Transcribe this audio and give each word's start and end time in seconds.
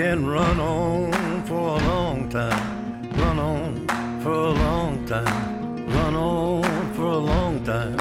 can 0.00 0.24
run 0.24 0.58
on 0.58 1.12
for 1.44 1.76
a 1.76 1.80
long 1.92 2.26
time, 2.30 3.12
run 3.20 3.38
on 3.38 3.86
for 4.22 4.32
a 4.32 4.52
long 4.64 5.06
time, 5.06 5.86
run 5.94 6.14
on 6.16 6.64
for 6.94 7.10
a 7.20 7.22
long 7.32 7.62
time. 7.66 7.98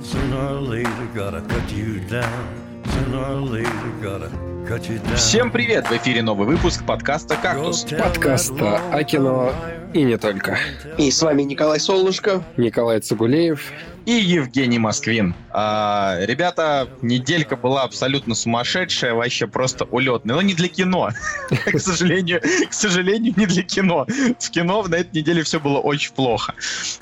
Sooner 0.00 0.54
or 0.54 0.60
later, 0.60 1.06
gotta 1.12 1.40
cut 1.40 1.66
you 1.72 1.98
down. 2.08 2.44
Sooner 2.92 3.24
or 3.34 3.40
later, 3.40 3.90
gotta 4.00 4.30
cut 4.64 4.88
you 4.88 5.00
down. 5.00 5.16
Всем 5.16 5.50
привет! 5.50 5.88
В 5.88 5.92
эфире 5.96 6.22
новый 6.22 6.46
выпуск 6.46 6.86
подкаста 6.86 7.36
«Кактус». 7.36 7.84
Подкаста 7.98 8.78
о 8.92 9.02
кино 9.02 9.52
и 9.92 10.04
не 10.04 10.18
только. 10.18 10.56
И 10.98 11.10
с 11.10 11.20
вами 11.20 11.42
Николай 11.42 11.80
Солнышко. 11.80 12.44
Николай 12.58 13.00
Цугулеев. 13.00 13.72
И 14.06 14.12
Евгений 14.12 14.78
Москвин. 14.78 15.34
А, 15.50 16.16
ребята, 16.20 16.88
неделька 17.02 17.56
была 17.56 17.82
абсолютно 17.82 18.34
сумасшедшая, 18.34 19.14
вообще 19.14 19.46
просто 19.46 19.84
улетная. 19.84 20.36
Но 20.36 20.42
не 20.42 20.54
для 20.54 20.68
кино. 20.68 21.10
К 21.50 21.78
сожалению, 21.78 22.40
к 22.40 22.72
сожалению, 22.72 23.34
не 23.36 23.46
для 23.46 23.62
кино. 23.62 24.06
В 24.38 24.50
кино 24.50 24.82
на 24.84 24.96
этой 24.96 25.18
неделе 25.18 25.42
все 25.42 25.60
было 25.60 25.78
очень 25.78 26.12
плохо. 26.12 26.54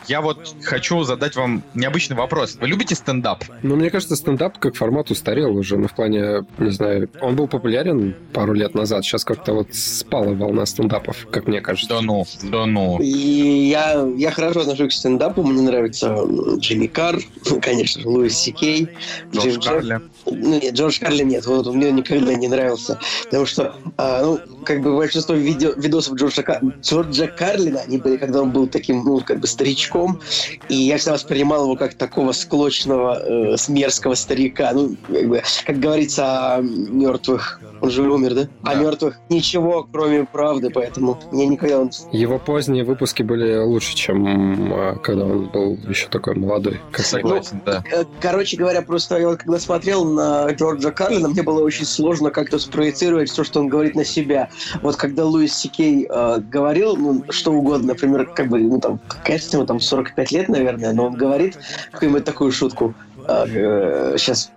Я 0.07 0.21
вот 0.21 0.57
хочу 0.63 1.03
задать 1.05 1.37
вам 1.37 1.63
необычный 1.75 2.17
вопрос. 2.17 2.57
Вы 2.61 2.69
любите 2.69 2.95
стендап? 2.95 3.45
Ну, 3.63 3.77
мне 3.77 3.91
кажется, 3.91 4.17
стендап 4.17 4.59
как 4.59 4.75
формат 4.75 5.11
устарел 5.11 5.57
уже. 5.57 5.77
Ну, 5.77 5.89
в 5.89 5.95
плане, 5.95 6.45
не 6.59 6.71
знаю, 6.71 7.09
он 7.21 7.37
был 7.37 7.47
популярен 7.47 8.17
пару 8.33 8.55
лет 8.55 8.75
назад. 8.75 9.05
Сейчас 9.05 9.25
как-то 9.25 9.53
вот 9.53 9.75
спала 9.75 10.33
волна 10.33 10.67
стендапов, 10.67 11.27
как 11.31 11.47
мне 11.47 11.61
кажется. 11.61 11.89
Да 11.89 12.01
ну, 12.01 12.27
да 12.43 12.67
ну. 12.67 12.99
И 13.01 13.69
я, 13.69 14.07
я 14.17 14.31
хорошо 14.31 14.61
отношусь 14.61 14.95
к 14.95 14.97
стендапу. 14.97 15.43
Мне 15.43 15.63
нравится 15.63 16.17
Джимми 16.59 16.88
Карр, 16.89 17.21
конечно 17.63 18.03
же, 18.03 18.09
Луис 18.09 18.37
Си 18.37 18.53
Кей. 18.53 18.89
Джордж 19.33 19.49
Джим 19.59 19.61
Карли. 19.63 20.01
Ну, 20.27 20.61
нет, 20.61 20.75
Джордж 20.75 20.99
Карли 21.01 21.23
нет. 21.23 21.47
Вот 21.47 21.67
он 21.67 21.77
мне 21.77 21.91
никогда 21.93 22.35
не 22.35 22.49
нравился. 22.49 22.99
Потому 23.25 23.47
что, 23.47 23.75
а, 23.97 24.23
ну, 24.25 24.41
как 24.65 24.83
бы 24.83 24.97
большинство 24.97 25.35
видео, 25.35 25.73
видосов 25.77 26.15
Джорджа, 26.15 26.43
Кар- 26.43 26.61
Джорджа 26.83 27.27
Карлина, 27.29 27.81
они 27.81 27.99
были, 27.99 28.17
когда 28.17 28.43
он 28.43 28.51
был 28.51 28.67
таким, 28.67 29.05
ну, 29.05 29.21
как 29.21 29.41
бы 29.41 29.47
старичком. 29.47 30.21
И 30.69 30.75
я 30.75 30.97
всегда 30.99 31.15
воспринимал 31.15 31.65
его 31.65 31.77
как 31.77 31.95
такого 31.95 32.33
склочного, 32.33 33.53
э, 33.53 33.57
смерзкого 33.57 34.15
старика. 34.15 34.73
Ну, 34.73 34.97
как 35.07 35.29
бы, 35.29 35.43
как 35.67 35.79
говорится 35.79 36.57
о 36.57 36.61
мертвых. 36.61 37.61
Он 37.81 37.91
же 37.91 38.03
умер, 38.11 38.35
да? 38.35 38.49
О 38.63 38.75
Да. 38.75 38.81
мертвых 38.83 39.19
ничего, 39.29 39.87
кроме 39.91 40.25
правды, 40.25 40.69
поэтому 40.71 41.19
мне 41.31 41.47
никогда 41.47 41.79
он 41.81 41.91
Его 42.13 42.39
поздние 42.39 42.85
выпуски 42.85 43.23
были 43.23 43.57
лучше, 43.59 43.95
чем 43.95 44.73
а, 44.75 44.97
когда 44.97 45.25
он 45.25 45.47
был 45.49 45.79
еще 45.89 46.09
такой 46.09 46.35
молодой. 46.35 46.78
Как 46.93 47.07
Согласен, 47.07 47.61
да. 47.65 47.83
Э, 47.93 48.05
Короче 48.21 48.57
говоря, 48.57 48.83
просто 48.83 49.19
я 49.19 49.29
вот 49.29 49.39
когда 49.39 49.59
смотрел 49.59 50.05
на 50.05 50.51
Джорджа 50.51 50.91
Карлина, 50.91 51.29
мне 51.29 51.43
было 51.43 51.63
очень 51.63 51.85
сложно 51.85 52.31
как-то 52.31 52.59
спроецировать 52.59 53.31
все, 53.31 53.45
что 53.45 53.61
он 53.61 53.69
говорит 53.69 53.95
на 53.95 54.05
себя. 54.05 54.49
Вот 54.83 54.97
когда 54.97 55.25
Луис 55.25 55.55
Сикей 55.55 56.07
э, 56.09 56.41
говорил, 56.41 56.97
ну, 56.97 57.25
что 57.31 57.53
угодно, 57.53 57.89
например, 57.89 58.27
как 58.35 58.49
бы, 58.49 58.59
ну, 58.61 58.81
там, 58.81 58.99
какая-то 59.09 59.57
ему 59.57 59.67
там 59.67 59.81
45 59.81 60.33
лет, 60.33 60.49
наверное, 60.49 60.93
но 60.93 61.07
он 61.07 61.15
говорит 61.15 61.59
какую-нибудь 61.93 62.25
такую 62.25 62.53
шутку, 62.53 62.95
сейчас 63.29 64.51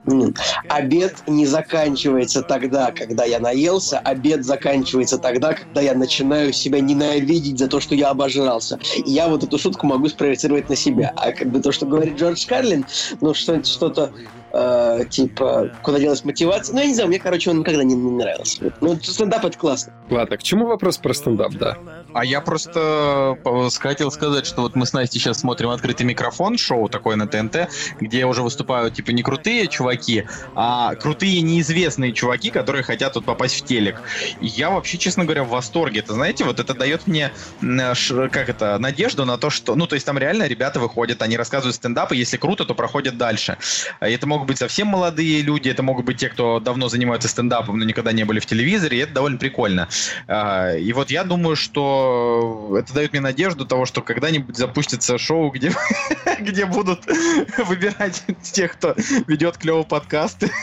обед 0.70 1.16
не 1.28 1.46
заканчивается 1.46 2.42
тогда, 2.42 2.92
когда 2.92 3.26
я 3.26 3.40
наелся, 3.40 4.00
обед 4.00 4.46
заканчивается 4.46 5.18
тогда, 5.18 5.54
когда 5.54 5.82
я 5.82 5.94
начинаю 5.94 6.54
себя 6.54 6.80
ненавидеть 6.80 7.60
за 7.60 7.68
то, 7.68 7.80
что 7.80 7.96
я 7.96 8.10
обожрался. 8.10 8.80
И 9.06 9.12
я 9.12 9.28
вот 9.28 9.44
эту 9.44 9.58
шутку 9.58 9.88
могу 9.88 10.08
спроецировать 10.08 10.70
на 10.70 10.76
себя. 10.76 11.14
А 11.18 11.32
как 11.32 11.50
бы 11.50 11.60
то, 11.60 11.72
что 11.72 11.86
говорит 11.86 12.18
Джордж 12.18 12.46
Карлин, 12.48 12.86
ну 13.20 13.34
что- 13.34 13.64
что-то 13.64 14.12
э, 14.54 15.06
типа, 15.10 15.72
куда 15.82 16.00
делась 16.00 16.24
мотивация. 16.24 16.74
Ну, 16.74 16.82
я 16.82 16.88
не 16.88 16.94
знаю, 16.94 17.10
мне, 17.10 17.20
короче, 17.20 17.50
он 17.50 17.60
никогда 17.60 17.84
не, 17.84 17.96
не 17.96 18.12
нравился. 18.12 18.64
Вот. 18.64 18.74
Ну, 18.82 19.00
стендап 19.02 19.46
это 19.46 19.58
классно. 19.58 19.94
Ладно, 20.10 20.38
к 20.38 20.44
чему 20.44 20.68
вопрос 20.68 20.98
про 20.98 21.14
стендап, 21.14 21.54
да? 21.54 21.78
А 22.14 22.26
я 22.26 22.42
просто 22.42 23.38
э, 23.44 23.70
хотел 23.80 24.12
сказать, 24.12 24.46
что 24.46 24.62
вот 24.62 24.76
мы 24.76 24.86
с 24.86 24.94
Настей 24.94 25.20
сейчас 25.20 25.40
смотрим 25.40 25.70
открытый 25.70 26.06
микрофон, 26.06 26.58
шоу 26.58 26.90
такое 26.90 27.16
на 27.16 27.28
ТНТ, 27.28 27.70
где 28.00 28.26
уже 28.26 28.42
выступают 28.44 28.96
типа 28.96 29.12
не 29.12 29.24
крутые 29.24 29.68
чуваки, 29.68 30.26
а 30.56 30.96
крутые 30.96 31.42
неизвестные 31.42 32.12
чуваки, 32.12 32.50
которые 32.50 32.84
хотят 32.84 33.14
тут 33.14 33.26
попасть 33.26 33.62
в 33.62 33.66
телек. 33.66 34.02
И 34.42 34.48
я 34.48 34.70
вообще, 34.70 34.98
честно 34.98 35.24
говоря, 35.24 35.44
в 35.44 35.50
восторге. 35.50 36.00
Это, 36.00 36.14
знаете, 36.14 36.44
вот 36.44 36.60
это 36.60 36.74
дает 36.74 37.08
мне, 37.08 37.32
как 37.62 38.50
это, 38.50 38.78
надежду 38.80 39.26
на 39.26 39.38
то, 39.38 39.50
что... 39.50 39.76
Ну, 39.76 39.88
то 39.88 39.96
есть 39.96 40.06
там 40.06 40.18
реально 40.18 40.48
ребята 40.48 40.80
выходят, 40.80 41.22
они 41.22 41.38
рассказывают 41.38 41.76
стендапы, 41.76 42.16
если 42.16 42.38
круто, 42.38 42.66
то 42.66 42.76
проходят 42.76 43.18
дальше. 43.18 43.58
А 44.00 44.10
Это 44.10 44.28
могут 44.28 44.41
быть 44.48 44.58
совсем 44.58 44.88
молодые 44.88 45.42
люди, 45.42 45.70
это 45.70 45.84
могут 45.84 46.06
быть 46.06 46.18
те, 46.18 46.30
кто 46.30 46.60
давно 46.60 46.90
занимаются 46.90 47.28
стендапом, 47.28 47.80
но 47.80 47.86
никогда 47.86 48.12
не 48.12 48.24
были 48.24 48.40
в 48.40 48.46
телевизоре, 48.46 48.98
и 48.98 49.02
это 49.02 49.14
довольно 49.14 49.38
прикольно. 49.38 49.88
А, 50.28 50.76
И 50.76 50.92
вот 50.94 51.12
я 51.12 51.24
думаю, 51.24 51.56
что 51.56 52.76
это 52.78 52.94
дает 52.94 53.12
мне 53.12 53.22
надежду 53.22 53.66
того, 53.66 53.86
что 53.86 54.02
когда-нибудь 54.02 54.58
запустится 54.58 55.18
шоу, 55.18 55.52
где, 55.52 55.72
где 56.40 56.66
будут 56.66 57.06
выбирать 57.58 58.24
тех, 58.42 58.74
кто 58.74 58.96
ведет 59.28 59.58
клевые 59.58 59.86
подкасты. 59.86 60.52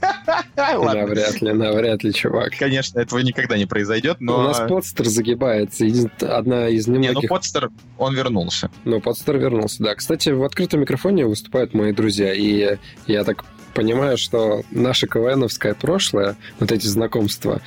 Навряд 0.56 1.40
ли, 1.42 1.52
навряд 1.52 2.04
ли, 2.04 2.12
чувак. 2.12 2.52
конечно, 2.58 3.00
этого 3.00 3.20
никогда 3.20 3.56
не 3.56 3.66
произойдет, 3.66 4.18
но... 4.20 4.38
У 4.38 4.42
нас 4.42 4.60
подстер 4.68 5.06
загибается. 5.06 5.86
Одна 6.20 6.68
из 6.68 6.86
Не, 6.86 6.94
ну 6.94 7.00
немногих 7.00 7.28
Подстер, 7.28 7.70
он 7.98 8.14
вернулся. 8.14 8.70
Ну, 8.84 9.00
подстер 9.00 9.38
вернулся, 9.38 9.82
да. 9.82 9.94
Кстати, 9.94 10.30
в 10.30 10.44
открытом 10.44 10.80
микрофоне 10.80 11.26
выступают 11.26 11.74
мои 11.74 11.92
друзья, 11.92 12.32
и 12.32 12.78
я 13.06 13.24
так 13.24 13.44
понимаю, 13.74 14.16
что 14.16 14.62
наше 14.70 15.06
КВНовское 15.06 15.74
прошлое, 15.74 16.36
вот 16.60 16.72
эти 16.72 16.86
знакомства, 16.86 17.60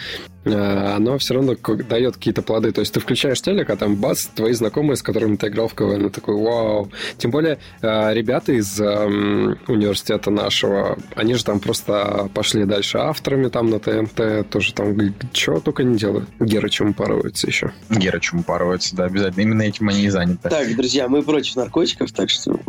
оно 0.53 1.17
все 1.17 1.33
равно 1.35 1.55
дает 1.89 2.15
какие-то 2.15 2.41
плоды. 2.41 2.71
То 2.71 2.81
есть 2.81 2.93
ты 2.93 2.99
включаешь 2.99 3.41
телек, 3.41 3.69
а 3.69 3.75
там 3.77 3.95
бац, 3.95 4.25
твои 4.27 4.53
знакомые, 4.53 4.95
с 4.97 5.01
которыми 5.03 5.35
ты 5.35 5.47
играл 5.47 5.67
в 5.67 5.73
КВН, 5.75 6.07
и 6.07 6.09
такой, 6.09 6.35
вау. 6.35 6.91
Тем 7.17 7.31
более, 7.31 7.59
э, 7.81 8.13
ребята 8.13 8.53
из 8.53 8.79
эм, 8.79 9.57
университета 9.67 10.31
нашего, 10.31 10.97
они 11.15 11.33
же 11.33 11.43
там 11.43 11.59
просто 11.59 12.29
пошли 12.33 12.65
дальше 12.65 12.97
авторами 12.97 13.47
там 13.49 13.69
на 13.69 13.79
ТНТ, 13.79 14.49
тоже 14.49 14.73
там 14.73 14.95
чего 15.33 15.59
только 15.59 15.83
не 15.83 15.97
делают. 15.97 16.27
Гера 16.39 16.69
чем 16.69 16.89
упарывается 16.89 17.47
еще. 17.47 17.71
Гера 17.89 18.19
чему 18.19 18.41
упарывается, 18.41 18.95
да, 18.95 19.05
обязательно. 19.05 19.41
Именно 19.41 19.61
этим 19.63 19.89
они 19.89 20.03
и 20.03 20.09
заняты. 20.09 20.49
Так, 20.49 20.75
друзья, 20.75 21.07
мы 21.07 21.23
против 21.23 21.55
наркотиков, 21.55 22.11
так 22.11 22.29
что... 22.29 22.59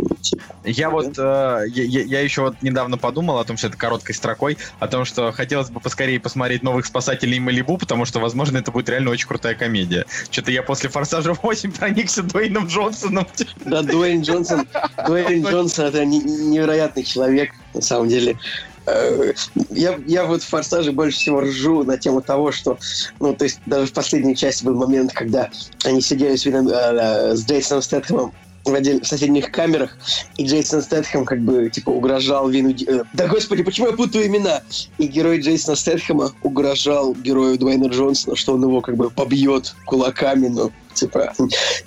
Я 0.65 0.91
вот, 0.91 1.17
э, 1.19 1.65
я, 1.69 1.85
я- 1.85 2.03
я 2.05 2.21
еще 2.21 2.43
вот 2.43 2.57
недавно 2.63 2.99
подумал 2.99 3.39
о 3.39 3.45
том, 3.45 3.57
что 3.57 3.69
это 3.69 3.77
короткой 3.77 4.15
строкой, 4.15 4.59
о 4.79 4.89
том, 4.89 5.05
что 5.05 5.33
хотелось 5.33 5.71
бы 5.71 5.81
поскорее 5.81 6.21
посмотреть 6.21 6.63
новых 6.63 6.87
спасателей 6.87 7.39
Малибу, 7.39 7.68
потому 7.77 8.05
что, 8.07 8.21
возможно, 8.21 8.59
это 8.59 8.71
будет 8.71 8.89
реально 8.89 9.11
очень 9.11 9.27
крутая 9.27 9.55
комедия. 9.55 10.07
Что-то 10.31 10.51
я 10.53 10.63
после 10.63 10.89
Форсажа 10.89 11.35
8 11.35 11.73
проникся 11.79 12.23
Дуэйном 12.23 12.67
Джонсоном. 12.67 13.27
Да, 13.65 13.83
Дуэйн 13.83 14.23
Джонсон, 14.23 14.67
Дуэйн 15.07 15.45
Джонсон 15.47 15.87
это 15.87 16.05
не- 16.05 16.21
невероятный 16.21 17.03
человек, 17.05 17.51
на 17.75 17.83
самом 17.83 18.09
деле. 18.09 18.39
Э, 18.87 19.33
Я, 19.71 19.99
я 20.07 20.25
вот 20.25 20.43
в 20.43 20.49
«Форсаже» 20.49 20.93
больше 20.93 21.19
всего 21.19 21.41
ржу 21.43 21.85
на 21.85 21.99
тему 21.99 22.23
того, 22.23 22.53
что, 22.53 22.79
ну, 23.21 23.35
то 23.35 23.45
есть 23.45 23.61
даже 23.67 23.87
в 23.87 23.93
последней 23.93 24.35
части 24.35 24.65
был 24.65 24.75
момент, 24.77 25.13
когда 25.13 25.51
они 25.85 26.01
сидели 26.01 26.37
с, 26.37 26.47
Вином- 26.47 26.71
э, 26.73 27.37
с 27.37 27.45
Джейсоном 27.47 27.83
Стэтхэмом 27.83 28.33
в, 28.73 28.75
отдель- 28.75 29.03
в 29.03 29.07
соседних 29.07 29.51
камерах, 29.51 29.97
и 30.37 30.47
Джейсон 30.47 30.83
Стэтхэм 30.83 31.25
как 31.25 31.41
бы, 31.41 31.71
типа, 31.71 31.91
угрожал 31.91 32.49
Вину... 32.49 32.71
Э, 32.87 33.03
Да, 33.13 33.27
господи, 33.29 33.63
почему 33.63 33.89
я 33.89 33.93
путаю 33.93 34.27
имена? 34.27 34.63
И 34.99 35.07
герой 35.07 35.41
Джейсона 35.41 35.77
Стэтхэма 35.77 36.33
угрожал 36.43 37.15
герою 37.15 37.59
Дуэйна 37.59 37.87
Джонсона, 37.87 38.37
что 38.37 38.55
он 38.55 38.63
его 38.63 38.81
как 38.81 38.97
бы 38.97 39.11
побьет 39.11 39.75
кулаками, 39.85 40.49
но 40.49 40.71
типа 40.99 41.35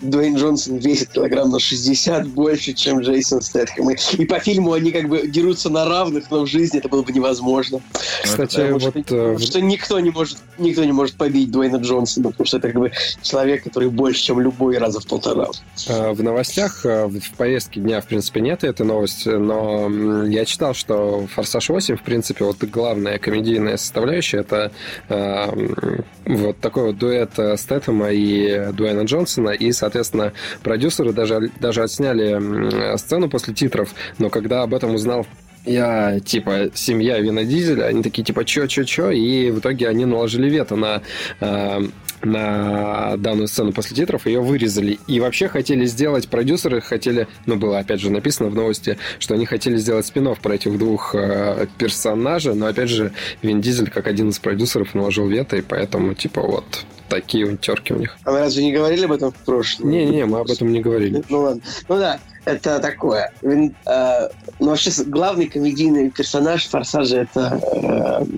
Дуэйн 0.02 0.36
Джонсон 0.38 0.78
весит 0.78 1.10
килограмм 1.10 1.52
на 1.52 1.60
60 1.60 2.28
больше, 2.28 2.74
чем 2.74 3.00
Джейсон 3.00 3.42
Стэтхэм. 3.42 3.90
И, 3.92 3.98
и 4.18 4.26
по 4.26 4.40
фильму 4.40 4.74
они 4.74 4.92
как 4.92 5.08
бы 5.10 5.28
дерутся 5.28 5.70
на 5.70 5.86
равных, 5.86 6.30
но 6.32 6.42
в 6.42 6.48
жизни 6.48 6.80
это 6.80 6.90
было 6.90 7.04
бы 7.04 7.12
невозможно. 7.12 7.82
Кстати, 8.24 8.58
Потому 8.58 8.80
вот... 8.80 8.92
что, 8.92 9.00
э, 9.00 9.04
потому 9.04 9.40
что 9.40 9.62
никто 9.62 10.00
не 10.00 10.10
может, 10.10 10.38
никто 10.58 10.84
не 10.84 10.92
может 10.92 11.16
побить 11.16 11.52
Дуэйна 11.52 11.78
Джонсона, 11.78 12.32
потому 12.32 12.46
что 12.46 12.58
это 12.58 12.70
как 12.70 12.80
бы 12.80 12.92
человек, 13.22 13.64
который 13.64 13.90
больше, 13.90 14.24
чем 14.24 14.40
любой 14.40 14.78
раза 14.78 15.00
в 15.00 15.08
полтора. 15.08 15.50
Э, 15.88 16.12
В 16.12 16.24
новостях 16.24 16.86
э, 16.86 17.08
в 17.08 17.32
повестке 17.38 17.80
дня, 17.80 18.02
в 18.02 18.08
принципе, 18.08 18.42
нет 18.42 18.64
этой 18.64 18.86
новости, 18.86 19.30
но 19.30 20.26
я 20.26 20.46
читал, 20.46 20.74
что 20.74 21.28
«Форсаж 21.36 21.70
8», 21.70 21.98
в 21.98 22.04
принципе, 22.04 22.46
вот 22.46 22.58
главная 22.64 23.18
комедийная 23.18 23.78
составляющая— 23.78 24.38
это 24.40 24.72
э, 25.10 26.02
вот 26.26 26.60
такой 26.60 26.84
вот 26.88 26.98
дуэт 26.98 27.32
Стэтэма 27.56 28.12
и 28.12 28.72
Дуэйна 28.74 29.01
Джонсона, 29.04 29.50
и, 29.50 29.72
соответственно, 29.72 30.34
продюсеры 30.64 31.14
даже, 31.14 31.52
даже 31.60 31.84
отсняли 31.84 32.98
сцену 32.98 33.30
после 33.30 33.54
титров, 33.54 33.94
но 34.18 34.30
когда 34.30 34.64
об 34.64 34.74
этом 34.74 34.96
узнал 34.96 35.26
я, 35.66 36.20
типа, 36.20 36.72
семья 36.74 37.20
Вина 37.20 37.44
Дизеля, 37.44 37.86
они 37.86 38.02
такие, 38.02 38.24
типа, 38.24 38.46
чё, 38.46 38.66
чё, 38.66 38.84
чё, 38.84 39.12
и 39.12 39.52
в 39.52 39.60
итоге 39.60 39.88
они 39.88 40.06
наложили 40.06 40.50
вето 40.50 40.76
на 40.76 41.04
э, 41.40 41.82
на 42.24 43.18
данную 43.18 43.48
сцену 43.48 43.72
после 43.72 43.96
титров, 43.96 44.26
ее 44.26 44.42
вырезали. 44.42 45.00
И 45.08 45.20
вообще 45.20 45.48
хотели 45.48 45.86
сделать, 45.86 46.28
продюсеры 46.28 46.82
хотели, 46.82 47.28
ну, 47.46 47.56
было 47.56 47.80
опять 47.80 48.00
же 48.00 48.12
написано 48.12 48.50
в 48.50 48.56
новости, 48.56 48.98
что 49.20 49.34
они 49.34 49.46
хотели 49.46 49.78
сделать 49.78 50.06
спин 50.06 50.22
про 50.42 50.56
этих 50.56 50.78
двух 50.78 51.16
э, 51.16 51.68
персонажей, 51.78 52.54
но 52.54 52.68
опять 52.68 52.90
же 52.90 53.12
Вин 53.42 53.60
Дизель, 53.60 53.90
как 53.90 54.08
один 54.08 54.30
из 54.30 54.40
продюсеров, 54.40 54.94
наложил 54.94 55.28
вето, 55.28 55.58
и 55.58 55.62
поэтому, 55.62 56.14
типа, 56.14 56.42
вот, 56.42 56.86
такие 57.12 57.46
вот 57.46 57.60
терки 57.60 57.94
у 57.94 57.98
них. 57.98 58.18
А 58.24 58.32
вы 58.32 58.40
разве 58.40 58.64
не 58.64 58.72
говорили 58.72 59.04
об 59.04 59.12
этом 59.12 59.32
в 59.32 59.36
прошлом? 59.36 59.90
Не-не, 59.90 60.26
мы 60.26 60.40
об 60.40 60.50
этом 60.50 60.72
не 60.72 60.80
говорили. 60.80 61.22
Ну 61.28 61.42
ладно. 61.42 61.62
Ну 61.90 61.98
да, 61.98 62.20
это 62.46 62.80
такое. 62.80 63.34
Вин, 63.42 63.76
э, 63.86 64.30
ну 64.60 64.70
вообще 64.70 64.92
главный 65.06 65.48
комедийный 65.48 66.10
персонаж 66.10 66.68
Форсажа 66.70 67.24
это 67.24 67.60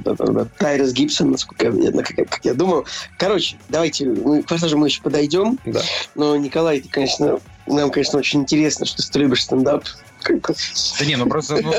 э, 0.06 0.46
Тайрес 0.58 0.92
Гибсон, 0.92 1.32
насколько 1.32 1.68
я, 1.68 1.92
как, 1.92 2.30
как 2.30 2.44
я 2.44 2.56
думаю. 2.56 2.86
Короче, 3.20 3.58
давайте, 3.70 4.06
мы, 4.08 4.42
к 4.42 4.50
Форсажу 4.50 4.76
мы 4.76 4.88
еще 4.88 5.04
подойдем. 5.04 5.60
Да. 5.66 5.82
Но, 6.16 6.36
Николай, 6.36 6.82
ты, 6.82 6.90
конечно, 6.90 7.40
нам, 7.68 7.92
конечно, 7.92 8.18
очень 8.18 8.42
интересно, 8.42 8.88
что 8.88 9.04
ты 9.08 9.20
любишь 9.20 9.44
стендап. 9.44 9.86
Да 10.28 11.06
не, 11.06 11.16
ну 11.18 11.28
просто, 11.28 11.60
ну, 11.62 11.74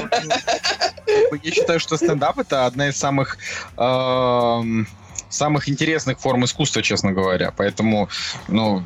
я 1.42 1.50
считаю, 1.50 1.80
что 1.80 1.96
стендап 1.96 2.38
это 2.38 2.66
одна 2.66 2.88
из 2.90 2.96
самых 2.96 3.38
эм, 3.78 4.86
самых 5.34 5.68
интересных 5.68 6.18
форм 6.18 6.44
искусства, 6.44 6.82
честно 6.82 7.12
говоря. 7.12 7.52
Поэтому, 7.56 8.08
ну, 8.48 8.82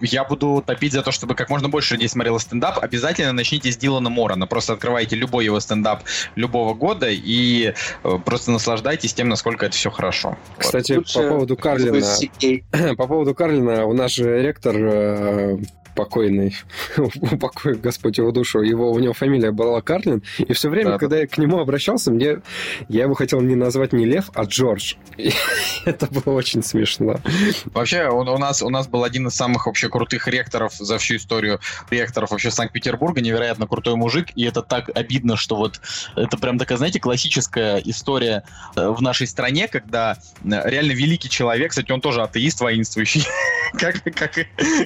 я 0.00 0.24
буду 0.24 0.62
топить 0.66 0.92
за 0.92 1.02
то, 1.02 1.12
чтобы 1.12 1.34
как 1.34 1.50
можно 1.50 1.68
больше 1.68 1.94
людей 1.94 2.08
смотрело 2.08 2.38
стендап. 2.38 2.82
Обязательно 2.82 3.32
начните 3.32 3.70
с 3.70 3.76
Дилана 3.76 4.10
Морана. 4.10 4.46
Просто 4.46 4.72
открывайте 4.72 5.16
любой 5.16 5.44
его 5.44 5.60
стендап 5.60 6.02
любого 6.34 6.74
года 6.74 7.08
и 7.10 7.74
э, 8.02 8.18
просто 8.24 8.50
наслаждайтесь 8.50 9.14
тем, 9.14 9.28
насколько 9.28 9.66
это 9.66 9.76
все 9.76 9.90
хорошо. 9.90 10.36
Кстати, 10.58 10.92
вот. 10.92 11.12
по 11.12 11.22
поводу 11.22 11.56
Карлина... 11.56 12.94
По 12.96 13.06
поводу 13.06 13.34
Карлина, 13.34 13.84
у 13.84 13.92
нас 13.92 14.12
же 14.12 14.42
ректор 14.42 14.74
э, 14.76 15.58
покойный, 15.94 16.56
упокой 16.96 17.74
Господь 17.74 18.18
его 18.18 18.30
душу, 18.30 18.60
его, 18.60 18.90
у 18.90 18.98
него 18.98 19.12
фамилия 19.12 19.50
была 19.50 19.80
Карлин, 19.80 20.22
и 20.38 20.52
все 20.52 20.68
время, 20.68 20.92
да, 20.92 20.98
когда 20.98 21.16
да. 21.16 21.22
я 21.22 21.26
к 21.26 21.38
нему 21.38 21.58
обращался, 21.58 22.10
мне, 22.10 22.40
я 22.88 23.02
его 23.04 23.14
хотел 23.14 23.40
не 23.40 23.54
назвать 23.54 23.92
не 23.92 24.04
Лев, 24.04 24.30
а 24.34 24.44
Джордж. 24.44 24.94
И 25.16 25.30
это 25.84 26.06
было 26.06 26.34
очень 26.34 26.62
смешно. 26.62 27.20
Вообще, 27.66 28.08
у, 28.08 28.18
у, 28.18 28.38
нас, 28.38 28.62
у 28.62 28.70
нас 28.70 28.86
был 28.88 29.04
один 29.04 29.28
из 29.28 29.34
самых 29.34 29.66
вообще 29.66 29.88
крутых 29.88 30.28
ректоров 30.28 30.74
за 30.74 30.98
всю 30.98 31.16
историю 31.16 31.60
ректоров 31.90 32.30
вообще 32.30 32.50
Санкт-Петербурга, 32.50 33.20
невероятно 33.20 33.66
крутой 33.66 33.96
мужик, 33.96 34.28
и 34.34 34.44
это 34.44 34.62
так 34.62 34.90
обидно, 34.94 35.36
что 35.36 35.56
вот 35.56 35.80
это 36.16 36.36
прям 36.36 36.58
такая, 36.58 36.78
знаете, 36.78 37.00
классическая 37.00 37.78
история 37.84 38.44
э, 38.76 38.88
в 38.88 39.00
нашей 39.02 39.26
стране, 39.26 39.68
когда 39.68 40.18
э, 40.44 40.48
реально 40.68 40.92
великий 40.92 41.28
человек, 41.28 41.70
кстати, 41.70 41.92
он 41.92 42.00
тоже 42.00 42.22
атеист 42.22 42.60
воинствующий, 42.60 43.24
как, 43.74 44.02
как, 44.02 44.32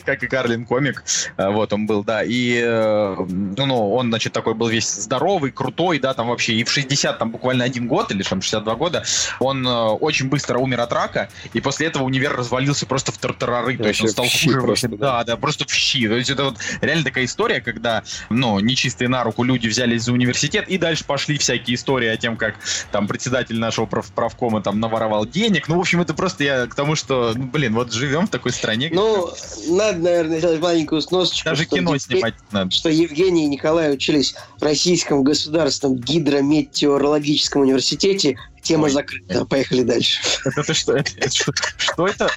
как 0.04 0.22
и 0.22 0.26
Карлин 0.26 0.64
комик, 0.64 0.97
э, 1.36 1.48
вот 1.48 1.72
он 1.72 1.86
был, 1.86 2.04
да, 2.04 2.22
и, 2.22 2.60
э, 2.62 3.16
ну, 3.28 3.92
он, 3.94 4.08
значит, 4.08 4.32
такой 4.32 4.54
был 4.54 4.68
весь 4.68 4.88
здоровый, 4.88 5.50
крутой, 5.50 5.98
да, 5.98 6.14
там 6.14 6.28
вообще, 6.28 6.54
и 6.54 6.64
в 6.64 6.70
60, 6.70 7.18
там 7.18 7.30
буквально 7.30 7.64
один 7.64 7.86
год, 7.86 8.10
или 8.10 8.22
там 8.22 8.42
62 8.42 8.74
года, 8.74 9.04
он 9.40 9.66
э, 9.66 9.70
очень 9.70 10.28
быстро 10.28 10.58
умер 10.58 10.80
от 10.80 10.92
рака, 10.92 11.28
и 11.52 11.60
после 11.60 11.86
этого 11.86 12.04
универ 12.04 12.36
развалился 12.36 12.86
просто 12.86 13.12
в 13.12 13.18
тартарары, 13.18 13.76
то 13.76 13.88
есть 13.88 14.00
он 14.02 14.08
стал 14.08 14.26
хуже, 14.26 14.60
просто, 14.60 14.88
да, 14.88 15.24
да, 15.24 15.36
просто 15.36 15.66
в 15.66 15.72
щи, 15.72 16.08
то 16.08 16.14
есть 16.14 16.30
это 16.30 16.44
вот 16.44 16.56
реально 16.80 17.04
такая 17.04 17.24
история, 17.24 17.60
когда, 17.60 18.02
ну, 18.30 18.58
нечистые 18.60 19.08
на 19.08 19.24
руку 19.24 19.42
люди 19.42 19.68
взялись 19.68 20.02
за 20.02 20.12
университет, 20.12 20.68
и 20.68 20.78
дальше 20.78 21.04
пошли 21.04 21.38
всякие 21.38 21.76
истории 21.76 22.08
о 22.08 22.16
том, 22.16 22.36
как 22.36 22.54
там 22.90 23.06
председатель 23.06 23.58
нашего 23.58 23.86
прав 23.86 24.10
правкома 24.12 24.62
там 24.62 24.80
наворовал 24.80 25.26
денег, 25.26 25.68
ну, 25.68 25.76
в 25.76 25.80
общем, 25.80 26.00
это 26.00 26.14
просто 26.14 26.44
я 26.44 26.66
к 26.66 26.74
тому, 26.74 26.94
что, 26.96 27.32
ну, 27.34 27.46
блин, 27.46 27.74
вот 27.74 27.92
живем 27.92 28.26
в 28.26 28.30
такой 28.30 28.52
стране. 28.52 28.90
Ну, 28.92 29.30
надо, 29.68 29.98
наверное, 29.98 30.38
сделать 30.38 30.60
маленький 30.60 30.87
маленькую 30.88 31.02
сносочку. 31.02 31.48
Даже 31.48 31.64
кино 31.66 31.94
Евге... 31.94 32.00
снимать 32.00 32.34
надо. 32.50 32.70
Что 32.70 32.88
Евгений 32.88 33.44
и 33.44 33.48
Николай 33.48 33.92
учились 33.92 34.34
в 34.58 34.62
Российском 34.62 35.22
государственном 35.22 35.96
гидрометеорологическом 35.98 37.62
университете 37.62 38.38
Тема 38.68 38.84
Ой. 38.84 38.90
закрыта. 38.90 39.46
Поехали 39.46 39.82
дальше. 39.82 40.20
Это 40.44 40.74
что? 40.74 40.94
Это, 40.94 41.30
что, 41.30 41.52
что 41.78 42.06
это? 42.06 42.28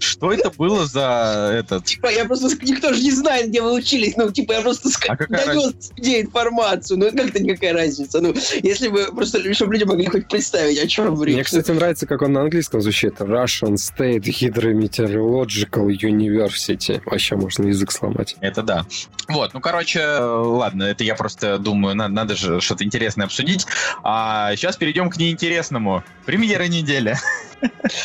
Что 0.00 0.30
это 0.30 0.50
было 0.50 0.84
за 0.84 1.54
этот? 1.58 1.86
Типа, 1.86 2.08
я 2.12 2.26
просто 2.26 2.48
никто 2.62 2.92
же 2.92 3.02
не 3.02 3.10
знает, 3.10 3.48
где 3.48 3.62
вы 3.62 3.72
учились. 3.72 4.14
Ну, 4.14 4.30
типа, 4.30 4.52
я 4.52 4.60
просто 4.60 4.90
а 5.08 5.16
донес 5.16 5.90
где 5.96 6.20
информацию. 6.20 6.98
Ну, 6.98 7.10
как-то 7.10 7.42
никакая 7.42 7.72
разница. 7.72 8.20
Ну, 8.20 8.34
если 8.62 8.88
бы 8.88 9.06
просто, 9.14 9.54
чтобы 9.54 9.72
люди 9.72 9.84
могли 9.84 10.04
хоть 10.08 10.28
представить, 10.28 10.78
о 10.78 10.86
чем 10.86 11.24
речь. 11.24 11.34
Мне, 11.36 11.44
кстати, 11.44 11.70
нравится, 11.70 12.06
как 12.06 12.20
он 12.20 12.34
на 12.34 12.42
английском 12.42 12.82
звучит. 12.82 13.14
Russian 13.20 13.76
State 13.76 14.24
Hydrometeorological 14.24 15.88
University. 15.88 17.00
Вообще 17.06 17.36
можно 17.36 17.66
язык 17.66 17.92
сломать. 17.92 18.36
Это 18.40 18.62
да. 18.62 18.84
Вот, 19.26 19.54
ну, 19.54 19.60
короче, 19.60 20.04
ладно, 20.06 20.82
это 20.82 21.02
я 21.02 21.14
просто 21.14 21.56
думаю, 21.58 21.94
надо, 21.94 22.12
надо 22.12 22.36
же 22.36 22.60
что-то 22.60 22.84
интересное 22.84 23.24
обсудить. 23.24 23.66
А 24.02 24.54
сейчас 24.56 24.76
перейдем 24.76 25.08
к 25.08 25.16
неинтересному 25.16 25.77
интересному. 25.78 26.02
Премьера 26.26 26.64
недели. 26.64 27.16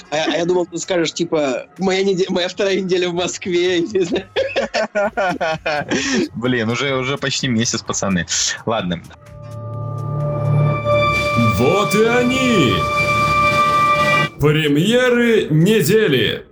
А, 0.09 0.11
а 0.11 0.37
я 0.37 0.45
думал, 0.45 0.65
ты 0.65 0.77
скажешь, 0.77 1.13
типа, 1.13 1.67
моя, 1.77 2.03
неделя, 2.03 2.31
моя 2.31 2.47
вторая 2.47 2.79
неделя 2.79 3.09
в 3.09 3.13
Москве. 3.13 3.83
Блин, 6.35 6.69
уже, 6.69 6.95
уже 6.95 7.17
почти 7.17 7.47
месяц, 7.47 7.81
пацаны. 7.81 8.25
Ладно. 8.65 9.01
Вот 11.57 11.93
и 11.93 12.03
они! 12.03 12.73
Премьеры 14.39 15.47
недели! 15.51 16.45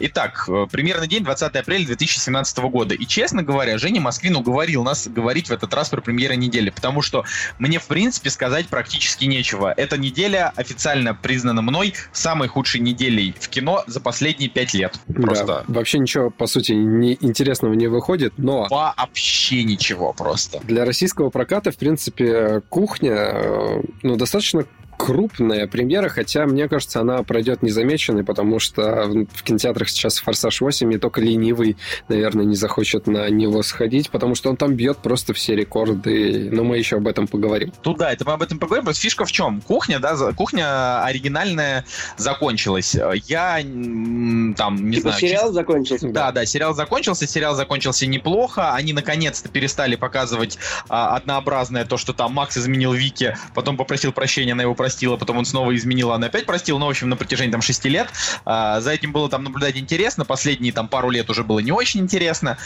Итак, 0.00 0.44
э, 0.48 0.66
примерно 0.70 1.06
день 1.06 1.24
20 1.24 1.56
апреля 1.56 1.86
2017 1.86 2.58
года. 2.70 2.94
И, 2.94 3.06
честно 3.06 3.42
говоря, 3.42 3.78
Женя 3.78 4.00
Москвин 4.00 4.36
уговорил 4.36 4.82
нас 4.82 5.08
говорить 5.08 5.48
в 5.48 5.52
этот 5.52 5.72
раз 5.74 5.88
про 5.88 6.00
премьеры 6.00 6.36
недели, 6.36 6.70
потому 6.70 7.02
что 7.02 7.24
мне, 7.58 7.78
в 7.78 7.86
принципе, 7.86 8.30
сказать 8.30 8.68
практически 8.68 9.24
нечего. 9.24 9.72
Эта 9.76 9.98
неделя 9.98 10.52
официально 10.56 11.14
признана 11.14 11.62
мной 11.62 11.94
самой 12.12 12.48
худшей 12.48 12.80
неделей 12.80 13.34
в 13.38 13.48
кино 13.48 13.84
за 13.86 14.00
последние 14.00 14.48
пять 14.48 14.74
лет. 14.74 14.98
Просто. 15.14 15.46
Да, 15.46 15.64
вообще 15.68 15.98
ничего, 15.98 16.30
по 16.30 16.46
сути, 16.46 16.72
не, 16.72 17.16
интересного 17.20 17.74
не 17.74 17.86
выходит, 17.88 18.34
но... 18.36 18.66
Вообще 18.70 19.64
ничего 19.64 20.12
просто. 20.12 20.60
Для 20.64 20.84
российского 20.84 21.30
проката, 21.30 21.70
в 21.70 21.76
принципе, 21.76 22.62
кухня, 22.68 23.12
э, 23.12 23.82
ну, 24.02 24.16
достаточно 24.16 24.64
крупная 24.96 25.66
премьера, 25.66 26.08
хотя, 26.08 26.46
мне 26.46 26.68
кажется, 26.68 27.00
она 27.00 27.22
пройдет 27.22 27.62
незамеченной, 27.62 28.24
потому 28.24 28.58
что 28.58 29.06
в 29.32 29.42
кинотеатрах 29.42 29.88
сейчас 29.88 30.18
«Форсаж 30.18 30.62
8» 30.62 30.86
не 30.86 30.98
только 30.98 31.20
ленивый, 31.20 31.76
наверное, 32.08 32.44
не 32.44 32.56
захочет 32.56 33.06
на 33.06 33.28
него 33.28 33.62
сходить, 33.62 34.10
потому 34.10 34.34
что 34.34 34.50
он 34.50 34.56
там 34.56 34.74
бьет 34.74 34.98
просто 34.98 35.34
все 35.34 35.54
рекорды, 35.54 36.48
но 36.50 36.64
мы 36.64 36.78
еще 36.78 36.96
об 36.96 37.06
этом 37.08 37.26
поговорим. 37.26 37.72
Тут 37.82 37.98
да, 37.98 38.12
это 38.12 38.24
мы 38.24 38.32
об 38.32 38.42
этом 38.42 38.58
поговорим, 38.58 38.84
просто 38.84 39.02
фишка 39.02 39.24
в 39.24 39.32
чем? 39.32 39.60
Кухня, 39.60 39.98
да, 39.98 40.16
кухня 40.32 41.04
оригинальная 41.04 41.84
закончилась. 42.16 42.96
Я 43.26 43.56
там, 43.56 44.90
не 44.90 44.96
типа 44.96 45.08
знаю... 45.10 45.20
сериал 45.20 45.42
чисто... 45.42 45.52
закончился? 45.52 46.08
Да, 46.08 46.32
да, 46.32 46.46
сериал 46.46 46.74
закончился, 46.74 47.26
сериал 47.26 47.54
закончился 47.54 48.06
неплохо, 48.06 48.74
они 48.74 48.92
наконец-то 48.92 49.48
перестали 49.48 49.96
показывать 49.96 50.58
а, 50.88 51.16
однообразное 51.16 51.84
то, 51.84 51.96
что 51.96 52.12
там 52.12 52.32
Макс 52.32 52.56
изменил 52.56 52.92
Вики, 52.92 53.36
потом 53.54 53.76
попросил 53.76 54.12
прощения 54.12 54.54
на 54.54 54.62
его 54.62 54.74
простила, 54.86 55.16
потом 55.16 55.38
он 55.38 55.44
снова 55.44 55.74
изменил, 55.74 56.12
она 56.12 56.28
опять 56.28 56.46
простила, 56.46 56.78
ну, 56.78 56.86
в 56.86 56.90
общем, 56.90 57.08
на 57.08 57.16
протяжении 57.16 57.50
там 57.50 57.60
шести 57.60 57.88
лет. 57.88 58.08
А, 58.44 58.80
за 58.80 58.92
этим 58.92 59.10
было 59.10 59.28
там 59.28 59.42
наблюдать 59.42 59.76
интересно, 59.76 60.24
последние 60.24 60.72
там 60.72 60.86
пару 60.86 61.10
лет 61.10 61.28
уже 61.28 61.42
было 61.42 61.58
не 61.58 61.72
очень 61.72 61.98
интересно. 62.02 62.56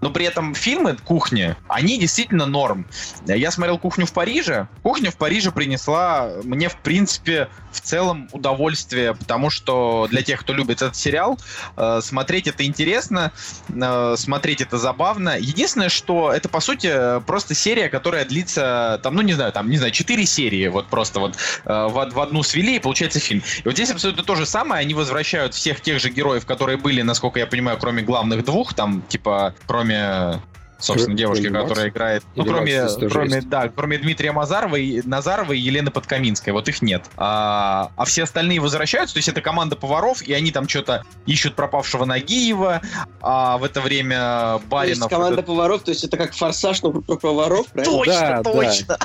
Но 0.00 0.10
при 0.10 0.26
этом 0.26 0.54
фильмы 0.54 0.96
«Кухни», 1.04 1.56
они 1.68 1.98
действительно 1.98 2.46
норм. 2.46 2.86
Я 3.26 3.50
смотрел 3.50 3.78
«Кухню 3.78 4.06
в 4.06 4.12
Париже». 4.12 4.68
«Кухня 4.82 5.10
в 5.10 5.16
Париже» 5.16 5.50
принесла 5.50 6.30
мне, 6.44 6.68
в 6.68 6.76
принципе, 6.76 7.48
в 7.72 7.80
целом 7.80 8.28
удовольствие, 8.32 9.14
потому 9.14 9.48
что 9.50 10.06
для 10.10 10.22
тех, 10.22 10.40
кто 10.40 10.52
любит 10.52 10.82
этот 10.82 10.96
сериал, 10.96 11.38
э, 11.76 12.00
смотреть 12.02 12.46
это 12.46 12.64
интересно, 12.64 13.32
э, 13.68 14.14
смотреть 14.18 14.60
это 14.60 14.78
забавно. 14.78 15.38
Единственное, 15.38 15.88
что 15.88 16.32
это, 16.32 16.48
по 16.48 16.60
сути, 16.60 17.20
просто 17.26 17.54
серия, 17.54 17.88
которая 17.88 18.24
длится, 18.24 19.00
там, 19.02 19.14
ну, 19.14 19.22
не 19.22 19.32
знаю, 19.32 19.52
там, 19.52 19.70
не 19.70 19.78
знаю, 19.78 19.92
четыре 19.92 20.26
серии, 20.26 20.68
вот 20.68 20.88
просто 20.88 21.20
вот 21.20 21.36
э, 21.36 21.38
в, 21.64 22.10
в 22.12 22.20
одну 22.20 22.42
свели, 22.42 22.76
и 22.76 22.78
получается 22.78 23.20
фильм. 23.20 23.42
И 23.58 23.62
вот 23.64 23.74
здесь 23.74 23.90
абсолютно 23.90 24.22
то 24.22 24.34
же 24.34 24.46
самое, 24.46 24.80
они 24.82 24.94
возвращают 24.94 25.54
всех 25.54 25.80
тех 25.80 26.00
же 26.00 26.10
героев, 26.10 26.46
которые 26.46 26.76
были, 26.76 27.02
насколько 27.02 27.38
я 27.38 27.46
понимаю, 27.46 27.78
кроме 27.78 28.02
главных 28.02 28.44
двух, 28.44 28.74
там, 28.74 29.02
типа, 29.08 29.54
кроме 29.66 30.40
собственно, 30.78 31.16
Кроме 31.16 31.50
которая 31.50 31.88
играет. 31.88 32.22
Ну, 32.34 32.44
Или 32.44 32.50
кроме, 32.50 32.80
Макс 32.80 32.92
здесь 32.92 33.00
тоже 33.00 33.14
кроме, 33.14 33.34
есть? 33.36 33.48
да, 33.48 33.68
кроме 33.68 33.98
Дмитрия 33.98 34.32
Мазарова, 34.32 34.76
и, 34.76 35.02
Назарова 35.06 35.52
и 35.52 35.58
Елены 35.58 35.90
Подкаминской. 35.90 36.52
Вот 36.52 36.68
их 36.68 36.82
нет. 36.82 37.04
А, 37.16 37.90
а 37.96 38.04
все 38.04 38.24
остальные 38.24 38.60
возвращаются. 38.60 39.14
То 39.14 39.18
есть 39.18 39.28
это 39.28 39.40
команда 39.40 39.76
поваров, 39.76 40.22
и 40.22 40.32
они 40.32 40.50
там 40.50 40.68
что-то 40.68 41.04
ищут 41.26 41.54
пропавшего 41.54 42.04
Нагиева. 42.04 42.82
А 43.20 43.58
в 43.58 43.64
это 43.64 43.80
время 43.80 44.18
То 44.18 44.58
есть 44.58 44.66
Баринов... 44.68 45.10
команда 45.10 45.32
этот- 45.34 45.46
поваров, 45.46 45.82
то 45.82 45.90
есть 45.90 46.04
это 46.04 46.16
как 46.16 46.34
форсаж, 46.34 46.82
но 46.82 46.92
про 46.92 47.16
поваров, 47.16 47.66
правильно? 47.68 47.96
Точно, 47.96 48.12
Да, 48.14 48.42
точно. 48.42 48.98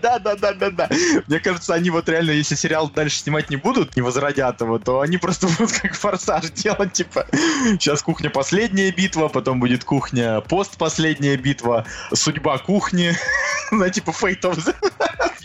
Да, 0.00 0.18
да, 0.18 0.34
да, 0.36 0.52
да, 0.54 0.70
да. 0.70 0.88
Мне 1.26 1.40
кажется, 1.40 1.74
они 1.74 1.90
вот 1.90 2.08
реально, 2.08 2.30
если 2.30 2.54
сериал 2.54 2.88
дальше 2.88 3.18
снимать 3.18 3.50
не 3.50 3.56
будут, 3.56 3.96
не 3.96 4.02
возродят 4.02 4.60
его, 4.60 4.78
то 4.78 5.00
они 5.00 5.18
просто 5.18 5.46
будут 5.58 5.72
как 5.72 5.94
форсаж 5.94 6.50
делать, 6.50 6.92
типа, 6.92 7.26
сейчас 7.72 8.02
кухня 8.02 8.30
последняя 8.30 8.90
битва, 8.90 9.28
потом 9.28 9.60
будет 9.60 9.84
кухня 9.84 10.40
пост 10.40 10.76
последняя 10.78 11.01
битва, 11.36 11.84
судьба 12.14 12.58
кухни, 12.58 13.12
на 13.72 13.90
типа 13.90 14.10
Fate 14.10 14.42
of 14.42 14.54
the 14.54 14.74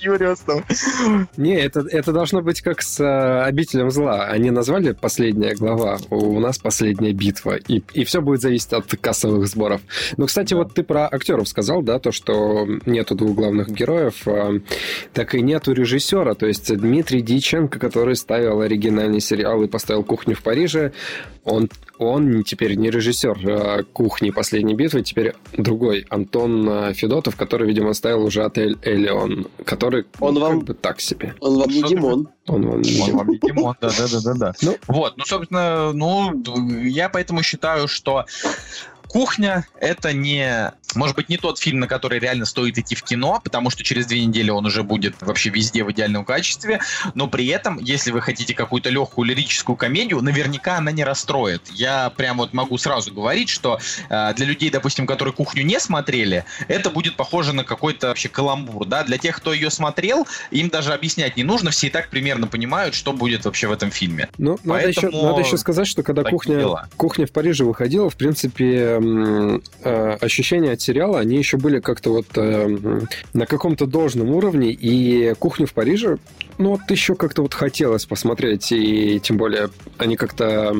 Furious 0.02 0.40
там. 0.46 1.28
Не, 1.38 1.60
это, 1.60 1.86
это 1.90 2.12
должно 2.12 2.42
быть 2.42 2.62
как 2.62 2.82
с 2.82 3.00
э, 3.00 3.42
обителем 3.44 3.92
зла. 3.92 4.26
Они 4.26 4.52
назвали 4.52 4.92
последняя 4.92 5.56
глава, 5.56 5.98
у 6.10 6.40
нас 6.40 6.58
последняя 6.58 7.14
битва. 7.14 7.58
И, 7.68 7.82
и 7.94 8.04
все 8.04 8.22
будет 8.22 8.42
зависеть 8.42 8.74
от 8.74 8.86
кассовых 9.00 9.48
сборов. 9.48 9.82
Ну, 10.18 10.26
кстати, 10.26 10.54
вот 10.54 10.74
ты 10.74 10.84
про 10.84 11.08
актеров 11.08 11.48
сказал, 11.48 11.82
да, 11.82 12.00
то, 12.00 12.12
что 12.12 12.68
нету 12.86 13.16
двух 13.16 13.36
главных 13.36 13.70
героев, 13.70 14.28
э, 14.28 14.60
так 15.14 15.36
и 15.36 15.42
нету 15.42 15.74
режиссера. 15.74 16.34
То 16.34 16.46
есть 16.46 16.76
Дмитрий 16.76 17.22
Диченко, 17.22 17.80
который 17.80 18.16
ставил 18.16 18.62
оригинальный 18.62 19.22
сериал 19.22 19.64
и 19.64 19.68
поставил 19.68 20.04
кухню 20.04 20.36
в 20.36 20.42
Париже, 20.42 20.92
он, 21.48 21.70
он 21.98 22.44
теперь 22.44 22.76
не 22.76 22.90
режиссер 22.90 23.50
э, 23.50 23.84
кухни 23.94 24.32
последней 24.32 24.76
битвы, 24.76 25.02
теперь 25.02 25.34
другой 25.54 26.06
Антон 26.10 26.70
э, 26.70 26.94
Федотов, 26.94 27.38
который, 27.38 27.68
видимо, 27.68 27.94
ставил 27.94 28.26
уже 28.26 28.44
отель 28.44 28.78
Элеон, 28.82 29.48
который 29.64 29.87
Он 30.20 30.34
ну, 30.34 30.40
вам- 30.40 30.60
как 30.60 30.68
бы 30.68 30.74
так 30.74 31.02
себе. 31.02 31.36
Он 31.40 31.60
вам 31.60 31.70
не 31.70 31.84
Димон. 31.84 32.30
Он 32.48 32.68
вам 32.68 32.82
не 32.82 33.02
Он 33.02 33.18
вам 33.18 33.28
не 33.30 33.40
Димон, 33.40 33.76
да, 33.82 33.90
да, 33.90 34.08
да, 34.12 34.20
да, 34.22 34.34
да. 34.34 34.54
Ну. 34.62 34.78
Вот, 34.88 35.18
ну, 35.18 35.26
собственно, 35.26 35.92
ну, 35.94 36.44
я 36.84 37.10
поэтому 37.10 37.44
считаю, 37.44 37.88
что 37.88 38.26
Кухня— 39.08 39.68
это 39.80 40.14
не, 40.14 40.74
может 40.96 41.16
быть, 41.16 41.30
не 41.30 41.38
тот 41.38 41.60
фильм, 41.60 41.80
на 41.80 41.88
который 41.88 42.20
реально 42.20 42.46
стоит 42.46 42.78
идти 42.78 42.96
в 42.96 43.04
кино, 43.04 43.42
потому 43.44 43.70
что 43.70 43.84
через 43.84 44.06
две 44.06 44.26
недели 44.26 44.50
он 44.50 44.66
уже 44.66 44.84
будет 44.84 45.16
вообще 45.22 45.50
везде 45.50 45.84
в 45.84 45.92
идеальном 45.92 46.26
качестве, 46.26 46.80
но 47.14 47.28
при 47.28 47.48
этом, 47.48 47.80
если 47.80 48.12
вы 48.12 48.22
хотите 48.22 48.54
какую-то 48.54 48.90
легкую 48.90 49.28
лирическую 49.28 49.76
комедию, 49.76 50.22
наверняка 50.22 50.78
она 50.78 50.92
не 50.92 51.04
расстроит. 51.04 51.62
Я 51.74 52.12
прям 52.16 52.38
вот 52.38 52.54
могу 52.54 52.78
сразу 52.78 53.14
говорить, 53.14 53.50
что 53.50 53.80
э, 54.10 54.34
для 54.36 54.46
людей, 54.46 54.70
допустим, 54.70 55.06
которые 55.06 55.34
«Кухню» 55.34 55.64
не 55.64 55.80
смотрели, 55.80 56.46
это 56.68 56.90
будет 56.90 57.16
похоже 57.16 57.54
на 57.54 57.64
какой-то 57.64 58.08
вообще 58.08 58.30
каламбур, 58.30 58.86
да, 58.86 59.04
для 59.04 59.18
тех, 59.18 59.38
кто 59.38 59.54
ее 59.54 59.70
смотрел, 59.70 60.28
им 60.52 60.70
даже 60.70 60.94
объяснять 60.94 61.38
не 61.38 61.44
нужно, 61.44 61.72
все 61.72 61.88
и 61.88 61.90
так 61.90 62.10
примерно 62.10 62.48
понимают, 62.48 62.96
что 62.96 63.14
будет 63.14 63.46
вообще 63.46 63.68
в 63.68 63.72
этом 63.72 63.92
фильме. 63.92 64.30
Ну, 64.38 64.58
надо 64.64 64.88
еще, 64.88 65.02
Поэтому 65.02 65.24
надо 65.24 65.42
еще 65.42 65.58
сказать, 65.58 65.88
что 65.88 66.04
когда 66.04 66.24
кухня, 66.24 66.58
дела. 66.58 66.90
кухня 66.98 67.28
в 67.28 67.32
Париже 67.32 67.66
выходила, 67.66 68.10
в 68.10 68.16
принципе, 68.16 69.00
э, 69.84 70.18
ощущения 70.22 70.72
от 70.72 70.82
сериала, 70.88 71.20
они 71.20 71.38
еще 71.38 71.58
были 71.58 71.80
как-то 71.80 72.12
вот 72.12 72.28
э, 72.36 73.02
на 73.34 73.46
каком-то 73.46 73.86
должном 73.86 74.32
уровне, 74.32 74.72
и 74.72 75.34
кухню 75.38 75.68
в 75.68 75.74
Париже, 75.74 76.18
ну, 76.58 76.72
вот 76.72 76.82
еще 76.90 77.16
как-то 77.16 77.44
вот 77.44 77.54
хотелось 77.54 78.06
посмотреть, 78.06 78.72
и 78.72 79.20
тем 79.20 79.38
более 79.38 79.70
они 79.98 80.16
как-то 80.16 80.76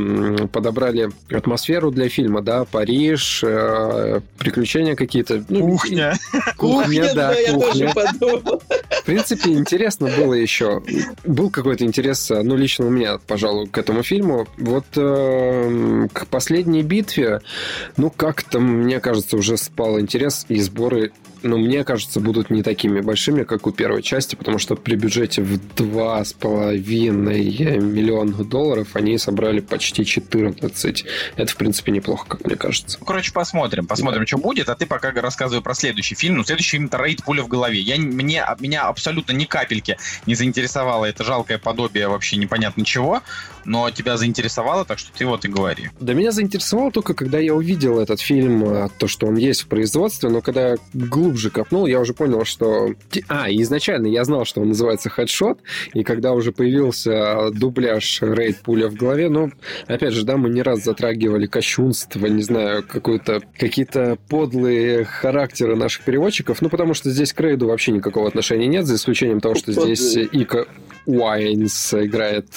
подобрали 0.52 1.10
атмосферу 1.30 1.92
для 1.92 2.10
фильма, 2.10 2.42
да, 2.42 2.66
Париж, 2.66 3.44
э, 3.44 4.22
приключения 4.38 4.96
какие-то. 4.96 5.44
Ну, 5.50 5.68
Кухня. 5.78 6.18
Кухня, 6.58 7.14
да, 7.14 7.36
кухня. 7.54 7.94
В 7.94 9.04
принципе, 9.06 9.52
интересно 9.52 10.10
было 10.18 10.34
еще. 10.34 10.82
Был 11.24 11.50
какой-то 11.50 11.86
интерес, 11.86 12.30
ну, 12.30 12.56
лично 12.56 12.88
у 12.88 12.90
меня, 12.90 13.20
пожалуй, 13.20 13.68
к 13.68 13.78
этому 13.78 14.04
фильму. 14.04 14.48
Вот 14.58 14.86
э, 14.96 16.08
к 16.12 16.28
последней 16.28 16.84
битве, 16.84 17.42
ну, 17.98 18.10
как-то, 18.10 18.60
мне 18.60 19.00
кажется, 19.00 19.38
уже 19.38 19.58
спал 19.58 20.00
интерес, 20.00 20.46
и 20.50 20.60
сборы, 20.60 21.12
ну, 21.44 21.58
мне 21.58 21.84
кажется, 21.84 22.20
будут 22.20 22.50
не 22.50 22.64
такими 22.64 23.02
большими, 23.02 23.44
как 23.44 23.68
у 23.68 23.72
первой 23.72 24.02
части, 24.02 24.36
потому 24.36 24.58
что 24.60 24.76
при 24.76 24.96
бюджете 24.96 25.42
в 25.42 25.76
два 25.76 26.24
с 26.24 26.34
половиной 26.34 27.78
миллиона 27.78 28.44
долларов 28.44 28.96
они 28.96 29.18
собрали 29.18 29.60
почти 29.60 30.06
14. 30.06 31.06
Это, 31.36 31.52
в 31.52 31.56
принципе, 31.56 31.92
неплохо, 31.92 32.26
как 32.28 32.46
мне 32.46 32.56
кажется. 32.56 33.00
Короче, 33.06 33.32
посмотрим. 33.32 33.88
Посмотрим, 33.88 34.26
что 34.26 34.38
будет. 34.38 34.70
А 34.70 34.76
ты 34.76 34.86
пока 34.86 35.12
рассказывай 35.12 35.62
про 35.62 35.74
следующий 35.74 36.16
фильм. 36.16 36.38
Ну, 36.38 36.44
следующий 36.44 36.78
фильм 36.78 36.90
«Рейд. 36.92 37.24
Пуля 37.24 37.44
в 37.44 37.48
голове». 37.48 37.80
Я, 37.80 37.98
мне, 37.98 38.44
меня 38.60 38.88
абсолютно 38.88 39.32
ни 39.34 39.46
капельки 39.46 39.98
не 40.26 40.36
заинтересовало 40.36 41.06
это 41.06 41.24
жалкое 41.24 41.58
подобие 41.58 42.08
вообще 42.08 42.38
непонятно 42.38 42.86
чего, 42.86 43.22
но 43.68 43.92
тебя 43.92 44.18
заинтересовало, 44.18 44.86
так 44.86 44.98
что 44.98 45.12
ты 45.12 45.26
вот 45.26 45.44
и 45.46 45.50
говори. 45.50 45.90
Да 46.00 46.14
меня 46.14 46.32
заинтересовало 46.32 46.92
только, 46.92 47.14
когда 47.14 47.38
я 47.38 47.54
увидел 47.54 48.00
этот 48.00 48.22
фильм, 48.22 48.64
а, 48.66 48.90
то, 48.98 49.08
что 49.08 49.28
он 49.28 49.36
есть 49.36 49.62
в 49.62 49.68
производстве, 49.68 50.30
но 50.30 50.42
когда 50.42 50.70
я 50.70 50.78
глубже 50.94 51.50
копнул, 51.50 51.86
я 51.86 52.00
уже 52.00 52.14
понял, 52.14 52.46
что... 52.46 52.94
А, 53.28 53.52
изначально 53.52 54.08
я 54.08 54.24
знал, 54.24 54.46
что 54.46 54.62
он 54.62 54.70
называется 54.70 55.10
«Хедшот», 55.10 55.60
и 55.94 56.04
когда 56.04 56.32
уже 56.32 56.54
появился 56.54 57.52
дубляж 57.52 58.20
«Рейд. 58.22 58.58
Пуля 58.64 58.88
в 58.88 58.96
голове», 58.96 59.30
ну, 59.30 59.52
опять 59.86 60.14
же, 60.14 60.24
да, 60.24 60.38
мы 60.38 60.50
не 60.50 60.62
раз 60.62 60.84
затрагивали 60.84 61.46
кощунство, 61.46 62.26
не 62.26 62.44
знаю, 62.44 62.84
какую-то, 62.88 63.42
какие-то 63.58 64.18
подлые 64.30 65.04
характеры 65.04 65.76
наших 65.76 66.06
переводчиков, 66.06 66.62
ну, 66.62 66.70
потому 66.70 66.94
что 66.94 67.12
здесь 67.12 67.34
к 67.34 67.42
«Рейду» 67.42 67.68
вообще 67.68 67.92
никакого 67.92 68.30
отношения 68.30 68.68
нет, 68.68 68.86
за 68.86 68.96
исключением 68.96 69.42
того, 69.42 69.56
что 69.56 69.74
здесь 69.74 70.16
Ика 70.16 70.68
Уайнс 71.08 71.94
играет, 71.94 72.48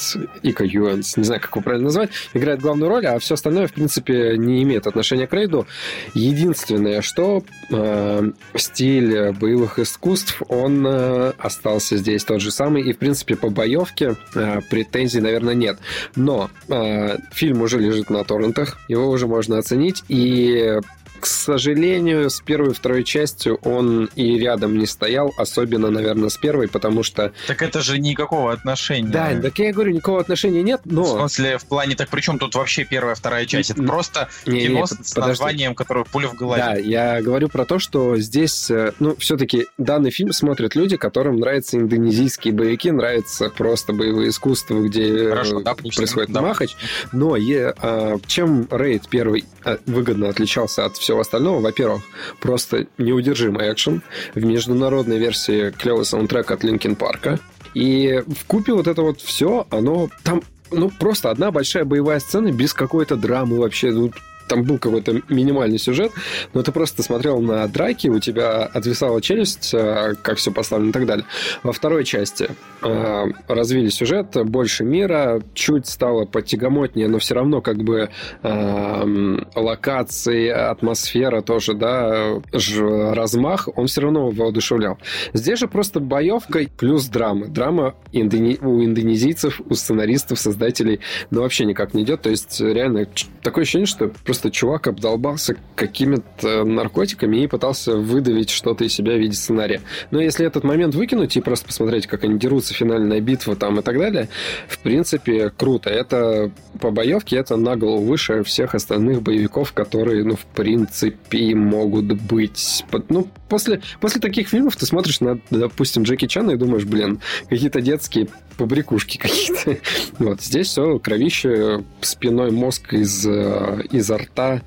Ика 0.43 0.64
Юэнс, 0.64 1.00
не 1.16 1.25
знаю, 1.25 1.40
как 1.40 1.50
его 1.52 1.62
правильно 1.62 1.87
назвать, 1.87 2.11
играет 2.35 2.61
главную 2.61 2.88
роль, 2.88 3.07
а 3.07 3.19
все 3.19 3.35
остальное, 3.35 3.66
в 3.66 3.73
принципе, 3.73 4.37
не 4.37 4.62
имеет 4.62 4.87
отношения 4.87 5.26
к 5.26 5.33
рейду. 5.33 5.66
Единственное, 6.14 7.02
что 7.02 7.42
э, 7.71 8.30
стиль 8.54 9.33
боевых 9.33 9.78
искусств, 9.78 10.42
он 10.49 10.87
э, 10.87 11.33
остался 11.38 11.97
здесь 11.97 12.25
тот 12.25 12.40
же 12.40 12.50
самый, 12.50 12.83
и, 12.83 12.92
в 12.92 12.99
принципе, 12.99 13.37
по 13.37 13.50
боевке 13.50 14.16
э, 14.35 14.61
претензий, 14.71 15.21
наверное, 15.21 15.54
нет. 15.54 15.78
Но 16.16 16.50
э, 16.69 17.19
фильм 17.33 17.62
уже 17.62 17.78
лежит 17.78 18.11
на 18.11 18.25
торрентах, 18.25 18.78
его 18.88 19.09
уже 19.11 19.26
можно 19.26 19.59
оценить, 19.59 20.04
и 20.09 20.78
к 21.21 21.27
сожалению, 21.27 22.31
с 22.31 22.41
первой 22.41 22.71
и 22.71 22.75
второй 22.75 23.05
частью 23.05 23.57
он 23.62 24.09
и 24.17 24.39
рядом 24.39 24.79
не 24.79 24.87
стоял, 24.87 25.33
особенно, 25.37 25.91
наверное, 25.91 26.29
с 26.31 26.37
первой, 26.37 26.69
потому 26.69 27.03
что... 27.03 27.33
Так 27.47 27.62
это 27.62 27.81
же 27.81 27.99
никакого 27.99 28.53
отношения. 28.53 29.09
Да, 29.11 29.39
так 29.41 29.59
я 29.59 29.73
говорю, 29.73 29.93
никакого 29.93 30.21
отношения 30.21 30.62
нет, 30.62 30.81
В 30.85 30.93
но... 30.93 31.05
смысле, 31.05 31.59
в 31.59 31.65
плане, 31.67 31.95
так 31.95 32.09
при 32.09 32.21
чем 32.21 32.39
тут 32.39 32.55
вообще 32.55 32.85
первая, 32.85 33.15
вторая 33.15 33.47
часть? 33.47 33.71
Это 33.71 33.81
Не- 33.83 33.87
просто 33.87 34.29
Не, 34.47 34.53
не, 34.61 34.67
кино 34.69 34.81
под- 34.83 35.07
с 35.07 35.12
подожди. 35.12 35.29
названием, 35.31 35.75
которое 35.75 36.05
«Пуля 36.05 36.29
в 36.29 36.35
голове». 36.35 36.62
Да, 36.62 36.75
я 36.77 37.21
говорю 37.23 37.49
про 37.49 37.65
то, 37.65 37.79
что 37.79 38.17
здесь, 38.17 38.71
э, 38.71 38.93
ну, 38.99 39.15
все-таки 39.17 39.67
данный 39.79 40.11
фильм 40.11 40.33
смотрят 40.33 40.75
люди, 40.75 40.97
которым 40.97 41.39
нравятся 41.41 41.77
индонезийские 41.77 42.55
боевики, 42.55 42.91
нравится 42.91 43.50
просто 43.50 43.93
боевое 43.93 44.29
искусство, 44.31 44.81
где 44.81 45.07
э, 45.27 45.29
Хорошо, 45.31 45.61
допустим. 45.61 45.97
происходит 45.97 46.31
допустим. 46.31 46.49
махач. 46.49 46.77
Но 47.12 47.37
е- 47.37 47.75
а, 47.79 48.19
чем 48.27 48.67
рейд 48.71 49.09
первый 49.09 49.45
а, 49.65 49.79
выгодно 49.87 50.29
отличался 50.29 50.85
от 50.87 50.97
всего 50.97 51.10
остального? 51.19 51.61
Во-первых, 51.61 52.02
просто 52.40 52.87
неудержимый 52.99 53.73
экшен. 53.73 54.02
В 54.35 54.45
международной 54.45 55.19
версии 55.19 55.71
клевый 55.71 56.05
саундтрек 56.05 56.50
от 56.50 56.62
Линкин 56.62 56.95
Парка. 56.95 57.40
И 57.75 58.23
в 58.26 58.47
купе 58.47 58.73
вот 58.73 58.87
это 58.87 59.02
вот 59.02 59.21
все, 59.21 59.67
оно 59.71 60.09
там 60.23 60.43
ну, 60.73 60.90
просто 60.90 61.31
одна 61.31 61.50
большая 61.50 61.85
боевая 61.85 62.21
сцена 62.21 62.52
без 62.52 62.75
какой-то 62.75 63.17
драмы 63.17 63.59
вообще. 63.59 63.90
Ну, 63.90 64.12
там 64.50 64.64
был 64.64 64.78
какой-то 64.78 65.23
минимальный 65.28 65.78
сюжет, 65.78 66.11
но 66.54 66.62
ты 66.62 66.73
просто 66.73 67.04
смотрел 67.04 67.40
на 67.40 67.66
драки, 67.69 68.09
у 68.09 68.19
тебя 68.19 68.64
отвисала 68.64 69.23
челюсть, 69.23 69.73
э, 69.73 70.14
как 70.23 70.38
все 70.38 70.50
поставлено 70.50 70.90
и 70.90 70.92
так 70.92 71.07
далее. 71.07 71.25
Во 71.62 71.73
второй 71.73 72.04
части 72.04 72.50
э, 72.83 73.25
развили 73.47 73.90
сюжет, 73.90 74.37
больше 74.45 74.83
мира, 74.83 75.40
чуть 75.54 75.87
стало 75.87 76.25
потягомотнее, 76.25 77.07
но 77.07 77.21
все 77.21 77.37
равно 77.37 77.61
как 77.61 77.76
бы 77.76 78.11
э, 78.42 79.37
локации, 79.54 80.49
атмосфера 80.49 81.42
тоже, 81.42 81.75
да, 81.75 82.40
размах, 82.52 83.69
он 83.76 83.87
все 83.87 84.00
равно 84.00 84.30
воодушевлял. 84.30 84.99
Здесь 85.33 85.61
же 85.61 85.69
просто 85.69 86.00
боевка 86.00 86.61
плюс 86.76 87.07
драма. 87.07 87.47
Драма 87.47 87.95
у 88.12 88.19
индонезийцев, 88.19 89.61
у 89.69 89.75
сценаристов, 89.75 90.40
создателей, 90.40 90.99
ну, 91.30 91.42
вообще 91.42 91.64
никак 91.66 91.95
не 91.95 92.02
идет. 92.02 92.23
То 92.23 92.30
есть, 92.30 92.61
реально, 92.61 93.07
такое 93.42 93.62
ощущение, 93.62 93.87
что 93.87 94.11
просто 94.25 94.39
просто 94.40 94.50
чувак 94.50 94.87
обдолбался 94.87 95.54
какими-то 95.75 96.64
наркотиками 96.64 97.42
и 97.42 97.47
пытался 97.47 97.97
выдавить 97.97 98.49
что-то 98.49 98.85
из 98.85 98.94
себя 98.94 99.14
в 99.14 99.18
виде 99.18 99.35
сценария. 99.35 99.82
Но 100.11 100.18
если 100.18 100.47
этот 100.47 100.64
момент 100.64 100.94
выкинуть 100.94 101.37
и 101.37 101.42
просто 101.42 101.66
посмотреть, 101.66 102.06
как 102.06 102.25
они 102.25 102.38
дерутся, 102.38 102.73
финальная 102.73 103.20
битва 103.20 103.54
там 103.54 103.80
и 103.80 103.82
так 103.82 103.99
далее, 103.99 104.30
в 104.66 104.78
принципе, 104.78 105.50
круто. 105.50 105.90
Это 105.90 106.50
по 106.80 106.90
боевке, 106.90 107.37
это 107.37 107.56
на 107.56 107.76
голову 107.76 108.06
выше 108.06 108.42
всех 108.42 108.75
остальных 108.75 109.20
боевиков, 109.20 109.75
которые, 109.75 110.25
ну, 110.25 110.37
в 110.37 110.47
принципе, 110.47 111.54
могут 111.54 112.06
быть. 112.06 112.82
Ну, 113.11 113.28
после, 113.50 113.82
после 114.00 114.23
таких 114.23 114.49
фильмов 114.49 114.76
ты 114.76 114.87
смотришь 114.87 115.20
на, 115.20 115.38
допустим, 115.50 116.04
Джеки 116.04 116.26
Чана 116.26 116.52
и 116.52 116.56
думаешь, 116.56 116.85
блин, 116.85 117.20
какие-то 117.50 117.82
детские 117.82 118.28
побрякушки 118.61 119.16
какие-то. 119.16 119.78
Вот 120.18 120.42
здесь 120.42 120.68
все 120.68 120.99
кровище, 120.99 121.82
спиной 122.02 122.50
мозг 122.50 122.92
из, 122.92 123.26
э, 123.26 123.82
изо 123.90 124.18
рта. 124.30 124.62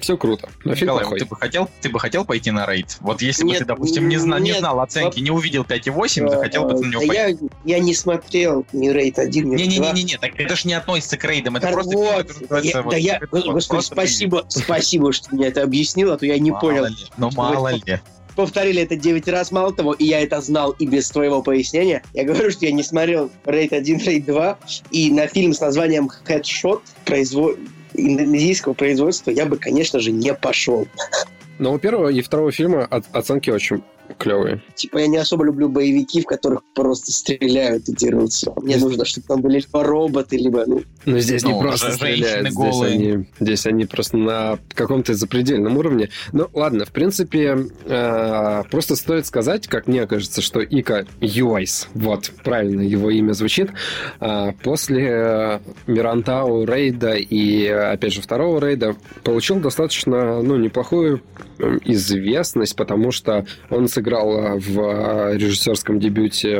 Все 0.00 0.16
круто. 0.16 0.48
Но 0.64 0.76
фильм 0.76 0.86
Николай, 0.92 1.02
плохой. 1.02 1.18
ты 1.18 1.24
бы 1.26 1.34
хотел, 1.36 1.68
ты 1.80 1.88
бы 1.88 1.98
хотел 1.98 2.24
пойти 2.24 2.52
на 2.52 2.66
рейд? 2.66 2.98
Вот 3.00 3.20
если 3.20 3.42
бы 3.42 3.48
Нет, 3.50 3.58
ты, 3.58 3.64
допустим, 3.64 4.08
не, 4.08 4.16
зна- 4.16 4.38
не 4.38 4.50
нет. 4.50 4.58
знал 4.60 4.78
оценки, 4.80 5.18
не 5.18 5.32
увидел 5.32 5.64
5,8, 5.64 6.30
захотел 6.30 6.66
бы 6.66 6.74
ты 6.78 6.84
на 6.86 6.90
него 6.92 7.00
пойти? 7.04 7.48
я, 7.64 7.76
я 7.78 7.82
не 7.82 7.94
смотрел 7.94 8.64
ни 8.72 8.90
рейд 8.90 9.18
1, 9.18 9.48
ни 9.50 9.56
рейд 9.56 9.76
2. 9.76 9.92
Не-не-не, 9.92 10.16
так 10.18 10.38
это 10.38 10.54
же 10.54 10.68
не 10.68 10.74
относится 10.74 11.16
к 11.16 11.24
рейдам, 11.24 11.56
это 11.56 11.66
Так 11.66 11.74
просто... 11.74 11.96
вот, 11.98 12.30
я- 12.62 12.82
вот 12.82 12.90
да 12.92 12.96
я, 12.96 13.20
вот, 13.32 13.44
господи, 13.46 13.68
просто 13.74 13.94
спасибо, 13.94 14.44
спасибо, 14.48 15.12
что 15.12 15.30
ты 15.30 15.34
мне 15.34 15.46
это 15.48 15.64
объяснил, 15.64 16.12
а 16.12 16.16
то 16.16 16.26
я 16.26 16.38
не 16.38 16.52
Мало 16.52 16.60
понял. 16.60 16.84
ли, 16.86 16.94
Ну, 17.16 17.30
мало 17.34 17.68
ли. 17.74 17.98
Повторили 18.36 18.80
это 18.82 18.94
9 18.94 19.26
раз, 19.26 19.50
мало 19.50 19.72
того, 19.74 19.94
и 19.94 20.04
я 20.04 20.20
это 20.20 20.40
знал 20.40 20.70
и 20.78 20.86
без 20.86 21.10
твоего 21.10 21.42
пояснения. 21.42 22.04
Я 22.14 22.22
говорю, 22.22 22.52
что 22.52 22.66
я 22.66 22.70
не 22.72 22.84
смотрел 22.84 23.32
рейд 23.44 23.72
1, 23.72 23.98
рейд 23.98 24.26
2, 24.26 24.58
и 24.92 25.10
на 25.10 25.26
фильм 25.26 25.52
с 25.54 25.60
названием 25.60 26.08
Headshot 26.24 26.82
произво... 27.04 27.56
индонезийского 27.94 28.72
производства 28.74 29.30
я 29.30 29.46
бы, 29.46 29.56
конечно 29.58 30.00
же, 30.00 30.10
не 30.12 30.34
пошел. 30.34 30.86
Но 31.58 31.72
у 31.72 31.78
первого 31.78 32.08
и 32.08 32.20
второго 32.22 32.52
фильма 32.52 32.84
от- 32.84 33.04
оценки 33.12 33.50
очень 33.50 33.82
клевые. 34.16 34.62
Типа, 34.74 34.98
я 34.98 35.06
не 35.06 35.16
особо 35.18 35.44
люблю 35.44 35.68
боевики, 35.68 36.22
в 36.22 36.26
которых 36.26 36.62
просто 36.74 37.12
стреляют 37.12 37.88
и 37.88 37.94
дерутся. 37.94 38.52
Мне 38.56 38.76
нужно, 38.76 39.04
чтобы 39.04 39.26
там 39.26 39.40
были 39.40 39.58
либо 39.58 39.84
роботы, 39.84 40.36
либо, 40.36 40.64
ну, 40.66 40.82
Но 41.04 41.18
здесь 41.18 41.42
Ну, 41.42 41.54
не 41.54 41.60
просто 41.60 41.92
стреляют, 41.92 42.50
здесь 42.50 42.80
они, 42.80 43.26
здесь 43.40 43.66
они 43.66 43.84
просто 43.84 44.16
на 44.16 44.58
каком-то 44.74 45.14
запредельном 45.14 45.76
уровне. 45.76 46.10
Ну, 46.32 46.48
ладно, 46.52 46.84
в 46.84 46.92
принципе, 46.92 47.66
э, 47.84 48.62
просто 48.70 48.96
стоит 48.96 49.26
сказать, 49.26 49.66
как 49.66 49.86
мне 49.86 50.06
кажется, 50.06 50.40
что 50.40 50.60
Ика 50.60 51.06
Юайс, 51.20 51.88
вот, 51.94 52.30
правильно 52.44 52.80
его 52.80 53.10
имя 53.10 53.32
звучит, 53.32 53.70
э, 54.20 54.52
после 54.62 55.60
Мирантау 55.86 56.64
рейда 56.64 57.14
и, 57.14 57.66
опять 57.66 58.12
же, 58.12 58.22
второго 58.22 58.64
рейда 58.64 58.96
получил 59.24 59.56
достаточно, 59.56 60.42
ну, 60.42 60.56
неплохую 60.56 61.22
известность, 61.84 62.76
потому 62.76 63.10
что 63.10 63.46
он 63.70 63.88
сыграл 63.98 64.38
э, 64.38 64.58
в 64.58 64.78
э, 64.78 65.36
режиссерском 65.36 65.98
дебюте 65.98 66.56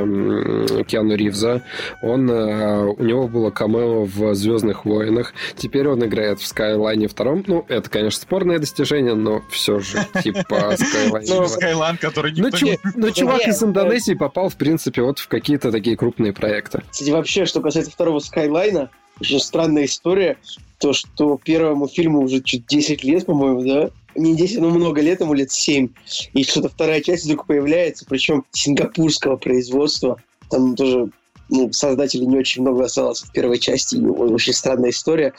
Киану 0.85 1.14
Ривза, 1.14 1.62
он, 2.02 2.28
э, 2.28 2.85
у 2.85 3.02
него 3.02 3.28
было 3.28 3.50
камео 3.50 4.04
в 4.04 4.35
«Звездных 4.35 4.85
войнах», 4.85 5.33
теперь 5.57 5.88
он 5.88 6.04
играет 6.04 6.40
в 6.40 6.47
«Скайлайне» 6.47 7.07
втором, 7.07 7.45
ну, 7.47 7.64
это, 7.68 7.88
конечно, 7.88 8.21
спорное 8.21 8.59
достижение, 8.59 9.14
но 9.14 9.42
все 9.50 9.78
же, 9.78 10.04
типа, 10.23 10.75
«Скайлайн». 10.76 11.26
Ну, 11.28 11.37
два». 11.37 11.49
Скайлан, 11.49 11.97
который 11.97 12.33
Ну, 12.37 12.49
никто 12.49 12.66
не... 12.66 12.78
ну, 12.97 13.11
чувак 13.12 13.47
из 13.47 13.62
Индонезии 13.62 14.14
попал, 14.14 14.49
в 14.49 14.57
принципе, 14.57 15.02
вот 15.02 15.21
в 15.21 15.28
какие-то 15.28 15.71
такие 15.71 15.97
крупные 15.97 16.33
проекты. 16.33 16.83
Кстати, 16.90 17.11
вообще, 17.11 17.47
что 17.47 17.61
касается 17.61 17.92
второго 17.92 18.18
Скайлайна, 18.18 18.90
очень 19.21 19.40
странная 19.40 19.85
история, 19.85 20.38
то, 20.78 20.92
что 20.92 21.38
первому 21.42 21.88
фильму 21.88 22.21
уже 22.21 22.40
чуть 22.40 22.66
10 22.66 23.04
лет, 23.04 23.26
по-моему, 23.26 23.62
да? 23.64 23.90
Не 24.18 24.34
10, 24.34 24.60
но 24.60 24.70
много 24.70 25.00
лет, 25.00 25.20
ему 25.20 25.32
лет 25.32 25.52
7. 25.52 25.88
И 26.34 26.42
что-то 26.42 26.68
вторая 26.68 27.00
часть 27.00 27.25
вдруг 27.25 27.46
появляется, 27.46 28.04
причем 28.08 28.44
сингапурского 28.50 29.37
производства. 29.37 30.20
Там 30.50 30.75
тоже 30.75 31.10
ну, 31.49 31.73
создателей 31.73 32.26
не 32.26 32.38
очень 32.38 32.62
много 32.62 32.85
осталось 32.85 33.23
в 33.23 33.33
первой 33.33 33.59
части, 33.59 33.97
и 33.97 34.05
очень 34.05 34.52
странная 34.52 34.90
история. 34.90 35.35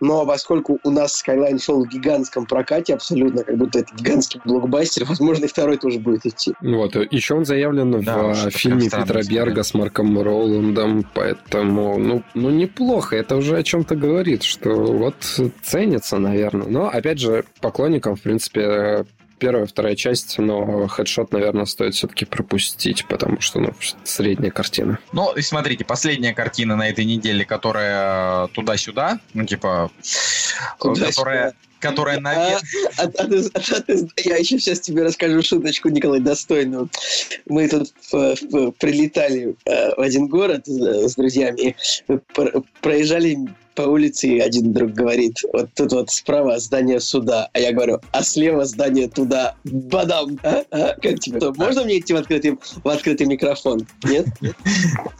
Но 0.00 0.24
поскольку 0.26 0.78
у 0.82 0.90
нас 0.90 1.22
Skyline 1.22 1.58
шел 1.58 1.84
в 1.84 1.88
гигантском 1.88 2.46
прокате 2.46 2.94
абсолютно, 2.94 3.44
как 3.44 3.56
будто 3.56 3.80
это 3.80 3.94
гигантский 3.94 4.40
блокбастер, 4.44 5.04
возможно, 5.04 5.44
и 5.44 5.48
второй 5.48 5.78
тоже 5.78 5.98
будет 5.98 6.26
идти. 6.26 6.52
Вот. 6.60 6.94
Еще 7.10 7.34
он 7.34 7.44
заявлен 7.44 8.02
Да, 8.02 8.34
в 8.34 8.46
э, 8.46 8.50
фильме 8.50 8.88
смотрю. 8.90 9.22
Берга 9.28 9.62
с 9.62 9.74
Марком 9.74 10.18
Роландом, 10.18 11.06
поэтому, 11.14 11.98
ну, 11.98 12.22
ну, 12.34 12.50
неплохо. 12.50 13.16
Это 13.16 13.36
уже 13.36 13.56
о 13.56 13.62
чем-то 13.62 13.96
говорит, 13.96 14.42
что 14.42 14.70
вот 14.70 15.16
ценится, 15.62 16.18
наверное. 16.18 16.68
Но, 16.68 16.88
опять 16.88 17.18
же, 17.18 17.44
поклонникам, 17.60 18.16
в 18.16 18.22
принципе, 18.22 19.04
первая, 19.44 19.66
вторая 19.66 19.94
часть, 19.94 20.38
но 20.38 20.86
хедшот, 20.86 21.30
наверное, 21.32 21.66
стоит 21.66 21.94
все-таки 21.94 22.24
пропустить, 22.24 23.04
потому 23.06 23.42
что, 23.42 23.60
ну, 23.60 23.72
средняя 24.02 24.50
картина. 24.50 24.98
Ну, 25.12 25.34
и 25.34 25.42
смотрите, 25.42 25.84
последняя 25.84 26.32
картина 26.32 26.76
на 26.76 26.88
этой 26.88 27.04
неделе, 27.04 27.44
которая 27.44 28.46
туда-сюда, 28.48 29.20
ну, 29.34 29.44
типа, 29.44 29.90
Туда-сюда. 30.80 31.06
которая, 31.10 31.52
которая 31.78 32.16
А, 32.16 32.20
наверх... 32.20 32.62
а- 32.96 33.02
а 33.02 33.06
ты- 33.08 33.50
а 33.52 33.80
ты- 33.82 34.08
я 34.24 34.36
еще 34.38 34.58
сейчас 34.58 34.80
тебе 34.80 35.02
расскажу 35.02 35.42
шуточку, 35.42 35.90
Николай, 35.90 36.20
достойную. 36.20 36.88
Мы 37.44 37.68
тут 37.68 37.92
э, 38.14 38.34
в- 38.50 38.70
прилетали 38.72 39.56
э, 39.66 39.94
в 39.94 40.00
один 40.00 40.26
город 40.28 40.66
э, 40.68 41.06
с 41.06 41.16
друзьями, 41.16 41.76
проезжали 42.80 43.36
по 43.74 43.82
улице, 43.82 44.28
и 44.28 44.38
один 44.40 44.72
друг 44.72 44.92
говорит, 44.92 45.40
вот 45.52 45.68
тут 45.74 45.92
вот 45.92 46.10
справа 46.10 46.58
здание 46.58 47.00
суда, 47.00 47.48
а 47.52 47.58
я 47.58 47.72
говорю, 47.72 48.00
а 48.12 48.22
слева 48.22 48.64
здание 48.64 49.08
туда, 49.08 49.54
бадам, 49.64 50.38
а? 50.42 50.64
А? 50.70 50.94
Как 51.00 51.20
тебе? 51.20 51.40
Можно 51.56 51.84
мне 51.84 51.98
идти 51.98 52.12
в 52.12 52.16
открытый, 52.16 52.58
в 52.82 52.88
открытый 52.88 53.26
микрофон? 53.26 53.86
Нет? 54.04 54.26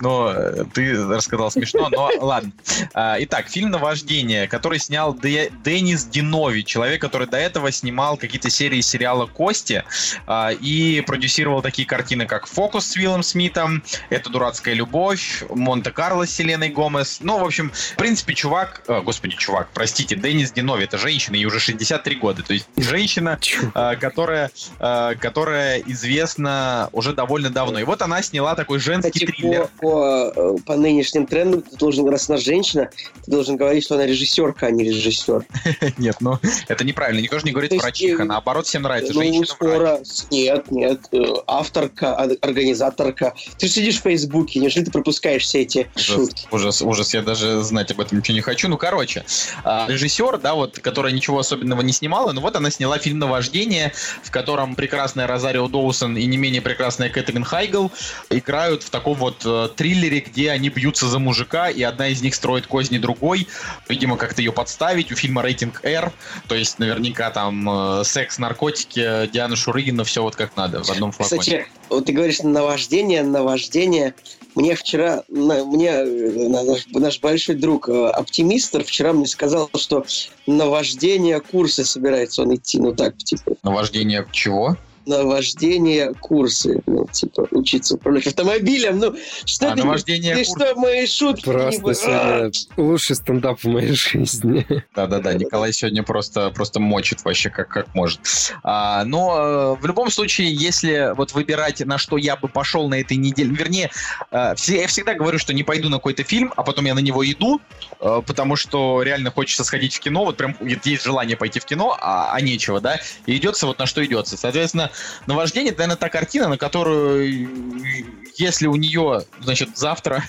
Ну, 0.00 0.30
ты 0.72 1.04
рассказал 1.06 1.50
смешно, 1.50 1.88
но 1.90 2.10
ладно. 2.20 2.52
А, 2.92 3.16
Итак, 3.20 3.48
фильм 3.48 3.70
«Наваждение», 3.70 4.46
который 4.46 4.78
снял 4.78 5.14
Де- 5.14 5.50
Денис 5.64 6.04
Динови, 6.04 6.64
человек, 6.64 7.00
который 7.00 7.26
до 7.26 7.36
этого 7.36 7.72
снимал 7.72 8.16
какие-то 8.16 8.50
серии 8.50 8.80
сериала 8.80 9.26
«Кости» 9.26 9.84
а, 10.26 10.50
и 10.52 11.00
продюсировал 11.00 11.62
такие 11.62 11.86
картины, 11.86 12.26
как 12.26 12.46
«Фокус» 12.46 12.86
с 12.86 12.96
Уиллом 12.96 13.22
Смитом, 13.22 13.82
«Это 14.10 14.30
дурацкая 14.30 14.74
любовь», 14.74 15.44
«Монте-Карло» 15.50 16.26
с 16.26 16.30
Селеной 16.30 16.68
Гомес. 16.68 17.18
Ну, 17.20 17.38
в 17.38 17.44
общем, 17.44 17.70
в 17.70 17.96
принципе, 17.96 18.34
чувак, 18.44 18.82
э, 18.88 19.00
господи, 19.00 19.36
чувак, 19.36 19.68
простите, 19.72 20.16
Денис 20.16 20.52
Динови, 20.52 20.84
это 20.84 20.98
женщина, 20.98 21.34
ей 21.34 21.46
уже 21.46 21.58
63 21.60 22.16
года, 22.16 22.42
то 22.42 22.52
есть 22.52 22.66
женщина, 22.76 23.38
а, 23.74 23.96
которая, 23.96 24.50
а, 24.78 25.14
которая 25.14 25.78
известна 25.86 26.90
уже 26.92 27.14
довольно 27.14 27.48
давно. 27.48 27.78
И 27.78 27.84
вот 27.84 28.02
она 28.02 28.22
сняла 28.22 28.54
такой 28.54 28.80
женский 28.80 29.12
Кстати, 29.12 29.24
триллер. 29.24 29.68
по, 29.80 30.32
по, 30.32 30.32
э, 30.36 30.56
по 30.66 30.76
нынешним 30.76 31.26
трендам 31.26 31.62
ты 31.62 31.74
должен, 31.78 32.06
раз 32.06 32.28
она 32.28 32.36
женщина, 32.38 32.90
ты 33.24 33.30
должен 33.30 33.56
говорить, 33.56 33.82
что 33.84 33.94
она 33.94 34.04
режиссерка, 34.04 34.66
а 34.66 34.70
не 34.70 34.84
режиссер. 34.84 35.46
Нет, 35.96 36.16
ну 36.20 36.38
это 36.68 36.84
неправильно. 36.84 37.20
Никто 37.22 37.38
же 37.38 37.46
не 37.46 37.52
говорит 37.52 37.72
врачиха. 37.72 38.22
э, 38.24 38.26
Наоборот, 38.26 38.66
всем 38.66 38.82
нравится 38.82 39.14
Ну, 39.14 39.22
женщина 39.22 39.46
скоро... 39.46 40.00
Нет, 40.30 40.70
нет. 40.70 41.00
э, 41.12 41.22
Авторка, 41.46 42.14
а- 42.14 42.28
организаторка. 42.42 43.34
Ты 43.56 43.68
же 43.68 43.72
сидишь 43.72 44.00
в 44.00 44.02
Фейсбуке, 44.02 44.60
неужели 44.60 44.84
ты 44.84 44.90
пропускаешь 44.90 45.44
все 45.44 45.62
эти 45.62 45.88
шутки? 45.96 46.46
ужас, 46.50 46.82
ужас, 46.82 47.14
я 47.14 47.22
даже 47.22 47.62
знать 47.62 47.90
об 47.90 48.00
этом 48.00 48.18
ничего 48.18 48.33
не 48.34 48.40
хочу. 48.40 48.68
Ну, 48.68 48.76
короче, 48.76 49.24
а, 49.64 49.86
режиссер, 49.88 50.38
да, 50.38 50.54
вот, 50.54 50.78
которая 50.80 51.12
ничего 51.12 51.38
особенного 51.38 51.80
не 51.80 51.92
снимала, 51.92 52.32
но 52.32 52.40
вот 52.40 52.56
она 52.56 52.70
сняла 52.70 52.98
фильм 52.98 53.18
«Наваждение», 53.18 53.92
в 54.22 54.30
котором 54.30 54.74
прекрасная 54.74 55.26
Розарио 55.26 55.68
Доусон 55.68 56.16
и 56.16 56.26
не 56.26 56.36
менее 56.36 56.60
прекрасная 56.60 57.08
Кэтрин 57.08 57.44
Хайгл 57.44 57.90
играют 58.30 58.82
в 58.82 58.90
таком 58.90 59.14
вот 59.14 59.42
э, 59.44 59.68
триллере, 59.74 60.20
где 60.20 60.50
они 60.50 60.68
бьются 60.68 61.06
за 61.06 61.18
мужика, 61.18 61.70
и 61.70 61.82
одна 61.82 62.08
из 62.08 62.22
них 62.22 62.34
строит 62.34 62.66
козни 62.66 62.98
другой, 62.98 63.48
видимо, 63.88 64.16
как-то 64.16 64.42
ее 64.42 64.52
подставить. 64.52 65.12
У 65.12 65.16
фильма 65.16 65.42
рейтинг 65.42 65.84
R, 65.84 66.12
то 66.48 66.54
есть 66.54 66.78
наверняка 66.78 67.30
там 67.30 68.00
э, 68.00 68.04
секс, 68.04 68.38
наркотики, 68.38 69.28
Диана 69.32 69.56
Шурыгина, 69.56 70.04
все 70.04 70.22
вот 70.22 70.36
как 70.36 70.56
надо 70.56 70.82
в 70.82 70.90
одном 70.90 71.12
флаконе. 71.12 71.40
Кстати, 71.40 71.66
вот 71.88 72.06
ты 72.06 72.12
говоришь 72.12 72.40
наваждение, 72.40 73.22
наваждение. 73.22 74.14
Мне 74.54 74.74
вчера, 74.76 75.24
на- 75.28 75.64
мне 75.64 75.88
э, 75.88 76.48
наш, 76.48 76.86
наш 76.88 77.20
большой 77.20 77.56
друг 77.56 77.88
э, 77.88 78.06
оптимистр 78.08 78.84
вчера 78.84 79.12
мне 79.12 79.26
сказал, 79.26 79.68
что 79.76 80.04
наваждение 80.46 81.40
курсы 81.40 81.84
собирается 81.84 82.42
он 82.42 82.54
идти, 82.54 82.78
ну 82.78 82.94
так, 82.94 83.16
типа, 83.18 83.56
Наваждение 83.62 84.26
чего? 84.30 84.76
На 85.06 85.24
вождение 85.24 86.12
курсы. 86.14 86.80
Ну, 86.86 87.06
типа, 87.10 87.46
учиться 87.50 87.94
управлять 87.94 88.26
автомобилем. 88.26 88.98
Ну, 88.98 89.14
что 89.44 89.70
А, 89.72 89.74
ты, 89.76 89.82
на 89.82 89.90
вождение 89.90 90.34
ты 90.34 90.44
курсы. 90.44 90.66
что, 90.66 90.80
мои 90.80 91.06
шутки? 91.06 91.44
Просто 91.44 91.72
типа, 91.72 91.94
сегодня 91.94 92.50
лучший 92.76 93.16
стендап 93.16 93.60
в 93.60 93.64
моей 93.64 93.92
жизни. 93.92 94.66
Да-да-да, 94.94 95.34
Николай 95.34 95.72
сегодня 95.72 96.02
просто, 96.02 96.50
просто 96.50 96.80
мочит 96.80 97.24
вообще 97.24 97.50
как, 97.50 97.68
как 97.68 97.94
может. 97.94 98.20
А, 98.62 99.04
но 99.04 99.76
э, 99.76 99.80
в 99.80 99.86
любом 99.86 100.10
случае, 100.10 100.52
если 100.54 101.14
вот 101.16 101.32
выбирать, 101.32 101.80
на 101.84 101.98
что 101.98 102.16
я 102.16 102.36
бы 102.36 102.48
пошел 102.48 102.88
на 102.88 103.00
этой 103.00 103.16
неделе, 103.16 103.50
вернее, 103.50 103.90
э, 104.30 104.54
все- 104.56 104.80
я 104.80 104.86
всегда 104.86 105.14
говорю, 105.14 105.38
что 105.38 105.52
не 105.52 105.62
пойду 105.62 105.88
на 105.88 105.96
какой-то 105.98 106.22
фильм, 106.24 106.52
а 106.56 106.62
потом 106.62 106.84
я 106.86 106.94
на 106.94 107.00
него 107.00 107.24
иду, 107.30 107.60
э, 108.00 108.22
потому 108.26 108.56
что 108.56 109.02
реально 109.02 109.30
хочется 109.30 109.64
сходить 109.64 109.94
в 109.94 110.00
кино, 110.00 110.24
вот 110.24 110.36
прям 110.36 110.56
есть 110.84 111.04
желание 111.04 111.36
пойти 111.36 111.60
в 111.60 111.64
кино, 111.64 111.96
а, 112.00 112.32
а 112.32 112.40
нечего, 112.40 112.80
да, 112.80 113.00
и 113.26 113.36
идется 113.36 113.66
вот 113.66 113.78
на 113.78 113.86
что 113.86 114.04
идется. 114.04 114.36
Соответственно, 114.36 114.90
наваждение, 115.26 115.72
это, 115.72 115.80
наверное, 115.80 116.00
та 116.00 116.08
картина, 116.08 116.48
на 116.48 116.58
которую, 116.58 117.44
э, 117.44 118.04
если 118.36 118.66
у 118.66 118.76
нее, 118.76 119.24
значит, 119.40 119.76
завтра 119.76 120.24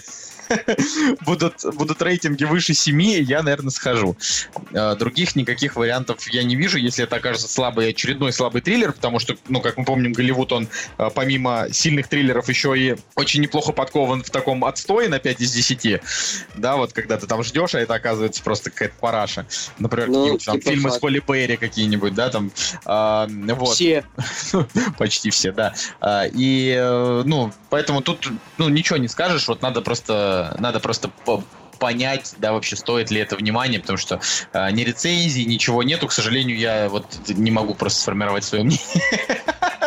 будут, 1.26 1.66
будут 1.76 2.02
рейтинги 2.02 2.44
выше 2.44 2.74
7, 2.74 3.02
я, 3.02 3.44
наверное, 3.44 3.72
схожу. 3.72 4.16
Э, 4.72 4.96
Других 4.96 5.36
никаких 5.36 5.76
вариантов 5.76 6.28
я 6.30 6.44
не 6.44 6.56
вижу, 6.56 6.78
если 6.78 7.04
это 7.04 7.18
окажется 7.18 7.48
слабый, 7.48 7.90
очередной 7.90 8.34
слабый 8.34 8.62
триллер, 8.62 8.94
потому 8.94 9.20
что, 9.20 9.36
ну, 9.48 9.62
как 9.62 9.78
мы 9.78 9.86
помним, 9.86 10.14
Голливуд, 10.14 10.52
он 10.52 10.68
э, 10.98 11.10
помимо 11.14 11.68
сильных 11.72 12.08
триллеров 12.08 12.50
еще 12.50 12.78
и 12.78 12.96
очень 13.16 13.42
неплохо 13.42 13.72
подкован 13.72 14.24
в 14.24 14.30
таком 14.30 14.64
отстое 14.66 15.10
на 15.10 15.20
5 15.20 15.42
из 15.42 15.52
10. 15.54 16.02
Да, 16.56 16.76
вот 16.76 16.94
когда 16.94 17.18
ты 17.18 17.28
там 17.28 17.44
ждешь, 17.44 17.76
а 17.76 17.80
это 17.80 17.94
оказывается 17.94 18.44
просто 18.44 18.70
какая-то 18.70 18.96
параша. 19.00 19.46
Например, 19.80 20.08
Ну, 20.08 20.14
какие-нибудь 20.14 20.46
там 20.46 20.60
типа 20.60 20.70
фильмы 20.72 20.92
с. 20.92 21.00
Холли 21.00 21.22
Берри 21.28 21.58
какие-нибудь, 21.58 22.14
да, 22.14 22.30
там. 22.30 22.52
а, 22.86 23.28
вот. 23.30 23.76
Все. 23.76 24.06
Почти 24.98 25.30
все, 25.30 25.52
да. 25.52 25.74
А, 26.02 26.26
И, 26.26 26.76
э, 26.78 27.24
ну, 27.26 27.52
поэтому 27.70 28.02
тут, 28.02 28.32
ну, 28.58 28.70
ничего 28.70 28.98
не 28.98 29.08
скажешь, 29.08 29.48
вот 29.48 29.62
надо 29.62 29.82
просто, 29.82 30.35
надо 30.60 30.80
просто 30.80 31.10
понять, 31.76 32.36
да, 32.38 32.54
вообще 32.54 32.76
стоит 32.76 33.12
ли 33.12 33.20
это 33.20 33.36
внимание, 33.36 33.80
потому 33.80 33.98
что 33.98 34.20
а, 34.54 34.72
ни 34.72 34.84
рецензий, 34.84 35.46
ничего 35.46 35.84
нету, 35.84 36.08
к 36.08 36.12
сожалению, 36.12 36.58
я 36.58 36.90
вот 36.90 37.06
не 37.28 37.52
могу 37.52 37.74
просто 37.74 38.02
сформировать 38.02 38.44
свое 38.44 38.64
мнение. 38.64 38.82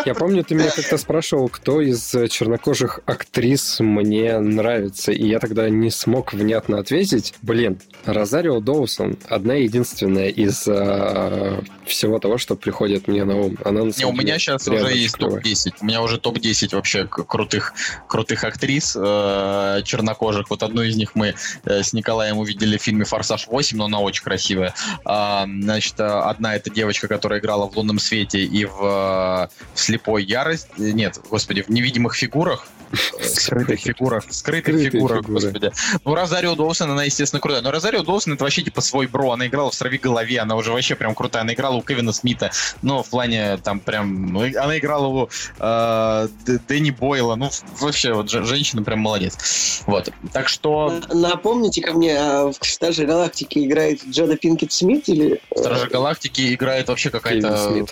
Я 0.05 0.15
помню, 0.15 0.45
ты 0.45 0.55
меня 0.55 0.71
как-то 0.71 0.97
спрашивал, 0.97 1.49
кто 1.49 1.81
из 1.81 2.15
э, 2.15 2.29
чернокожих 2.29 3.01
актрис 3.05 3.81
мне 3.81 4.39
нравится, 4.39 5.13
и 5.13 5.27
я 5.27 5.39
тогда 5.39 5.69
не 5.69 5.91
смог 5.91 6.33
внятно 6.33 6.79
ответить. 6.79 7.35
Блин, 7.43 7.81
Розарио 8.05 8.61
Доусон 8.61 9.19
одна 9.29 9.55
единственная 9.55 10.29
из 10.29 10.67
э, 10.67 11.61
всего 11.85 12.19
того, 12.19 12.39
что 12.39 12.57
приходит 12.57 13.09
мне 13.09 13.25
на 13.25 13.37
ум. 13.37 13.59
Она 13.65 13.85
на 13.85 13.93
Не, 13.97 14.05
у 14.05 14.13
меня 14.13 14.39
сейчас 14.39 14.69
уже 14.69 14.95
есть 14.95 15.17
клевая. 15.17 15.41
топ-10. 15.41 15.75
У 15.81 15.85
меня 15.85 16.03
уже 16.03 16.19
топ-10 16.19 16.75
вообще 16.75 17.07
крутых, 17.07 17.75
крутых 18.07 18.45
актрис 18.45 18.97
э, 18.99 19.83
чернокожих. 19.85 20.49
Вот 20.51 20.63
одну 20.63 20.83
из 20.83 20.97
них 20.97 21.15
мы 21.15 21.35
э, 21.65 21.78
с 21.83 21.93
Николаем 21.93 22.39
увидели 22.39 22.77
в 22.79 22.83
фильме 22.83 23.05
«Форсаж 23.05 23.47
8», 23.49 23.77
но 23.77 23.87
она 23.87 24.01
очень 24.01 24.23
красивая. 24.23 24.75
А, 25.05 25.47
значит, 25.47 25.99
э, 25.99 26.05
одна 26.05 26.57
это 26.57 26.71
девочка, 26.71 27.09
которая 27.09 27.41
играла 27.41 27.69
в 27.69 27.77
«Лунном 27.77 27.99
свете» 27.99 28.41
и 28.45 28.65
в, 28.65 28.79
э, 28.81 29.49
в 29.75 29.81
«Слепой 29.81 30.25
ярость». 30.25 30.69
э, 30.79 30.91
Нет, 30.91 31.21
господи, 31.31 31.63
в 31.63 31.69
«Невидимых 31.69 32.15
фигурах». 32.15 32.67
Скрытых 33.23 33.81
фигурах. 33.81 34.25
Скрытых 34.31 34.81
фигурах, 34.91 35.23
господи. 35.23 35.73
Ну, 36.05 36.15
Розарио 36.15 36.55
Доусон, 36.55 36.91
она, 36.91 37.05
естественно, 37.05 37.41
крутая. 37.41 37.63
Но 37.63 37.71
Розарио 37.71 38.03
Доусон 38.03 38.35
это 38.35 38.45
вообще 38.45 38.63
типа 38.63 38.81
свой 38.81 39.07
бро. 39.07 39.33
Она 39.33 39.47
играла 39.47 39.71
в 39.71 39.75
«Сорви 39.75 39.99
голове», 39.99 40.39
она 40.41 40.57
уже 40.57 40.73
вообще 40.73 40.95
прям 40.95 41.15
крутая. 41.15 41.43
Она 41.43 41.55
играла 41.55 41.77
у 41.77 41.83
Кевина 41.83 42.13
Смита. 42.13 42.51
Но 42.83 43.03
в 43.03 43.09
плане 43.09 43.57
там 43.59 43.81
прям... 43.81 44.33
ну, 44.33 44.41
она 44.41 44.79
играла 44.79 45.07
у 45.07 45.29
э, 45.59 46.29
Дэнни 46.69 46.91
Бойла. 46.91 47.37
Ну, 47.37 47.51
вообще, 47.81 48.13
вот 48.13 48.31
же- 48.31 48.45
женщина 48.45 48.83
прям 48.83 49.01
молодец. 49.01 49.83
Вот. 49.87 50.11
Так 50.33 50.49
что 50.49 51.01
На- 51.09 51.29
Напомните 51.29 51.83
ко 51.83 51.93
мне, 51.93 52.17
а 52.19 52.51
в 52.51 52.57
«Стаже 52.67 53.05
галактики» 53.07 53.67
играет 53.67 54.05
Джода 54.05 54.37
Пинкет 54.37 54.73
Смит 54.73 55.09
или... 55.09 55.41
э, 55.51 55.59
Стражи 55.59 55.89
Галактики 55.89 56.55
играет 56.55 56.89
вообще 56.89 57.11
какая-то... 57.11 57.87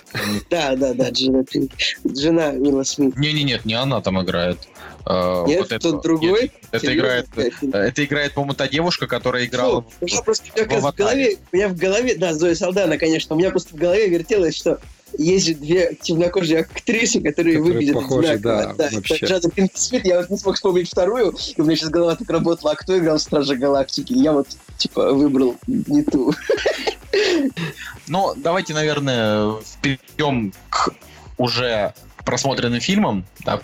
Да, 0.49 0.75
да, 0.75 0.93
да, 0.93 1.09
Джода 1.09 1.43
Пинкет. 1.43 1.79
Жена 2.03 2.49
Уилла 2.49 2.83
Смит. 2.83 3.17
Не-не, 3.17 3.43
нет, 3.43 3.65
не 3.65 3.73
она 3.73 4.01
там 4.01 4.21
играет. 4.21 4.57
Э, 5.09 5.43
Нет, 5.47 5.59
вот 5.59 5.71
это- 5.71 5.79
тот 5.91 6.03
другой? 6.03 6.41
нет, 6.43 6.51
это 6.71 6.85
Серьезно? 6.85 6.99
играет... 6.99 7.27
Это 7.61 8.05
играет, 8.05 8.33
по-моему, 8.33 8.53
та 8.55 8.67
девушка, 8.67 9.07
которая 9.07 9.45
играла... 9.45 9.81
Фу, 9.83 9.93
у 10.01 10.05
меня 10.05 10.21
просто 10.21 10.45
у 10.53 10.57
меня 10.57 10.65
в 10.65 10.67
как 10.67 10.71
раз 10.73 10.81
в 10.81 10.85
«Аватаре». 10.85 11.05
голове, 11.05 11.37
у 11.51 11.55
меня 11.55 11.67
в 11.69 11.75
голове, 11.77 12.15
да, 12.15 12.33
Зоя 12.33 12.55
Салдана, 12.55 12.97
конечно, 12.97 13.35
у 13.35 13.39
меня 13.39 13.51
просто 13.51 13.73
в 13.75 13.77
голове 13.77 14.09
вертелось, 14.09 14.55
что 14.55 14.79
есть 15.17 15.47
же 15.47 15.53
две 15.53 15.95
темнокожие 16.01 16.59
актрисы, 16.61 17.21
которые, 17.21 17.57
Которые 17.57 17.61
выглядят 17.61 17.95
похожи, 17.95 18.27
одинаково. 18.27 18.73
да, 18.77 18.85
это 18.87 18.95
вообще. 18.95 19.41
Смит, 19.73 20.05
я 20.05 20.17
вот 20.17 20.29
не 20.29 20.37
смог 20.37 20.55
вспомнить 20.55 20.89
вторую, 20.89 21.33
и 21.55 21.61
у 21.61 21.63
меня 21.63 21.77
сейчас 21.77 21.89
голова 21.89 22.15
так 22.15 22.29
работала, 22.29 22.73
а 22.73 22.75
кто 22.75 22.97
играл 22.97 23.17
в 23.17 23.21
Страже 23.21 23.55
Галактики? 23.55 24.11
Я 24.13 24.33
вот, 24.33 24.47
типа, 24.77 25.13
выбрал 25.13 25.55
не 25.67 26.03
ту. 26.03 26.33
Ну, 28.07 28.33
давайте, 28.35 28.73
наверное, 28.73 29.55
перейдем 29.81 30.53
к 30.69 30.89
уже 31.37 31.93
просмотренным 32.25 32.79
фильмам, 32.81 33.25
да, 33.45 33.61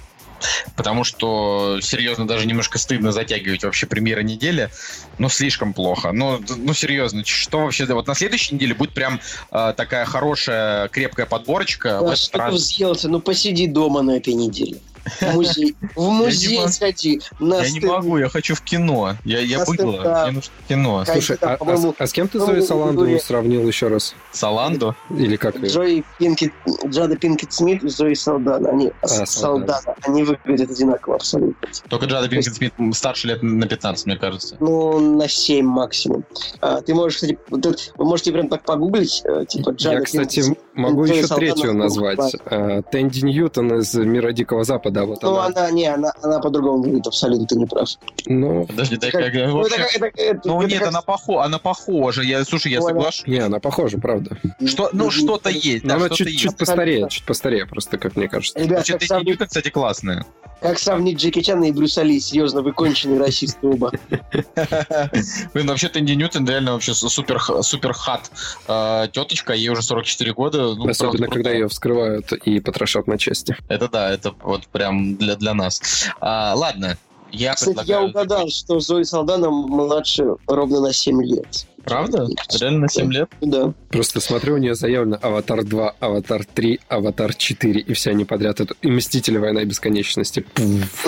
потому 0.75 1.03
что, 1.03 1.79
серьезно, 1.82 2.27
даже 2.27 2.45
немножко 2.45 2.77
стыдно 2.77 3.12
затягивать 3.12 3.63
вообще 3.63 3.86
премьеры 3.86 4.23
недели, 4.23 4.69
ну, 5.17 5.29
слишком 5.29 5.73
плохо. 5.73 6.12
Ну, 6.12 6.39
д- 6.39 6.56
ну 6.56 6.73
серьезно, 6.73 7.23
что 7.25 7.60
вообще, 7.60 7.86
да, 7.86 7.95
вот 7.95 8.08
на 8.08 8.15
следующей 8.15 8.56
неделе 8.56 8.73
будет 8.73 8.93
прям 8.93 9.19
э, 9.51 9.73
такая 9.75 10.06
хорошая, 10.06 10.88
крепкая 10.89 11.25
подборочка. 11.25 11.99
Да, 12.01 12.15
что 12.15 12.32
ты 12.32 12.38
раз. 12.38 12.53
взъелся? 12.53 13.10
Ну, 13.10 13.19
посиди 13.19 13.67
дома 13.67 14.01
на 14.01 14.17
этой 14.17 14.34
неделе. 14.34 14.79
В 15.20 15.34
музей, 15.34 15.76
в 15.96 16.02
музей 16.10 16.68
сходи. 16.70 17.22
На 17.39 17.62
Я 17.62 17.70
не 17.72 17.80
могу, 17.82 18.18
я 18.18 18.30
хочу 18.30 18.56
в 18.56 18.62
кино. 18.62 19.16
Я, 19.26 19.39
я 19.39 19.66
быдло, 19.66 20.24
мне 20.24 20.32
нужно 20.36 20.52
кино. 20.68 21.04
Слушай, 21.06 21.38
а, 21.42 21.58
а 21.60 21.94
а 21.98 22.08
с 22.08 22.13
кем 22.13 22.28
ты 22.28 22.39
Зои 22.39 22.62
Саланду 22.62 23.08
сравнил 23.20 23.68
еще 23.68 23.88
раз? 23.88 24.16
Саландо? 24.32 24.96
Или 25.10 25.36
как? 25.36 25.58
Джои 25.58 26.04
Пинкет, 26.20 26.54
Джада 26.88 27.18
Пинкет 27.18 27.52
Смит 27.54 27.84
и 27.84 27.89
Зои 27.89 28.13
Салдана. 28.13 28.70
Они, 28.70 28.92
А, 29.02 29.08
Салдана. 29.08 29.74
Салдана. 29.74 29.96
Они 30.04 30.24
выглядят 30.24 30.72
одинаково 30.72 31.16
абсолютно. 31.16 31.68
Только 31.89 32.06
Джада 32.06 32.30
Пинкет 32.30 32.56
Смит 32.56 32.74
старше 32.94 33.28
лет 33.28 33.44
на 33.44 33.68
15, 33.68 34.06
мне 34.06 34.16
кажется. 34.18 34.56
Ну, 34.60 35.00
на 35.18 35.28
7 35.28 35.66
максимум. 35.66 36.24
А, 36.62 36.82
ты 36.82 36.94
можешь, 36.94 37.16
кстати, 37.18 37.38
это- 37.52 37.76
вы 37.98 38.06
можете 38.06 38.32
прям 38.32 38.48
так 38.48 38.63
погуглить, 38.63 39.22
э, 39.26 39.46
типа 39.48 39.72
Джада 39.72 39.96
Я, 39.98 40.02
кстати, 40.02 40.42
Пинкет 40.42 40.63
могу 40.76 41.04
еще 41.06 41.28
третью 41.28 41.74
назвать. 41.74 42.36
А, 42.46 42.82
Тэнди 42.84 43.26
Ньютон 43.26 43.80
из 43.80 43.94
«Мира 43.96 44.32
Дикого 44.32 44.63
Запада». 44.63 44.92
Вот 45.01 45.21
Ну, 45.23 45.38
она. 45.38 45.45
она, 45.47 45.71
не, 45.71 45.86
она, 45.88 46.13
она 46.21 46.39
по-другому 46.39 46.84
выглядит 46.84 47.08
абсолютно, 47.08 47.45
ты 47.47 47.56
не 47.56 47.65
прав. 47.65 47.89
Ну, 48.25 48.65
Подожди, 48.67 48.97
дай 48.97 49.12
Как- 49.12 49.23
как... 49.25 49.34
Ну, 49.34 49.58
вообще- 49.58 49.75
это 49.82 49.99
как- 49.99 50.13
это- 50.13 50.21
это- 50.21 50.41
Ну 50.47 50.62
это 50.62 50.69
нет, 50.69 50.79
как- 50.79 50.88
она, 50.89 51.01
похо... 51.01 51.43
она 51.43 51.58
похожа. 51.60 52.21
Я, 52.21 52.43
слушай, 52.45 52.71
я 52.71 52.79
Ну, 52.79 52.88
соглашусь. 52.88 53.27
не, 53.27 53.39
она 53.39 53.60
похожа, 53.60 53.97
правда. 53.97 54.38
Что, 54.65 54.89
ну, 54.93 55.10
что-то 55.12 55.49
есть, 55.49 55.84
да, 55.86 55.95
она 55.95 56.06
что-то 56.08 56.25
чуть, 56.32 56.39
чуть 56.39 56.58
постарее, 56.58 57.08
чуть 57.10 57.25
постарее, 57.25 57.65
просто, 57.65 57.97
как 57.97 58.15
мне 58.15 58.27
кажется. 58.29 58.60
Ребят, 58.60 58.86
сравнить, 58.86 59.27
Ньютон, 59.27 59.47
кстати, 59.47 59.69
классная. 59.69 60.25
Как 60.63 60.80
сравнить 60.80 61.19
Джеки 61.19 61.41
Чана 61.41 61.65
и 61.65 61.71
Брюса 61.71 62.02
Ли? 62.04 62.19
Серьезно, 62.19 62.62
вы 62.62 62.71
конченые 62.71 63.19
расисты 63.19 63.67
оба. 63.67 63.91
Блин, 65.54 65.67
вообще 65.67 65.89
Тэнди 65.89 66.13
Ньютон 66.13 66.47
реально 66.47 66.73
вообще 66.73 66.93
супер, 66.93 67.39
супер 67.62 67.93
hot 67.93 68.32
э, 68.67 69.08
теточка, 69.12 69.54
ей 69.54 69.69
уже 69.69 69.82
44 69.82 70.34
года. 70.34 70.73
Ну, 70.73 70.88
Особенно, 70.88 71.17
правда, 71.17 71.34
когда 71.34 71.52
ее 71.52 71.67
вскрывают 71.67 72.32
и 72.32 72.62
потрошат 72.62 73.08
на 73.08 73.17
части. 73.17 73.58
Это 73.67 73.89
да, 73.89 74.10
это 74.10 74.34
вот 74.41 74.67
прям 74.67 75.17
для, 75.17 75.36
для 75.36 75.54
нас. 75.54 75.82
А, 76.21 76.54
ладно, 76.56 76.97
я 77.34 77.56
Кстати, 77.56 77.89
я 77.89 78.02
угадал, 78.02 78.47
что 78.47 78.80
Зои 78.80 79.04
Салдана 79.04 79.49
младше 79.49 80.36
ровно 80.47 80.80
на 80.80 80.93
7 80.93 81.21
лет. 81.23 81.67
Правда? 81.84 82.28
Реально 82.60 82.80
на 82.80 82.89
7 82.89 83.12
лет? 83.12 83.30
Да. 83.41 83.74
Просто 83.89 84.19
смотрю, 84.19 84.56
у 84.56 84.58
нее 84.58 84.76
заявлено 84.76 85.17
«Аватар 85.22 85.60
2», 85.60 85.91
«Аватар 86.00 86.41
3», 86.41 86.80
«Аватар 86.88 87.32
4», 87.32 87.80
и 87.80 87.93
все 87.93 88.12
они 88.12 88.26
подряд. 88.26 88.62
Это 88.62 88.76
и 88.82 88.89
«Мстители. 88.89 89.38
Война 89.38 89.63
бесконечности». 89.65 90.46
Пф. 90.54 91.08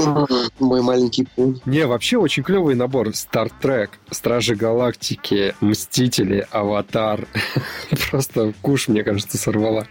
Мой 0.60 0.82
маленький 0.82 1.28
пунь. 1.36 1.62
Не, 1.66 1.86
вообще 1.86 2.18
очень 2.18 2.44
клевый 2.44 2.76
набор. 2.76 3.16
«Стартрек», 3.16 3.92
«Стражи 4.12 4.56
Галактики», 4.56 5.56
«Мстители», 5.62 6.48
«Аватар». 6.52 7.28
Просто 8.12 8.54
куш, 8.62 8.88
мне 8.88 9.04
кажется, 9.04 9.38
сорвала. 9.38 9.88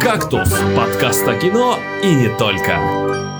«Кактус»— 0.00 0.52
подкаст 0.76 1.26
о 1.26 1.34
кино 1.34 1.78
и 2.02 2.14
не 2.14 2.28
только. 2.36 3.35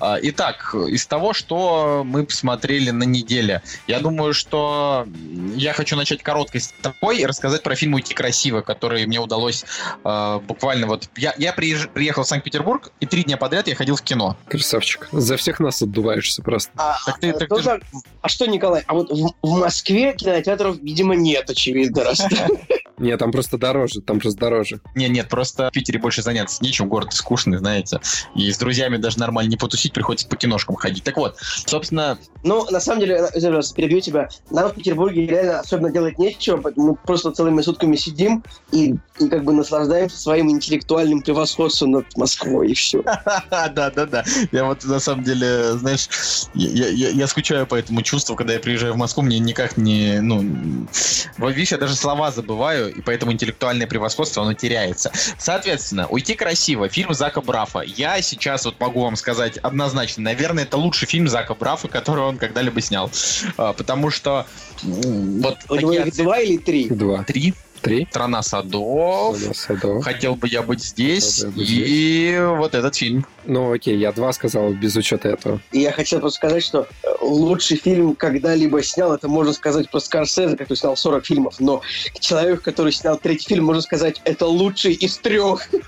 А, 0.00 0.18
Итак, 0.22 0.74
из 0.88 1.06
того, 1.06 1.32
что 1.32 2.02
мы 2.04 2.24
посмотрели 2.24 2.90
на 2.90 3.04
неделе, 3.04 3.62
я 3.86 4.00
думаю, 4.00 4.32
что 4.34 5.06
я 5.54 5.72
хочу 5.72 5.96
начать 5.96 6.22
короткой 6.22 6.60
стопой 6.62 7.18
и 7.18 7.26
рассказать 7.26 7.62
про 7.62 7.74
фильм 7.74 7.94
«Уйти 7.94 8.14
красиво», 8.14 8.60
который 8.62 9.06
мне 9.06 9.20
удалось 9.20 9.64
э, 10.04 10.40
буквально 10.46 10.86
вот... 10.86 11.08
Я, 11.16 11.34
я 11.38 11.52
приезж- 11.54 11.88
приехал 11.88 12.22
в 12.24 12.26
Санкт-Петербург, 12.28 12.92
и 13.00 13.06
три 13.06 13.24
дня 13.24 13.36
подряд 13.36 13.68
я 13.68 13.74
ходил 13.74 13.96
в 13.96 14.02
кино. 14.02 14.36
Красавчик. 14.48 15.08
За 15.12 15.36
всех 15.36 15.60
нас 15.60 15.82
отдуваешься 15.82 16.42
просто. 16.42 16.72
А, 16.76 16.96
Так 17.04 17.18
ты- 17.20 17.30
а, 17.30 17.38
так 17.38 17.48
что 17.60 17.78
ты 17.78 17.84
а 18.22 18.28
что, 18.28 18.46
Николай, 18.46 18.82
а 18.86 18.94
вот 18.94 19.10
в, 19.10 19.34
в 19.42 19.58
Москве 19.58 20.14
кинотеатров, 20.14 20.78
видимо, 20.80 21.14
нет, 21.14 21.48
очевидно, 21.50 22.04
раз. 22.04 22.22
Нет, 23.00 23.18
там 23.18 23.32
просто 23.32 23.56
дороже, 23.56 24.02
там 24.02 24.20
просто 24.20 24.38
дороже. 24.38 24.80
Не, 24.94 25.08
нет, 25.08 25.28
просто 25.28 25.68
в 25.68 25.72
Питере 25.72 25.98
больше 25.98 26.22
заняться 26.22 26.62
нечем, 26.62 26.88
город 26.88 27.12
скучный, 27.12 27.58
знаете. 27.58 28.00
И 28.34 28.52
с 28.52 28.58
друзьями 28.58 28.98
даже 28.98 29.18
нормально 29.18 29.50
не 29.50 29.56
потусить, 29.56 29.94
приходится 29.94 30.28
по 30.28 30.36
киношкам 30.36 30.76
ходить. 30.76 31.02
Так 31.02 31.16
вот, 31.16 31.36
собственно... 31.66 32.18
Ну, 32.44 32.66
на 32.70 32.78
самом 32.78 33.00
деле, 33.00 33.26
пожалуйста, 33.32 33.74
перебью 33.74 34.00
тебя. 34.00 34.28
Нам 34.50 34.70
в 34.70 34.74
Петербурге 34.74 35.26
реально 35.26 35.60
особенно 35.60 35.90
делать 35.90 36.18
нечего, 36.18 36.62
мы 36.76 36.94
просто 36.94 37.30
целыми 37.30 37.62
сутками 37.62 37.96
сидим 37.96 38.44
и, 38.70 38.96
и 39.18 39.28
как 39.28 39.44
бы 39.44 39.52
наслаждаемся 39.52 40.18
своим 40.18 40.50
интеллектуальным 40.50 41.22
превосходством 41.22 41.92
над 41.92 42.16
Москвой, 42.16 42.70
и 42.70 42.74
все. 42.74 43.02
Да, 43.50 43.90
да, 43.90 44.06
да. 44.06 44.24
Я 44.52 44.64
вот 44.64 44.84
на 44.84 44.98
самом 45.00 45.24
деле, 45.24 45.72
знаешь, 45.74 46.08
я, 46.54 46.88
я, 46.88 47.10
я 47.10 47.26
скучаю 47.26 47.66
по 47.66 47.74
этому 47.76 48.02
чувству, 48.02 48.36
когда 48.36 48.54
я 48.54 48.60
приезжаю 48.60 48.94
в 48.94 48.96
Москву, 48.96 49.22
мне 49.22 49.38
никак 49.38 49.76
не, 49.76 50.20
ну, 50.20 50.44
видишь, 51.38 51.72
я 51.72 51.78
даже 51.78 51.94
слова 51.94 52.30
забываю, 52.30 52.89
и 52.90 53.00
поэтому 53.00 53.32
интеллектуальное 53.32 53.86
превосходство, 53.86 54.42
оно 54.42 54.54
теряется. 54.54 55.12
Соответственно, 55.38 56.06
«Уйти 56.08 56.34
красиво», 56.34 56.88
фильм 56.88 57.14
Зака 57.14 57.40
Брафа. 57.40 57.80
Я 57.80 58.20
сейчас 58.22 58.64
вот 58.64 58.78
могу 58.80 59.02
вам 59.02 59.16
сказать 59.16 59.58
однозначно, 59.58 60.24
наверное, 60.24 60.64
это 60.64 60.76
лучший 60.76 61.06
фильм 61.06 61.28
Зака 61.28 61.54
Брафа, 61.54 61.88
который 61.88 62.24
он 62.24 62.38
когда-либо 62.38 62.80
снял. 62.80 63.10
А, 63.56 63.72
потому 63.72 64.10
что 64.10 64.46
вот 64.82 65.58
их 65.70 66.16
два 66.16 66.38
или 66.40 66.56
три? 66.56 66.88
Два. 66.88 67.24
Три. 67.24 67.54
Три. 67.82 68.06
Страна 68.10 68.42
садов. 68.42 69.36
Страна 69.36 69.54
садов. 69.54 70.04
Хотел 70.04 70.34
бы 70.34 70.48
я 70.48 70.62
быть 70.62 70.82
здесь. 70.82 71.44
Бы 71.44 71.62
и 71.64 72.38
вот 72.56 72.74
этот 72.74 72.94
фильм. 72.94 73.24
Ну, 73.46 73.72
окей, 73.72 73.96
я 73.96 74.12
два 74.12 74.32
сказал 74.32 74.72
без 74.72 74.96
учета 74.96 75.30
этого. 75.30 75.60
И 75.72 75.80
я 75.80 75.92
хотел 75.92 76.20
просто 76.20 76.36
сказать, 76.36 76.62
что 76.62 76.86
э, 77.02 77.08
лучший 77.20 77.78
фильм 77.78 78.14
когда-либо 78.14 78.82
снял, 78.82 79.14
это 79.14 79.28
можно 79.28 79.52
сказать 79.52 79.90
про 79.90 80.00
Скорсезе, 80.00 80.56
который 80.56 80.76
снял 80.76 80.96
40 80.96 81.24
фильмов, 81.26 81.54
но 81.58 81.80
человек, 82.18 82.62
который 82.62 82.92
снял 82.92 83.16
третий 83.18 83.46
фильм, 83.48 83.64
можно 83.64 83.82
сказать, 83.82 84.20
это 84.24 84.46
лучший 84.46 84.92
из 84.92 85.16
трех. 85.18 85.68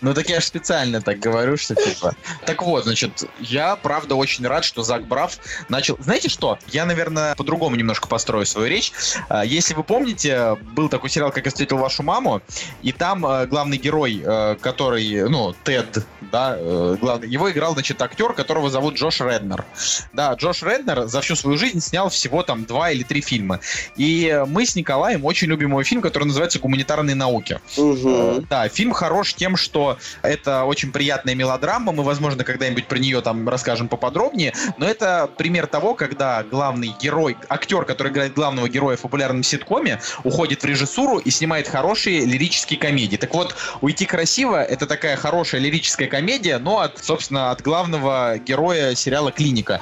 Ну 0.00 0.12
так 0.12 0.28
я 0.28 0.40
же 0.40 0.46
специально 0.46 1.00
так 1.00 1.18
говорю, 1.18 1.56
что 1.56 1.74
типа. 1.74 2.14
Так 2.44 2.62
вот, 2.62 2.84
значит, 2.84 3.24
я 3.40 3.74
правда 3.76 4.16
очень 4.16 4.46
рад, 4.46 4.62
что 4.62 4.82
Зак 4.82 5.06
Браф 5.06 5.38
начал. 5.70 5.96
Знаете 5.98 6.28
что? 6.28 6.58
Я, 6.68 6.84
наверное, 6.84 7.34
по-другому 7.36 7.74
немножко 7.74 8.06
построю 8.06 8.44
свою 8.44 8.68
речь. 8.68 8.92
А, 9.30 9.46
Если 9.46 9.72
вы 9.72 9.82
помните, 9.82 10.58
был 10.74 10.90
такой 10.90 11.08
сериал, 11.08 11.23
как 11.30 11.44
я 11.44 11.50
встретил 11.50 11.78
вашу 11.78 12.02
маму, 12.02 12.42
и 12.82 12.92
там 12.92 13.24
э, 13.26 13.46
главный 13.46 13.76
герой, 13.76 14.22
э, 14.24 14.56
который, 14.60 15.28
ну, 15.28 15.54
Тед, 15.64 16.04
да, 16.20 16.56
э, 16.58 16.96
главный, 17.00 17.28
его 17.28 17.50
играл, 17.50 17.74
значит, 17.74 18.00
актер, 18.02 18.32
которого 18.32 18.70
зовут 18.70 18.94
Джош 18.94 19.20
Реднер. 19.20 19.64
Да, 20.12 20.34
Джош 20.34 20.62
Реднер 20.62 21.06
за 21.06 21.20
всю 21.20 21.36
свою 21.36 21.56
жизнь 21.58 21.80
снял 21.80 22.08
всего 22.08 22.42
там 22.42 22.64
два 22.64 22.90
или 22.90 23.02
три 23.02 23.20
фильма. 23.20 23.60
И 23.96 24.42
мы 24.46 24.66
с 24.66 24.74
Николаем 24.76 25.24
очень 25.24 25.48
любим 25.48 25.70
его 25.70 25.82
фильм, 25.82 26.02
который 26.02 26.24
называется 26.24 26.58
«Гуманитарные 26.58 27.14
науки». 27.14 27.60
Э, 27.76 28.40
Да, 28.48 28.68
фильм 28.68 28.92
хорош 28.92 29.34
тем, 29.34 29.56
что 29.56 29.98
это 30.22 30.64
очень 30.64 30.92
приятная 30.92 31.34
мелодрама. 31.34 31.92
Мы, 31.92 32.02
возможно, 32.02 32.44
когда-нибудь 32.44 32.86
про 32.86 32.98
нее 32.98 33.20
там 33.20 33.48
расскажем 33.48 33.88
поподробнее. 33.88 34.52
Но 34.78 34.86
это 34.86 35.28
пример 35.36 35.66
того, 35.66 35.94
когда 35.94 36.42
главный 36.42 36.94
герой, 37.00 37.36
актер, 37.48 37.84
который 37.84 38.12
играет 38.12 38.34
главного 38.34 38.68
героя 38.68 38.96
в 38.96 39.00
популярном 39.02 39.42
ситкоме, 39.42 40.00
уходит 40.24 40.62
в 40.62 40.66
режиссуру 40.66 41.13
и 41.18 41.30
снимает 41.30 41.68
хорошие 41.68 42.24
лирические 42.24 42.78
комедии. 42.78 43.16
Так 43.16 43.34
вот, 43.34 43.54
«Уйти 43.80 44.06
красиво»— 44.06 44.62
это 44.64 44.86
такая 44.86 45.16
хорошая 45.16 45.60
лирическая 45.60 46.08
комедия, 46.08 46.58
но, 46.58 46.80
от, 46.80 46.98
собственно, 47.02 47.50
от 47.50 47.62
главного 47.62 48.38
героя 48.38 48.94
сериала 48.94 49.32
«Клиника». 49.32 49.80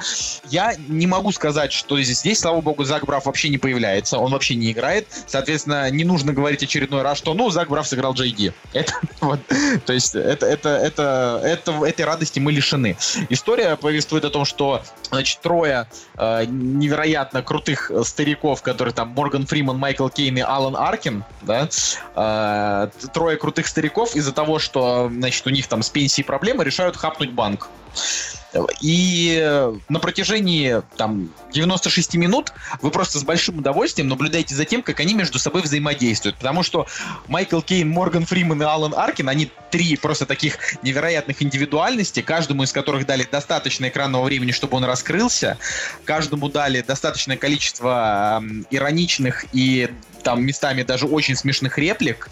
Я 0.49 0.73
не 0.87 1.07
могу 1.07 1.31
сказать, 1.31 1.71
что 1.71 1.99
здесь, 2.01 2.19
здесь, 2.19 2.39
слава 2.39 2.61
богу, 2.61 2.83
Зак 2.83 3.05
Браф 3.05 3.25
вообще 3.25 3.49
не 3.49 3.57
появляется, 3.57 4.17
он 4.17 4.31
вообще 4.31 4.55
не 4.55 4.71
играет. 4.71 5.07
Соответственно, 5.27 5.89
не 5.91 6.03
нужно 6.03 6.33
говорить 6.33 6.63
очередной 6.63 7.01
раз, 7.01 7.17
что, 7.17 7.33
ну, 7.33 7.49
Зак 7.49 7.69
Браф 7.69 7.87
сыграл 7.87 8.13
Джей 8.13 8.31
Ди. 8.31 8.51
Это 8.73 8.93
вот, 9.21 9.39
то 9.85 9.93
есть 9.93 10.15
это, 10.15 10.45
это, 10.45 10.69
это, 10.69 11.41
это, 11.43 11.71
этой 11.85 12.05
радости 12.05 12.39
мы 12.39 12.51
лишены. 12.51 12.97
История 13.29 13.75
повествует 13.75 14.25
о 14.25 14.29
том, 14.29 14.45
что, 14.45 14.83
значит, 15.09 15.39
трое 15.41 15.87
э, 16.15 16.45
невероятно 16.45 17.41
крутых 17.41 17.91
стариков, 18.03 18.61
которые 18.61 18.93
там 18.93 19.09
Морган 19.09 19.45
Фриман, 19.45 19.77
Майкл 19.77 20.07
Кейн 20.09 20.37
и 20.37 20.41
Алан 20.41 20.75
Аркин, 20.75 21.22
да, 21.41 21.69
э, 22.15 22.89
трое 23.13 23.37
крутых 23.37 23.67
стариков 23.67 24.15
из-за 24.15 24.31
того, 24.31 24.59
что, 24.59 25.09
значит, 25.11 25.45
у 25.47 25.49
них 25.49 25.67
там 25.67 25.83
с 25.83 25.89
пенсией 25.89 26.25
проблемы, 26.25 26.63
решают 26.63 26.95
хапнуть 26.97 27.31
банк. 27.31 27.69
И 28.81 29.71
на 29.89 29.99
протяжении 29.99 30.81
там 30.97 31.29
96 31.53 32.15
минут 32.15 32.53
вы 32.81 32.91
просто 32.91 33.19
с 33.19 33.23
большим 33.23 33.59
удовольствием 33.59 34.07
наблюдаете 34.07 34.53
за 34.53 34.65
тем, 34.65 34.83
как 34.83 34.99
они 34.99 35.13
между 35.13 35.39
собой 35.39 35.61
взаимодействуют. 35.61 36.37
Потому 36.37 36.63
что 36.63 36.85
Майкл 37.27 37.61
Кейн, 37.61 37.89
Морган 37.89 38.25
Фриман 38.25 38.61
и 38.61 38.65
Алан 38.65 38.93
Аркин, 38.93 39.29
они 39.29 39.51
три 39.71 39.97
просто 39.97 40.25
таких 40.25 40.57
невероятных 40.83 41.41
индивидуальности, 41.41 42.21
каждому 42.21 42.63
из 42.63 42.71
которых 42.71 43.05
дали 43.05 43.27
достаточно 43.29 43.87
экранного 43.87 44.23
времени, 44.23 44.51
чтобы 44.51 44.77
он 44.77 44.85
раскрылся, 44.85 45.57
каждому 46.05 46.49
дали 46.49 46.81
достаточное 46.81 47.37
количество 47.37 48.39
эм, 48.39 48.67
ироничных 48.69 49.45
и 49.51 49.89
там 50.23 50.43
местами 50.43 50.83
даже 50.83 51.05
очень 51.05 51.35
смешных 51.35 51.77
реплик. 51.77 52.29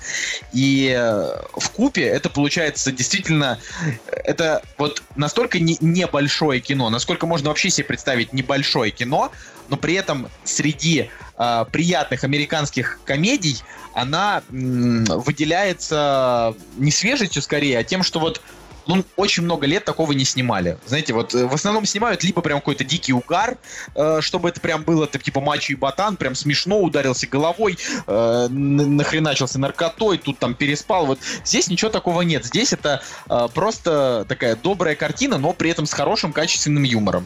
И 0.54 0.94
э, 0.96 1.42
в 1.54 1.70
купе 1.72 2.04
это 2.04 2.30
получается 2.30 2.92
действительно... 2.92 3.60
Это 4.08 4.64
вот 4.78 5.04
настолько 5.16 5.60
не, 5.60 5.78
небольшое 5.82 6.60
кино, 6.62 6.90
насколько 6.90 7.26
можно 7.26 7.50
вообще 7.50 7.70
себе 7.70 7.86
представить 7.86 8.34
небольшое 8.34 8.92
кино, 8.92 9.32
но 9.70 9.78
при 9.78 9.94
этом 9.94 10.30
среди 10.44 11.10
э, 11.38 11.66
приятных 11.72 12.24
американских 12.24 13.00
комедий 13.06 13.62
она 13.94 14.42
м, 14.50 15.04
выделяется 15.06 16.56
не 16.78 16.92
свежестью 16.92 17.42
скорее, 17.42 17.78
а 17.80 17.84
тем, 17.84 18.04
что 18.04 18.20
вот 18.20 18.42
ну, 18.88 19.04
очень 19.16 19.44
много 19.44 19.68
лет 19.68 19.86
такого 19.86 20.12
не 20.12 20.26
снимали. 20.26 20.78
Знаете, 20.86 21.14
вот 21.14 21.34
э, 21.36 21.46
в 21.46 21.54
основном 21.54 21.86
снимают 21.86 22.24
либо 22.24 22.42
прям 22.42 22.60
какой-то 22.60 22.84
дикий 22.84 23.14
угар, 23.14 23.58
э, 23.96 24.20
чтобы 24.22 24.50
это 24.50 24.60
прям 24.60 24.84
было 24.84 25.08
так, 25.08 25.24
типа 25.24 25.42
мачо 25.42 25.74
и 25.74 25.76
ботан, 25.76 26.18
прям 26.18 26.36
смешно, 26.36 26.80
ударился 26.80 27.28
головой, 27.28 27.78
э, 28.08 28.48
нахреначился 28.50 29.60
наркотой, 29.60 30.18
тут 30.18 30.40
там 30.40 30.56
переспал. 30.56 31.06
Вот 31.06 31.20
здесь 31.44 31.68
ничего 31.68 31.92
такого 31.92 32.22
нет. 32.22 32.46
Здесь 32.46 32.74
это 32.74 33.02
э, 33.30 33.48
просто 33.54 34.26
такая 34.28 34.56
добрая 34.56 34.96
картина, 34.96 35.38
но 35.38 35.54
при 35.54 35.70
этом 35.70 35.86
с 35.86 35.94
хорошим 35.94 36.34
качественным 36.34 36.84
юмором. 36.84 37.26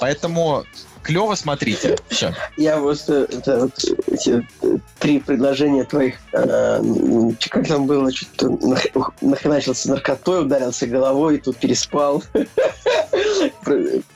Поэтому 0.00 0.64
клево 1.02 1.34
смотрите. 1.34 1.96
Все. 2.08 2.34
Я 2.56 2.78
просто 2.78 3.26
это, 3.30 3.60
вот, 3.60 3.84
эти 4.06 4.46
три 4.98 5.20
предложения 5.20 5.84
твоих, 5.84 6.16
э, 6.32 6.82
как 7.50 7.66
там 7.66 7.86
было, 7.86 8.12
что-то 8.12 8.48
нах- 8.48 9.12
нахреначился 9.20 9.90
наркотой, 9.90 10.42
ударился 10.42 10.86
головой, 10.86 11.36
и 11.36 11.38
тут 11.38 11.56
переспал. 11.56 12.22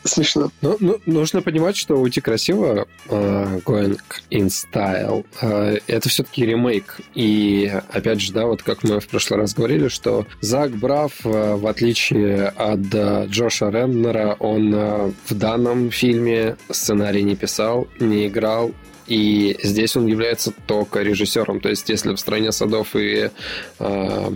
Смешно. 0.05 0.51
Ну, 0.61 0.77
ну, 0.81 1.01
нужно 1.07 1.43
понимать, 1.43 1.77
что 1.77 1.97
«Уйти 1.97 2.21
красиво» 2.21 2.87
э, 3.09 3.61
Going 3.65 3.99
in 4.31 4.49
Style 4.49 5.25
э, 5.41 5.79
это 5.87 6.09
все-таки 6.09 6.45
ремейк. 6.45 7.01
И 7.15 7.73
опять 7.93 8.21
же, 8.21 8.33
да, 8.33 8.47
вот 8.47 8.63
как 8.63 8.83
мы 8.83 9.01
в 9.01 9.09
прошлый 9.09 9.41
раз 9.41 9.55
говорили, 9.55 9.89
что 9.89 10.27
Зак 10.41 10.73
Браф, 10.73 11.25
э, 11.25 11.55
в 11.55 11.67
отличие 11.67 12.49
от 12.49 12.81
э, 12.93 13.27
Джоша 13.29 13.69
Реннера, 13.71 14.37
он 14.39 14.75
э, 14.75 15.13
в 15.27 15.35
данном 15.35 15.91
фильме 15.91 16.57
сценарий 16.73 17.23
не 17.23 17.37
писал, 17.37 17.89
не 18.01 18.29
играл, 18.29 18.73
и 19.07 19.59
здесь 19.63 19.97
он 19.97 20.07
является 20.07 20.53
только 20.67 21.03
режиссером. 21.03 21.61
То 21.61 21.69
есть, 21.69 21.89
если 21.89 22.15
в 22.15 22.21
«Стране 22.21 22.53
садов» 22.53 22.95
и 22.95 23.31
э, 23.79 24.31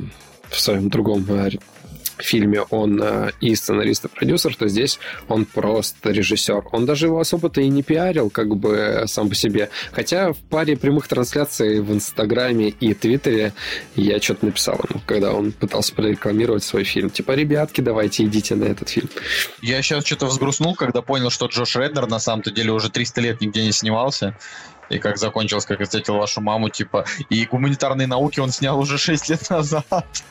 в 0.48 0.60
своем 0.60 0.88
другом 0.88 1.24
э, 1.28 1.50
фильме 2.22 2.62
он 2.62 3.00
э, 3.02 3.30
и 3.40 3.54
сценарист, 3.54 4.06
и 4.06 4.08
продюсер, 4.08 4.54
то 4.56 4.68
здесь 4.68 4.98
он 5.28 5.44
просто 5.44 6.10
режиссер. 6.10 6.64
Он 6.72 6.86
даже 6.86 7.06
его 7.06 7.20
особо-то 7.20 7.60
и 7.60 7.68
не 7.68 7.82
пиарил, 7.82 8.30
как 8.30 8.56
бы 8.56 9.04
сам 9.06 9.28
по 9.28 9.34
себе. 9.34 9.70
Хотя 9.92 10.32
в 10.32 10.38
паре 10.38 10.76
прямых 10.76 11.08
трансляций 11.08 11.80
в 11.80 11.92
Инстаграме 11.92 12.68
и 12.68 12.94
Твиттере 12.94 13.52
я 13.94 14.20
что-то 14.20 14.46
написал 14.46 14.80
ему, 14.88 15.00
когда 15.06 15.32
он 15.32 15.52
пытался 15.52 15.94
прорекламировать 15.94 16.64
свой 16.64 16.84
фильм. 16.84 17.10
Типа, 17.10 17.32
ребятки, 17.32 17.80
давайте 17.80 18.24
идите 18.24 18.54
на 18.54 18.64
этот 18.64 18.88
фильм. 18.88 19.08
Я 19.62 19.82
сейчас 19.82 20.04
что-то 20.04 20.26
взгрустнул, 20.26 20.74
когда 20.74 21.02
понял, 21.02 21.30
что 21.30 21.46
Джош 21.46 21.76
Реднер 21.76 22.06
на 22.06 22.18
самом-то 22.18 22.50
деле 22.50 22.72
уже 22.72 22.90
300 22.90 23.20
лет 23.20 23.40
нигде 23.40 23.64
не 23.64 23.72
снимался. 23.72 24.36
И 24.88 24.98
как 24.98 25.18
закончилось, 25.18 25.66
как 25.66 25.80
я 25.80 25.86
встретил 25.86 26.16
вашу 26.16 26.40
маму, 26.40 26.68
типа, 26.68 27.04
и 27.30 27.44
гуманитарные 27.46 28.06
науки 28.06 28.40
он 28.40 28.50
снял 28.50 28.78
уже 28.78 28.98
6 28.98 29.28
лет 29.28 29.50
назад. 29.50 29.86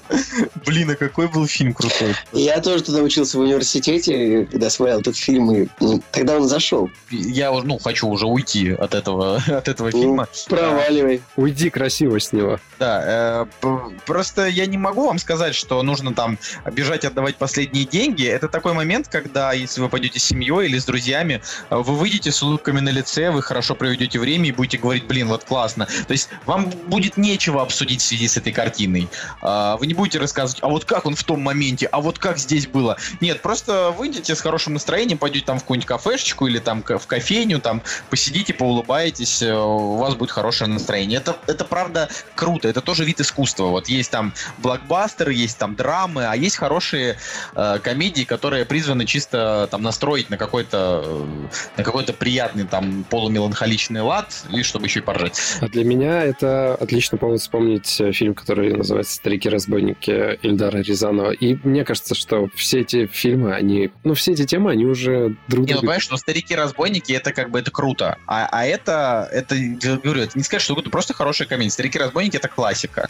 Блин, 0.66 0.92
а 0.92 0.96
какой 0.96 1.28
был 1.28 1.48
фильм 1.48 1.74
крутой. 1.74 2.16
Я 2.32 2.62
тоже 2.62 2.84
тогда 2.84 3.02
учился 3.02 3.38
в 3.38 3.42
университете, 3.42 4.48
когда 4.52 4.70
смотрел 4.70 5.00
этот 5.00 5.18
фильм, 5.18 5.52
и 5.52 5.68
ну, 5.80 6.02
тогда 6.12 6.38
он 6.38 6.48
зашел. 6.48 6.90
Я, 7.10 7.52
ну, 7.52 7.78
хочу 7.80 8.08
уже 8.08 8.26
уйти 8.26 8.72
от 8.72 8.94
этого, 8.94 9.38
от 9.48 9.68
этого 9.68 9.92
фильма. 9.92 10.28
Ну, 10.50 10.56
проваливай. 10.56 11.22
Уйди 11.36 11.70
красиво 11.70 12.20
с 12.20 12.32
него. 12.32 12.60
Да, 12.80 13.48
э, 13.62 13.70
просто 14.06 14.48
я 14.48 14.66
не 14.66 14.78
могу 14.78 15.08
вам 15.08 15.18
сказать, 15.18 15.56
что 15.56 15.82
нужно 15.82 16.14
там 16.14 16.38
бежать 16.72 17.06
отдавать 17.06 17.36
последние 17.38 17.86
деньги. 17.86 18.26
Это 18.26 18.48
такой 18.48 18.74
момент, 18.74 19.08
когда, 19.08 19.54
если 19.54 19.82
вы 19.82 19.90
пойдете 19.90 20.20
с 20.20 20.24
семьей 20.24 20.68
или 20.68 20.78
с 20.78 20.86
друзьями, 20.86 21.42
э, 21.70 21.76
вы 21.76 21.96
выйдете 21.96 22.32
с 22.32 22.42
улыбками 22.44 22.80
на 22.80 22.90
лице, 22.90 23.32
вы 23.32 23.42
хорошо 23.42 23.76
проведете 23.76 24.20
время, 24.20 24.45
фильме 24.46 24.50
и 24.50 24.52
будете 24.52 24.78
говорить, 24.78 25.06
блин, 25.06 25.28
вот 25.28 25.44
классно. 25.44 25.86
То 25.86 26.12
есть 26.12 26.30
вам 26.46 26.70
будет 26.88 27.18
нечего 27.18 27.62
обсудить 27.62 28.02
в 28.02 28.06
связи 28.06 28.28
с 28.28 28.38
этой 28.38 28.54
картиной. 28.54 29.08
А, 29.42 29.78
вы 29.78 29.88
не 29.88 29.94
будете 29.94 30.20
рассказывать, 30.20 30.62
а 30.64 30.68
вот 30.68 30.86
как 30.86 31.06
он 31.06 31.16
в 31.16 31.24
том 31.24 31.42
моменте, 31.42 31.88
а 31.88 32.02
вот 32.02 32.20
как 32.20 32.38
здесь 32.38 32.68
было. 32.68 32.98
Нет, 33.22 33.42
просто 33.42 33.92
выйдете 33.98 34.36
с 34.36 34.42
хорошим 34.42 34.74
настроением, 34.74 35.18
пойдете 35.18 35.46
там 35.46 35.58
в 35.58 35.62
какую-нибудь 35.62 35.88
кафешечку 35.88 36.48
или 36.48 36.60
там 36.60 36.84
в 36.84 37.08
кофейню, 37.08 37.60
там 37.60 37.82
посидите, 38.10 38.54
поулыбаетесь, 38.54 39.42
э, 39.42 39.54
у 39.54 39.98
вас 39.98 40.16
будет 40.16 40.32
хорошее 40.32 40.70
настроение. 40.70 41.20
Это, 41.20 41.36
это 41.48 41.66
правда 41.66 42.10
круто, 42.36 42.68
это 42.68 42.82
тоже 42.82 43.06
вид 43.06 43.22
искусства. 43.22 43.66
Вот 43.66 43.90
есть 43.90 44.12
там 44.12 44.34
блокбастеры, 44.60 45.34
есть 45.34 45.58
там 45.58 45.76
драмы, 45.76 46.26
а 46.26 46.36
есть 46.36 46.58
хорошие 46.58 47.18
э, 47.56 47.80
комедии, 47.82 48.24
которые 48.24 48.66
призваны 48.66 49.06
чисто 49.06 49.68
там 49.72 49.82
настроить 49.82 50.30
на 50.30 50.38
какой-то 50.38 51.02
э, 51.04 51.48
на 51.78 51.84
какой-то 51.84 52.14
приятный 52.14 52.66
там 52.66 53.06
полумеланхоличный 53.10 54.02
лад, 54.02 54.35
и 54.52 54.64
чтобы 54.64 54.86
еще 54.86 55.00
и 55.00 55.04
поржать. 55.04 55.40
А 55.62 55.68
для 55.68 55.84
меня 55.84 56.24
это 56.24 56.76
отличный 56.76 57.20
повод 57.20 57.42
вспомнить 57.42 58.00
э, 58.00 58.12
фильм, 58.12 58.34
который 58.34 58.74
называется 58.74 59.16
«Старики-разбойники» 59.16 60.40
Ильдара 60.42 60.80
Рязанова. 60.80 61.32
И 61.32 61.58
мне 61.64 61.84
кажется, 61.84 62.16
что 62.16 62.50
все 62.56 62.82
эти 62.82 63.08
фильмы, 63.08 63.54
они... 63.54 63.92
Ну, 64.04 64.14
все 64.14 64.34
эти 64.34 64.46
темы, 64.46 64.72
они 64.72 64.86
уже 64.86 65.36
друг 65.48 65.66
Не, 65.66 65.74
ну, 65.74 65.80
друга... 65.80 65.80
понимаешь, 65.82 66.04
что 66.04 66.18
«Старики-разбойники» 66.18 67.14
это 67.14 67.34
как 67.34 67.50
бы 67.50 67.60
это 67.60 67.72
круто. 67.72 68.18
А, 68.28 68.48
а 68.52 68.66
это, 68.66 69.30
это, 69.32 69.56
говорю, 69.56 70.22
это 70.22 70.38
не 70.38 70.44
сказать, 70.44 70.62
что 70.62 70.80
это 70.80 70.90
просто 70.90 71.14
хорошая 71.14 71.48
комедия. 71.48 71.72
«Старики-разбойники» 71.72 72.38
это 72.38 72.48
классика. 72.48 73.10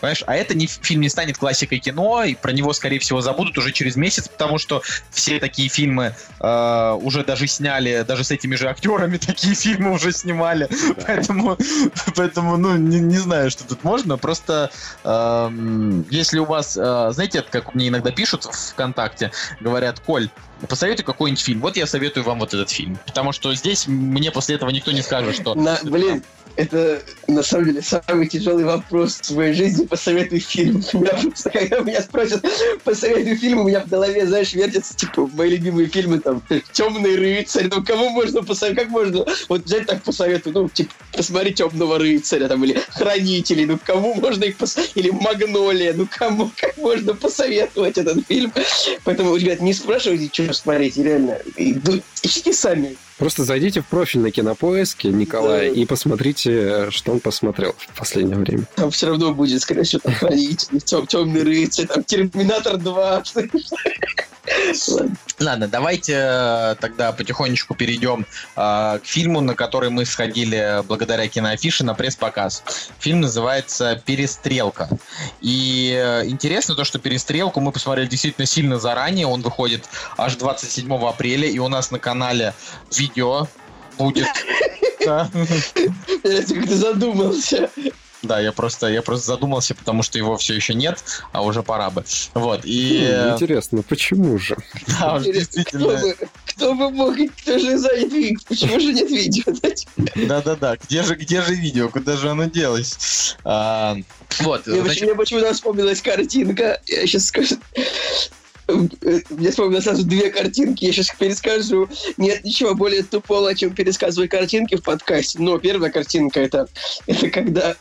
Понимаешь? 0.00 0.22
А 0.26 0.36
это 0.36 0.54
не, 0.54 0.66
фильм 0.66 1.00
не 1.00 1.08
станет 1.08 1.38
классикой 1.38 1.78
кино, 1.78 2.24
и 2.24 2.34
про 2.34 2.52
него, 2.52 2.72
скорее 2.72 2.98
всего, 2.98 3.20
забудут 3.20 3.56
уже 3.58 3.72
через 3.72 3.96
месяц, 3.96 4.28
потому 4.28 4.58
что 4.58 4.82
все 5.10 5.40
такие 5.40 5.68
фильмы 5.68 6.14
э, 6.40 6.98
уже 7.00 7.24
даже 7.24 7.46
сняли, 7.46 8.04
даже 8.06 8.24
с 8.24 8.30
этими 8.30 8.54
же 8.56 8.68
актерами 8.68 9.16
такие 9.26 9.54
фильмы 9.54 9.92
уже 9.92 10.12
снимали. 10.12 10.65
Поэтому, 11.06 11.56
поэтому, 12.16 12.56
ну, 12.56 12.76
не, 12.76 13.00
не 13.00 13.18
знаю, 13.18 13.50
что 13.50 13.66
тут 13.66 13.84
можно. 13.84 14.16
Просто 14.16 14.70
э, 15.04 16.02
если 16.10 16.38
у 16.38 16.44
вас, 16.44 16.76
э, 16.76 17.10
знаете, 17.12 17.42
как 17.42 17.74
мне 17.74 17.88
иногда 17.88 18.10
пишут 18.10 18.44
в 18.44 18.52
ВКонтакте, 18.52 19.30
говорят, 19.60 20.00
Коль, 20.00 20.28
посоветуй 20.68 21.04
какой-нибудь 21.04 21.42
фильм. 21.42 21.60
Вот 21.60 21.76
я 21.76 21.86
советую 21.86 22.24
вам 22.24 22.40
вот 22.40 22.54
этот 22.54 22.70
фильм. 22.70 22.98
Потому 23.06 23.32
что 23.32 23.54
здесь 23.54 23.86
мне 23.86 24.30
после 24.30 24.56
этого 24.56 24.70
никто 24.70 24.92
не 24.92 25.02
скажет, 25.02 25.34
что... 25.34 25.54
На, 25.54 25.78
блин, 25.82 26.22
это 26.56 27.02
на 27.28 27.42
самом 27.42 27.66
деле 27.66 27.82
самый 27.82 28.26
тяжелый 28.26 28.64
вопрос 28.64 29.20
в 29.20 29.26
своей 29.26 29.54
жизни. 29.54 29.86
Посоветуй 29.86 30.38
фильм. 30.38 30.82
Меня 30.92 31.12
просто, 31.22 31.50
когда 31.50 31.80
меня 31.80 32.00
спросят, 32.00 32.44
посоветуй 32.84 33.36
фильм, 33.36 33.60
у 33.60 33.64
меня 33.64 33.80
в 33.80 33.88
голове, 33.88 34.26
знаешь, 34.26 34.52
вертятся, 34.54 34.96
типа, 34.96 35.28
мои 35.34 35.50
любимые 35.50 35.88
фильмы, 35.88 36.18
там, 36.18 36.42
«Темный 36.72 37.16
рыцарь», 37.16 37.68
ну, 37.70 37.84
кому 37.84 38.10
можно 38.10 38.42
посоветовать, 38.42 38.88
как 38.88 38.90
можно, 38.90 39.26
вот 39.48 39.64
взять 39.64 39.86
так 39.86 40.02
посоветую, 40.02 40.54
ну, 40.54 40.68
типа, 40.68 40.92
посмотри 41.12 41.52
«Темного 41.52 41.98
рыцаря», 41.98 42.48
там, 42.48 42.64
или 42.64 42.80
«Хранители», 42.90 43.64
ну, 43.64 43.78
кому 43.84 44.14
можно 44.14 44.44
их 44.44 44.56
посоветовать, 44.56 44.96
или 44.96 45.10
«Магнолия», 45.10 45.92
ну, 45.94 46.08
кому, 46.10 46.50
как 46.56 46.76
можно 46.78 47.14
посоветовать 47.14 47.98
этот 47.98 48.26
фильм. 48.26 48.52
Поэтому, 49.04 49.36
ребят, 49.36 49.60
не 49.60 49.72
спрашивайте, 49.72 50.30
что 50.32 50.52
смотреть, 50.54 50.96
реально, 50.96 51.38
ищите 51.56 52.52
сами. 52.52 52.96
Просто 53.18 53.44
зайдите 53.44 53.80
в 53.80 53.86
профиль 53.86 54.20
на 54.20 54.30
кинопоиске 54.30 55.08
Николая 55.08 55.72
да. 55.72 55.80
и 55.80 55.86
посмотрите, 55.86 56.45
что 56.90 57.12
он 57.12 57.20
посмотрел 57.20 57.74
в 57.78 57.98
последнее 57.98 58.38
время. 58.38 58.64
Там 58.76 58.90
все 58.90 59.08
равно 59.08 59.34
будет, 59.34 59.62
скорее 59.62 59.82
всего, 59.82 60.00
там 60.00 60.14
хранитель, 60.14 60.80
тем, 60.80 61.06
темный 61.06 61.42
рыцарь, 61.42 61.86
там 61.86 62.04
Терминатор 62.04 62.76
2. 62.76 63.22
Ладно. 64.88 65.16
Ладно, 65.38 65.68
давайте 65.68 66.14
э, 66.16 66.76
тогда 66.80 67.12
потихонечку 67.12 67.74
перейдем 67.74 68.26
э, 68.56 68.98
к 68.98 69.02
фильму, 69.04 69.40
на 69.40 69.54
который 69.54 69.90
мы 69.90 70.04
сходили 70.04 70.82
благодаря 70.86 71.28
киноафише 71.28 71.84
на 71.84 71.94
пресс-показ. 71.94 72.62
Фильм 72.98 73.20
называется 73.20 74.00
«Перестрелка». 74.04 74.88
И 75.40 75.92
э, 75.94 76.26
интересно 76.26 76.74
то, 76.74 76.84
что 76.84 76.98
«Перестрелку» 76.98 77.60
мы 77.60 77.72
посмотрели 77.72 78.06
действительно 78.06 78.46
сильно 78.46 78.78
заранее. 78.78 79.26
Он 79.26 79.42
выходит 79.42 79.84
аж 80.16 80.36
27 80.36 80.94
апреля, 81.06 81.48
и 81.48 81.58
у 81.58 81.68
нас 81.68 81.90
на 81.90 81.98
канале 81.98 82.54
видео 82.96 83.48
будет. 83.98 84.26
Я 85.00 85.28
как-то 86.22 86.76
задумался. 86.76 87.70
Да, 88.22 88.40
я 88.40 88.50
просто, 88.50 88.88
я 88.88 89.02
просто 89.02 89.26
задумался, 89.26 89.74
потому 89.74 90.02
что 90.02 90.18
его 90.18 90.36
все 90.36 90.54
еще 90.54 90.74
нет, 90.74 91.04
а 91.32 91.42
уже 91.42 91.62
пора 91.62 91.90
бы. 91.90 92.04
Вот, 92.34 92.62
и... 92.64 93.06
Хм, 93.08 93.34
интересно, 93.34 93.82
почему 93.82 94.38
же? 94.38 94.56
Да, 94.88 95.20
действительно. 95.20 95.96
Кто 95.96 96.06
бы, 96.06 96.16
кто 96.46 96.74
бы 96.74 96.90
мог, 96.90 97.16
кто 97.42 97.58
же 97.58 97.78
занят, 97.78 98.42
почему 98.48 98.80
же 98.80 98.92
нет 98.94 99.10
видео? 99.10 99.52
Да-да-да, 100.14 100.76
где 100.76 101.02
же, 101.02 101.14
где 101.14 101.42
же 101.42 101.54
видео, 101.54 101.88
куда 101.88 102.16
же 102.16 102.30
оно 102.30 102.44
делось? 102.44 103.36
А, 103.44 103.96
вот. 104.40 104.66
Мне, 104.66 104.82
значит... 104.82 105.02
мне 105.02 105.14
почему-то 105.14 105.52
вспомнилась 105.52 106.00
картинка, 106.02 106.80
я 106.86 107.06
сейчас 107.06 107.26
скажу, 107.26 107.56
мне 108.68 109.50
вспомнилось 109.50 109.84
сразу 109.84 110.04
две 110.04 110.30
картинки, 110.30 110.84
я 110.84 110.92
сейчас 110.92 111.10
перескажу. 111.18 111.88
Нет 112.16 112.44
ничего 112.44 112.74
более 112.74 113.02
тупого, 113.02 113.54
чем 113.54 113.74
пересказывать 113.74 114.30
картинки 114.30 114.76
в 114.76 114.82
подкасте. 114.82 115.38
Но 115.40 115.58
первая 115.58 115.90
картинка 115.90 116.40
это, 116.40 116.68
это 117.06 117.30
когда 117.30 117.76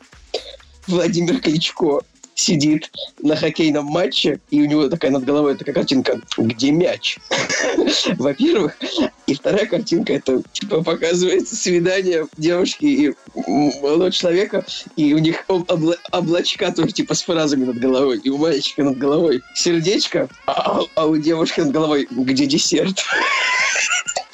Владимир 0.87 1.39
Кличко 1.41 2.01
сидит 2.35 2.91
на 3.21 3.35
хоккейном 3.35 3.85
матче, 3.85 4.39
и 4.51 4.61
у 4.61 4.65
него 4.65 4.87
такая 4.89 5.09
над 5.09 5.23
головой 5.23 5.55
такая 5.55 5.73
картинка 5.73 6.19
«Где 6.37 6.71
мяч?». 6.71 7.17
Во-первых. 8.17 8.77
И 9.25 9.33
вторая 9.33 9.65
картинка, 9.65 10.13
это 10.13 10.43
типа 10.51 10.83
показывается 10.83 11.55
свидание 11.55 12.27
девушки 12.37 12.85
и 12.85 13.13
молодого 13.81 14.11
человека, 14.11 14.63
и 14.95 15.13
у 15.13 15.17
них 15.17 15.45
обла- 15.47 15.97
облачка 16.11 16.71
тоже 16.71 16.91
типа 16.91 17.15
с 17.15 17.23
фразами 17.23 17.65
над 17.65 17.79
головой, 17.79 18.19
и 18.23 18.29
у 18.29 18.37
мальчика 18.37 18.83
над 18.83 18.97
головой 18.97 19.41
сердечко, 19.55 20.29
а, 20.45 20.81
а 20.95 21.05
у 21.07 21.17
девушки 21.17 21.61
над 21.61 21.71
головой 21.71 22.07
«Где 22.11 22.45
десерт?». 22.45 23.01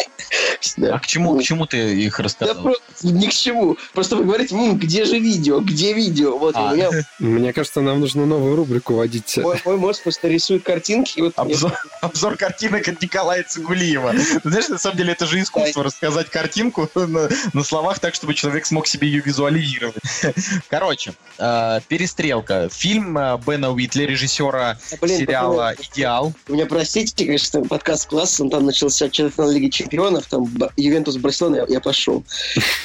Да. 0.77 0.95
А 0.95 0.99
к 0.99 1.07
чему, 1.07 1.37
к 1.37 1.43
чему 1.43 1.65
ты 1.65 1.95
их 1.95 2.19
рассказал? 2.19 2.55
Да 2.55 2.61
просто 2.61 2.83
ни 3.07 3.27
к 3.27 3.33
чему. 3.33 3.77
Просто 3.93 4.15
вы 4.15 4.23
говорите, 4.23 4.55
М, 4.55 4.77
где 4.77 5.05
же 5.05 5.19
видео, 5.19 5.59
где 5.59 5.93
видео? 5.93 6.37
Вот 6.37 6.55
а. 6.57 6.73
меня... 6.73 6.89
Мне 7.19 7.53
кажется, 7.53 7.81
нам 7.81 7.99
нужно 7.99 8.25
новую 8.25 8.55
рубрику 8.55 8.95
вводить. 8.95 9.37
Мой, 9.37 9.59
мой 9.65 9.77
мозг 9.77 10.03
просто 10.03 10.27
рисует 10.27 10.63
картинки. 10.63 11.19
И 11.19 11.21
вот 11.21 11.33
обзор, 11.35 11.71
мне... 11.71 11.91
обзор 12.01 12.37
картинок 12.37 12.87
от 12.87 13.01
Николая 13.01 13.43
Цигулиева. 13.43 14.13
знаешь, 14.43 14.69
на 14.69 14.77
самом 14.77 14.97
деле 14.97 15.13
это 15.13 15.25
же 15.25 15.41
искусство, 15.41 15.83
рассказать 15.83 16.29
картинку 16.29 16.89
на, 16.95 17.29
на 17.53 17.63
словах 17.63 17.99
так, 17.99 18.15
чтобы 18.15 18.33
человек 18.33 18.65
смог 18.65 18.87
себе 18.87 19.07
ее 19.07 19.21
визуализировать. 19.21 19.95
Короче, 20.69 21.13
э, 21.37 21.79
«Перестрелка». 21.87 22.69
Фильм 22.71 23.17
э, 23.17 23.39
Бена 23.45 23.71
Уитли, 23.71 24.03
режиссера 24.03 24.77
а, 24.91 24.95
блин, 25.01 25.19
сериала 25.19 25.75
«Идеал». 25.79 26.33
У 26.47 26.53
меня, 26.53 26.65
простите, 26.65 27.25
конечно, 27.25 27.63
подкаст 27.63 28.07
класс, 28.07 28.39
он 28.39 28.49
там 28.49 28.65
начался 28.65 29.09
четвертьфинал 29.09 29.51
Лиги 29.51 29.69
Чемпионов, 29.69 30.25
там 30.27 30.50
Ювентус 30.77 31.17
Барселона, 31.17 31.57
я, 31.57 31.65
я 31.67 31.79
пошел. 31.79 32.23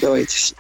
Давайте. 0.01 0.55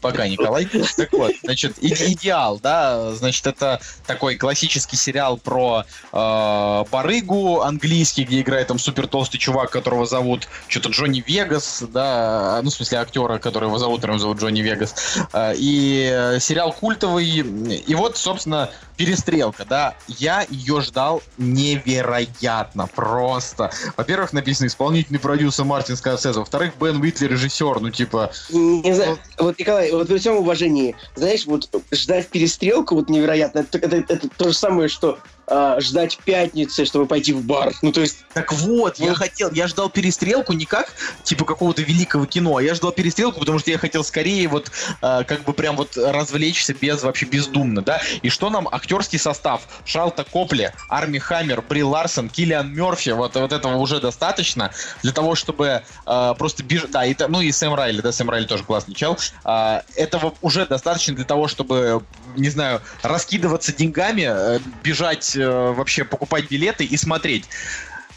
Пока, 0.00 0.28
Николай. 0.28 0.68
Так 0.96 1.12
вот, 1.12 1.32
значит, 1.42 1.76
идеал, 1.80 2.58
да, 2.60 3.14
значит, 3.14 3.46
это 3.46 3.80
такой 4.06 4.36
классический 4.36 4.96
сериал 4.96 5.36
про 5.36 5.84
э, 6.12 6.84
барыгу 6.90 7.62
английский, 7.62 8.24
где 8.24 8.40
играет 8.40 8.68
там 8.68 8.78
супер 8.78 9.06
толстый 9.06 9.38
чувак, 9.38 9.70
которого 9.70 10.06
зовут 10.06 10.48
что-то 10.68 10.90
Джонни 10.90 11.22
Вегас, 11.26 11.82
да, 11.92 12.60
ну, 12.62 12.70
в 12.70 12.74
смысле, 12.74 12.98
актера, 12.98 13.38
которого 13.38 13.78
зовут, 13.78 14.04
его 14.04 14.18
зовут 14.18 14.38
Джонни 14.38 14.60
Вегас. 14.60 14.94
Э, 15.32 15.52
и 15.56 16.36
сериал 16.40 16.72
культовый. 16.72 17.26
И 17.26 17.94
вот, 17.94 18.16
собственно, 18.16 18.70
перестрелка, 18.96 19.64
да, 19.64 19.94
я 20.06 20.46
ее 20.48 20.80
ждал 20.80 21.22
невероятно, 21.38 22.86
просто. 22.86 23.70
Во-первых, 23.96 24.32
написано 24.32 24.66
исполнительный 24.66 25.18
продюсер 25.18 25.64
Мартин 25.64 25.96
Скорсезе, 26.02 26.40
во-вторых, 26.40 26.72
Бен 26.80 27.00
Уитли 27.00 27.28
режиссер, 27.28 27.80
ну, 27.80 27.90
типа... 27.90 28.32
Не 28.50 28.92
знаю, 28.92 29.10
вот, 29.38 29.46
вот 29.46 29.58
Николай, 29.60 29.92
вот 29.92 30.08
при 30.08 30.18
всем 30.18 30.36
уважении, 30.36 30.96
знаешь, 31.14 31.46
вот 31.46 31.68
ждать 31.92 32.26
перестрелку 32.26 32.96
вот 32.96 33.08
невероятно, 33.08 33.60
это, 33.60 33.78
это, 33.78 33.96
это 34.12 34.28
то 34.28 34.48
же 34.48 34.54
самое, 34.54 34.88
что 34.88 35.20
э, 35.46 35.76
ждать 35.80 36.18
пятницы, 36.24 36.84
чтобы 36.84 37.06
пойти 37.06 37.32
в 37.32 37.44
бар. 37.44 37.72
Ну, 37.82 37.92
то 37.92 38.00
есть... 38.00 38.24
Так 38.32 38.52
вот, 38.52 38.98
я 38.98 39.14
хотел, 39.14 39.50
я 39.52 39.66
ждал 39.66 39.90
перестрелку 39.90 40.52
не 40.54 40.64
как, 40.64 40.92
типа, 41.22 41.44
какого-то 41.44 41.82
великого 41.82 42.26
кино, 42.26 42.56
а 42.56 42.62
я 42.62 42.74
ждал 42.74 42.92
перестрелку, 42.92 43.40
потому 43.40 43.58
что 43.58 43.70
я 43.70 43.78
хотел 43.78 44.04
скорее 44.04 44.48
вот, 44.48 44.70
э, 45.02 45.24
как 45.26 45.44
бы 45.44 45.52
прям 45.52 45.76
вот 45.76 45.96
развлечься 45.96 46.74
без, 46.74 47.02
вообще 47.02 47.26
бездумно, 47.26 47.82
да? 47.82 48.00
И 48.22 48.28
что 48.28 48.50
нам 48.50 48.68
актерский 48.70 49.18
состав? 49.18 49.62
Шалта 49.84 50.24
Копли, 50.24 50.72
Арми 50.88 51.18
Хаммер, 51.18 51.62
Бри 51.62 51.82
Ларсон, 51.82 52.28
Киллиан 52.28 52.72
Мерфи, 52.72 53.10
вот, 53.10 53.34
вот 53.34 53.52
этого 53.52 53.76
уже 53.76 54.00
достаточно 54.00 54.72
для 55.02 55.12
того, 55.12 55.34
чтобы 55.34 55.82
э, 56.06 56.34
просто 56.38 56.62
бежать, 56.62 56.90
да, 56.90 57.04
и, 57.04 57.14
ну 57.28 57.40
и 57.40 57.52
Сэм 57.52 57.74
Райли, 57.74 58.00
да, 58.00 58.12
Сэм 58.12 58.30
Райли 58.30 58.46
тоже 58.46 58.64
классный 58.64 58.94
чел, 58.94 59.18
э, 59.44 59.80
этого 59.96 60.34
уже 60.40 60.66
достаточно 60.66 61.14
для 61.14 61.24
того, 61.24 61.48
чтобы, 61.48 62.02
не 62.36 62.48
знаю, 62.48 62.80
раскидываться 63.02 63.72
деньгами, 63.72 64.26
э, 64.28 64.58
бежать 64.82 65.31
э, 65.36 65.72
вообще 65.72 66.04
покупать 66.04 66.48
билеты 66.50 66.84
и 66.84 66.96
смотреть. 66.96 67.44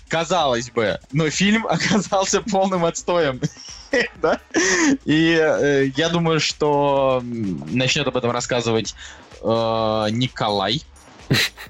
казалось 0.07 0.69
бы, 0.69 0.99
но 1.11 1.29
фильм 1.29 1.65
оказался 1.69 2.41
полным 2.41 2.85
отстоем. 2.85 3.41
да? 4.21 4.39
И 5.05 5.37
э, 5.39 5.91
я 5.95 6.09
думаю, 6.09 6.39
что 6.39 7.21
начнет 7.23 8.07
об 8.07 8.17
этом 8.17 8.31
рассказывать 8.31 8.95
э, 9.41 10.07
Николай, 10.11 10.81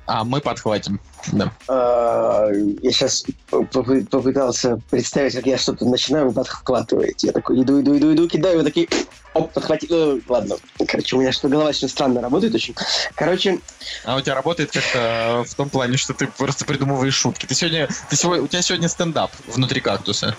а 0.05 0.23
мы 0.23 0.41
подхватим. 0.41 0.99
Да. 1.31 1.51
А, 1.67 2.49
Я 2.51 2.91
сейчас 2.91 3.25
попытался 3.49 4.79
представить, 4.89 5.35
как 5.35 5.45
я 5.45 5.57
что-то 5.57 5.85
начинаю, 5.85 6.27
вы 6.27 6.33
подхватываете. 6.33 7.27
Я 7.27 7.33
такой 7.33 7.61
иду, 7.61 7.81
иду, 7.81 7.97
иду, 7.97 8.13
иду, 8.13 8.27
кидаю, 8.27 8.59
вы 8.59 8.63
такие, 8.63 8.87
оп, 9.33 9.51
подхватил. 9.51 9.87
Ну, 9.89 10.21
ладно. 10.27 10.55
Короче, 10.87 11.15
у 11.15 11.19
меня 11.21 11.31
что 11.31 11.47
голова 11.49 11.69
очень 11.69 11.89
странно 11.89 12.21
работает 12.21 12.53
очень. 12.55 12.75
Короче, 13.15 13.59
А 14.03 14.17
у 14.17 14.21
тебя 14.21 14.35
работает 14.35 14.71
как-то 14.71 15.43
в 15.47 15.55
том 15.55 15.69
плане, 15.69 15.97
что 15.97 16.13
ты 16.13 16.27
просто 16.27 16.65
придумываешь 16.65 17.15
шутки. 17.15 17.45
Ты 17.45 17.55
сегодня, 17.55 17.87
ты 18.09 18.15
сегодня, 18.15 18.43
у 18.43 18.47
тебя 18.47 18.61
сегодня 18.61 18.87
стендап 18.89 19.31
внутри 19.47 19.81
кактуса. 19.81 20.35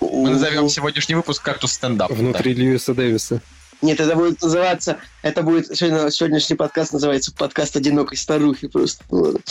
Мы 0.00 0.30
назовем 0.30 0.68
сегодняшний 0.68 1.14
выпуск 1.14 1.42
кактус 1.42 1.72
стендап. 1.72 2.10
Внутри 2.10 2.54
Льюиса 2.54 2.94
Дэвиса. 2.94 3.40
Нет, 3.82 4.00
это 4.00 4.16
будет 4.16 4.40
называться... 4.42 4.98
Это 5.22 5.42
будет... 5.42 5.76
Сегодня, 5.76 6.10
сегодняшний 6.10 6.56
подкаст 6.56 6.92
называется 6.92 7.32
подкаст 7.32 7.76
одинокой 7.76 8.16
старухи 8.16 8.68
просто. 8.68 9.04
Ну. 9.10 9.34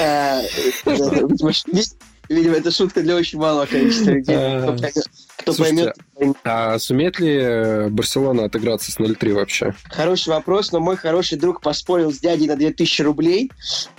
А, 0.00 0.40
Видимо, 2.30 2.54
это 2.54 2.70
шутка 2.70 3.02
для 3.02 3.16
очень 3.16 3.40
малого 3.40 3.66
количества 3.66 4.10
людей. 4.10 4.36
Кто 4.36 4.72
поймет- 4.72 5.04
Кто 5.36 5.52
поймет, 5.52 5.96
А 6.44 6.78
сумеет 6.78 7.18
ли 7.18 7.36
э, 7.36 7.88
Барселона 7.88 8.44
отыграться 8.44 8.92
с 8.92 8.98
0-3 8.98 9.32
вообще? 9.32 9.74
Хороший 9.90 10.28
вопрос, 10.28 10.70
но 10.70 10.78
мой 10.78 10.96
хороший 10.96 11.38
друг 11.38 11.60
поспорил 11.60 12.12
с 12.12 12.20
дядей 12.20 12.46
на 12.46 12.54
2000 12.54 13.02
рублей. 13.02 13.50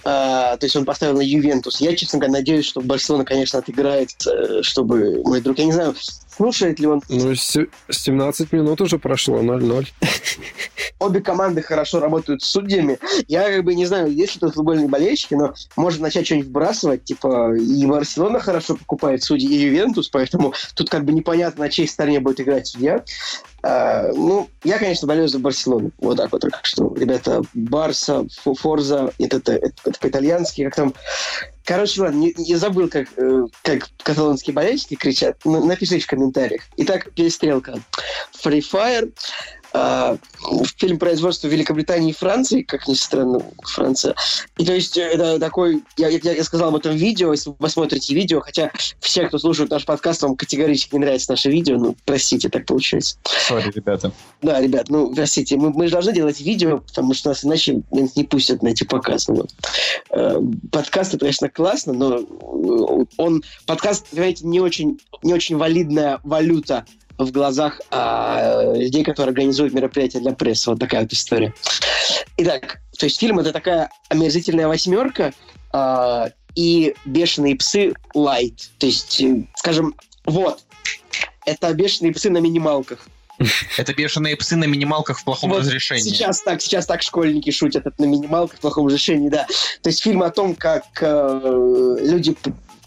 То 0.03 0.57
есть 0.61 0.77
он 0.77 0.85
поставил 0.85 1.17
на 1.17 1.21
Ювентус. 1.21 1.81
Я, 1.81 1.93
честно 1.93 2.19
говоря, 2.19 2.39
надеюсь, 2.39 2.65
что 2.65 2.79
Барселона, 2.79 3.25
конечно, 3.25 3.59
отыграет, 3.59 4.11
э, 4.25 4.61
чтобы 4.61 5.21
мой 5.25 5.41
друг... 5.41 5.57
Я 5.59 5.65
не 5.65 5.73
знаю, 5.73 5.93
слушает 6.41 6.79
ли 6.79 6.87
он. 6.87 7.01
Ну, 7.07 7.35
се- 7.35 7.67
17 7.89 8.51
минут 8.51 8.81
уже 8.81 8.97
прошло, 8.97 9.39
0-0. 9.41 9.87
Обе 10.99 11.19
команды 11.21 11.61
хорошо 11.61 11.99
работают 11.99 12.41
с 12.41 12.47
судьями. 12.47 12.97
Я 13.27 13.43
как 13.51 13.63
бы 13.63 13.75
не 13.75 13.85
знаю, 13.85 14.11
есть 14.11 14.35
ли 14.35 14.39
тут 14.39 14.55
футбольные 14.55 14.87
болельщики, 14.87 15.35
но 15.35 15.53
можно 15.75 16.03
начать 16.03 16.25
что-нибудь 16.25 16.47
вбрасывать. 16.49 17.03
Типа 17.03 17.53
и 17.55 17.85
Барселона 17.85 18.39
хорошо 18.39 18.75
покупает 18.75 19.23
судьи, 19.23 19.47
и 19.47 19.65
Ювентус, 19.67 20.09
поэтому 20.09 20.53
тут 20.75 20.89
как 20.89 21.05
бы 21.05 21.11
непонятно, 21.13 21.65
на 21.65 21.69
чьей 21.69 21.87
стороне 21.87 22.19
будет 22.19 22.41
играть 22.41 22.67
судья. 22.67 23.03
А, 23.63 24.11
ну, 24.13 24.49
я, 24.63 24.79
конечно, 24.79 25.07
болею 25.07 25.27
за 25.27 25.37
Барселону. 25.37 25.91
Вот 25.99 26.17
так 26.17 26.31
вот. 26.31 26.41
Так 26.41 26.65
что, 26.65 26.91
ребята, 26.95 27.41
Барса, 27.53 28.25
Фо- 28.43 28.55
Форза, 28.55 29.13
это, 29.19 29.37
это, 29.37 29.53
это 29.85 29.99
по-итальянски, 29.99 30.63
как 30.63 30.75
там... 30.75 30.93
Короче, 31.63 32.01
ладно, 32.01 32.17
не- 32.17 32.33
я 32.37 32.57
забыл, 32.57 32.89
как, 32.89 33.07
э, 33.17 33.43
как 33.63 33.87
каталонские 34.03 34.53
болельщики 34.53 34.95
кричат. 34.95 35.37
Н- 35.45 35.67
Напишите 35.67 35.99
в 36.03 36.07
комментариях. 36.07 36.63
Итак, 36.77 37.11
перестрелка. 37.13 37.75
Free 38.43 38.61
Fire. 38.61 39.11
А, 39.73 40.17
фильм 40.77 40.99
производства 40.99 41.47
Великобритании 41.47 42.09
и 42.09 42.13
Франции, 42.13 42.61
как 42.61 42.87
ни 42.87 42.93
странно, 42.93 43.41
Франция. 43.63 44.15
И 44.57 44.65
то 44.65 44.73
есть 44.73 44.97
это 44.97 45.39
такой, 45.39 45.83
я, 45.97 46.09
я, 46.09 46.33
я 46.33 46.43
сказал 46.43 46.69
об 46.69 46.75
этом 46.75 46.95
видео, 46.95 47.31
если 47.31 47.51
вы 47.51 47.55
посмотрите 47.55 48.13
видео, 48.13 48.41
хотя 48.41 48.71
все, 48.99 49.27
кто 49.27 49.37
слушает 49.37 49.69
наш 49.69 49.85
подкаст, 49.85 50.23
вам 50.23 50.35
категорически 50.35 50.95
не 50.95 50.99
нравится 50.99 51.31
наше 51.31 51.49
видео, 51.49 51.77
ну, 51.77 51.95
простите, 52.05 52.49
так 52.49 52.65
получается. 52.65 53.17
Сори, 53.23 53.71
ребята. 53.73 54.11
Да, 54.41 54.59
ребят, 54.59 54.89
ну, 54.89 55.13
простите, 55.13 55.55
мы, 55.55 55.69
мы 55.71 55.87
же 55.87 55.93
должны 55.93 56.13
делать 56.13 56.41
видео, 56.41 56.79
потому 56.79 57.13
что 57.13 57.29
нас 57.29 57.45
иначе 57.45 57.81
не 57.91 58.23
пустят 58.23 58.61
на 58.63 58.69
эти 58.69 58.83
показы. 58.83 59.31
Вот. 59.31 59.51
Э, 60.09 60.37
Подкаст, 60.71 61.13
это, 61.13 61.19
конечно, 61.19 61.49
классно, 61.49 61.93
но 61.93 62.17
э, 62.17 63.05
он, 63.17 63.43
подкаст, 63.65 64.07
понимаете, 64.09 64.45
не 64.45 64.59
очень, 64.59 64.99
не 65.23 65.33
очень 65.33 65.57
валидная 65.57 66.19
валюта 66.23 66.85
в 67.25 67.31
глазах 67.31 67.81
а, 67.91 68.73
людей, 68.75 69.03
которые 69.03 69.31
организуют 69.31 69.73
мероприятия 69.73 70.19
для 70.19 70.33
прессы. 70.33 70.69
Вот 70.69 70.79
такая 70.79 71.01
вот 71.01 71.13
история. 71.13 71.53
Итак, 72.37 72.79
то 72.97 73.05
есть 73.05 73.19
фильм 73.19 73.39
это 73.39 73.51
такая 73.51 73.89
омерзительная 74.09 74.67
восьмерка 74.67 75.33
а, 75.71 76.29
и 76.55 76.95
бешеные 77.05 77.55
псы 77.55 77.93
лайт. 78.13 78.69
То 78.77 78.85
есть, 78.85 79.21
э, 79.21 79.47
скажем, 79.55 79.95
вот, 80.25 80.59
это 81.45 81.73
бешеные 81.73 82.13
псы 82.13 82.29
на 82.29 82.39
минималках. 82.39 83.07
Это 83.77 83.93
бешеные 83.93 84.35
псы 84.35 84.55
на 84.55 84.65
минималках 84.65 85.19
в 85.19 85.23
плохом 85.23 85.49
Вот 85.49 85.61
разрешении. 85.61 86.01
Сейчас 86.01 86.41
так, 86.41 86.61
сейчас 86.61 86.85
так 86.85 87.01
школьники 87.01 87.49
шутят 87.49 87.87
это 87.87 87.95
на 88.01 88.05
минималках 88.05 88.59
в 88.59 88.61
плохом 88.61 88.87
разрешении, 88.87 89.29
да. 89.29 89.47
То 89.81 89.89
есть 89.89 90.01
фильм 90.01 90.21
о 90.21 90.29
том, 90.29 90.55
как 90.55 90.83
э, 91.01 91.97
люди, 92.01 92.35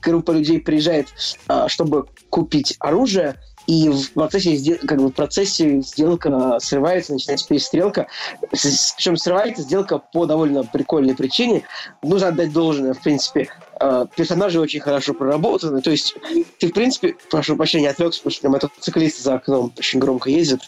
группа 0.00 0.30
людей 0.30 0.60
приезжает, 0.60 1.08
э, 1.48 1.66
чтобы 1.68 2.06
купить 2.30 2.76
оружие, 2.78 3.36
и 3.66 3.88
в 3.88 4.12
процессе, 4.12 4.76
как 4.76 4.98
бы 4.98 5.08
в 5.08 5.12
процессе 5.12 5.80
сделка 5.80 6.58
срывается, 6.60 7.12
начинается 7.12 7.48
перестрелка. 7.48 8.06
Причем 8.50 9.16
срывается 9.16 9.62
сделка 9.62 9.98
по 9.98 10.26
довольно 10.26 10.64
прикольной 10.64 11.14
причине. 11.14 11.64
Нужно 12.02 12.28
отдать 12.28 12.52
должное, 12.52 12.94
в 12.94 13.00
принципе. 13.00 13.48
э, 13.80 14.06
Персонажи 14.16 14.60
очень 14.60 14.80
хорошо 14.80 15.14
проработаны. 15.14 15.80
То 15.80 15.90
есть 15.90 16.14
ты, 16.58 16.68
в 16.68 16.72
принципе, 16.72 17.16
прошу 17.30 17.56
прощения, 17.56 17.90
отвлекся, 17.90 18.20
потому 18.20 18.32
что 18.32 18.42
там 18.42 18.52
мотоциклисты 18.52 19.22
за 19.22 19.34
окном 19.34 19.72
очень 19.78 19.98
громко 19.98 20.30
ездят. 20.30 20.60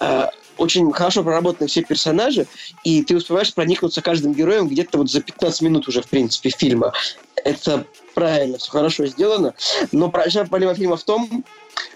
Э, 0.00 0.26
очень 0.58 0.90
хорошо 0.92 1.22
проработаны 1.22 1.68
все 1.68 1.82
персонажи, 1.82 2.46
и 2.82 3.02
ты 3.04 3.16
успеваешь 3.16 3.54
проникнуться 3.54 4.02
каждым 4.02 4.34
героем 4.34 4.68
где-то 4.68 4.98
вот 4.98 5.10
за 5.10 5.20
15 5.20 5.62
минут 5.62 5.88
уже, 5.88 6.02
в 6.02 6.08
принципе, 6.08 6.50
фильма. 6.50 6.92
Это 7.44 7.86
правильно, 8.14 8.58
все 8.58 8.70
хорошо 8.70 9.06
сделано. 9.06 9.54
Но 9.92 10.10
проблема 10.10 10.74
фильма 10.74 10.96
в 10.96 11.04
том, 11.04 11.44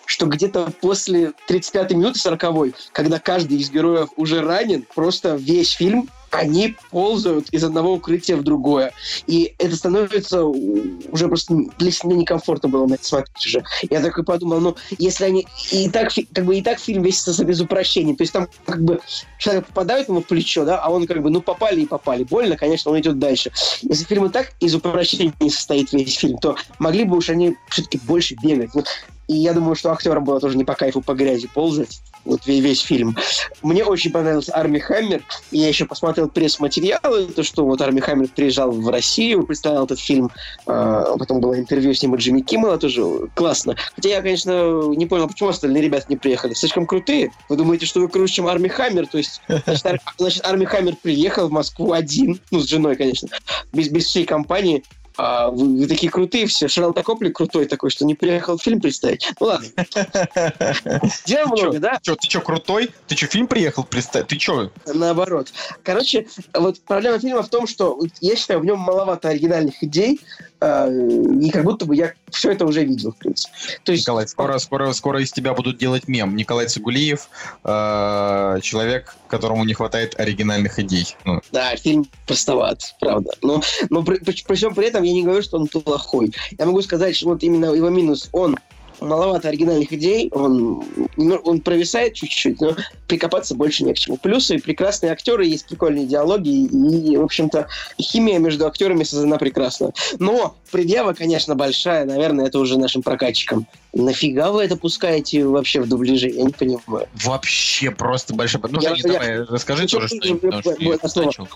что 0.07 0.27
где-то 0.27 0.73
после 0.81 1.33
35-й 1.49 1.95
минуты 1.95 2.19
40 2.19 2.75
когда 2.93 3.19
каждый 3.19 3.59
из 3.59 3.71
героев 3.71 4.11
уже 4.17 4.41
ранен, 4.41 4.87
просто 4.95 5.37
весь 5.37 5.73
фильм 5.73 6.09
они 6.33 6.75
ползают 6.91 7.51
из 7.51 7.63
одного 7.63 7.93
укрытия 7.93 8.37
в 8.37 8.43
другое. 8.43 8.93
И 9.27 9.55
это 9.59 9.77
становится 9.77 10.45
уже 10.45 11.29
просто 11.29 11.55
для 11.79 11.91
меня 12.05 12.17
некомфортно 12.17 12.69
было 12.69 12.87
на 12.87 12.95
это 12.95 13.05
смотреть 13.05 13.47
уже. 13.47 13.63
Я 13.91 14.01
такой 14.01 14.25
подумал, 14.25 14.61
ну, 14.61 14.77
если 14.99 15.27
они... 15.27 15.47
И 15.71 15.91
так, 15.91 16.11
как 16.35 16.45
бы, 16.45 16.57
и 16.57 16.63
так 16.63 16.79
фильм 16.79 17.03
весь 17.03 17.21
состоит 17.21 17.51
из 17.51 17.61
упрощений. 17.61 18.17
То 18.17 18.23
есть 18.23 18.33
там 18.33 18.49
как 18.65 18.83
бы 18.83 19.01
человек 19.39 19.67
попадает 19.67 20.09
ему 20.09 20.23
в 20.23 20.27
плечо, 20.27 20.65
да, 20.65 20.79
а 20.79 20.91
он 20.91 21.07
как 21.07 21.23
бы, 21.23 21.29
ну, 21.29 21.43
попали 21.43 21.83
и 21.83 21.87
попали. 21.87 22.25
Больно, 22.25 22.57
конечно, 22.57 22.91
он 22.91 22.99
идет 23.01 23.19
дальше. 23.19 23.53
Если 23.83 24.05
фильм 24.05 24.25
и 24.25 24.31
так 24.31 24.53
из 24.61 24.75
упрощений 24.75 25.33
состоит 25.51 25.93
весь 25.93 26.17
фильм, 26.17 26.39
то 26.39 26.57
могли 26.79 27.05
бы 27.05 27.19
уж 27.19 27.29
они 27.29 27.57
все-таки 27.69 27.99
больше 27.99 28.37
бегать. 28.43 28.71
Ну, 28.75 28.85
и 29.29 29.35
я 29.35 29.53
думаю, 29.53 29.75
что 29.75 29.93
актерам 29.93 30.25
было 30.25 30.41
тоже 30.41 30.57
не 30.57 30.65
по 30.65 30.75
кайфу 30.75 31.01
по 31.01 31.15
грязи 31.15 31.49
ползать. 31.53 32.03
Вот 32.25 32.47
весь, 32.47 32.81
фильм. 32.81 33.17
Мне 33.63 33.85
очень 33.85 34.13
понравился 34.13 34.55
Арми 34.55 34.79
Хаммер. 34.79 35.23
И 35.51 35.59
Я 35.59 35.69
еще 35.69 35.87
посмотрел 35.87 36.29
пресс-материалы, 36.29 37.27
то, 37.27 37.43
что 37.43 37.65
вот 37.65 37.81
Арми 37.81 37.99
Хаммер 38.01 38.29
приезжал 38.29 38.71
в 38.71 38.89
Россию, 38.89 39.45
представлял 39.45 39.87
этот 39.87 39.99
фильм. 39.99 40.31
А, 40.67 41.17
потом 41.17 41.41
было 41.41 41.59
интервью 41.59 41.93
с 41.93 42.03
ним 42.03 42.13
у 42.13 42.17
Джимми 42.17 42.41
Киммела, 42.41 42.79
тоже 42.79 43.03
классно. 43.35 43.75
Хотя 43.97 44.11
я, 44.11 44.23
конечно, 44.23 44.83
не 44.95 45.07
понял, 45.07 45.27
почему 45.27 45.49
остальные 45.49 45.83
ребята 45.83 46.07
не 46.09 46.17
приехали. 46.17 46.55
Слишком 46.55 46.87
крутые. 46.87 47.33
Вы 47.49 47.57
думаете, 47.57 47.87
что 47.87 48.01
вы 48.01 48.09
круче, 48.09 48.35
чем 48.35 48.47
Арми 48.47 48.69
Хаммер? 48.69 49.09
То 49.09 49.19
есть, 49.19 49.41
значит, 49.49 49.87
Ар- 49.87 50.01
значит, 50.19 50.47
Арми 50.47 50.65
Хаммер 50.65 50.97
приехал 51.03 51.49
в 51.49 51.53
Москву 51.53 51.93
один, 51.93 52.41
ну, 52.53 52.61
с 52.61 52.69
женой, 52.69 52.95
конечно, 52.95 53.29
без, 53.73 53.89
без 53.89 54.05
всей 54.05 54.25
компании. 54.25 54.85
А 55.17 55.51
вы, 55.51 55.79
вы 55.79 55.87
такие 55.87 56.11
крутые 56.11 56.47
все. 56.47 56.69
Шерлок 56.69 57.03
Копли 57.03 57.31
крутой 57.31 57.67
такой, 57.67 57.91
что 57.91 58.05
не 58.05 58.15
приехал 58.15 58.59
фильм 58.59 58.81
представить. 58.81 59.31
Ну 59.41 59.47
ладно. 59.47 59.69
Дел 61.27 61.47
много, 61.49 61.79
да? 61.79 61.99
Че, 62.03 62.17
ты 62.17 62.29
что, 62.29 62.41
крутой? 62.41 62.91
Ты 63.07 63.17
что, 63.17 63.27
фильм 63.27 63.47
приехал 63.47 63.85
представить? 63.85 64.29
Ты 64.29 64.39
что? 64.39 64.71
Наоборот. 64.87 65.53
Короче, 65.83 66.27
вот 66.55 66.81
проблема 66.83 67.19
фильма 67.19 67.43
в 67.43 67.49
том, 67.49 67.67
что 67.67 67.99
я 68.21 68.37
считаю, 68.37 68.61
в 68.61 68.65
нем 68.65 68.79
маловато 68.79 69.29
оригинальных 69.29 69.83
идей, 69.83 70.21
и 70.63 71.51
как 71.51 71.65
будто 71.65 71.87
бы 71.87 71.97
я 71.97 72.13
все 72.31 72.53
это 72.53 72.65
уже 72.65 72.85
видел, 72.85 73.13
в 73.13 73.17
принципе. 73.17 73.53
То 73.85 73.93
есть, 73.93 74.05
Николай, 74.05 74.29
скоро, 74.29 74.59
скоро, 74.59 74.93
скоро 74.93 75.21
из 75.23 75.33
тебя 75.33 75.55
будут 75.55 75.79
делать 75.79 76.09
мем. 76.09 76.37
Николай 76.37 76.69
Цигулиев, 76.69 77.29
э, 77.65 78.59
человек, 78.63 79.17
которому 79.29 79.65
не 79.65 79.75
хватает 79.75 80.19
оригинальных 80.19 80.79
идей. 80.79 81.17
Ну, 81.25 81.41
да, 81.51 81.75
фильм 81.77 82.07
простоват, 82.27 82.95
правда. 83.01 83.31
Но, 83.43 83.63
но 83.91 84.03
при, 84.03 84.19
при- 84.19 84.45
при 84.45 84.55
всем 84.55 84.75
при 84.75 84.87
этом 84.87 85.03
я 85.03 85.13
не 85.13 85.23
говорю, 85.25 85.43
что 85.43 85.59
он 85.59 85.67
плохой. 85.67 86.33
Я 86.59 86.67
могу 86.67 86.83
сказать, 86.83 87.17
что 87.17 87.27
вот 87.27 87.43
именно 87.43 87.67
его 87.73 87.89
минус, 87.91 88.29
он 88.33 88.57
маловато 89.03 89.49
оригинальных 89.49 89.93
идей, 89.93 90.31
он, 90.33 90.85
ну, 91.17 91.37
он 91.45 91.61
провисает 91.61 92.15
чуть-чуть, 92.15 92.61
но 92.61 92.77
прикопаться 93.09 93.55
больше 93.55 93.85
не 93.85 93.93
к 93.93 93.99
чему. 93.99 94.17
Плюсы 94.17 94.59
прекрасные 94.59 95.13
актеры, 95.13 95.47
есть 95.47 95.67
прикольные 95.67 96.07
диалоги, 96.07 96.49
и, 96.49 97.17
в 97.17 97.23
общем-то, 97.23 97.69
химия 98.01 98.39
между 98.39 98.67
актерами 98.67 99.05
создана 99.05 99.39
прекрасно. 99.39 99.93
Но 100.19 100.57
предъява, 100.71 101.13
конечно, 101.13 101.55
большая, 101.55 102.05
наверное, 102.05 102.47
это 102.47 102.59
уже 102.59 102.79
нашим 102.79 103.03
прокатчикам. 103.03 103.67
Нафига 103.95 104.53
вы 104.53 104.65
это 104.65 104.77
пускаете 104.77 105.45
вообще 105.45 105.81
в 105.81 105.89
дубляже? 105.89 106.29
Я 106.29 106.45
не 106.45 106.53
понимаю. 106.53 107.09
Вообще 107.23 107.91
просто 107.91 108.35
большой... 108.35 108.61
Ну, 108.71 108.81
Я- 108.81 108.95
Женя, 108.95 109.13
я- 109.13 109.19
давай, 109.21 109.45
расскажи 109.45 109.87
тоже 109.87 110.09
что-нибудь, 110.09 110.55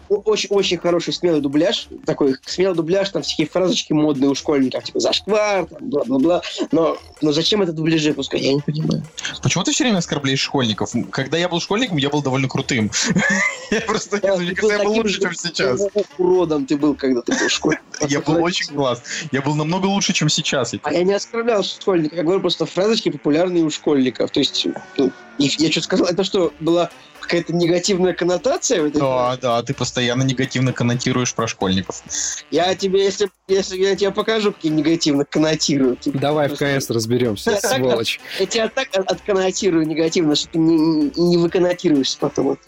Очень, 0.09 0.49
очень 0.51 0.77
хороший 0.79 1.15
смелый 1.15 1.41
дубляж. 1.41 1.89
Такой 2.05 2.37
смелый 2.45 2.77
дубляж, 2.77 3.09
там 3.09 3.23
всякие 3.23 3.47
фразочки 3.47 3.95
модные 3.95 4.29
у 4.29 4.35
школьников, 4.35 4.85
типа 4.85 5.01
зашквар, 5.01 5.67
там, 5.67 5.89
бла-бла-бла. 5.89 6.43
Но, 6.73 6.99
но 7.23 7.33
зачем 7.33 7.63
это 7.63 7.73
дубляже 7.73 8.13
пускать? 8.13 8.43
Я 8.43 8.53
не 8.53 8.61
понимаю. 8.61 9.03
Почему 9.43 9.65
ты 9.65 9.73
все 9.73 9.85
время 9.85 9.99
оскорбляешь 9.99 10.41
школьников? 10.41 10.93
Когда 11.11 11.39
я 11.39 11.49
был 11.49 11.61
школьником, 11.61 11.97
я 11.97 12.11
был 12.11 12.23
довольно 12.23 12.49
крутым. 12.49 12.91
Я 13.71 13.81
просто, 13.81 14.21
кажется, 14.21 14.67
я 14.67 14.85
был 14.85 14.93
лучше, 14.93 15.21
чем 15.21 15.35
сейчас. 15.35 15.81
Уродом 16.19 16.67
ты 16.67 16.77
был, 16.77 16.95
когда 16.95 17.21
ты 17.23 17.33
был 17.33 17.49
в 17.49 17.51
школе. 17.51 17.81
Я 18.09 18.21
был 18.21 18.41
очень 18.43 18.73
класс. 18.73 19.03
Я 19.33 19.43
был 19.43 19.57
намного 19.57 19.87
лучше, 19.87 20.13
чем 20.13 20.29
сейчас. 20.29 20.73
А 20.83 20.93
я 20.93 21.03
не 21.03 21.15
оскорблял 21.15 21.65
школьников, 21.65 22.26
говорю 22.27 22.41
просто 22.41 22.67
фразочки 22.67 23.09
популярные 23.11 23.65
у 23.65 23.71
школьников. 23.71 24.31
То 24.31 24.41
есть, 24.41 24.67
ну, 24.99 25.11
я 25.39 25.71
что 25.71 25.81
сказал, 25.81 26.07
это 26.07 26.25
что, 26.25 26.53
была 26.61 26.91
какая-то 27.21 27.53
негативная 27.55 28.13
коннотация? 28.13 28.83
в 28.83 28.87
этой 28.87 29.01
Да, 29.01 29.37
да, 29.41 29.63
ты 29.63 29.75
постоянно 29.75 30.23
негативно 30.23 30.73
коннотируешь 30.73 31.35
про 31.35 31.49
школьников. 31.49 32.03
Я 32.51 32.75
тебе, 32.75 33.03
если, 33.05 33.29
если 33.49 33.77
я 33.79 33.97
тебе 33.97 34.13
покажу, 34.13 34.53
какие 34.53 34.71
негативно 34.71 35.25
коннотирую. 35.25 35.97
ты 35.97 36.13
Давай 36.13 36.47
в 36.47 36.57
просто- 36.57 36.79
КС 36.79 36.91
разберемся, 36.91 37.57
сволочь. 37.57 38.21
Я 38.39 38.47
тебя 38.47 38.69
так 38.69 38.89
от- 38.97 39.11
отконнотирую 39.11 39.87
негативно, 39.87 40.37
что 40.37 40.49
ты 40.49 40.59
не, 40.59 41.11
не, 41.17 41.37
выконнотируешься 41.37 42.19
потом. 42.19 42.59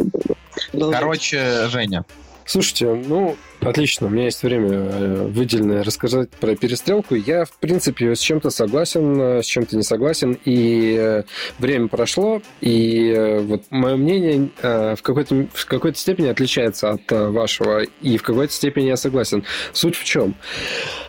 Короче, 0.73 1.69
Женя, 1.69 2.05
Слушайте, 2.49 2.95
ну, 2.95 3.37
отлично, 3.61 4.07
у 4.07 4.11
меня 4.11 4.25
есть 4.25 4.43
время 4.43 4.71
э, 4.71 5.27
выделенное 5.27 5.85
рассказать 5.85 6.31
про 6.31 6.57
перестрелку. 6.57 7.15
Я, 7.15 7.45
в 7.45 7.53
принципе, 7.53 8.15
с 8.15 8.21
чем-то 8.21 8.49
согласен, 8.49 9.21
э, 9.21 9.43
с 9.43 9.45
чем-то 9.45 9.77
не 9.77 9.83
согласен, 9.83 10.39
и 10.47 10.97
э, 10.99 11.23
время 11.59 11.89
прошло, 11.89 12.41
и 12.63 13.43
вот 13.43 13.65
мое 13.69 13.97
мнение 13.97 14.49
в 14.63 14.99
какой-то, 15.03 15.47
в 15.53 15.67
какой-то 15.67 15.99
степени 15.99 16.29
отличается 16.29 16.93
от 16.93 17.03
вашего, 17.11 17.83
и 17.83 18.17
в 18.17 18.23
какой-то 18.23 18.55
степени 18.55 18.87
я 18.87 18.97
согласен. 18.97 19.45
Суть 19.75 19.97
в 19.97 20.05
чем? 20.05 20.35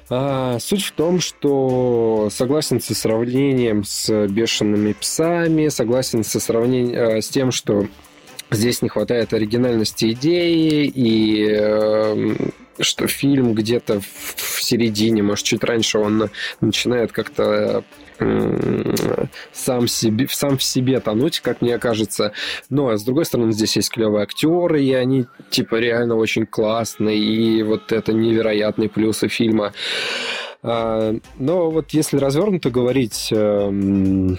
А, 0.09 0.59
суть 0.59 0.83
в 0.83 0.91
том, 0.91 1.21
что 1.21 2.27
согласен 2.33 2.81
со 2.81 2.93
сравнением 2.93 3.85
с 3.85 4.27
бешеными 4.27 4.91
псами, 4.91 5.69
согласен 5.69 6.25
со 6.25 6.41
сравнением 6.41 7.21
с 7.21 7.29
тем, 7.29 7.53
что 7.53 7.85
здесь 8.51 8.81
не 8.81 8.89
хватает 8.89 9.33
оригинальности 9.33 10.11
идеи 10.11 10.85
и 10.87 11.47
э, 11.49 12.35
что 12.79 13.07
фильм 13.07 13.53
где-то 13.53 13.99
в, 14.01 14.61
середине, 14.61 15.23
может, 15.23 15.45
чуть 15.45 15.63
раньше 15.63 15.97
он 15.97 16.29
начинает 16.61 17.11
как-то 17.11 17.83
сам, 19.53 19.87
себе, 19.87 20.27
сам 20.29 20.57
в 20.57 20.63
себе 20.63 20.99
тонуть, 20.99 21.39
как 21.39 21.61
мне 21.61 21.77
кажется. 21.79 22.33
Но, 22.69 22.95
с 22.95 23.03
другой 23.03 23.25
стороны, 23.25 23.53
здесь 23.53 23.77
есть 23.77 23.89
клевые 23.89 24.23
актеры, 24.23 24.83
и 24.83 24.93
они, 24.93 25.25
типа, 25.49 25.75
реально 25.75 26.15
очень 26.15 26.45
классные, 26.45 27.17
и 27.17 27.63
вот 27.63 27.91
это 27.91 28.11
невероятные 28.11 28.89
плюсы 28.89 29.29
фильма. 29.29 29.73
А, 30.61 31.15
Но 31.37 31.71
вот 31.71 31.91
если 31.91 32.17
развернуто 32.17 32.69
говорить, 32.69 33.29
эм, 33.31 34.37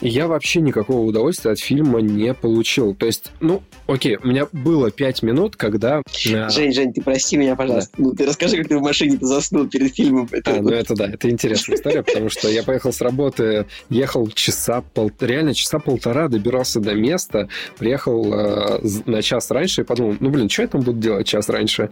я 0.00 0.28
вообще 0.28 0.60
никакого 0.60 1.00
удовольствия 1.00 1.52
от 1.52 1.58
фильма 1.58 2.00
не 2.00 2.34
получил. 2.34 2.94
То 2.94 3.06
есть, 3.06 3.32
ну, 3.40 3.62
окей, 3.86 4.16
у 4.16 4.26
меня 4.26 4.46
было 4.52 4.90
пять 4.90 5.22
минут, 5.22 5.56
когда... 5.56 6.02
Жень, 6.12 6.72
Жень, 6.72 6.92
ты 6.92 7.02
прости 7.02 7.36
меня, 7.36 7.56
пожалуйста. 7.56 7.92
Ну, 7.98 8.14
ты 8.14 8.26
расскажи, 8.26 8.56
как 8.58 8.68
ты 8.68 8.78
в 8.78 8.82
машине 8.82 9.18
заснул 9.20 9.66
перед 9.66 9.94
фильмом. 9.94 10.28
Это 10.30 10.56
А, 10.56 10.62
ну 10.62 10.70
это 10.70 10.94
да, 10.94 11.06
это 11.06 11.30
интересная 11.30 11.76
история, 11.76 12.02
потому 12.02 12.28
что 12.28 12.48
я 12.48 12.62
поехал 12.62 12.92
с 12.92 13.00
работы, 13.00 13.66
ехал 13.88 14.28
часа 14.28 14.82
пол, 14.94 15.10
реально 15.20 15.54
часа 15.54 15.78
полтора, 15.78 16.28
добирался 16.28 16.80
до 16.80 16.94
места, 16.94 17.48
приехал 17.78 18.32
э, 18.32 18.80
на 19.06 19.22
час 19.22 19.50
раньше 19.50 19.82
и 19.82 19.84
подумал, 19.84 20.16
ну 20.20 20.30
блин, 20.30 20.48
что 20.48 20.62
я 20.62 20.68
там 20.68 20.82
буду 20.82 20.98
делать 20.98 21.26
час 21.26 21.48
раньше? 21.48 21.90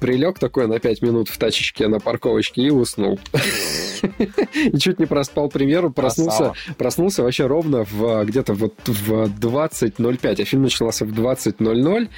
Прилег 0.00 0.38
такой 0.38 0.66
на 0.68 0.78
пять 0.78 1.02
минут 1.02 1.28
в 1.28 1.38
тачечке 1.38 1.88
на 1.88 2.00
парковочке 2.00 2.62
и 2.62 2.70
уснул. 2.70 3.18
И 4.54 4.78
чуть 4.78 4.98
не 4.98 5.06
проспал 5.06 5.48
премьеру, 5.48 5.92
проснулся, 5.92 6.54
проснулся 6.76 7.22
вообще 7.32 7.46
ровно 7.46 7.86
в 7.90 8.26
где-то 8.26 8.52
вот 8.52 8.74
в 8.84 9.24
20.05, 9.24 10.42
а 10.42 10.44
фильм 10.44 10.64
начинался 10.64 11.06
в 11.06 11.18
20.00. 11.18 12.08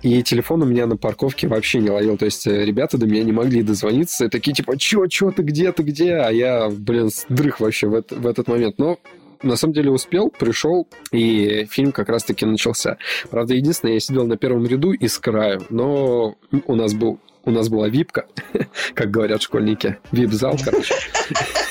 И 0.00 0.22
телефон 0.22 0.62
у 0.62 0.64
меня 0.64 0.86
на 0.86 0.96
парковке 0.96 1.46
вообще 1.46 1.80
не 1.80 1.90
ловил. 1.90 2.16
То 2.16 2.24
есть 2.24 2.46
э, 2.46 2.64
ребята 2.64 2.96
до 2.96 3.06
меня 3.06 3.22
не 3.22 3.32
могли 3.32 3.62
дозвониться. 3.62 4.24
И 4.24 4.28
такие 4.30 4.54
типа, 4.54 4.78
чё, 4.78 5.06
чё 5.08 5.30
ты, 5.30 5.42
где 5.42 5.72
ты, 5.72 5.82
где? 5.82 6.14
А 6.14 6.30
я, 6.30 6.70
блин, 6.70 7.10
дрых 7.28 7.60
вообще 7.60 7.86
в, 7.86 7.94
эт- 7.96 8.14
в 8.14 8.26
этот 8.26 8.48
момент. 8.48 8.78
Но 8.78 8.98
на 9.42 9.56
самом 9.56 9.74
деле 9.74 9.90
успел, 9.90 10.30
пришел, 10.30 10.88
и 11.12 11.66
фильм 11.70 11.92
как 11.92 12.08
раз-таки 12.08 12.46
начался. 12.46 12.96
Правда, 13.30 13.54
единственное, 13.54 13.94
я 13.94 14.00
сидел 14.00 14.26
на 14.26 14.38
первом 14.38 14.66
ряду 14.66 14.92
и 14.92 15.06
с 15.06 15.18
краю, 15.18 15.62
но 15.68 16.36
у 16.66 16.74
нас 16.74 16.94
был 16.94 17.18
у 17.46 17.50
нас 17.50 17.68
была 17.68 17.88
випка, 17.90 18.24
как 18.94 19.10
говорят 19.10 19.42
школьники. 19.42 19.98
Вип-зал, 20.12 20.56
короче. 20.64 20.94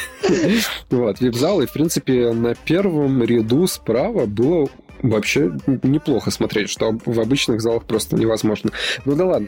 Вот, 0.90 1.20
вип-зал, 1.20 1.62
и, 1.62 1.66
в 1.66 1.74
принципе, 1.74 2.32
на 2.32 2.56
первом 2.56 3.24
ряду 3.24 3.68
справа 3.68 4.26
было 4.26 4.70
вообще 5.02 5.52
неплохо 5.84 6.32
смотреть, 6.32 6.70
что 6.70 6.98
в 7.06 7.20
обычных 7.20 7.62
залах 7.62 7.84
просто 7.84 8.16
невозможно. 8.16 8.72
Ну 9.06 9.16
да 9.16 9.26
ладно. 9.26 9.48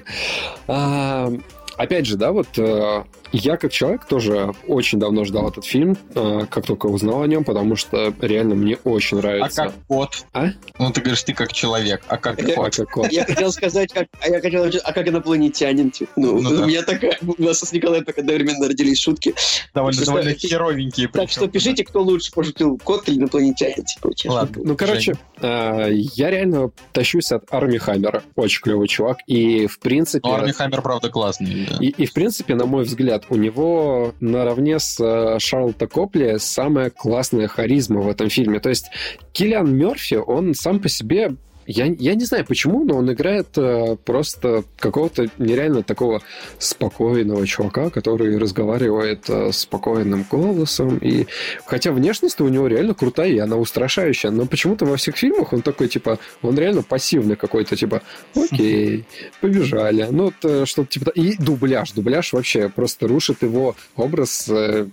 А, 0.68 1.32
опять 1.78 2.06
же, 2.06 2.18
да, 2.18 2.32
вот 2.32 2.48
э, 2.58 3.04
я 3.32 3.58
как 3.58 3.72
человек 3.72 4.06
тоже 4.06 4.54
очень 4.68 5.00
давно 5.00 5.26
ждал 5.26 5.50
этот 5.50 5.66
фильм, 5.66 5.98
э, 6.14 6.46
как 6.50 6.66
только 6.66 6.86
узнал 6.88 7.22
о 7.24 7.28
нем, 7.28 7.44
потому 7.44 7.76
что 7.76 8.14
реально 8.22 8.56
мне 8.56 8.78
очень 8.84 9.18
а 9.18 9.22
нравится. 9.22 9.64
как 9.64 9.74
кот? 9.88 10.26
А? 10.34 10.48
Ну, 10.80 10.92
ты 10.92 11.02
говоришь, 11.02 11.24
ты 11.24 11.34
как 11.34 11.52
человек, 11.54 12.04
а 12.08 12.18
как 12.18 12.42
Я- 12.42 12.54
А 12.54 12.56
кот? 12.58 12.76
как 12.76 12.98
он? 12.98 13.10
Я 13.10 13.26
хотел 13.26 13.52
сказать, 13.52 13.92
как, 13.94 14.08
а 14.22 14.30
я 14.30 14.40
хотел, 14.42 14.66
а 14.84 14.94
как 14.94 15.08
инопланетянин. 15.08 15.92
типа. 15.92 16.12
Ну, 16.16 16.42
Ну 16.42 16.50
да. 16.58 16.64
у 16.64 16.68
меня 16.68 16.82
такая, 16.84 17.18
у 17.22 17.42
нас 17.42 17.60
с 17.60 17.72
Николаем 17.72 18.04
так 18.06 18.18
одновременно 18.18 18.68
родились 18.68 19.00
шутки. 19.00 19.34
Довольно, 19.74 19.96
Что- 20.02 20.06
довольно 20.08 20.34
херовенькие. 20.34 21.08
Так 21.10 21.30
что 21.30 21.48
пишите, 21.48 21.84
кто 21.84 22.02
лучше 22.02 22.32
пошутил, 22.32 22.80
кот 22.84 23.08
или 23.08 23.18
инопланетянин. 23.18 23.84
Типа. 23.86 24.12
Ладно. 24.32 24.62
Ну, 24.66 24.76
короче, 24.78 25.16
э, 25.42 25.90
я 25.92 26.30
реально 26.30 26.72
тащусь 26.92 27.32
от 27.32 27.52
Арми 27.54 27.78
Хаммера. 27.78 28.24
Очень 28.36 28.62
клевый 28.62 28.88
чувак. 28.88 29.18
И, 29.28 29.68
в 29.68 29.80
принципе... 29.80 30.28
Ну, 30.28 30.34
Арми 30.36 30.52
Хаммер, 30.52 30.82
правда, 30.82 31.10
классный. 31.10 31.68
да. 31.70 31.78
И, 31.80 31.88
и, 31.88 32.06
в 32.06 32.14
принципе, 32.14 32.56
на 32.56 32.66
мой 32.66 32.84
взгляд, 32.84 33.15
у 33.30 33.36
него 33.36 34.14
наравне 34.20 34.80
с 34.80 35.00
э, 35.00 35.40
Шарлотта 35.40 35.88
Копли 35.88 36.36
самая 36.40 36.90
классная 36.90 37.48
харизма 37.48 38.02
в 38.02 38.10
этом 38.10 38.30
фильме. 38.30 38.60
То 38.60 38.70
есть 38.70 38.88
Киллиан 39.34 39.76
Мерфи, 39.76 40.16
он 40.16 40.54
сам 40.54 40.80
по 40.80 40.90
себе... 40.90 41.36
Я, 41.68 41.86
я 41.86 42.16
не 42.16 42.26
знаю 42.26 42.46
почему, 42.46 42.84
но 42.84 42.98
он 42.98 43.12
играет 43.12 43.58
э, 43.58 43.98
просто 44.04 44.64
какого-то 44.78 45.28
нереально 45.38 45.84
такого 45.84 46.22
спокойного 46.60 47.46
чувака, 47.48 47.90
который 47.90 48.38
разговаривает 48.38 49.30
э, 49.30 49.52
спокойным 49.52 50.26
голосом. 50.30 50.98
И 50.98 51.26
хотя 51.66 51.92
внешность 51.92 52.40
у 52.42 52.48
него 52.48 52.68
реально 52.68 52.94
крутая, 52.94 53.30
и 53.30 53.40
она 53.40 53.58
устрашающая, 53.58 54.30
но 54.30 54.46
почему-то 54.46 54.86
во 54.86 54.98
всех 54.98 55.18
фильмах 55.18 55.54
он 55.54 55.62
такой, 55.62 55.88
типа, 55.88 56.20
он 56.42 56.58
реально 56.58 56.84
пассивный 56.84 57.36
какой-то, 57.36 57.76
типа, 57.76 58.02
окей, 58.36 59.06
побежали. 59.42 60.08
Ну, 60.12 60.26
вот, 60.26 60.36
э, 60.44 60.66
что-то 60.66 60.92
типа... 60.92 61.10
И 61.12 61.36
дубляж. 61.38 61.92
Дубляж 61.94 62.34
вообще 62.34 62.70
просто 62.70 63.08
рушит 63.08 63.42
его 63.42 63.76
образ 63.96 64.48
э, 64.50 64.88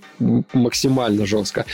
максимально 0.53 1.27
жестко. 1.27 1.67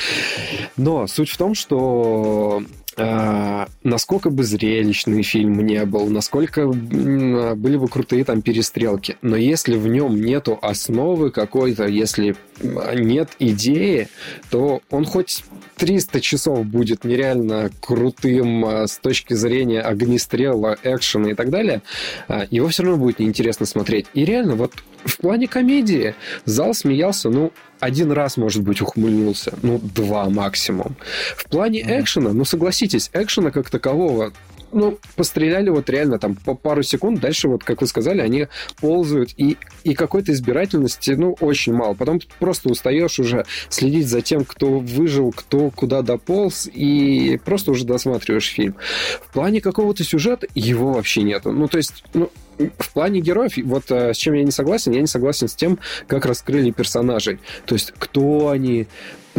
Но 0.76 1.06
суть 1.06 1.30
в 1.30 1.36
том, 1.36 1.54
что 1.54 2.62
а, 2.98 3.68
насколько 3.84 4.30
бы 4.30 4.42
зрелищный 4.42 5.22
фильм 5.22 5.64
не 5.64 5.84
был, 5.84 6.08
насколько 6.08 6.62
м, 6.62 7.56
были 7.60 7.76
бы 7.76 7.88
крутые 7.88 8.24
там 8.24 8.42
перестрелки. 8.42 9.16
Но 9.22 9.36
если 9.36 9.76
в 9.76 9.86
нем 9.86 10.20
нету 10.20 10.58
основы 10.60 11.30
какой-то, 11.30 11.86
если 11.86 12.34
м, 12.60 13.06
нет 13.06 13.30
идеи, 13.38 14.08
то 14.50 14.80
он 14.90 15.04
хоть 15.04 15.44
300 15.76 16.20
часов 16.20 16.66
будет 16.66 17.04
нереально 17.04 17.70
крутым 17.80 18.64
а, 18.64 18.86
с 18.88 18.98
точки 18.98 19.34
зрения 19.34 19.80
огнестрела, 19.80 20.76
экшена 20.82 21.30
и 21.30 21.34
так 21.34 21.50
далее, 21.50 21.82
а, 22.26 22.46
его 22.50 22.68
все 22.68 22.82
равно 22.82 22.98
будет 22.98 23.20
неинтересно 23.20 23.64
смотреть. 23.64 24.06
И 24.12 24.24
реально, 24.24 24.56
вот 24.56 24.72
в 25.04 25.18
плане 25.18 25.46
комедии 25.46 26.14
зал 26.44 26.74
смеялся, 26.74 27.30
ну, 27.30 27.52
один 27.80 28.12
раз, 28.12 28.36
может 28.36 28.62
быть, 28.62 28.80
ухмыльнулся, 28.80 29.54
ну, 29.62 29.80
два 29.94 30.28
максимум. 30.28 30.96
В 31.36 31.48
плане 31.48 31.82
экшена, 31.82 32.32
ну, 32.32 32.44
согласитесь, 32.44 33.10
экшена 33.12 33.50
как 33.50 33.70
такового 33.70 34.32
ну, 34.72 34.98
постреляли 35.16 35.70
вот 35.70 35.88
реально 35.88 36.18
там 36.18 36.34
по 36.34 36.54
пару 36.54 36.82
секунд, 36.82 37.20
дальше 37.20 37.48
вот, 37.48 37.64
как 37.64 37.80
вы 37.80 37.86
сказали, 37.86 38.20
они 38.20 38.48
ползают, 38.80 39.30
и, 39.36 39.56
и 39.84 39.94
какой-то 39.94 40.32
избирательности, 40.32 41.12
ну, 41.12 41.36
очень 41.40 41.72
мало. 41.72 41.94
Потом 41.94 42.20
просто 42.38 42.68
устаешь 42.68 43.18
уже 43.18 43.44
следить 43.68 44.08
за 44.08 44.20
тем, 44.20 44.44
кто 44.44 44.78
выжил, 44.78 45.32
кто 45.32 45.70
куда 45.70 46.02
дополз, 46.02 46.68
и 46.72 47.40
просто 47.44 47.70
уже 47.70 47.84
досматриваешь 47.84 48.48
фильм. 48.48 48.74
В 49.22 49.32
плане 49.32 49.60
какого-то 49.60 50.04
сюжета 50.04 50.46
его 50.54 50.92
вообще 50.92 51.22
нету. 51.22 51.52
Ну, 51.52 51.68
то 51.68 51.78
есть, 51.78 52.04
ну, 52.14 52.30
в 52.58 52.92
плане 52.92 53.20
героев, 53.20 53.52
вот 53.64 53.90
э, 53.90 54.12
с 54.12 54.16
чем 54.16 54.34
я 54.34 54.44
не 54.44 54.50
согласен, 54.50 54.92
я 54.92 55.00
не 55.00 55.06
согласен 55.06 55.48
с 55.48 55.54
тем, 55.54 55.78
как 56.06 56.26
раскрыли 56.26 56.70
персонажей. 56.70 57.38
То 57.66 57.74
есть, 57.74 57.92
кто 57.98 58.48
они, 58.48 58.86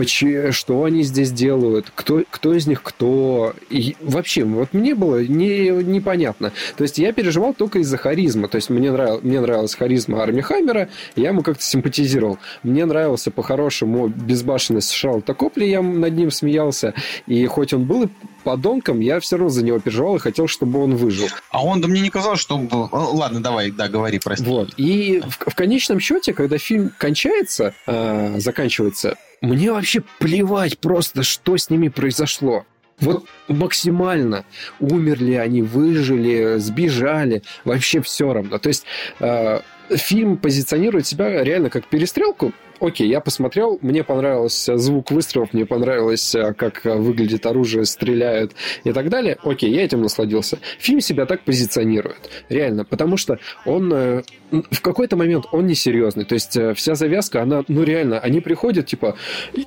что 0.07 0.83
они 0.83 1.03
здесь 1.03 1.31
делают, 1.31 1.91
кто, 1.95 2.23
кто 2.29 2.53
из 2.53 2.67
них 2.67 2.81
кто. 2.83 3.53
И 3.69 3.95
вообще, 3.99 4.43
вот 4.43 4.73
мне 4.73 4.95
было 4.95 5.23
не, 5.23 5.69
непонятно. 5.69 6.51
То 6.77 6.83
есть 6.83 6.97
я 6.97 7.11
переживал 7.11 7.53
только 7.53 7.79
из-за 7.79 7.97
харизмы. 7.97 8.47
То 8.47 8.55
есть 8.55 8.69
мне, 8.69 8.91
нрав, 8.91 9.23
мне 9.23 9.39
нравилась 9.39 9.75
харизма 9.75 10.23
Арми 10.23 10.41
Хаммера, 10.41 10.89
я 11.15 11.29
ему 11.29 11.41
как-то 11.43 11.63
симпатизировал. 11.63 12.37
Мне 12.63 12.85
нравился 12.85 13.31
по-хорошему 13.31 14.07
безбашенность 14.07 14.91
Шарлта 14.91 15.33
Копли, 15.33 15.65
я 15.65 15.81
над 15.81 16.13
ним 16.13 16.31
смеялся. 16.31 16.93
И 17.27 17.45
хоть 17.45 17.73
он 17.73 17.85
был 17.85 18.09
подонком, 18.43 18.99
я 18.99 19.19
все 19.19 19.37
равно 19.37 19.49
за 19.49 19.63
него 19.63 19.79
переживал 19.79 20.15
и 20.15 20.19
хотел, 20.19 20.47
чтобы 20.47 20.81
он 20.81 20.95
выжил. 20.95 21.27
А 21.51 21.63
он, 21.63 21.81
да 21.81 21.87
мне 21.87 22.01
не 22.01 22.09
казалось, 22.09 22.39
что 22.39 22.55
он 22.55 22.67
был... 22.67 22.89
Ладно, 22.91 23.41
давай, 23.41 23.71
да, 23.71 23.87
говори, 23.87 24.19
прости. 24.19 24.45
Вот. 24.45 24.73
И 24.77 25.21
в, 25.25 25.51
в 25.51 25.55
конечном 25.55 25.99
счете, 25.99 26.33
когда 26.33 26.57
фильм 26.57 26.91
кончается, 26.97 27.73
э, 27.85 28.35
заканчивается, 28.39 29.17
мне 29.41 29.71
вообще 29.71 30.03
плевать 30.19 30.79
просто, 30.79 31.23
что 31.23 31.57
с 31.57 31.69
ними 31.69 31.87
произошло. 31.87 32.65
Вот 32.99 33.25
максимально. 33.47 34.45
Умерли 34.79 35.33
они, 35.33 35.61
выжили, 35.61 36.57
сбежали. 36.57 37.43
Вообще 37.63 38.01
все 38.01 38.33
равно. 38.33 38.57
То 38.57 38.67
есть 38.67 38.85
э, 39.19 39.61
фильм 39.89 40.37
позиционирует 40.37 41.07
себя 41.07 41.43
реально 41.43 41.69
как 41.69 41.85
перестрелку, 41.85 42.53
окей, 42.79 43.07
я 43.07 43.19
посмотрел, 43.19 43.79
мне 43.81 44.03
понравился 44.03 44.77
звук 44.77 45.11
выстрелов, 45.11 45.53
мне 45.53 45.65
понравилось, 45.65 46.35
э, 46.35 46.53
как 46.53 46.85
э, 46.85 46.95
выглядит 46.95 47.45
оружие, 47.45 47.85
стреляют 47.85 48.53
и 48.83 48.91
так 48.91 49.09
далее. 49.09 49.37
Окей, 49.43 49.71
я 49.71 49.83
этим 49.83 50.01
насладился. 50.01 50.59
Фильм 50.79 51.01
себя 51.01 51.25
так 51.25 51.41
позиционирует. 51.41 52.29
Реально, 52.49 52.85
потому 52.85 53.17
что 53.17 53.39
он 53.65 53.91
э, 53.93 54.23
в 54.71 54.81
какой-то 54.81 55.15
момент 55.15 55.45
он 55.51 55.67
несерьезный. 55.67 56.25
То 56.25 56.35
есть 56.35 56.57
вся 56.75 56.95
завязка, 56.95 57.41
она, 57.41 57.63
ну 57.67 57.83
реально, 57.83 58.19
они 58.19 58.39
приходят, 58.41 58.87
типа, 58.87 59.15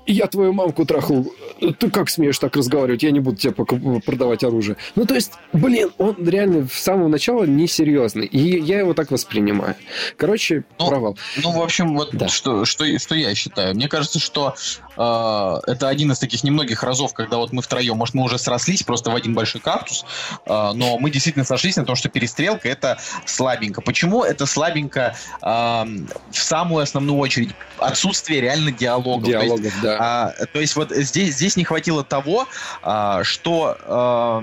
я 0.07 0.27
твою 0.27 0.53
мамку 0.53 0.85
трахал, 0.85 1.33
ты 1.79 1.91
как 1.91 2.11
смеешь 2.11 2.39
так 2.39 2.57
разговаривать, 2.57 3.03
я 3.03 3.11
не 3.11 3.21
буду 3.21 3.37
тебе 3.37 3.53
продавать 4.01 4.45
оружие. 4.45 4.77
Ну, 4.97 5.07
то 5.07 5.15
есть, 5.15 5.33
блин, 5.53 5.91
он 5.99 6.17
реально 6.27 6.67
с 6.67 6.83
самого 6.83 7.09
начала 7.09 7.45
несерьезный. 7.45 8.27
И 8.27 8.61
я 8.61 8.81
его 8.81 8.95
так 8.95 9.11
воспринимаю. 9.11 9.77
Короче, 10.17 10.65
ну, 10.79 10.89
провал. 10.89 11.19
Ну, 11.43 11.53
в 11.53 11.63
общем, 11.63 11.95
вот 11.97 12.11
да. 12.13 12.29
что, 12.29 12.65
что, 12.65 12.85
что 13.03 13.15
я 13.15 13.35
считаю. 13.35 13.75
Мне 13.75 13.89
кажется, 13.89 14.19
что 14.19 14.55
э, 14.97 15.71
это 15.71 15.89
один 15.89 16.13
из 16.13 16.19
таких 16.19 16.45
немногих 16.45 16.83
разов, 16.83 17.13
когда 17.13 17.37
вот 17.37 17.53
мы 17.53 17.63
втроем, 17.63 17.97
может, 17.97 18.15
мы 18.15 18.23
уже 18.25 18.39
срослись 18.39 18.83
просто 18.83 19.11
в 19.11 19.17
один 19.17 19.35
большой 19.35 19.61
кактус, 19.61 20.05
э, 20.47 20.73
но 20.75 20.99
мы 20.99 21.11
действительно 21.11 21.45
сошлись 21.45 21.77
на 21.77 21.85
том, 21.85 21.97
что 21.97 22.09
перестрелка 22.09 22.69
это 22.69 22.99
слабенько. 23.27 23.81
Почему 23.81 24.23
это 24.23 24.47
слабенько 24.47 25.17
э, 25.43 25.47
в 25.47 26.39
самую 26.39 26.83
основную 26.83 27.19
очередь? 27.19 27.51
Отсутствие 27.79 28.41
реально 28.41 28.73
диалогов. 28.73 29.29
Диалогов, 29.29 29.61
то 29.61 29.65
есть, 29.65 29.81
да. 29.83 30.35
Э, 30.39 30.47
то 30.47 30.61
есть 30.61 30.77
вот 30.77 30.91
здесь, 30.91 31.35
здесь 31.35 31.57
не 31.57 31.65
хватило 31.65 32.05
того, 32.05 32.47
э, 32.83 33.21
что... 33.25 33.77
Э, 33.85 34.43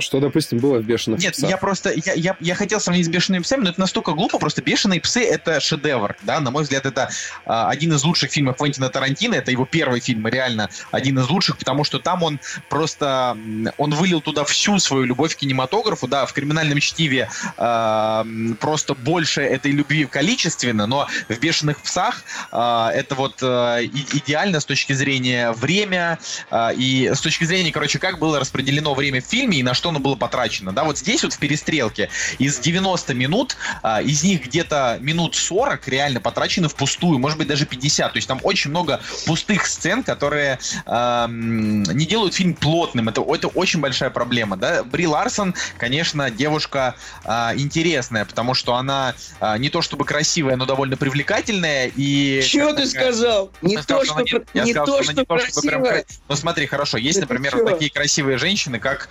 что, 0.00 0.20
допустим, 0.20 0.58
было 0.58 0.78
в 0.78 0.84
«Бешеных 0.84 1.20
Нет, 1.20 1.34
псах». 1.34 1.50
я 1.50 1.56
просто... 1.56 1.92
Я, 1.92 2.12
я, 2.14 2.36
я 2.40 2.54
хотел 2.54 2.80
сравнить 2.80 3.06
с 3.06 3.08
«Бешеными 3.08 3.42
псами», 3.42 3.64
но 3.64 3.70
это 3.70 3.80
настолько 3.80 4.12
глупо. 4.12 4.38
Просто 4.38 4.62
«Бешеные 4.62 5.00
псы»— 5.00 5.24
это 5.24 5.60
шедевр, 5.60 6.16
да? 6.22 6.40
На 6.40 6.50
мой 6.50 6.62
взгляд, 6.62 6.86
это 6.86 7.10
а, 7.44 7.68
один 7.68 7.92
из 7.92 8.04
лучших 8.04 8.30
фильмов 8.30 8.56
Квентина 8.56 8.88
Тарантино. 8.88 9.34
Это 9.34 9.50
его 9.50 9.66
первый 9.66 10.00
фильм, 10.00 10.26
реально 10.26 10.70
один 10.90 11.18
из 11.18 11.28
лучших, 11.28 11.58
потому 11.58 11.84
что 11.84 11.98
там 11.98 12.22
он 12.22 12.40
просто... 12.68 13.36
Он 13.76 13.94
вылил 13.94 14.20
туда 14.20 14.44
всю 14.44 14.78
свою 14.78 15.04
любовь 15.04 15.34
к 15.34 15.38
кинематографу, 15.38 16.06
да, 16.06 16.26
в 16.26 16.32
«Криминальном 16.32 16.78
чтиве» 16.80 17.28
а, 17.56 18.26
просто 18.60 18.94
больше 18.94 19.42
этой 19.42 19.72
любви 19.72 20.04
количественно, 20.06 20.86
но 20.86 21.08
в 21.28 21.38
«Бешеных 21.38 21.80
псах» 21.80 22.22
а, 22.50 22.90
это 22.92 23.14
вот 23.14 23.38
а, 23.42 23.82
идеально 23.82 24.60
с 24.60 24.64
точки 24.64 24.92
зрения 24.92 25.52
время 25.52 26.18
а, 26.50 26.72
и 26.72 27.10
с 27.14 27.20
точки 27.20 27.44
зрения, 27.44 27.72
короче, 27.72 27.98
как 27.98 28.18
было 28.18 28.40
распределено 28.40 28.94
время 28.94 29.20
в 29.20 29.24
фильме 29.24 29.58
и 29.58 29.62
на 29.62 29.74
что 29.74 29.87
что 29.88 29.90
оно 29.90 30.00
было 30.00 30.16
потрачено. 30.16 30.72
Да, 30.72 30.84
вот 30.84 30.98
здесь 30.98 31.22
вот 31.22 31.32
в 31.32 31.38
перестрелке 31.38 32.10
из 32.38 32.58
90 32.58 33.14
минут, 33.14 33.56
а, 33.82 34.02
из 34.02 34.22
них 34.22 34.44
где-то 34.44 34.98
минут 35.00 35.34
40 35.34 35.88
реально 35.88 36.20
потрачены 36.20 36.68
впустую, 36.68 37.18
может 37.18 37.38
быть 37.38 37.48
даже 37.48 37.64
50. 37.64 38.12
То 38.12 38.16
есть 38.18 38.28
там 38.28 38.38
очень 38.42 38.70
много 38.70 39.00
пустых 39.26 39.66
сцен, 39.66 40.02
которые 40.02 40.58
а, 40.84 41.26
не 41.28 42.04
делают 42.06 42.34
фильм 42.34 42.54
плотным. 42.54 43.08
Это, 43.08 43.22
это 43.22 43.48
очень 43.48 43.80
большая 43.80 44.10
проблема. 44.10 44.56
Да? 44.56 44.84
Бри 44.84 45.06
Ларсон, 45.06 45.54
конечно, 45.78 46.30
девушка 46.30 46.94
а, 47.24 47.54
интересная, 47.56 48.26
потому 48.26 48.52
что 48.52 48.74
она 48.74 49.14
а, 49.40 49.56
не 49.56 49.70
то 49.70 49.80
чтобы 49.80 50.04
красивая, 50.04 50.56
но 50.56 50.66
довольно 50.66 50.98
привлекательная. 50.98 51.90
И, 51.96 52.42
Чего 52.46 52.74
ты 52.74 52.86
сказал? 52.86 53.50
Не 53.62 53.78
то, 53.78 54.04
что, 54.04 54.20
не 54.54 54.74
то, 54.74 55.02
что 55.02 55.24
красивая. 55.24 56.04
Ну 56.28 56.36
смотри, 56.36 56.66
хорошо, 56.66 56.98
есть, 56.98 57.20
например, 57.20 57.56
вот 57.56 57.66
такие 57.66 57.90
красивые 57.90 58.36
женщины, 58.36 58.78
как, 58.78 59.08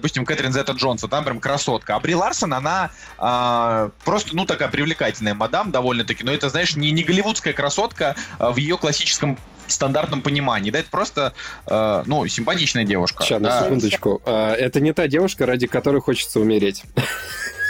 допустим, 0.00 0.24
Кэтрин 0.24 0.52
Зета 0.52 0.72
Джонса, 0.72 1.08
там 1.08 1.24
прям 1.24 1.40
красотка. 1.40 1.94
А 1.94 2.00
Бри 2.00 2.14
Ларсон, 2.14 2.54
она 2.54 2.90
а, 3.18 3.90
просто, 4.04 4.34
ну, 4.34 4.46
такая 4.46 4.68
привлекательная 4.68 5.34
мадам 5.34 5.70
довольно-таки, 5.70 6.24
но 6.24 6.32
это, 6.32 6.48
знаешь, 6.48 6.74
не, 6.74 6.90
не 6.90 7.02
голливудская 7.02 7.52
красотка 7.52 8.16
а, 8.38 8.50
в 8.50 8.56
ее 8.56 8.78
классическом 8.78 9.38
стандартном 9.66 10.22
понимании. 10.22 10.70
Да, 10.70 10.80
это 10.80 10.90
просто, 10.90 11.32
э, 11.68 12.02
ну, 12.06 12.26
симпатичная 12.26 12.82
девушка. 12.82 13.22
Сейчас, 13.22 13.40
на 13.40 13.62
секундочку. 13.62 14.20
А, 14.24 14.52
это 14.52 14.80
не 14.80 14.92
та 14.92 15.06
девушка, 15.06 15.46
ради 15.46 15.68
которой 15.68 16.00
хочется 16.00 16.40
умереть. 16.40 16.82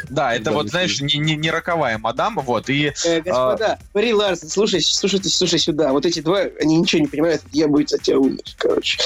Да, 0.08 0.34
это 0.34 0.52
вот, 0.52 0.68
знаешь, 0.68 1.00
не, 1.00 1.18
не, 1.18 1.36
не 1.36 1.50
роковая 1.50 1.98
мадам, 1.98 2.38
вот, 2.42 2.68
и... 2.70 2.92
Э, 3.04 3.20
господа, 3.20 3.72
а... 3.72 3.78
Бри 3.94 4.12
Ларсон, 4.12 4.48
слушай, 4.48 4.80
слушайте, 4.80 5.28
слушай 5.28 5.58
сюда, 5.58 5.92
вот 5.92 6.06
эти 6.06 6.20
два, 6.20 6.40
они 6.60 6.76
ничего 6.76 7.02
не 7.02 7.08
понимают, 7.08 7.42
я 7.52 7.68
бы 7.68 7.84
за 7.86 7.98
тебя 7.98 8.18
умер, 8.18 8.40
короче. 8.56 8.98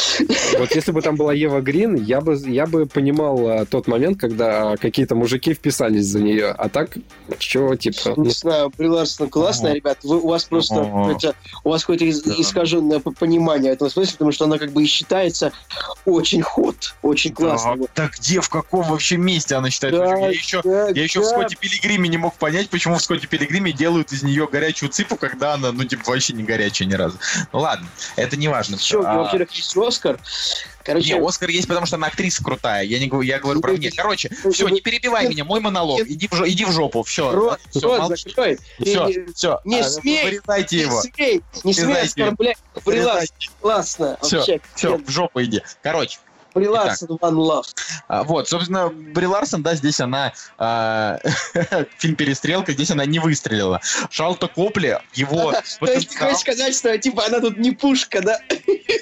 Вот 0.58 0.74
если 0.74 0.92
бы 0.92 1.02
там 1.02 1.16
была 1.16 1.32
Ева 1.32 1.60
Грин, 1.60 1.96
я 1.96 2.20
бы, 2.20 2.36
я 2.46 2.66
бы 2.66 2.86
понимал 2.86 3.48
а, 3.48 3.64
тот 3.66 3.86
момент, 3.86 4.20
когда 4.20 4.76
какие-то 4.76 5.14
мужики 5.14 5.54
вписались 5.54 6.06
за 6.06 6.20
нее, 6.20 6.50
а 6.50 6.68
так, 6.68 6.96
что, 7.38 7.74
типа... 7.76 8.14
Не 8.16 8.30
знаю, 8.30 8.72
Бри 8.76 8.88
Ларсон 8.88 9.28
классная, 9.28 9.74
ребят, 9.74 9.98
вы, 10.02 10.20
у 10.20 10.28
вас 10.28 10.44
просто 10.44 10.74
это, 11.10 11.34
у 11.64 11.70
вас 11.70 11.82
какое-то 11.82 12.04
из, 12.04 12.22
да. 12.22 12.34
искаженное 12.38 13.00
понимание 13.00 13.72
этого 13.72 13.88
смысла, 13.88 14.12
потому 14.12 14.32
что 14.32 14.44
она 14.44 14.58
как 14.58 14.72
бы 14.72 14.82
и 14.82 14.86
считается 14.86 15.52
очень 16.04 16.42
ход, 16.42 16.94
очень 17.02 17.32
классно. 17.32 17.76
Да, 17.76 17.86
так 17.94 18.12
где, 18.18 18.40
в 18.40 18.48
каком 18.48 18.82
вообще 18.88 19.16
месте 19.16 19.54
она 19.54 19.70
считается? 19.70 20.00
Да, 20.00 20.16
я 20.16 20.28
еще, 20.28 20.60
да, 20.62 20.83
я 20.88 21.02
еще 21.02 21.20
да. 21.20 21.26
в 21.26 21.28
Скотте 21.30 21.56
Пилигриме 21.56 22.08
не 22.08 22.18
мог 22.18 22.34
понять, 22.36 22.68
почему 22.70 22.96
в 22.96 23.02
Скотте 23.02 23.26
Пилигриме 23.26 23.72
делают 23.72 24.12
из 24.12 24.22
нее 24.22 24.48
горячую 24.50 24.90
цифру, 24.90 25.16
когда 25.16 25.54
она, 25.54 25.72
ну, 25.72 25.84
типа, 25.84 26.02
вообще 26.06 26.32
не 26.32 26.42
горячая 26.42 26.88
ни 26.88 26.94
разу. 26.94 27.18
Ну 27.52 27.60
ладно, 27.60 27.88
это 28.16 28.36
не 28.36 28.48
важно. 28.48 28.76
Все, 28.76 29.02
а... 29.02 29.24
во-первых, 29.24 29.50
есть 29.52 29.76
Оскар. 29.76 30.18
Короче... 30.84 31.14
Не, 31.14 31.26
Оскар 31.26 31.48
есть, 31.48 31.66
потому 31.66 31.86
что 31.86 31.96
она 31.96 32.08
актриса 32.08 32.44
крутая. 32.44 32.84
Я 32.84 32.98
не 32.98 33.06
говорю, 33.06 33.26
я 33.26 33.38
говорю 33.38 33.60
про 33.60 33.72
мне. 33.72 33.90
Короче, 33.90 34.30
все, 34.52 34.68
не 34.68 34.80
перебивай 34.80 35.28
меня, 35.28 35.44
мой 35.44 35.60
монолог. 35.60 36.00
Иди 36.00 36.28
в, 36.28 36.46
иди 36.46 36.64
в 36.64 36.72
жопу, 36.72 37.02
все. 37.02 37.32
Рот, 37.32 37.58
все, 37.70 37.80
рот 37.80 38.00
молчи. 38.00 38.28
закрой. 38.28 38.58
Все, 38.80 39.26
все. 39.34 39.60
Не 39.64 39.80
а, 39.80 39.84
смей. 39.84 40.24
Вырезайте 40.24 40.80
его. 40.80 41.02
Не 41.02 41.10
смей, 41.10 41.42
не 41.64 41.74
смей 41.74 42.02
оскорблять. 42.02 42.58
Классно. 43.60 44.18
Все, 44.22 44.60
все, 44.74 44.98
в 44.98 45.10
жопу 45.10 45.42
иди. 45.42 45.62
Короче, 45.82 46.18
Бри 46.54 46.68
Ларсон, 46.68 47.08
One 47.08 47.34
Love. 47.34 47.66
А, 48.06 48.22
вот, 48.22 48.48
собственно, 48.48 48.88
Бри 48.88 49.26
Ларсон, 49.26 49.62
да, 49.62 49.74
здесь 49.74 50.00
она, 50.00 50.32
э, 50.58 51.18
фильм 51.98 52.14
«Перестрелка», 52.14 52.72
здесь 52.72 52.90
она 52.92 53.04
не 53.04 53.18
выстрелила. 53.18 53.80
Шалта 54.10 54.46
Копли, 54.46 55.00
его... 55.14 55.52
То 55.80 55.92
есть 55.92 56.10
ты 56.10 56.18
хочешь 56.18 56.38
сказать, 56.38 56.76
что, 56.76 56.96
типа, 56.96 57.26
она 57.26 57.40
тут 57.40 57.58
не 57.58 57.72
пушка, 57.72 58.22
да? 58.22 58.38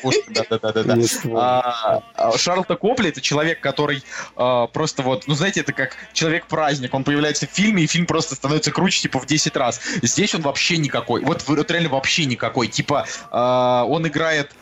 Пушка, 0.03 0.23
да-да-да. 0.29 0.97
А, 1.35 2.37
Шарлта 2.37 2.77
Копли— 2.77 3.09
это 3.11 3.21
человек, 3.21 3.61
который 3.61 4.03
просто 4.35 5.03
вот, 5.03 5.27
ну, 5.27 5.35
знаете, 5.35 5.61
это 5.61 5.73
как 5.73 5.97
человек-праздник. 6.13 6.95
Он 6.95 7.05
появляется 7.05 7.47
в 7.47 7.51
фильме, 7.51 7.85
и 7.85 7.87
фильм 7.87 8.07
просто 8.07 8.35
становится 8.35 8.71
круче, 8.71 9.03
типа, 9.03 9.21
в 9.21 9.27
10 9.27 9.57
раз. 9.57 9.81
Здесь 10.03 10.35
он 10.35 10.43
вообще 10.43 10.79
никакой. 10.79 11.23
Вот, 11.23 11.45
вот 11.47 11.71
реально 11.71 11.91
вообще 11.91 12.25
никакой. 12.25 12.69
Типа, 12.69 13.07
он 13.31 14.07
играет 14.07 14.53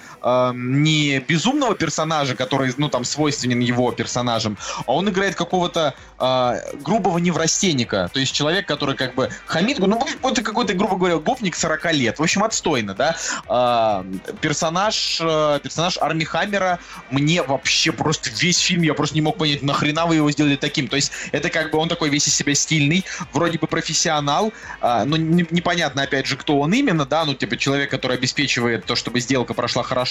не 0.55 1.21
безумного 1.21 1.75
персонажа, 1.75 2.35
который, 2.35 2.73
ну, 2.77 2.89
там, 2.89 3.05
свойственен 3.05 3.61
его 3.61 3.93
персонажам, 3.93 4.59
а 4.87 4.93
он 4.93 5.09
играет 5.09 5.35
какого-то 5.35 5.95
э, 6.19 6.61
грубого 6.83 7.19
неврастенника, 7.19 8.11
то 8.13 8.21
есть 8.21 8.35
человек, 8.35 8.67
который 8.67 8.97
как 8.97 9.15
бы 9.15 9.31
хамит, 9.47 9.79
ну, 9.79 10.07
это 10.23 10.43
какой-то, 10.43 10.75
грубо 10.75 10.97
говоря, 10.97 11.17
гопник 11.17 11.57
40 11.57 11.93
лет, 11.93 12.19
в 12.19 12.23
общем, 12.23 12.45
отстойно, 12.45 12.95
да. 12.95 13.17
Э, 13.49 14.05
персонаж, 14.41 15.21
э, 15.21 15.61
персонаж 15.63 15.99
Арми 15.99 16.25
Хаммера 16.25 16.79
мне 17.11 17.43
вообще 17.43 17.93
просто 17.93 18.31
весь 18.31 18.59
фильм, 18.59 18.83
я 18.83 18.95
просто 18.95 19.15
не 19.15 19.23
мог 19.23 19.39
понять, 19.39 19.63
нахрена 19.63 20.07
вы 20.07 20.17
его 20.17 20.31
сделали 20.31 20.57
таким, 20.57 20.89
то 20.89 20.97
есть 20.97 21.13
это 21.33 21.51
как 21.51 21.71
бы 21.71 21.79
он 21.79 21.89
такой 21.89 22.11
весь 22.11 22.27
из 22.29 22.35
себя 22.35 22.55
стильный, 22.55 23.05
вроде 23.33 23.59
бы 23.59 23.67
профессионал, 23.67 24.53
э, 24.83 25.05
но 25.05 25.17
не, 25.17 25.47
непонятно, 25.51 26.03
опять 26.03 26.27
же, 26.27 26.37
кто 26.37 26.59
он 26.61 26.73
именно, 26.73 27.07
да, 27.07 27.25
ну, 27.25 27.35
типа, 27.35 27.57
человек, 27.57 27.91
который 27.91 28.17
обеспечивает 28.17 28.85
то, 28.85 28.97
чтобы 28.97 29.21
сделка 29.21 29.55
прошла 29.55 29.83
хорошо, 29.83 30.10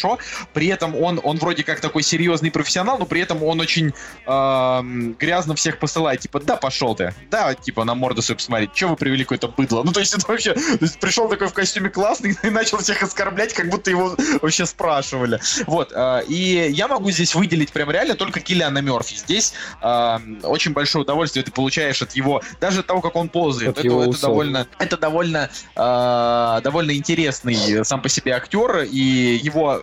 при 0.53 0.67
этом 0.67 0.95
он, 0.95 1.19
он 1.23 1.37
вроде 1.37 1.63
как 1.63 1.79
такой 1.79 2.03
серьезный 2.03 2.51
профессионал, 2.51 2.97
но 2.97 3.05
при 3.05 3.21
этом 3.21 3.43
он 3.43 3.59
очень 3.59 3.93
э, 4.25 4.81
грязно 5.19 5.55
всех 5.55 5.79
посылает, 5.79 6.21
типа, 6.21 6.39
да, 6.39 6.55
пошел 6.55 6.95
ты, 6.95 7.13
да, 7.29 7.53
типа, 7.53 7.83
на 7.83 7.95
морду 7.95 8.21
свою 8.21 8.37
посмотреть, 8.37 8.71
что 8.75 8.87
вы 8.87 8.95
привели 8.95 9.23
какое-то 9.23 9.47
быдло, 9.47 9.83
ну, 9.83 9.91
то 9.91 9.99
есть 9.99 10.13
это 10.13 10.25
вообще, 10.27 10.53
то 10.53 10.77
есть 10.81 10.99
пришел 10.99 11.27
такой 11.27 11.47
в 11.47 11.53
костюме 11.53 11.89
классный 11.89 12.37
и 12.43 12.49
начал 12.49 12.77
всех 12.79 13.03
оскорблять, 13.03 13.53
как 13.53 13.69
будто 13.69 13.89
его 13.89 14.15
вообще 14.41 14.65
спрашивали, 14.65 15.39
вот, 15.67 15.91
э, 15.93 16.23
и 16.27 16.69
я 16.71 16.87
могу 16.87 17.11
здесь 17.11 17.35
выделить 17.35 17.71
прям 17.71 17.91
реально 17.91 18.15
только 18.15 18.39
Киллиана 18.39 18.79
Мерфи, 18.79 19.15
здесь 19.15 19.53
э, 19.81 20.19
очень 20.43 20.73
большое 20.73 21.03
удовольствие 21.03 21.43
ты 21.43 21.51
получаешь 21.51 22.01
от 22.01 22.13
его, 22.13 22.41
даже 22.59 22.81
от 22.81 22.87
того, 22.87 23.01
как 23.01 23.15
он 23.15 23.29
ползает, 23.29 23.71
От 23.71 23.79
это, 23.79 23.87
его 23.87 24.01
это 24.01 24.09
усов. 24.09 24.21
довольно, 24.21 24.67
это 24.77 24.97
довольно, 24.97 25.49
э, 25.75 26.61
довольно 26.63 26.95
интересный 26.95 27.83
сам 27.83 28.01
по 28.01 28.09
себе 28.09 28.33
актер, 28.33 28.83
и 28.83 29.39
его, 29.41 29.81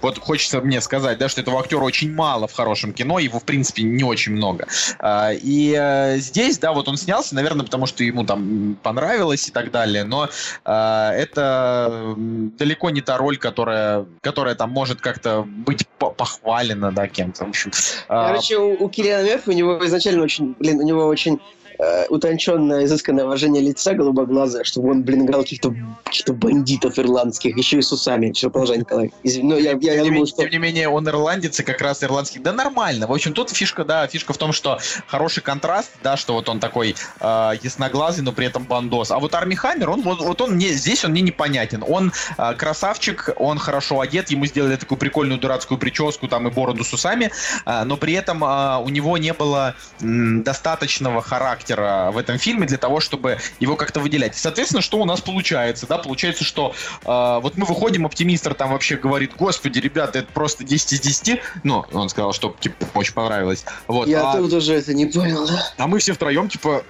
вот 0.00 0.18
хочется 0.18 0.60
мне 0.60 0.80
сказать, 0.80 1.18
да, 1.18 1.28
что 1.28 1.40
этого 1.40 1.60
актера 1.60 1.80
очень 1.80 2.12
мало 2.14 2.46
в 2.46 2.52
хорошем 2.52 2.92
кино, 2.92 3.18
его, 3.18 3.38
в 3.38 3.44
принципе, 3.44 3.82
не 3.82 4.04
очень 4.04 4.32
много. 4.32 4.66
А, 4.98 5.32
И 5.32 5.74
э, 5.78 6.18
здесь, 6.18 6.58
да, 6.58 6.72
вот 6.72 6.88
он 6.88 6.96
снялся, 6.96 7.34
наверное, 7.34 7.64
потому 7.64 7.86
что 7.86 8.04
ему 8.04 8.24
там 8.24 8.76
понравилось 8.82 9.48
и 9.48 9.50
так 9.50 9.70
далее, 9.70 10.04
но 10.04 10.28
а, 10.64 11.12
это 11.12 12.14
далеко 12.16 12.90
не 12.90 13.00
та 13.00 13.16
роль, 13.16 13.36
которая, 13.38 14.06
которая 14.20 14.54
там 14.54 14.70
может 14.70 15.00
как-то 15.00 15.44
быть 15.46 15.86
по- 15.98 16.10
похвалена, 16.10 16.92
да, 16.92 17.08
кем-то, 17.08 17.44
в 17.44 17.48
общем. 17.48 17.72
А, 18.08 18.28
Короче, 18.28 18.58
у, 18.58 18.84
у 18.84 18.88
Киллиана 18.88 19.24
Мерфи 19.24 19.48
у 19.50 19.52
него 19.52 19.84
изначально 19.86 20.22
очень, 20.22 20.54
блин, 20.58 20.78
у 20.78 20.82
него 20.82 21.06
очень 21.06 21.40
э, 21.78 22.06
утонченное, 22.08 22.84
изысканное 22.84 23.24
выражение 23.24 23.62
лица, 23.62 23.94
голубоглазое, 23.94 24.64
чтобы 24.64 24.90
он, 24.90 25.02
блин, 25.02 25.24
играл 25.24 25.42
каких-то 25.42 25.74
каких 26.04 26.34
бандитов 26.36 26.98
ирландских, 26.98 27.56
еще 27.56 27.78
и 27.78 27.82
с 27.82 27.92
усами. 27.92 28.32
Все, 28.32 28.50
продолжай, 28.50 28.78
Николай. 28.78 29.12
Извини, 29.22 29.48
ну, 29.48 29.58
я, 29.58 29.76
я, 29.80 29.94
я 29.94 30.04
думал, 30.04 30.26
что... 30.26 30.42
тем 30.42 30.50
не 30.50 30.58
менее, 30.58 30.88
он 30.88 31.08
ирландец, 31.08 31.60
и 31.60 31.62
как 31.62 31.80
раз 31.80 32.02
ирландский. 32.02 32.38
Да 32.38 32.52
нормально. 32.52 33.06
В 33.06 33.12
общем, 33.12 33.32
тут 33.32 33.50
фишка, 33.50 33.84
да, 33.84 34.06
фишка 34.06 34.32
в 34.32 34.38
том, 34.38 34.52
что 34.52 34.78
хороший 35.06 35.42
контраст, 35.42 35.90
да, 36.02 36.16
что 36.16 36.34
вот 36.34 36.48
он 36.48 36.60
такой 36.60 36.94
э, 37.20 37.50
ясноглазый, 37.62 38.24
но 38.24 38.32
при 38.32 38.46
этом 38.46 38.64
бандос. 38.64 39.10
А 39.10 39.18
вот 39.18 39.34
Арми 39.34 39.54
Хаммер, 39.54 39.90
он 39.90 40.02
вот, 40.02 40.20
вот 40.20 40.40
он 40.40 40.52
мне 40.52 40.68
здесь 40.68 41.04
он 41.04 41.12
мне 41.12 41.22
непонятен. 41.22 41.84
Он 41.86 42.12
э, 42.36 42.54
красавчик, 42.54 43.30
он 43.36 43.58
хорошо 43.58 44.00
одет, 44.00 44.30
ему 44.30 44.46
сделали 44.46 44.76
такую 44.76 44.98
прикольную 44.98 45.40
дурацкую 45.40 45.78
прическу, 45.78 46.28
там 46.28 46.48
и 46.48 46.50
бороду 46.50 46.84
с 46.84 46.92
усами, 46.92 47.30
э, 47.66 47.84
но 47.84 47.96
при 47.96 48.14
этом 48.14 48.42
э, 48.44 48.78
у 48.78 48.88
него 48.88 49.18
не 49.18 49.32
было 49.32 49.74
м, 50.00 50.42
достаточного 50.42 51.22
характера 51.22 51.67
в 51.76 52.18
этом 52.18 52.38
фильме 52.38 52.66
для 52.66 52.78
того, 52.78 53.00
чтобы 53.00 53.38
его 53.60 53.76
как-то 53.76 54.00
выделять. 54.00 54.36
Соответственно, 54.36 54.82
что 54.82 54.98
у 54.98 55.04
нас 55.04 55.20
получается, 55.20 55.86
да? 55.86 55.98
Получается, 55.98 56.44
что 56.44 56.74
э, 57.04 57.40
вот 57.42 57.56
мы 57.56 57.66
выходим, 57.66 58.06
оптимистр 58.06 58.54
там 58.54 58.72
вообще 58.72 58.96
говорит, 58.96 59.32
господи, 59.36 59.78
ребята, 59.78 60.20
это 60.20 60.32
просто 60.32 60.64
10 60.64 60.92
из 60.92 61.00
10. 61.00 61.40
Ну, 61.64 61.84
он 61.92 62.08
сказал, 62.08 62.32
что 62.32 62.54
типа 62.58 62.86
очень 62.94 63.14
понравилось. 63.14 63.64
Вот. 63.86 64.08
Я 64.08 64.30
а, 64.30 64.36
тут 64.36 64.52
уже 64.52 64.74
это 64.74 64.94
не 64.94 65.06
понял, 65.06 65.46
да? 65.46 65.72
а 65.76 65.86
мы 65.86 65.98
все 65.98 66.12
втроем, 66.12 66.48
типа, 66.48 66.84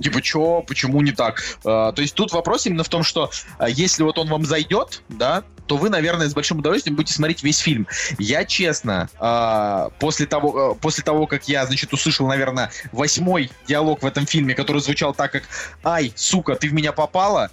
Типа, 0.00 0.22
чё, 0.22 0.64
почему 0.66 1.00
не 1.02 1.12
так? 1.12 1.42
А, 1.64 1.92
то 1.92 2.02
есть 2.02 2.14
тут 2.14 2.32
вопрос 2.32 2.66
именно 2.66 2.84
в 2.84 2.88
том, 2.88 3.02
что 3.02 3.30
а, 3.58 3.68
если 3.68 4.02
вот 4.02 4.18
он 4.18 4.28
вам 4.28 4.44
зайдет, 4.44 5.02
да, 5.08 5.44
то 5.66 5.76
вы, 5.76 5.90
наверное, 5.90 6.28
с 6.28 6.34
большим 6.34 6.58
удовольствием 6.58 6.96
будете 6.96 7.14
смотреть 7.14 7.42
весь 7.42 7.58
фильм. 7.58 7.86
Я, 8.18 8.44
честно, 8.44 9.08
а, 9.18 9.90
после 10.00 10.26
того, 10.26 10.74
после 10.74 11.04
того, 11.04 11.26
как 11.26 11.48
я, 11.48 11.64
значит, 11.66 11.92
услышал, 11.92 12.26
наверное, 12.26 12.70
восьмой 12.92 13.50
диалог 13.66 14.02
в 14.02 14.06
этом 14.06 14.26
фильме, 14.26 14.54
который 14.54 14.82
звучал 14.82 15.14
так, 15.14 15.32
как 15.32 15.44
«Ай, 15.84 16.12
сука, 16.16 16.56
ты 16.56 16.68
в 16.68 16.74
меня 16.74 16.92
попала», 16.92 17.50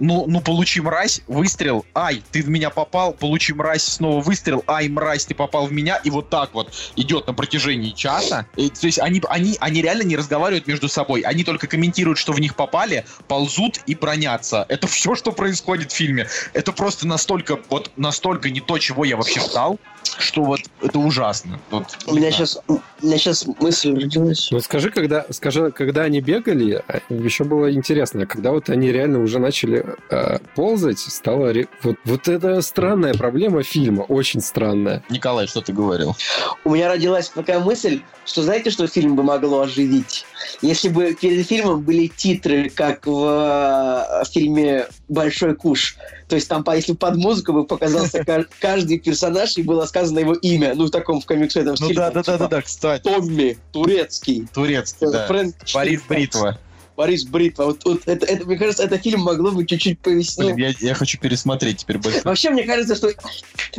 ну, 0.00 0.24
ну, 0.26 0.40
получи 0.40 0.80
мразь, 0.80 1.20
выстрел, 1.28 1.84
ай, 1.94 2.22
ты 2.32 2.42
в 2.42 2.48
меня 2.48 2.70
попал, 2.70 3.12
получи 3.12 3.52
мразь, 3.52 3.84
снова 3.84 4.20
выстрел, 4.20 4.64
ай, 4.66 4.88
мразь, 4.88 5.26
ты 5.26 5.34
попал 5.34 5.66
в 5.66 5.72
меня, 5.72 5.96
и 5.96 6.10
вот 6.10 6.30
так 6.30 6.54
вот 6.54 6.72
идет 6.96 7.26
на 7.26 7.34
протяжении 7.34 7.90
часа. 7.90 8.46
И, 8.56 8.70
то 8.70 8.86
есть 8.86 8.98
они, 8.98 9.22
они, 9.28 9.56
они 9.60 9.82
реально 9.82 10.02
не 10.02 10.16
разговаривают 10.16 10.66
между 10.66 10.88
собой, 10.88 11.20
они 11.20 11.44
только 11.44 11.66
комментируют, 11.66 12.18
что 12.18 12.32
в 12.32 12.40
них 12.40 12.56
попали, 12.56 13.04
ползут 13.28 13.80
и 13.86 13.94
бронятся. 13.94 14.64
Это 14.68 14.86
все, 14.86 15.14
что 15.14 15.32
происходит 15.32 15.92
в 15.92 15.94
фильме. 15.94 16.26
Это 16.54 16.72
просто 16.72 17.06
настолько, 17.06 17.58
вот 17.68 17.90
настолько 17.96 18.50
не 18.50 18.60
то, 18.60 18.78
чего 18.78 19.04
я 19.04 19.16
вообще 19.16 19.40
ждал, 19.40 19.78
что 20.18 20.42
вот 20.42 20.60
это 20.82 20.98
ужасно. 20.98 21.60
Вот, 21.70 21.98
У 22.06 22.14
меня 22.14 22.30
сейчас, 22.30 22.58
у 22.68 22.80
меня 23.02 23.18
сейчас 23.18 23.46
мысль 23.46 23.94
родилась. 23.94 24.48
Ну 24.50 24.60
скажи, 24.60 24.90
когда, 24.90 25.26
скажи, 25.30 25.70
когда 25.70 26.02
они 26.02 26.20
бегали, 26.20 26.82
а, 26.88 27.00
еще 27.10 27.44
было 27.44 27.72
интересно, 27.72 28.26
когда 28.26 28.50
вот 28.52 28.70
они 28.70 28.90
реально 28.90 29.20
уже 29.20 29.38
начали 29.38 29.59
э, 29.68 30.38
ползать, 30.54 30.98
стало 30.98 31.52
ре- 31.52 31.68
вот, 31.82 31.96
вот 32.04 32.28
это 32.28 32.60
странная 32.62 33.14
проблема 33.14 33.62
фильма, 33.62 34.02
очень 34.02 34.40
странная. 34.40 35.02
Николай, 35.10 35.46
что 35.46 35.60
ты 35.60 35.72
говорил? 35.72 36.16
У 36.64 36.74
меня 36.74 36.88
родилась 36.88 37.28
такая 37.30 37.60
мысль, 37.60 38.00
что 38.24 38.42
знаете, 38.42 38.70
что 38.70 38.86
фильм 38.86 39.16
бы 39.16 39.22
могло 39.22 39.60
оживить? 39.60 40.24
Если 40.62 40.88
бы 40.88 41.14
перед 41.14 41.46
фильмом 41.46 41.80
были 41.82 42.06
титры, 42.08 42.70
как 42.70 43.06
в 43.06 44.20
э, 44.22 44.24
фильме 44.30 44.86
«Большой 45.08 45.54
куш». 45.54 45.96
То 46.28 46.36
есть 46.36 46.48
там, 46.48 46.62
по- 46.62 46.76
если 46.76 46.92
бы 46.92 46.98
под 46.98 47.16
музыку 47.16 47.52
бы 47.52 47.64
показался 47.64 48.24
ка- 48.24 48.46
каждый 48.60 48.98
персонаж 48.98 49.56
и 49.58 49.62
было 49.62 49.84
сказано 49.86 50.20
его 50.20 50.34
имя, 50.34 50.74
ну, 50.74 50.86
в 50.86 50.90
таком 50.90 51.20
в 51.20 51.26
комиксовом 51.26 51.70
Ну 51.70 51.76
стиле. 51.76 51.94
да, 51.94 52.10
там, 52.10 52.22
да, 52.26 52.32
да, 52.32 52.38
да, 52.38 52.44
типа 52.44 52.48
да, 52.56 52.62
кстати. 52.62 53.02
Томми, 53.02 53.58
турецкий. 53.72 54.46
Турецкий, 54.54 55.06
да. 55.10 55.28
Борис 55.74 56.02
Бритва. 56.08 56.58
Борис 56.96 57.24
Бритва. 57.24 57.64
Вот, 57.64 57.84
вот 57.84 58.02
это, 58.06 58.26
это, 58.26 58.46
мне 58.46 58.56
кажется, 58.56 58.84
это 58.84 58.98
фильм 58.98 59.20
могло 59.20 59.50
бы 59.50 59.64
чуть-чуть 59.66 60.00
повести. 60.00 60.40
Блин, 60.42 60.56
я, 60.56 60.74
я 60.80 60.94
хочу 60.94 61.18
пересмотреть 61.18 61.78
теперь 61.78 61.98
больше. 61.98 62.20
Вообще, 62.24 62.50
мне 62.50 62.64
кажется, 62.64 62.94
что 62.94 63.10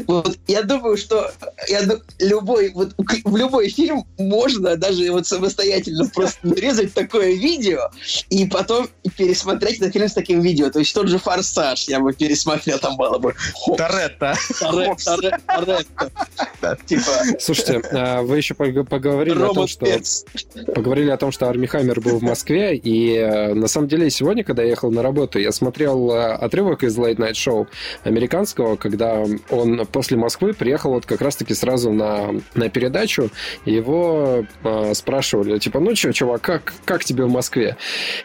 вот, 0.08 0.38
я 0.48 0.64
думаю, 0.64 0.98
что 0.98 1.32
я, 1.68 1.82
любой, 2.20 2.72
вот, 2.72 2.94
в 2.98 3.36
любой 3.36 3.70
фильм 3.70 4.06
можно 4.18 4.76
даже 4.76 5.12
вот 5.12 5.28
самостоятельно 5.28 6.08
просто 6.10 6.40
нарезать 6.48 6.94
такое 6.94 7.34
видео 7.34 7.92
и 8.30 8.46
потом 8.46 8.88
пересмотреть 9.18 9.78
этот 9.80 9.94
фильм 9.94 10.08
с 10.08 10.14
таким 10.14 10.42
видео. 10.42 10.70
То 10.70 10.80
есть 10.80 10.94
тот 10.94 11.08
же 11.08 11.18
«Форсаж» 11.20 11.88
я 11.88 12.00
бы 12.00 12.14
пересмотрел, 12.14 12.80
там 12.80 12.98
было 12.98 13.18
бы 13.18 13.36
Торетто. 13.78 14.36
Торе- 14.60 14.96
Торе- 15.06 15.40
Торетто. 15.46 16.12
Типа 16.86 17.12
Слушайте, 17.40 17.82
а 17.92 18.22
вы 18.22 18.38
еще 18.38 18.54
пог- 18.54 18.88
поговорили 18.88 19.42
о 19.42 19.54
том, 19.54 19.68
что 19.68 19.86
поговорили 20.74 21.10
о 21.10 21.18
том, 21.18 21.32
что 21.32 21.48
Арми 21.48 21.66
Хаммер 21.66 22.02
был 22.02 22.20
в 22.20 22.24
Москве, 22.24 22.76
и 22.76 23.11
э, 23.16 23.54
на 23.54 23.68
самом 23.68 23.88
деле 23.88 24.10
сегодня, 24.10 24.44
когда 24.44 24.64
я 24.64 24.70
ехал 24.70 24.92
на 24.92 25.02
работу, 25.02 25.40
я 25.40 25.52
смотрел 25.52 26.12
э, 26.12 26.34
отрывок 26.34 26.84
из 26.84 26.98
Late 26.98 27.18
Night 27.18 27.34
Show 27.34 27.68
американского, 28.04 28.76
когда 28.76 29.24
он 29.50 29.86
после 29.92 30.18
Москвы 30.18 30.54
приехал 30.54 30.92
вот 30.92 31.06
как 31.06 31.22
раз-таки 31.22 31.54
сразу 31.54 31.92
на, 31.92 32.32
на 32.56 32.70
передачу, 32.70 33.30
его 33.66 34.46
э, 34.64 34.94
спрашивали, 34.94 35.58
типа, 35.60 35.80
ну 35.80 35.96
что, 35.96 36.12
чувак, 36.14 36.42
как, 36.42 36.74
как 36.86 37.04
тебе 37.04 37.26
в 37.26 37.30
Москве? 37.30 37.78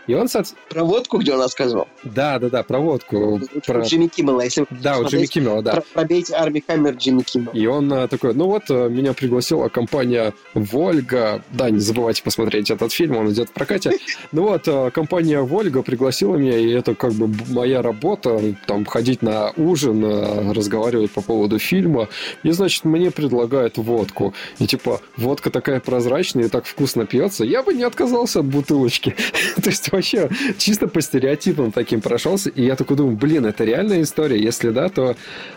И 0.06 0.14
он, 0.14 0.26
соотс- 0.26 0.54
Про 0.70 0.84
водку, 0.84 1.18
где 1.18 1.34
он 1.34 1.40
рассказывал? 1.40 1.88
да, 2.04 2.38
да, 2.38 2.48
да, 2.50 2.62
про 2.62 2.78
водку, 2.78 3.40
про... 3.66 3.80
У 3.80 3.82
Джимми 3.84 4.06
Киммела. 4.08 4.40
Если 4.42 4.66
Да, 4.70 4.98
у 4.98 5.04
Джимми 5.06 5.26
Киммела, 5.26 5.62
да. 5.62 5.72
про- 5.72 5.84
Пробейте 5.94 6.34
Арми 6.34 6.62
Хаммер 6.66 6.94
Джимми 6.94 7.22
Киммел. 7.22 7.52
И 7.52 7.66
он 7.66 7.92
э, 7.92 8.08
такой, 8.08 8.34
ну 8.34 8.46
вот, 8.46 8.64
э, 8.70 8.88
меня 8.88 9.12
пригласила 9.12 9.68
компания 9.68 10.32
Вольга. 10.54 11.42
Да, 11.52 11.70
не 11.70 11.78
забывайте 11.80 12.22
посмотреть 12.22 12.70
этот 12.70 12.92
фильм, 12.92 13.16
он 13.16 13.30
идет 13.30 13.48
в 13.48 13.52
прокате. 13.52 13.92
Ну 14.32 14.42
вот, 14.42 14.65
э, 14.66 14.90
компания 14.92 15.40
Вольга 15.40 15.82
пригласила 15.82 16.36
меня, 16.36 16.58
и 16.58 16.70
это 16.70 16.94
как 16.94 17.12
бы 17.12 17.30
моя 17.48 17.82
работа, 17.82 18.40
там, 18.66 18.84
ходить 18.84 19.22
на 19.22 19.52
ужин, 19.56 20.04
э, 20.04 20.52
разговаривать 20.52 21.10
по 21.10 21.20
поводу 21.20 21.58
фильма. 21.58 22.08
И, 22.42 22.50
значит, 22.50 22.84
мне 22.84 23.10
предлагают 23.10 23.78
водку. 23.78 24.34
И 24.58 24.66
типа, 24.66 25.00
водка 25.16 25.50
такая 25.50 25.80
прозрачная 25.80 26.44
и 26.44 26.48
так 26.48 26.66
вкусно 26.66 27.06
пьется. 27.06 27.44
Я 27.44 27.62
бы 27.62 27.74
не 27.74 27.82
отказался 27.82 28.40
от 28.40 28.46
бутылочки. 28.46 29.14
То 29.62 29.70
есть 29.70 29.90
вообще 29.92 30.28
чисто 30.58 30.88
по 30.88 31.00
стереотипам 31.00 31.72
таким 31.72 32.00
прошелся. 32.00 32.50
И 32.50 32.64
я 32.64 32.76
такой 32.76 32.96
думаю, 32.96 33.16
блин, 33.16 33.46
это 33.46 33.64
реальная 33.64 34.02
история? 34.02 34.40
Если 34.40 34.70
да, 34.70 34.88
то 34.88 35.16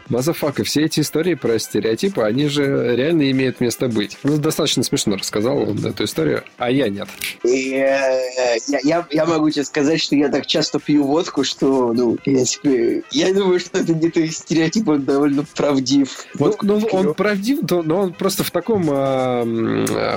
motherfucker, 0.09 0.63
все 0.63 0.85
эти 0.85 1.01
истории 1.01 1.35
про 1.35 1.59
стереотипы, 1.59 2.21
они 2.23 2.47
же 2.47 2.95
реально 2.95 3.29
имеют 3.31 3.59
место 3.59 3.87
быть. 3.87 4.17
Ну, 4.23 4.37
достаточно 4.37 4.83
смешно 4.83 5.17
рассказал 5.17 5.75
эту 5.75 6.03
историю, 6.03 6.43
а 6.57 6.71
я 6.71 6.89
нет. 6.89 7.07
Э, 7.43 8.57
я, 8.83 8.98
я 9.11 9.19
я, 9.19 9.23
я 9.23 9.25
могу 9.25 9.49
тебе 9.49 9.65
сказать, 9.65 10.01
что 10.01 10.15
я 10.15 10.29
так 10.29 10.45
часто 10.45 10.79
пью 10.79 11.03
водку, 11.03 11.43
что, 11.43 11.93
ну, 11.93 12.13
в 12.13 12.17
принципе, 12.17 13.03
я 13.11 13.33
думаю, 13.33 13.59
что 13.59 13.79
это 13.79 13.93
где-то 13.93 14.25
стереотип, 14.27 14.87
он 14.87 15.03
довольно 15.03 15.45
правдив. 15.55 16.25
Вот, 16.35 16.61
ну, 16.63 16.79
пью. 16.79 16.89
он 16.91 17.13
правдив, 17.13 17.59
но 17.69 18.01
он 18.01 18.13
просто 18.13 18.43
в 18.43 18.51
таком, 18.51 18.87
а, 18.89 19.43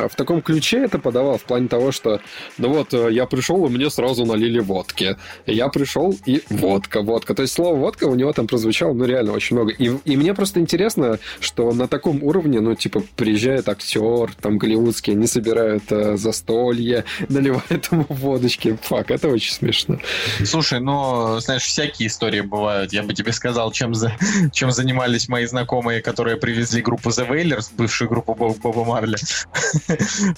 в 0.08 0.14
таком 0.16 0.42
ключе 0.42 0.84
это 0.84 0.98
подавал, 0.98 1.38
в 1.38 1.44
плане 1.44 1.68
того, 1.68 1.92
что, 1.92 2.20
ну 2.58 2.68
вот, 2.68 2.94
э, 2.94 3.08
я 3.12 3.26
пришел, 3.26 3.66
и 3.66 3.68
мне 3.68 3.90
сразу 3.90 4.24
налили 4.24 4.60
водки. 4.60 5.16
Я 5.46 5.68
пришел, 5.68 6.14
и 6.26 6.42
водка, 6.48 7.02
водка. 7.02 7.34
То 7.34 7.42
есть 7.42 7.54
слово 7.54 7.76
водка 7.76 8.04
у 8.04 8.14
него 8.14 8.32
там 8.32 8.46
прозвучало, 8.46 8.92
ну, 8.92 9.04
реально 9.04 9.32
очень 9.32 9.56
много. 9.56 9.72
И, 9.72 9.90
и 10.04 10.16
мне 10.16 10.34
просто 10.34 10.60
интересно, 10.60 11.18
что 11.40 11.72
на 11.72 11.88
таком 11.88 12.22
уровне, 12.22 12.60
ну, 12.60 12.74
типа, 12.74 13.02
приезжает 13.16 13.68
актер, 13.68 14.32
там, 14.40 14.58
голливудский, 14.58 15.12
они 15.12 15.26
собирают 15.26 15.84
э, 15.90 16.16
застолье, 16.16 17.04
наливают 17.28 17.88
ему 17.90 18.06
водочки. 18.08 18.71
Фак, 18.82 19.10
это 19.10 19.28
очень 19.28 19.52
смешно. 19.52 19.98
Слушай, 20.44 20.80
ну, 20.80 21.38
знаешь, 21.40 21.62
всякие 21.64 22.08
истории 22.08 22.40
бывают. 22.40 22.92
Я 22.92 23.02
бы 23.02 23.14
тебе 23.14 23.32
сказал, 23.32 23.70
чем, 23.72 23.94
за, 23.94 24.12
чем 24.52 24.70
занимались 24.72 25.28
мои 25.28 25.46
знакомые, 25.46 26.00
которые 26.02 26.36
привезли 26.36 26.82
группу 26.82 27.10
The 27.10 27.28
Wailers, 27.28 27.70
бывшую 27.76 28.08
группу 28.08 28.34
Боб- 28.34 28.58
Боба 28.58 28.84
Марли. 28.84 29.16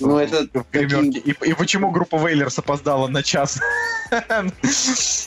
Ну, 0.01 0.19
это 0.19 0.47
в 0.53 0.65
гримерке. 0.73 1.19
И, 1.21 1.31
и 1.31 1.53
почему 1.55 1.91
группа 1.91 2.17
Wailers 2.17 2.55
опоздала 2.59 3.09
на 3.09 3.23
час? 3.23 3.59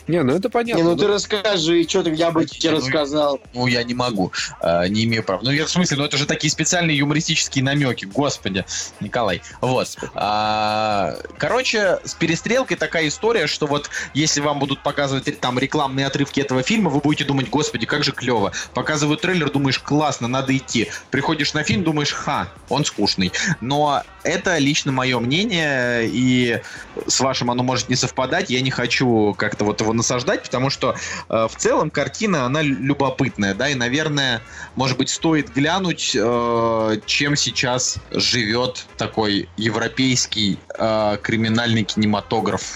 Не, 0.08 0.24
ну 0.24 0.34
это 0.34 0.50
понятно. 0.50 0.82
Не, 0.82 0.84
ну 0.84 0.96
ты 0.96 1.08
расскажи, 1.08 1.84
что 1.88 2.04
ты, 2.04 2.12
я 2.14 2.32
бы 2.32 2.46
тебе 2.46 2.72
Ну, 2.72 2.78
рассказал. 2.78 3.40
Ну, 3.54 3.68
я 3.68 3.84
не 3.84 3.94
могу, 3.94 4.32
э, 4.62 4.88
не 4.88 5.04
имею 5.06 5.24
права. 5.24 5.42
Ну, 5.44 5.52
я 5.52 5.66
в 5.66 5.70
смысле, 5.70 5.98
ну 5.98 6.06
это 6.06 6.18
же 6.18 6.26
такие 6.26 6.50
специальные 6.52 6.98
юмористические 6.98 7.64
намеки, 7.64 8.06
господи, 8.06 8.66
Николай. 9.00 9.42
Вот. 9.62 9.98
А, 10.14 11.16
короче, 11.38 12.00
с 12.04 12.14
перестрелкой 12.14 12.78
такая 12.78 12.97
история, 13.06 13.48
что 13.48 13.68
вот 13.68 13.90
если 14.14 14.40
вам 14.40 14.60
будут 14.60 14.82
показывать 14.82 15.40
там 15.42 15.60
рекламные 15.60 16.06
отрывки 16.06 16.40
этого 16.40 16.64
фильма, 16.64 16.90
вы 16.90 17.02
будете 17.02 17.26
думать, 17.26 17.50
господи, 17.50 17.86
как 17.86 18.04
же 18.04 18.14
клево. 18.14 18.54
Показывают 18.74 19.22
трейлер, 19.22 19.52
думаешь, 19.52 19.80
классно, 19.80 20.28
надо 20.28 20.56
идти. 20.56 20.90
Приходишь 21.12 21.54
на 21.54 21.64
фильм, 21.64 21.84
думаешь, 21.84 22.14
ха, 22.14 22.48
он 22.70 22.86
скучный. 22.86 23.32
Но 23.60 24.04
это 24.24 24.58
лично 24.58 24.92
мое 24.92 25.20
мнение, 25.20 26.08
и 26.08 26.62
с 27.08 27.20
вашим 27.20 27.52
оно 27.52 27.64
может 27.64 27.90
не 27.90 27.96
совпадать. 27.96 28.50
Я 28.50 28.62
не 28.62 28.72
хочу 28.72 29.34
как-то 29.38 29.66
вот 29.66 29.82
его 29.82 29.94
насаждать, 29.94 30.44
потому 30.44 30.70
что 30.70 30.96
э, 31.30 31.48
в 31.50 31.56
целом 31.58 31.90
картина, 31.90 32.46
она 32.46 32.62
лю- 32.62 32.78
любопытная, 32.80 33.54
да, 33.54 33.70
и, 33.70 33.76
наверное, 33.76 34.42
может 34.76 34.98
быть, 34.98 35.10
стоит 35.10 35.54
глянуть, 35.54 36.16
э, 36.16 37.00
чем 37.06 37.36
сейчас 37.36 37.98
живет 38.12 38.86
такой 38.98 39.50
европейский 39.58 40.60
э, 40.78 41.18
криминальный 41.22 41.84
кинематограф. 41.84 42.76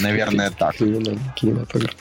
Наверное, 0.00 0.50
так. 0.50 0.76
Кинематограф. 0.76 1.94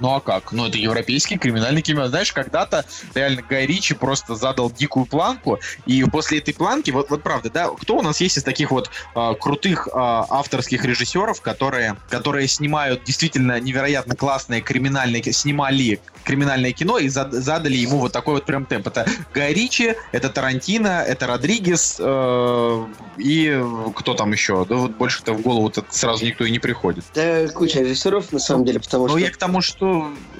Ну 0.00 0.14
а 0.14 0.20
как? 0.20 0.52
Ну 0.52 0.66
это 0.66 0.78
европейский 0.78 1.38
криминальный 1.38 1.82
кинематограф. 1.82 2.10
Знаешь, 2.10 2.32
когда-то 2.32 2.84
реально 3.14 3.42
Гай 3.42 3.66
Ричи 3.66 3.94
просто 3.94 4.34
задал 4.34 4.70
дикую 4.70 5.06
планку, 5.06 5.58
и 5.86 6.02
после 6.04 6.38
этой 6.38 6.52
планки, 6.54 6.90
вот, 6.90 7.10
вот 7.10 7.22
правда, 7.22 7.50
да, 7.50 7.68
кто 7.68 7.96
у 7.96 8.02
нас 8.02 8.20
есть 8.20 8.36
из 8.38 8.42
таких 8.42 8.70
вот 8.70 8.90
а, 9.14 9.34
крутых 9.34 9.88
а, 9.92 10.26
авторских 10.28 10.84
режиссеров, 10.84 11.40
которые, 11.40 11.96
которые 12.08 12.48
снимают 12.48 13.04
действительно 13.04 13.60
невероятно 13.60 14.16
классное 14.16 14.60
криминальное, 14.60 15.20
ки- 15.20 15.30
снимали 15.32 16.00
криминальное 16.24 16.72
кино 16.72 16.98
и 16.98 17.08
зад- 17.08 17.32
задали 17.32 17.76
ему 17.76 17.98
вот 17.98 18.12
такой 18.12 18.34
вот 18.34 18.44
прям 18.46 18.64
темп. 18.66 18.88
Это 18.88 19.06
Гай 19.32 19.52
Ричи, 19.52 19.94
это 20.12 20.28
Тарантино, 20.28 21.04
это 21.06 21.26
Родригес 21.26 21.96
э, 22.00 22.86
и 23.18 23.62
кто 23.94 24.14
там 24.14 24.32
еще? 24.32 24.64
Да 24.64 24.76
вот 24.76 24.92
больше-то 24.92 25.32
в 25.34 25.42
голову-то 25.42 25.84
сразу 25.90 26.24
никто 26.24 26.44
и 26.44 26.50
не 26.50 26.58
приходит. 26.58 27.04
Да, 27.14 27.46
куча 27.48 27.80
режиссеров, 27.80 28.32
на 28.32 28.38
самом 28.38 28.64
деле, 28.64 28.80
потому 28.80 29.04
Ну, 29.04 29.10
что... 29.10 29.18
я 29.18 29.30
к 29.30 29.36
тому, 29.36 29.60
что... 29.60 29.83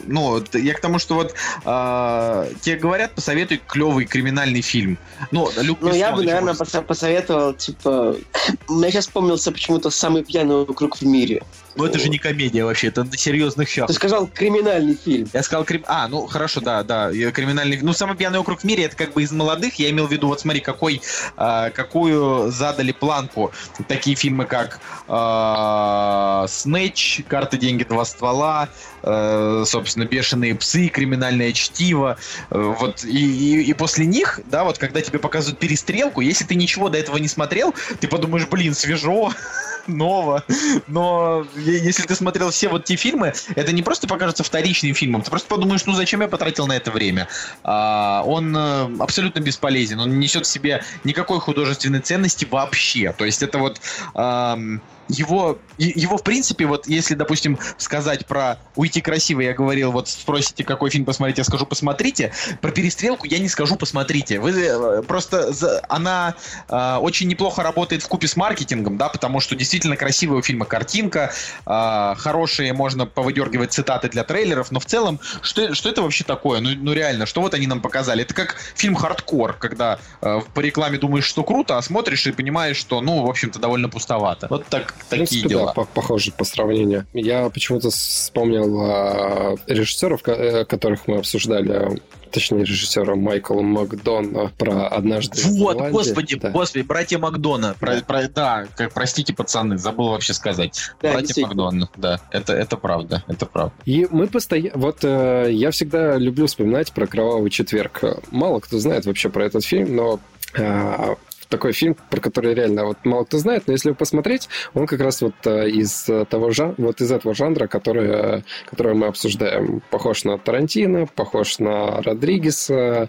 Ну, 0.07 0.41
т- 0.41 0.61
я 0.61 0.75
к 0.75 0.81
тому, 0.81 0.99
что 0.99 1.15
вот 1.15 1.35
а, 1.65 2.47
тебе 2.61 2.77
говорят, 2.77 3.15
посоветуй 3.15 3.61
клевый 3.67 4.05
криминальный 4.05 4.61
фильм. 4.61 4.99
Ну, 5.31 5.49
Люк 5.57 5.79
Ну, 5.81 5.95
я 5.95 6.13
бы, 6.13 6.23
наверное, 6.25 6.55
посо- 6.55 6.83
посоветовал, 6.83 7.55
типа... 7.55 8.17
Мне 8.69 8.91
сейчас 8.91 9.07
вспомнился 9.07 9.51
почему-то 9.53 9.91
самый 9.91 10.25
пьяный 10.25 10.57
округ 10.57 10.97
в 10.97 11.03
мире. 11.03 11.43
Ну, 11.77 11.85
это 11.85 11.99
же 11.99 12.09
не 12.09 12.19
комедия 12.19 12.65
вообще, 12.65 12.89
это 12.89 13.03
на 13.05 13.17
серьезных 13.17 13.69
щах. 13.69 13.89
Ты 13.89 13.95
сказал 13.95 14.29
криминальный 14.29 14.95
фильм. 14.95 15.29
Я 15.33 15.43
сказал 15.43 15.65
крим... 15.65 15.85
А, 15.89 16.07
ну 16.07 16.27
хорошо, 16.27 16.61
да, 16.61 16.83
да, 16.85 17.11
криминальный. 17.11 17.79
Ну, 17.83 17.93
самый 17.93 18.17
пьяный 18.17 18.39
округ 18.39 18.61
в 18.61 18.65
мире 18.65 18.85
это 18.85 18.97
как 18.97 19.13
бы 19.15 19.23
из 19.23 19.33
молодых. 19.33 19.75
Я 19.77 19.91
имел 19.91 20.07
в 20.07 20.13
виду, 20.13 20.29
вот 20.29 20.41
смотри, 20.41 20.61
какой, 20.61 21.03
а, 21.37 21.71
какую 21.71 22.51
задали 22.53 22.93
планку 22.93 23.51
такие 23.89 24.15
фильмы, 24.15 24.45
как 24.45 24.81
а, 25.09 26.47
Снэч, 26.49 27.23
Карты, 27.29 27.57
деньги, 27.59 27.83
два 27.85 28.05
ствола, 28.05 28.69
э, 29.03 29.34
собственно, 29.67 30.05
Бешеные 30.05 30.55
псы, 30.55 30.89
Криминальное 30.89 31.53
чтиво. 31.53 32.17
Э, 32.51 32.75
вот 32.79 33.05
и, 33.05 33.61
и, 33.61 33.63
и 33.63 33.73
после 33.75 34.07
них, 34.07 34.41
да, 34.47 34.65
вот 34.65 34.79
когда 34.79 35.01
тебе 35.01 35.19
показывают 35.19 35.59
перестрелку, 35.59 36.21
если 36.21 36.45
ты 36.45 36.55
ничего 36.55 36.89
до 36.89 36.99
этого 36.99 37.17
не 37.17 37.29
смотрел, 37.29 37.75
ты 38.01 38.09
подумаешь, 38.09 38.47
блин, 38.47 38.75
свежо, 38.75 39.33
ново. 39.87 40.45
Но 40.87 41.47
если 41.57 42.03
ты 42.03 42.15
смотрел 42.15 42.51
все 42.51 42.69
вот 42.69 42.85
те 42.85 42.97
фильмы, 42.97 43.33
это 43.55 43.73
не 43.73 43.83
просто 43.83 44.07
покажется 44.07 44.45
вторичным 44.45 44.95
фильмом. 44.95 45.23
Ты 45.23 45.31
просто 45.31 45.49
подумаешь, 45.49 45.85
ну 45.87 45.93
зачем 45.95 46.21
я 46.21 46.29
потратил 46.29 46.67
на 46.67 46.77
это 46.77 46.91
время? 46.91 47.29
А, 47.63 48.23
он 48.27 48.57
э, 48.57 48.97
абсолютно 49.01 49.41
бесполезен. 49.41 50.01
Он 50.01 50.11
не 50.11 50.25
несет 50.25 50.47
в 50.47 50.49
себе 50.49 50.83
никакой 51.05 51.41
художественной 51.41 52.01
ценности 52.01 52.47
вообще. 52.51 53.15
То 53.17 53.25
есть 53.25 53.43
это 53.43 53.59
вот 53.59 53.81
ам, 54.15 54.81
его, 55.09 55.59
его, 55.79 56.17
в 56.17 56.23
принципе, 56.23 56.67
вот 56.67 56.87
если, 56.87 57.15
допустим, 57.15 57.59
сказать 57.79 58.27
про 58.27 58.59
«Уйти 58.77 59.01
красиво», 59.01 59.41
я 59.41 59.53
говорил, 59.55 59.93
вот 59.93 60.09
спросите, 60.09 60.65
какой 60.65 60.91
фильм 60.91 61.05
посмотреть, 61.05 61.39
я 61.39 61.45
скажу 61.45 61.67
«посмотрите». 61.67 62.33
Про 62.61 62.71
«Перестрелку» 62.71 63.27
я 63.27 63.39
не 63.39 63.49
скажу 63.49 63.77
«посмотрите». 63.77 64.41
Вы 64.41 64.53
э, 64.53 65.03
просто... 65.03 65.53
за- 65.53 65.83
Она 65.89 66.35
э, 66.69 66.97
очень 67.01 67.29
неплохо 67.29 67.63
работает 67.63 68.03
в 68.03 68.09
купе 68.09 68.29
с 68.29 68.37
маркетингом, 68.37 68.97
да, 68.97 69.09
потому 69.09 69.41
что 69.41 69.55
действительно 69.57 69.97
красивая 69.97 70.39
у 70.39 70.43
фильма 70.43 70.65
картинка, 70.65 71.33
э, 71.67 72.15
хорошие, 72.17 72.73
можно 72.73 73.07
повыдергивать 73.07 73.73
цитаты 73.73 74.09
для 74.09 74.25
трейлеров, 74.25 74.71
но 74.71 74.81
в 74.81 74.87
целом, 74.87 75.21
что, 75.43 75.75
что 75.75 75.89
это 75.89 76.03
вообще 76.03 76.25
такое? 76.25 76.61
Ну, 76.61 76.71
ну 76.77 76.93
реально, 76.93 77.27
что 77.27 77.41
вот 77.41 77.55
они 77.55 77.67
нам 77.67 77.81
показали? 77.81 78.23
Это 78.23 78.35
как 78.35 78.57
фильм 78.75 78.95
«Хардкор», 78.95 79.55
когда 79.55 79.99
э, 80.21 80.41
по 80.55 80.61
рекламе 80.61 80.99
думаешь, 80.99 81.25
что 81.25 81.45
круто, 81.45 81.79
а 81.79 81.83
смотришь 81.83 82.27
и 82.27 82.33
понимаешь, 82.33 82.77
что, 82.77 83.01
ну, 83.01 83.25
в 83.25 83.31
общем-то, 83.31 83.59
довольно 83.59 83.89
пустовато. 83.89 84.47
Вот 84.51 84.67
так, 84.67 84.94
такие 85.09 85.27
принципе, 85.27 85.49
дела. 85.49 85.67
да, 85.67 85.73
по- 85.73 85.85
похоже 85.85 86.33
по 86.33 86.45
сравнению. 86.45 87.07
Я 87.13 87.49
почему-то 87.51 87.91
вспомнил 87.91 88.81
а, 88.81 89.57
режиссеров, 89.67 90.21
э, 90.27 90.65
которых 90.65 91.07
мы 91.07 91.19
обсуждали, 91.19 92.01
точнее, 92.31 92.65
режиссера 92.65 93.15
Майкла 93.15 93.61
Макдона 93.63 94.51
про 94.59 94.89
«Однажды 94.89 95.41
в 95.43 95.47
Вот, 95.59 95.77
Голландии». 95.77 95.93
господи, 95.97 96.37
Да. 96.39 96.51
господи, 96.51 96.83
братья 96.83 97.19
Макдона. 97.19 97.75
Про- 97.79 97.97
Да. 97.97 98.01
про- 98.03 98.29
да, 98.29 98.67
как, 98.77 98.93
простите, 98.93 99.33
пацаны, 99.35 99.79
забыл 99.79 100.09
вообще 100.09 100.33
сказать. 100.35 100.81
Да, 101.03 101.13
братья. 101.13 101.43
Макдона, 101.47 101.89
да, 101.97 102.21
это, 102.31 102.53
это 102.55 102.77
правда, 102.77 103.23
это 103.29 103.47
правда. 103.47 103.73
И 103.85 104.07
мы 104.11 104.27
постоянно... 104.27 104.73
Вот 104.79 104.99
э, 105.05 105.49
я 105.53 105.71
всегда 105.71 106.17
люблю 106.17 106.47
вспоминать 106.47 106.93
про 106.93 107.07
«Кровавый 107.07 107.51
четверг». 107.51 108.03
Мало 108.31 108.61
кто 108.61 108.79
знает 108.79 109.07
вообще 109.07 109.29
про 109.29 109.45
этот 109.45 109.65
фильм, 109.65 109.95
но 109.95 110.19
э, 110.55 111.15
такой 111.49 111.73
фильм, 111.73 111.97
про 112.11 112.21
который 112.21 112.55
реально 112.55 112.85
вот 112.85 112.99
мало 113.05 113.25
кто 113.25 113.39
знает, 113.39 113.65
но 113.67 113.73
если 113.73 113.93
посмотреть, 113.93 114.49
он 114.75 114.87
как 114.87 115.01
раз 115.01 115.23
вот 115.23 115.35
э, 115.45 115.69
из 115.69 116.09
э, 116.09 116.25
того 116.25 116.51
жан... 116.51 116.75
вот 116.79 117.01
из 117.01 117.11
этого 117.11 117.35
жанра, 117.35 117.67
который, 117.67 118.39
э, 118.39 118.43
который 118.67 118.95
мы 118.95 119.07
обсуждаем. 119.07 119.83
Похож 119.91 120.25
на 120.25 120.39
Тарантино, 120.39 121.07
похож 121.07 121.59
на 121.59 122.03
Родригеса, 122.03 123.09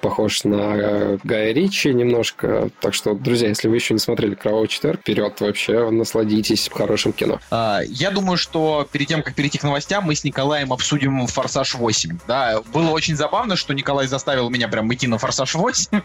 похож 0.00 0.44
на 0.44 1.18
Гая 1.24 1.52
Ричи 1.52 1.92
немножко. 1.92 2.70
Так 2.80 2.94
что, 2.94 3.14
друзья, 3.14 3.48
если 3.48 3.68
вы 3.68 3.76
еще 3.76 3.94
не 3.94 4.00
смотрели 4.00 4.34
«Кровавый 4.34 4.68
четверг», 4.68 5.00
вперед 5.00 5.40
вообще, 5.40 5.90
насладитесь 5.90 6.70
хорошим 6.72 7.12
кино. 7.12 7.40
А, 7.50 7.80
Я 7.86 8.10
думаю, 8.10 8.36
что 8.36 8.86
перед 8.90 9.08
тем, 9.08 9.22
как 9.22 9.34
перейти 9.34 9.58
к 9.58 9.62
новостям, 9.62 10.04
мы 10.04 10.14
с 10.14 10.24
Николаем 10.24 10.72
обсудим 10.72 11.26
«Форсаж 11.26 11.74
8». 11.74 12.20
Да, 12.26 12.62
было 12.72 12.90
очень 12.90 13.16
забавно, 13.16 13.56
что 13.56 13.74
Николай 13.74 14.06
заставил 14.06 14.50
меня 14.50 14.68
прям 14.68 14.92
идти 14.92 15.06
на 15.06 15.18
«Форсаж 15.18 15.54
8». 15.54 16.02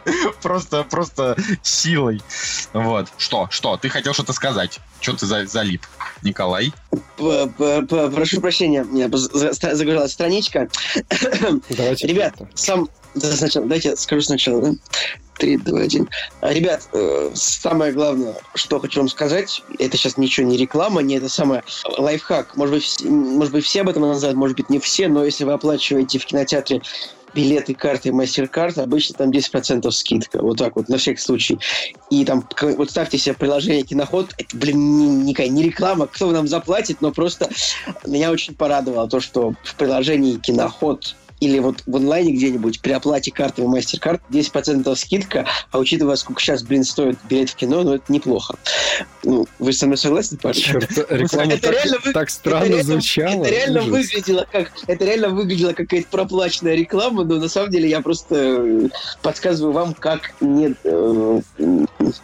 Просто, 0.42 0.84
просто 0.84 1.19
силой. 1.62 2.20
Вот. 2.72 3.08
Что, 3.18 3.48
что? 3.50 3.76
Ты 3.76 3.88
хотел 3.88 4.12
что-то 4.14 4.32
сказать? 4.32 4.80
Что 5.00 5.14
ты 5.14 5.26
за- 5.26 5.46
залип, 5.46 5.82
Николай? 6.22 6.72
Прошу 7.16 8.40
прощения, 8.40 8.82
у 8.82 8.86
меня 8.86 9.08
за- 9.12 9.52
за- 9.52 9.74
загрузилась 9.74 10.12
страничка. 10.12 10.68
Давайте 11.70 12.06
Ребят, 12.06 12.34
сам... 12.54 12.88
да, 13.14 13.32
сначала, 13.32 13.66
дайте 13.66 13.96
скажу 13.96 14.22
сначала, 14.22 14.60
да? 14.62 14.72
Три, 15.38 15.56
два, 15.56 15.80
один. 15.80 16.06
А, 16.42 16.52
Ребят, 16.52 16.86
э, 16.92 17.30
самое 17.34 17.92
главное, 17.92 18.34
что 18.54 18.78
хочу 18.78 19.00
вам 19.00 19.08
сказать, 19.08 19.62
это 19.78 19.96
сейчас 19.96 20.18
ничего 20.18 20.46
не 20.46 20.58
реклама, 20.58 21.00
не 21.00 21.16
это 21.16 21.30
самое 21.30 21.62
лайфхак. 21.96 22.58
Может 22.58 22.74
быть, 22.74 23.00
может 23.08 23.52
быть, 23.54 23.64
все 23.64 23.80
об 23.80 23.88
этом 23.88 24.02
называют, 24.02 24.36
может 24.36 24.58
быть, 24.58 24.68
не 24.68 24.78
все, 24.78 25.08
но 25.08 25.24
если 25.24 25.44
вы 25.44 25.52
оплачиваете 25.54 26.18
в 26.18 26.26
кинотеатре 26.26 26.82
билеты, 27.34 27.74
карты, 27.74 28.12
мастер-карт, 28.12 28.78
обычно 28.78 29.16
там 29.16 29.30
10% 29.30 29.90
скидка. 29.90 30.42
Вот 30.42 30.58
так 30.58 30.76
вот, 30.76 30.88
на 30.88 30.98
всякий 30.98 31.20
случай. 31.20 31.58
И 32.10 32.24
там, 32.24 32.46
вот 32.60 32.90
ставьте 32.90 33.18
себе 33.18 33.34
приложение 33.34 33.82
Киноход. 33.82 34.34
Это, 34.38 34.56
блин, 34.56 35.24
не, 35.24 35.34
не 35.48 35.62
реклама, 35.62 36.06
кто 36.06 36.30
нам 36.30 36.48
заплатит, 36.48 37.00
но 37.00 37.12
просто 37.12 37.48
меня 38.06 38.30
очень 38.30 38.54
порадовало 38.54 39.08
то, 39.08 39.20
что 39.20 39.54
в 39.64 39.74
приложении 39.76 40.36
Киноход 40.36 41.16
или 41.40 41.58
вот 41.58 41.82
в 41.86 41.96
онлайне 41.96 42.32
где-нибудь 42.32 42.80
при 42.80 42.92
оплате 42.92 43.30
карты 43.32 43.62
мастер-карт 43.66 44.20
10% 44.30 44.94
скидка, 44.96 45.46
а 45.70 45.78
учитывая, 45.78 46.16
сколько 46.16 46.40
сейчас, 46.40 46.62
блин, 46.62 46.84
стоит 46.84 47.18
билет 47.28 47.50
в 47.50 47.56
кино, 47.56 47.82
ну, 47.82 47.94
это 47.94 48.12
неплохо. 48.12 48.56
Ну, 49.24 49.46
вы 49.58 49.72
со 49.72 49.86
мной 49.86 49.96
согласны, 49.98 50.38
парни? 50.38 50.58
Черт, 50.60 50.90
реклама 51.10 51.52
Это 51.54 51.70
реально 51.70 51.96
так, 51.96 52.04
вы- 52.06 52.12
так 52.12 52.30
странно 52.30 52.64
это 52.64 52.72
реально- 52.74 52.84
звучала. 52.92 53.44
Это 53.44 53.50
реально 53.50 53.80
Ужас. 53.80 53.90
выглядело 53.90 54.46
как 54.50 54.72
это 54.86 55.04
реально 55.04 55.28
выглядело 55.30 55.68
как 55.72 55.88
какая-то 55.88 56.08
проплаченная 56.10 56.74
реклама, 56.74 57.24
но 57.24 57.36
на 57.36 57.48
самом 57.48 57.70
деле 57.70 57.88
я 57.88 58.00
просто 58.00 58.34
э, 58.36 58.88
подсказываю 59.22 59.72
вам, 59.72 59.94
как 59.94 60.32
не, 60.40 60.74
э, 60.84 61.40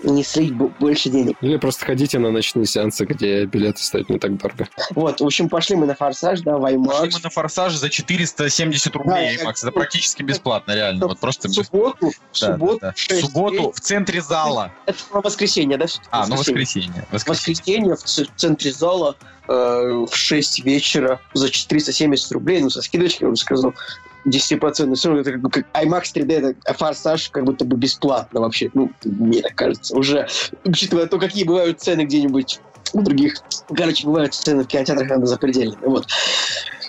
не 0.02 0.22
слить 0.24 0.54
бо- 0.54 0.70
больше 0.78 1.08
денег. 1.10 1.36
Или 1.40 1.56
просто 1.56 1.84
ходите 1.86 2.18
на 2.18 2.30
ночные 2.30 2.66
сеансы, 2.66 3.04
где 3.06 3.44
билеты 3.46 3.82
стоят 3.82 4.08
не 4.08 4.18
так 4.18 4.36
дорого. 4.36 4.68
Вот, 4.94 5.20
в 5.20 5.24
общем, 5.24 5.48
пошли 5.48 5.76
мы 5.76 5.86
на 5.86 5.94
форсаж, 5.94 6.40
да, 6.40 6.56
в 6.58 6.62
Пошли 6.62 6.76
мы 7.14 7.20
на 7.22 7.30
форсаж 7.30 7.74
за 7.74 7.88
470 7.88 8.94
рублей, 8.94 9.05
Да, 9.06 9.18
я- 9.20 9.44
Макс. 9.44 9.62
Это 9.62 9.72
практически 9.72 10.22
бесплатно, 10.22 10.72
реально. 10.72 11.06
Вот 11.06 11.18
просто 11.18 11.48
В 11.48 11.52
субботу, 11.52 12.10
в 12.32 12.36
субботу, 12.36 12.92
в 12.94 13.20
субботу 13.20 13.72
в 13.72 13.80
центре 13.80 14.20
зала. 14.20 14.72
Это 14.86 14.98
воскресенье, 15.10 15.76
да? 15.78 15.86
А, 16.10 16.26
ну 16.26 16.36
воскресенье. 16.36 17.06
воскресенье. 17.10 17.96
В 17.96 18.02
центре 18.04 18.72
зала 18.72 19.16
э, 19.48 19.52
в 20.10 20.14
6 20.14 20.64
вечера 20.64 21.20
за 21.34 21.50
470 21.50 22.32
рублей, 22.32 22.60
ну, 22.60 22.70
со 22.70 22.82
скидочкой, 22.82 23.26
я 23.26 23.32
уже 23.32 23.40
сказал, 23.40 23.74
10%. 24.26 24.94
Все 24.94 25.08
равно 25.08 25.20
это 25.22 25.38
как 25.48 25.64
IMAX 25.74 26.02
3D, 26.14 26.32
это 26.32 26.74
форсаж 26.74 27.30
как 27.30 27.44
будто 27.44 27.64
бы 27.64 27.76
бесплатно 27.76 28.40
вообще, 28.40 28.70
ну, 28.74 28.90
мне 29.04 29.40
так 29.40 29.54
кажется. 29.54 29.96
Уже, 29.96 30.26
учитывая 30.64 31.06
то, 31.06 31.18
какие 31.18 31.44
бывают 31.44 31.80
цены 31.80 32.02
где-нибудь 32.02 32.60
у 32.92 33.02
других. 33.02 33.34
Короче, 33.74 34.06
бывают 34.06 34.34
цены 34.34 34.64
в 34.64 34.66
кинотеатрах, 34.66 35.08
надо 35.08 35.26
запредельные. 35.26 35.78
Вот. 35.80 36.06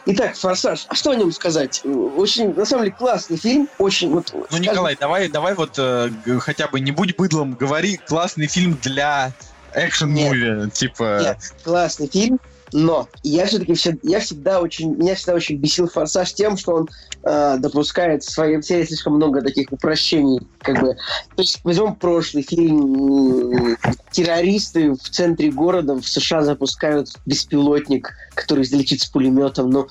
Итак, 0.10 0.38
«Форсаж». 0.38 0.86
А 0.88 0.96
что 0.96 1.12
о 1.12 1.16
нем 1.16 1.34
сказать? 1.34 1.82
Очень, 1.84 2.54
на 2.54 2.66
самом 2.66 2.86
деле, 2.86 2.96
классный 2.96 3.36
фильм. 3.36 3.68
Очень, 3.78 4.12
вот, 4.12 4.32
Ну, 4.34 4.46
скажем, 4.46 4.64
Николай, 4.64 4.96
давай, 4.96 5.28
давай 5.28 5.54
вот 5.54 5.74
э, 5.78 6.10
хотя 6.40 6.68
бы 6.68 6.80
не 6.80 6.92
будь 6.92 7.18
быдлом, 7.18 7.56
говори 7.56 7.98
классный 7.98 8.48
фильм 8.48 8.78
для 8.82 9.34
экшен-муви, 9.74 10.72
типа... 10.72 11.20
Нет. 11.22 11.38
классный 11.62 12.08
фильм, 12.08 12.40
но 12.74 13.08
я 13.24 13.46
все-таки 13.46 13.76
я 14.04 14.20
всегда 14.20 14.62
очень, 14.62 14.96
меня 14.96 15.16
всегда 15.16 15.36
очень 15.36 15.58
бесил 15.58 15.88
Форсаж 15.88 16.34
тем, 16.34 16.58
что 16.58 16.76
он 16.76 16.90
э, 17.24 17.58
допускает 17.60 18.24
в 18.24 18.32
своей 18.32 18.62
серии 18.62 18.86
слишком 18.86 19.16
много 19.16 19.42
таких 19.42 19.72
упрощений, 19.72 20.42
как 20.60 20.82
бы. 20.82 20.94
То 21.36 21.42
есть 21.42 21.60
возьмем 21.64 21.96
прошлый 21.96 22.44
фильм, 22.44 23.74
м, 23.74 23.78
террористы 24.12 24.94
в 24.94 25.10
центре 25.10 25.52
города 25.52 25.96
в 25.96 26.08
США 26.08 26.44
запускают 26.44 27.10
беспилотник, 27.26 28.12
который 28.34 28.66
летит 28.68 29.02
с 29.02 29.06
пулеметом, 29.06 29.70
но 29.70 29.88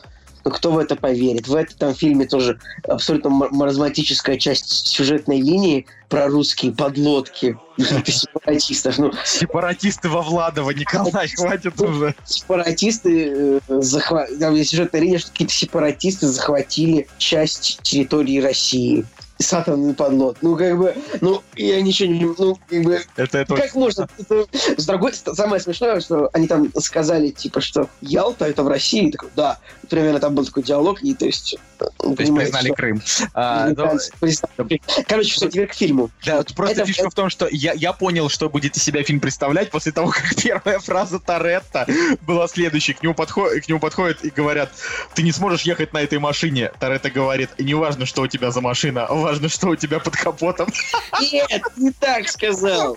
но 0.47 0.53
кто 0.53 0.71
в 0.71 0.79
это 0.79 0.95
поверит? 0.95 1.49
В 1.49 1.57
этом 1.57 1.93
фильме 1.93 2.25
тоже 2.25 2.61
абсолютно 2.87 3.31
мар- 3.31 3.51
маразматическая 3.51 4.39
часть 4.39 4.87
сюжетной 4.87 5.41
линии 5.41 5.87
про 6.09 6.29
русские 6.29 6.71
подлодки 6.71 7.59
сепаратистов. 8.07 8.97
Ну, 8.99 9.13
Сепаратисты 9.25 10.09
во 10.09 10.23
Владово, 10.23 10.71
Николай, 10.71 11.29
хватит 11.29 11.81
уже. 11.81 12.15
сепаратисты, 12.25 13.61
э, 13.69 13.81
захва... 13.81 14.29
там 14.39 14.55
есть 14.55 14.71
сюжетная 14.71 15.01
линия, 15.01 15.19
что 15.19 15.33
какие-то 15.33 15.53
сепаратисты 15.53 16.29
захватили 16.29 17.09
часть 17.19 17.81
территории 17.83 18.39
России. 18.39 19.05
С 19.39 19.53
атомный 19.53 19.93
подлот. 19.93 20.39
Ну, 20.41 20.57
как 20.57 20.79
бы, 20.79 20.95
ну, 21.21 21.43
я 21.57 21.83
ничего 21.83 22.11
не... 22.11 22.25
Ну, 22.25 22.59
как 22.69 22.83
бы, 22.83 23.01
Это, 23.17 23.39
это 23.39 23.55
как 23.55 23.75
можно? 23.75 24.09
Это- 24.19 24.47
С 24.79 24.87
другой 24.87 25.13
стороны, 25.13 25.37
самое 25.37 25.61
смешное, 25.61 26.01
что 26.01 26.31
они 26.33 26.47
там 26.47 26.73
сказали, 26.79 27.29
типа, 27.29 27.61
что 27.61 27.89
Ялта 28.01 28.47
это 28.47 28.63
в 28.63 28.69
России. 28.69 29.11
Такой, 29.11 29.29
да. 29.37 29.59
Примерно 29.91 30.21
там 30.21 30.35
был 30.35 30.45
такой 30.47 30.63
диалог, 30.63 31.03
и 31.03 31.15
то 31.15 31.27
есть... 31.27 31.57
ну, 32.03 32.15
То 32.15 32.23
есть 32.23 32.35
признали 32.35 32.71
Крым. 32.71 33.03
А, 33.35 33.67
ну, 33.69 33.83
американцы 33.83 34.13
признали. 34.19 34.81
Короче, 35.07 35.33
все, 35.35 35.49
теперь 35.49 35.67
к 35.67 35.75
фильму. 35.75 36.11
Да, 36.25 36.43
просто 36.55 36.83
Это- 36.83 36.87
фишка 36.87 37.11
в 37.11 37.15
том, 37.15 37.31
что 37.31 37.49
я, 37.51 37.73
я 37.73 37.93
понял, 37.93 38.29
что 38.29 38.49
будет 38.49 38.77
из 38.77 38.83
себя 38.83 39.03
фильм 39.03 39.21
представлять 39.21 39.71
после 39.71 39.93
того, 39.93 40.11
как 40.11 40.35
первая 40.37 40.79
фраза 40.79 41.19
Торетто 41.19 41.87
была 42.23 42.49
следующей. 42.49 42.95
К 42.95 43.03
нему, 43.03 43.15
подход, 43.15 43.53
к 43.53 43.69
нему 43.69 43.81
подходят 43.81 44.25
и 44.25 44.31
говорят, 44.31 44.71
ты 45.15 45.23
не 45.23 45.33
сможешь 45.33 45.63
ехать 45.63 45.93
на 45.93 45.99
этой 45.99 46.19
машине. 46.19 46.71
Торетто 46.81 47.11
говорит, 47.11 47.51
не 47.59 47.75
важно, 47.75 48.07
что 48.07 48.23
у 48.23 48.27
тебя 48.27 48.51
за 48.51 48.61
машина, 48.61 49.07
важно, 49.09 49.49
что 49.49 49.69
у 49.69 49.77
тебя 49.77 49.99
под 49.99 50.17
капотом. 50.17 50.69
Нет, 51.33 51.63
не 51.77 51.91
так 51.93 52.29
сказал. 52.29 52.97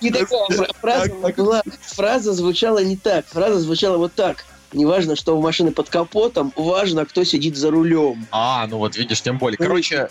Не 0.00 0.10
такая 0.10 0.46
фра- 0.48 0.72
фраза 0.80 1.14
была. 1.36 1.62
Фраза 1.82 2.32
звучала 2.32 2.82
не 2.82 2.96
так. 2.96 3.26
Фраза 3.26 3.58
звучала 3.60 3.96
вот 3.96 4.14
так. 4.14 4.44
Неважно, 4.76 5.16
что 5.16 5.36
у 5.38 5.40
машины 5.40 5.72
под 5.72 5.88
капотом, 5.88 6.52
важно, 6.54 7.06
кто 7.06 7.24
сидит 7.24 7.56
за 7.56 7.70
рулем. 7.70 8.26
А, 8.30 8.66
ну 8.66 8.76
вот 8.76 8.96
видишь, 8.96 9.22
тем 9.22 9.38
более. 9.38 9.56
Короче, 9.56 10.10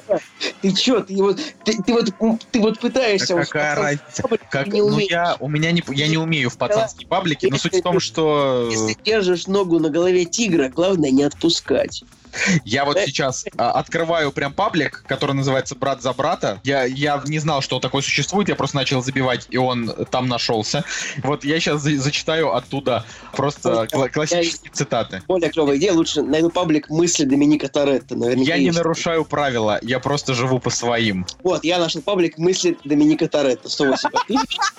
Ты 0.61 0.73
чё, 0.73 1.01
ты 1.01 1.15
вот, 1.17 1.39
ты, 1.63 1.77
ты 1.83 1.93
вот, 1.93 2.09
ты 2.51 2.59
вот 2.59 2.79
пытаешься... 2.79 3.35
какая 3.35 3.75
разница? 3.75 4.23
Как, 4.49 4.67
не 4.67 4.81
ну, 4.81 4.97
я, 4.97 5.37
у 5.39 5.47
меня 5.47 5.71
не, 5.71 5.83
я 5.89 6.07
не 6.07 6.17
умею 6.17 6.49
в 6.49 6.57
пацанские 6.57 7.07
паблики, 7.07 7.45
но 7.45 7.57
суть 7.57 7.75
в 7.75 7.81
том, 7.83 7.99
что 7.99 8.67
Если 8.71 8.97
держишь 9.05 9.45
ногу 9.45 9.79
на 9.79 9.91
голове 9.91 10.25
тигра, 10.25 10.69
главное 10.69 11.11
не 11.11 11.21
отпускать. 11.21 12.03
Я 12.63 12.85
вот 12.85 12.97
сейчас 12.99 13.45
а, 13.57 13.71
открываю 13.71 14.31
прям 14.31 14.53
паблик, 14.53 15.03
который 15.07 15.33
называется 15.33 15.75
«Брат 15.75 16.01
за 16.01 16.13
брата». 16.13 16.59
Я, 16.63 16.83
я 16.85 17.21
не 17.25 17.39
знал, 17.39 17.61
что 17.61 17.79
такой 17.79 18.03
существует, 18.03 18.49
я 18.49 18.55
просто 18.55 18.75
начал 18.77 19.01
забивать, 19.03 19.47
и 19.49 19.57
он 19.57 19.89
там 20.11 20.27
нашелся. 20.27 20.83
Вот 21.23 21.43
я 21.43 21.59
сейчас 21.59 21.81
за- 21.81 21.97
зачитаю 21.97 22.53
оттуда 22.55 23.05
просто 23.33 23.87
кла- 23.91 24.09
классические 24.09 24.71
цитаты. 24.71 25.21
Более 25.27 25.49
клевая 25.49 25.77
идея, 25.77 25.93
лучше 25.93 26.21
найду 26.21 26.49
паблик 26.49 26.89
мысли 26.89 27.23
Доминика 27.25 27.67
Торетто. 27.67 28.15
Наверняка 28.15 28.51
Я 28.53 28.57
не 28.57 28.65
есть. 28.65 28.77
нарушаю 28.77 29.25
правила, 29.25 29.79
я 29.81 29.99
просто 29.99 30.33
живу 30.33 30.59
по 30.59 30.69
своим. 30.69 31.25
Вот, 31.43 31.63
я 31.63 31.79
нашел 31.79 32.01
паблик 32.01 32.37
мысли 32.37 32.77
Доминика 32.83 33.27
Торетто. 33.27 33.69
108 33.69 34.09
подписчиков. 34.09 34.69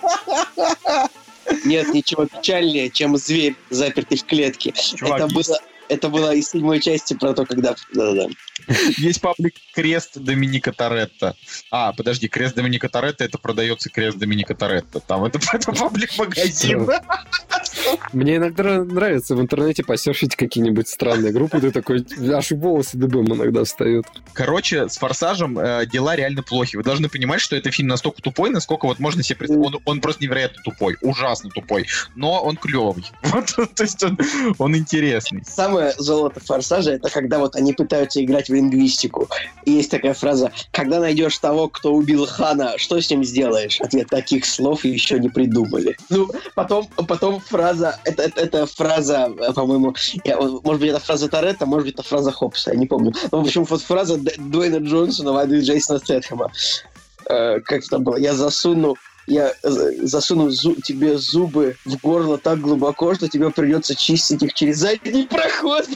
Нет 1.64 1.94
ничего 1.94 2.26
печальнее, 2.26 2.90
чем 2.90 3.16
зверь, 3.16 3.54
запертый 3.70 4.18
в 4.18 4.24
клетке. 4.24 4.72
Чувак, 4.72 5.20
это, 5.20 5.34
было, 5.34 5.58
это 5.88 6.08
было 6.08 6.34
из 6.34 6.50
седьмой 6.50 6.80
части 6.80 7.14
про 7.14 7.34
то, 7.34 7.44
когда... 7.44 7.74
Да-да-да. 7.92 8.28
есть 8.98 9.20
паблик 9.20 9.54
«Крест 9.74 10.18
Доминика 10.18 10.72
Торетто». 10.72 11.36
А, 11.70 11.92
подожди, 11.92 12.28
«Крест 12.28 12.54
Доминика 12.54 12.88
Торетто» 12.88 13.24
это 13.24 13.38
продается 13.38 13.90
«Крест 13.90 14.18
Доминика 14.18 14.54
Торетто». 14.54 15.00
Там 15.00 15.24
это, 15.24 15.38
это 15.52 15.72
паблик-магазин. 15.72 16.88
Мне 18.12 18.36
иногда 18.36 18.84
нравится 18.84 19.36
в 19.36 19.40
интернете 19.40 19.84
посерфить 19.84 20.36
какие-нибудь 20.36 20.88
странные 20.88 21.32
группы, 21.32 21.60
ты 21.60 21.70
такой, 21.70 22.04
аж 22.32 22.50
волосы 22.52 22.96
дыбом 22.96 23.26
иногда 23.34 23.64
встают. 23.64 24.06
Короче, 24.32 24.88
с 24.88 24.96
«Форсажем» 24.98 25.58
э, 25.58 25.86
дела 25.86 26.16
реально 26.16 26.42
плохи. 26.42 26.76
Вы 26.76 26.82
должны 26.82 27.08
понимать, 27.08 27.40
что 27.40 27.56
это 27.56 27.70
фильм 27.70 27.88
настолько 27.88 28.22
тупой, 28.22 28.50
насколько 28.50 28.86
вот 28.86 28.98
можно 28.98 29.22
себе 29.22 29.36
представить. 29.36 29.66
Он, 29.66 29.80
он 29.84 30.00
просто 30.00 30.24
невероятно 30.24 30.62
тупой, 30.62 30.96
ужасно 31.00 31.50
тупой, 31.50 31.86
но 32.14 32.42
он 32.42 32.56
клевый. 32.56 33.04
Вот, 33.36 33.54
то 33.74 33.82
есть 33.82 34.02
он, 34.02 34.18
он 34.58 34.76
интересный. 34.76 35.42
Самое 35.76 35.94
золото 35.98 36.40
форсажа 36.40 36.92
это 36.92 37.10
когда 37.10 37.38
вот 37.38 37.54
они 37.54 37.74
пытаются 37.74 38.24
играть 38.24 38.48
в 38.48 38.54
лингвистику. 38.54 39.28
И 39.66 39.72
есть 39.72 39.90
такая 39.90 40.14
фраза: 40.14 40.50
когда 40.72 41.00
найдешь 41.00 41.36
того, 41.36 41.68
кто 41.68 41.92
убил 41.92 42.24
Хана, 42.24 42.78
что 42.78 42.98
с 42.98 43.10
ним 43.10 43.22
сделаешь? 43.22 43.78
Ответ: 43.82 44.08
таких 44.08 44.46
слов 44.46 44.86
еще 44.86 45.18
не 45.18 45.28
придумали. 45.28 45.94
Ну, 46.08 46.30
потом, 46.54 46.86
потом 47.06 47.40
фраза, 47.40 48.00
это, 48.04 48.22
это, 48.22 48.40
это 48.40 48.66
фраза, 48.66 49.30
по-моему, 49.54 49.94
может 50.64 50.80
быть, 50.80 50.90
это 50.90 51.00
фраза 51.00 51.28
Торетто, 51.28 51.66
может 51.66 51.88
быть, 51.88 51.94
это 51.94 52.02
фраза 52.02 52.32
Хопса, 52.32 52.70
я 52.70 52.76
не 52.78 52.86
помню. 52.86 53.12
Ну, 53.30 53.42
в 53.42 53.44
общем, 53.44 53.64
вот 53.64 53.82
фраза 53.82 54.16
Дуэйна 54.16 54.78
Джонсона 54.78 55.34
в 55.34 55.36
адрес 55.36 55.64
Джейсона 55.64 55.98
Стэтхэма. 55.98 56.52
Э, 57.28 57.60
как 57.60 57.86
там 57.86 58.02
было? 58.02 58.16
Я 58.16 58.32
засуну 58.32 58.96
я 59.26 59.48
э, 59.62 59.70
засуну 60.02 60.48
зу- 60.48 60.80
тебе 60.82 61.18
зубы 61.18 61.76
в 61.84 61.96
горло 61.98 62.38
так 62.38 62.60
глубоко, 62.60 63.14
что 63.14 63.28
тебе 63.28 63.50
придется 63.50 63.94
чистить 63.96 64.42
их 64.42 64.54
через 64.54 64.78
задний 64.78 65.26
проход. 65.26 65.86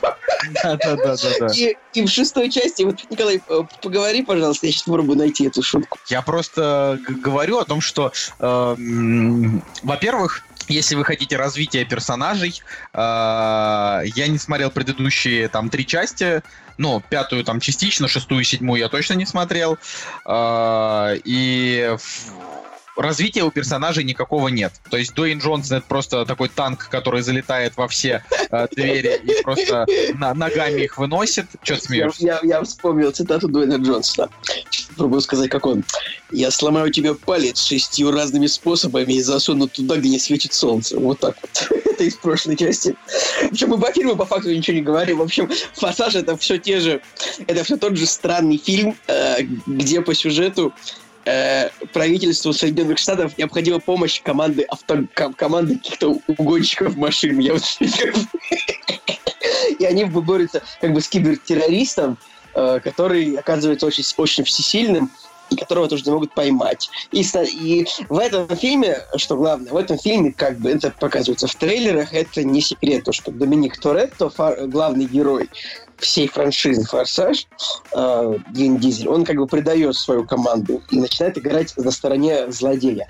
Да-да-да-да. 0.62 1.46
И, 1.54 1.76
и 1.92 2.02
в 2.02 2.08
шестой 2.08 2.50
части, 2.50 2.82
вот, 2.82 2.96
Николай, 3.08 3.40
э, 3.46 3.60
поговори, 3.82 4.22
пожалуйста, 4.22 4.66
я 4.66 4.72
сейчас 4.72 4.84
попробую 4.84 5.18
найти 5.18 5.46
эту 5.46 5.62
шутку. 5.62 5.98
Я 6.08 6.22
просто 6.22 6.98
г- 7.06 7.14
говорю 7.14 7.58
о 7.58 7.64
том, 7.64 7.80
что, 7.80 8.12
э, 8.38 8.76
во-первых, 9.82 10.42
если 10.68 10.94
вы 10.94 11.04
хотите 11.04 11.36
развития 11.36 11.84
персонажей, 11.84 12.60
э, 12.92 12.98
я 12.98 14.26
не 14.28 14.38
смотрел 14.38 14.70
предыдущие 14.70 15.48
там 15.48 15.70
три 15.70 15.86
части, 15.86 16.42
ну, 16.78 17.02
пятую 17.08 17.44
там 17.44 17.60
частично, 17.60 18.08
шестую 18.08 18.40
и 18.40 18.44
седьмую 18.44 18.80
я 18.80 18.88
точно 18.88 19.14
не 19.14 19.26
смотрел. 19.26 19.78
Э, 20.26 21.16
и 21.24 21.96
развития 22.96 23.42
у 23.42 23.50
персонажей 23.50 24.04
никакого 24.04 24.48
нет. 24.48 24.72
То 24.90 24.96
есть 24.96 25.14
Дуэйн 25.14 25.38
Джонсон 25.38 25.78
это 25.78 25.86
просто 25.86 26.24
такой 26.24 26.48
танк, 26.48 26.88
который 26.88 27.22
залетает 27.22 27.76
во 27.76 27.88
все 27.88 28.22
э, 28.50 28.68
двери 28.72 29.20
и 29.22 29.42
просто 29.42 29.86
на, 30.14 30.34
ногами 30.34 30.82
их 30.82 30.98
выносит. 30.98 31.46
Че 31.62 31.74
ты 31.76 31.80
Я, 31.80 32.10
смеешься? 32.10 32.26
я, 32.26 32.40
я 32.42 32.62
вспомнил 32.62 33.10
цитату 33.10 33.48
Дуэйна 33.48 33.76
Джонсона. 33.76 34.28
Пробую 34.96 35.20
сказать, 35.20 35.50
как 35.50 35.66
он. 35.66 35.84
«Я 36.32 36.50
сломаю 36.50 36.90
тебе 36.92 37.14
палец 37.14 37.62
шестью 37.62 38.10
разными 38.10 38.46
способами 38.46 39.14
и 39.14 39.22
засуну 39.22 39.66
туда, 39.68 39.96
где 39.96 40.08
не 40.08 40.18
светит 40.18 40.52
солнце». 40.52 40.98
Вот 40.98 41.20
так 41.20 41.36
вот. 41.40 41.80
Это 41.84 42.04
из 42.04 42.14
прошлой 42.16 42.56
части. 42.56 42.96
Причем 43.48 43.70
мы 43.70 43.78
по 43.78 43.90
фильму 43.92 44.16
по 44.16 44.26
факту 44.26 44.50
ничего 44.50 44.76
не 44.76 44.82
говорим. 44.82 45.18
В 45.18 45.22
общем, 45.22 45.50
«Форсаж»— 45.74 46.14
это 46.16 46.36
все 46.36 46.58
те 46.58 46.80
же... 46.80 47.02
Это 47.46 47.64
все 47.64 47.76
тот 47.76 47.96
же 47.96 48.06
странный 48.06 48.58
фильм, 48.58 48.96
э, 49.06 49.42
где 49.66 50.00
по 50.00 50.14
сюжету 50.14 50.72
э, 51.24 51.68
правительству 51.92 52.52
Соединенных 52.52 52.98
Штатов 52.98 53.36
необходима 53.38 53.80
помощь 53.80 54.22
команды 54.22 54.62
авто, 54.62 55.04
ком- 55.14 55.34
команды 55.34 55.76
каких-то 55.76 56.18
угонщиков 56.26 56.96
машин. 56.96 57.38
Я 57.38 57.54
вот 57.54 57.62
и 59.78 59.84
они 59.84 60.04
борются 60.04 60.62
как 60.80 60.92
бы 60.92 61.00
с 61.00 61.08
кибертеррористом, 61.08 62.18
э, 62.54 62.80
который 62.82 63.34
оказывается 63.36 63.86
очень, 63.86 64.04
очень 64.16 64.44
всесильным 64.44 65.10
которого 65.56 65.88
тоже 65.88 66.04
не 66.04 66.12
могут 66.12 66.34
поймать. 66.34 66.90
И, 67.12 67.22
и 67.22 67.86
в 68.08 68.18
этом 68.18 68.48
фильме, 68.56 68.98
что 69.16 69.36
главное, 69.36 69.72
в 69.72 69.76
этом 69.76 69.98
фильме, 69.98 70.32
как 70.32 70.58
бы 70.58 70.70
это 70.70 70.90
показывается 70.90 71.46
в 71.46 71.54
трейлерах, 71.54 72.12
это 72.12 72.44
не 72.44 72.60
секрет, 72.60 73.04
то, 73.04 73.12
что 73.12 73.30
Доминик 73.30 73.78
Торетто, 73.78 74.30
фа- 74.30 74.66
главный 74.66 75.06
герой 75.06 75.48
всей 76.00 76.28
франшизы 76.28 76.84
«Форсаж», 76.84 77.46
э, 77.92 78.38
Дизель, 78.50 79.08
он 79.08 79.24
как 79.24 79.36
бы 79.36 79.46
предает 79.46 79.94
свою 79.96 80.26
команду 80.26 80.82
и 80.90 80.98
начинает 80.98 81.36
играть 81.38 81.76
на 81.76 81.90
стороне 81.90 82.50
злодея. 82.50 83.06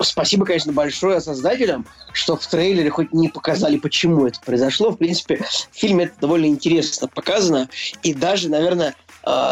Спасибо, 0.00 0.46
конечно, 0.46 0.72
большое 0.72 1.20
создателям, 1.20 1.86
что 2.12 2.36
в 2.36 2.46
трейлере 2.46 2.90
хоть 2.90 3.12
не 3.12 3.28
показали, 3.28 3.78
почему 3.78 4.26
это 4.26 4.40
произошло. 4.40 4.90
В 4.90 4.96
принципе, 4.96 5.38
в 5.38 5.76
фильме 5.76 6.04
это 6.04 6.14
довольно 6.20 6.46
интересно 6.46 7.08
показано, 7.08 7.68
и 8.02 8.14
даже, 8.14 8.48
наверное, 8.48 8.94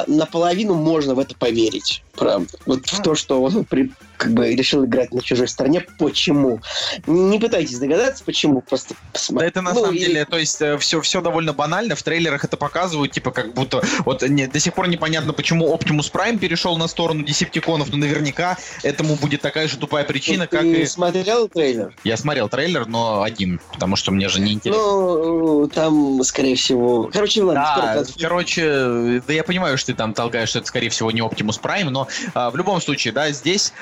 наполовину 0.07 0.75
можно 0.75 1.15
в 1.15 1.19
это 1.19 1.35
поверить. 1.37 2.03
Правда. 2.13 2.49
Вот 2.67 2.87
в 2.87 3.03
то, 3.03 3.15
что 3.15 3.43
он 3.43 3.65
при- 3.65 3.93
как 4.19 4.33
бы 4.33 4.55
решил 4.55 4.85
играть 4.85 5.13
на 5.15 5.23
чужой 5.23 5.49
стороне. 5.49 5.87
Почему? 5.99 6.61
Не 7.07 7.39
пытайтесь 7.39 7.79
догадаться, 7.79 8.25
почему. 8.25 8.61
Просто 8.61 8.95
Да 8.95 9.01
посмотрите. 9.13 9.51
это 9.51 9.63
на 9.63 9.73
Ну, 9.73 9.81
самом 9.81 9.95
и- 9.95 9.99
деле, 10.01 10.25
то 10.25 10.37
есть 10.39 10.61
все, 10.81 11.01
все 11.01 11.21
довольно 11.21 11.53
банально. 11.53 11.95
В 11.95 12.03
трейлерах 12.03 12.45
это 12.45 12.57
показывают, 12.57 13.13
типа 13.13 13.31
как 13.31 13.55
будто 13.55 13.83
вот 14.05 14.23
не- 14.29 14.47
до 14.47 14.59
сих 14.61 14.75
пор 14.75 14.89
непонятно, 14.89 15.33
почему 15.33 15.75
Optimus 15.75 16.11
Prime 16.13 16.39
перешел 16.39 16.77
на 16.77 16.89
сторону 16.89 17.23
Десептиконов, 17.23 17.91
но 17.91 17.97
наверняка 17.97 18.57
этому 18.83 19.15
будет 19.17 19.41
такая 19.41 19.69
же 19.69 19.77
тупая 19.79 20.05
причина, 20.05 20.47
Ты 20.47 20.57
как 20.57 20.65
и... 20.67 20.85
смотрел 20.87 21.49
трейлер? 21.49 21.95
Я 22.05 22.17
смотрел 22.17 22.49
трейлер, 22.49 22.87
но 22.87 23.23
один, 23.23 23.61
потому 23.73 23.95
что 23.97 24.11
мне 24.11 24.29
же 24.29 24.41
не 24.41 24.53
интересно. 24.53 24.83
Ну, 24.83 25.69
там, 25.73 26.23
скорее 26.25 26.57
всего... 26.57 27.09
Короче, 27.13 27.43
ладно, 27.45 27.63
Да, 27.77 28.05
короче, 28.21 29.23
да 29.27 29.33
я 29.33 29.45
понимаю, 29.45 29.79
что 29.79 29.93
ты 29.93 29.95
там 29.95 30.13
толкаешь, 30.15 30.49
что 30.51 30.59
это, 30.59 30.69
скорее 30.69 30.89
всего, 30.91 31.11
не 31.11 31.21
Optimus 31.21 31.61
Prime, 31.61 31.91
но 31.91 32.09
а, 32.35 32.51
в 32.51 32.57
любом 32.57 32.81
случае, 32.81 33.13
да, 33.13 33.31
здесь 33.31 33.73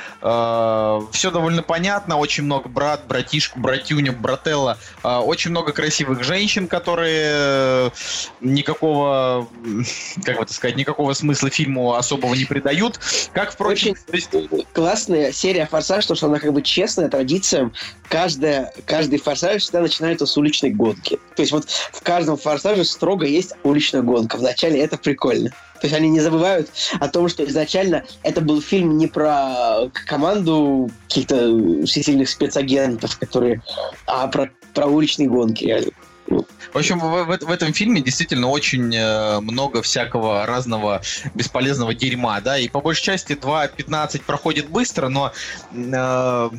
все 1.12 1.30
довольно 1.30 1.62
понятно, 1.62 2.16
очень 2.16 2.42
много 2.44 2.68
брат, 2.68 3.06
братишка, 3.06 3.60
братюня, 3.60 4.10
брателла, 4.10 4.76
а, 5.04 5.20
очень 5.20 5.52
много 5.52 5.72
красивых 5.72 6.24
женщин, 6.24 6.66
которые 6.66 7.30
э, 7.32 7.90
никакого, 8.40 9.46
как 10.24 10.36
бы 10.38 10.42
это 10.42 10.52
сказать, 10.52 10.76
никакого 10.76 11.12
смысла 11.12 11.48
фильму 11.48 11.94
особого 11.94 12.34
не 12.34 12.44
придают. 12.44 12.98
Как, 13.32 13.52
впрочем, 13.52 13.94
Очень 14.12 14.48
есть, 14.48 14.66
классная 14.72 15.30
серия 15.30 15.66
«Форсаж», 15.66 16.04
потому 16.04 16.16
что 16.16 16.26
она 16.26 16.40
как 16.40 16.52
бы 16.52 16.62
честная 16.62 17.08
традиция. 17.08 17.70
Каждая, 18.08 18.72
каждый 18.84 19.20
«Форсаж» 19.20 19.62
всегда 19.62 19.80
начинается 19.80 20.26
с 20.26 20.36
уличной 20.36 20.70
гонки. 20.70 21.20
То 21.36 21.42
есть 21.42 21.52
вот 21.52 21.68
в 21.68 22.02
каждом 22.02 22.36
«Форсаже» 22.36 22.84
строго 22.84 23.26
есть 23.26 23.52
уличная 23.62 24.02
гонка. 24.02 24.38
Вначале 24.38 24.80
это 24.80 24.98
прикольно. 24.98 25.52
То 25.80 25.86
есть 25.86 25.94
они 25.94 26.08
не 26.08 26.20
забывают 26.20 26.70
о 27.00 27.08
том, 27.08 27.28
что 27.28 27.44
изначально 27.44 28.04
это 28.22 28.40
был 28.40 28.60
фильм 28.60 28.96
не 28.98 29.06
про 29.06 29.88
команду 30.06 30.90
каких-то 31.08 31.84
всесильных 31.86 32.28
спецагентов, 32.28 33.18
которые, 33.18 33.62
а 34.06 34.26
про, 34.28 34.50
про 34.74 34.86
уличные 34.86 35.28
гонки, 35.28 35.64
реально. 35.64 35.90
В 36.28 36.78
общем, 36.78 36.98
в, 36.98 37.24
в- 37.24 37.46
в 37.46 37.50
этом 37.50 37.72
фильме 37.72 38.00
действительно 38.00 38.48
очень 38.48 38.92
э, 38.94 39.40
много 39.40 39.80
всякого 39.82 40.44
разного 40.44 41.00
бесполезного 41.34 41.94
дерьма, 41.94 42.40
да, 42.40 42.58
и 42.58 42.68
по 42.68 42.80
большей 42.80 43.04
части 43.04 43.34
2.15 43.34 44.22
проходит 44.26 44.68
быстро, 44.68 45.08
но 45.08 45.32
э, 45.72 46.50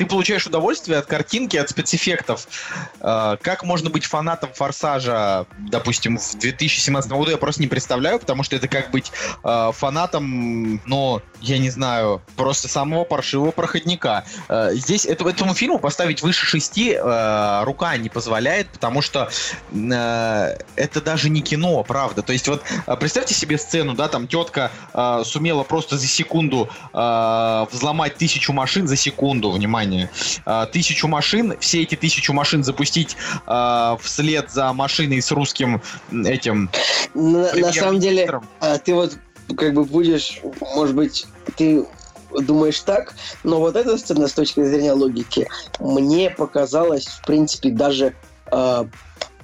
ты 0.00 0.06
получаешь 0.06 0.46
удовольствие 0.46 0.96
от 0.96 1.04
картинки, 1.04 1.58
от 1.58 1.68
спецэффектов. 1.68 2.48
Э, 3.00 3.36
как 3.42 3.64
можно 3.64 3.90
быть 3.90 4.06
фанатом 4.06 4.48
Форсажа, 4.54 5.44
допустим, 5.58 6.16
в 6.16 6.38
2017 6.38 7.12
году, 7.12 7.32
я 7.32 7.36
просто 7.36 7.60
не 7.60 7.68
представляю, 7.68 8.18
потому 8.18 8.42
что 8.42 8.56
это 8.56 8.66
как 8.66 8.90
быть 8.92 9.12
э, 9.44 9.70
фанатом, 9.74 10.80
ну, 10.86 11.20
я 11.42 11.58
не 11.58 11.68
знаю, 11.68 12.22
просто 12.34 12.66
самого 12.66 13.04
паршивого 13.04 13.50
проходника. 13.50 14.24
Э, 14.48 14.70
здесь 14.72 15.04
это, 15.04 15.28
этому 15.28 15.52
фильму 15.52 15.78
поставить 15.78 16.22
выше 16.22 16.46
шести 16.46 16.96
рука 16.98 17.96
не 17.98 18.08
позволяет, 18.08 18.70
потому 18.70 19.02
что 19.02 19.28
это 19.70 21.00
даже 21.04 21.28
не 21.28 21.42
кино, 21.42 21.82
правда. 21.84 22.22
То 22.22 22.32
есть 22.32 22.48
вот 22.48 22.62
представьте 22.98 23.34
себе 23.34 23.58
сцену, 23.58 23.94
да, 23.94 24.08
там 24.08 24.26
тетка 24.26 24.70
сумела 25.24 25.62
просто 25.62 25.98
за 25.98 26.06
секунду 26.06 26.68
взломать 26.92 28.16
тысячу 28.16 28.52
машин 28.52 28.86
за 28.86 28.96
секунду, 28.96 29.50
внимание, 29.50 29.89
Э, 30.46 30.66
тысячу 30.72 31.08
машин, 31.08 31.54
все 31.60 31.82
эти 31.82 31.94
тысячу 31.94 32.32
машин 32.32 32.64
запустить 32.64 33.16
э, 33.46 33.96
вслед 34.02 34.50
за 34.50 34.72
машиной 34.72 35.20
с 35.22 35.30
русским 35.30 35.82
этим 36.12 36.70
На, 37.14 37.52
на 37.54 37.72
самом 37.72 38.00
деле, 38.00 38.40
а, 38.60 38.78
ты 38.78 38.94
вот 38.94 39.18
как 39.56 39.74
бы 39.74 39.84
будешь, 39.84 40.40
может 40.74 40.94
быть, 40.94 41.26
ты 41.56 41.84
думаешь 42.30 42.80
так, 42.80 43.14
но 43.42 43.58
вот 43.58 43.76
эта 43.76 43.98
сцена 43.98 44.28
с 44.28 44.32
точки 44.32 44.62
зрения 44.64 44.92
логики 44.92 45.48
мне 45.80 46.30
показалась, 46.30 47.06
в 47.06 47.26
принципе, 47.26 47.70
даже 47.70 48.14
а, 48.50 48.86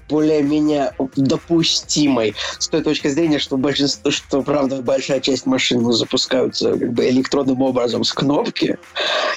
более-менее 0.09 0.93
допустимой 1.17 2.35
с 2.59 2.69
той 2.69 2.83
точки 2.83 3.09
зрения, 3.09 3.39
что 3.39 3.57
большинство, 3.57 4.11
что 4.11 4.43
правда 4.43 4.83
большая 4.83 5.21
часть 5.21 5.47
машин 5.47 5.83
ну, 5.83 5.93
запускаются 5.93 6.77
как 6.77 6.93
бы 6.93 7.09
электронным 7.09 7.63
образом 7.63 8.05
с 8.05 8.13
кнопки, 8.13 8.79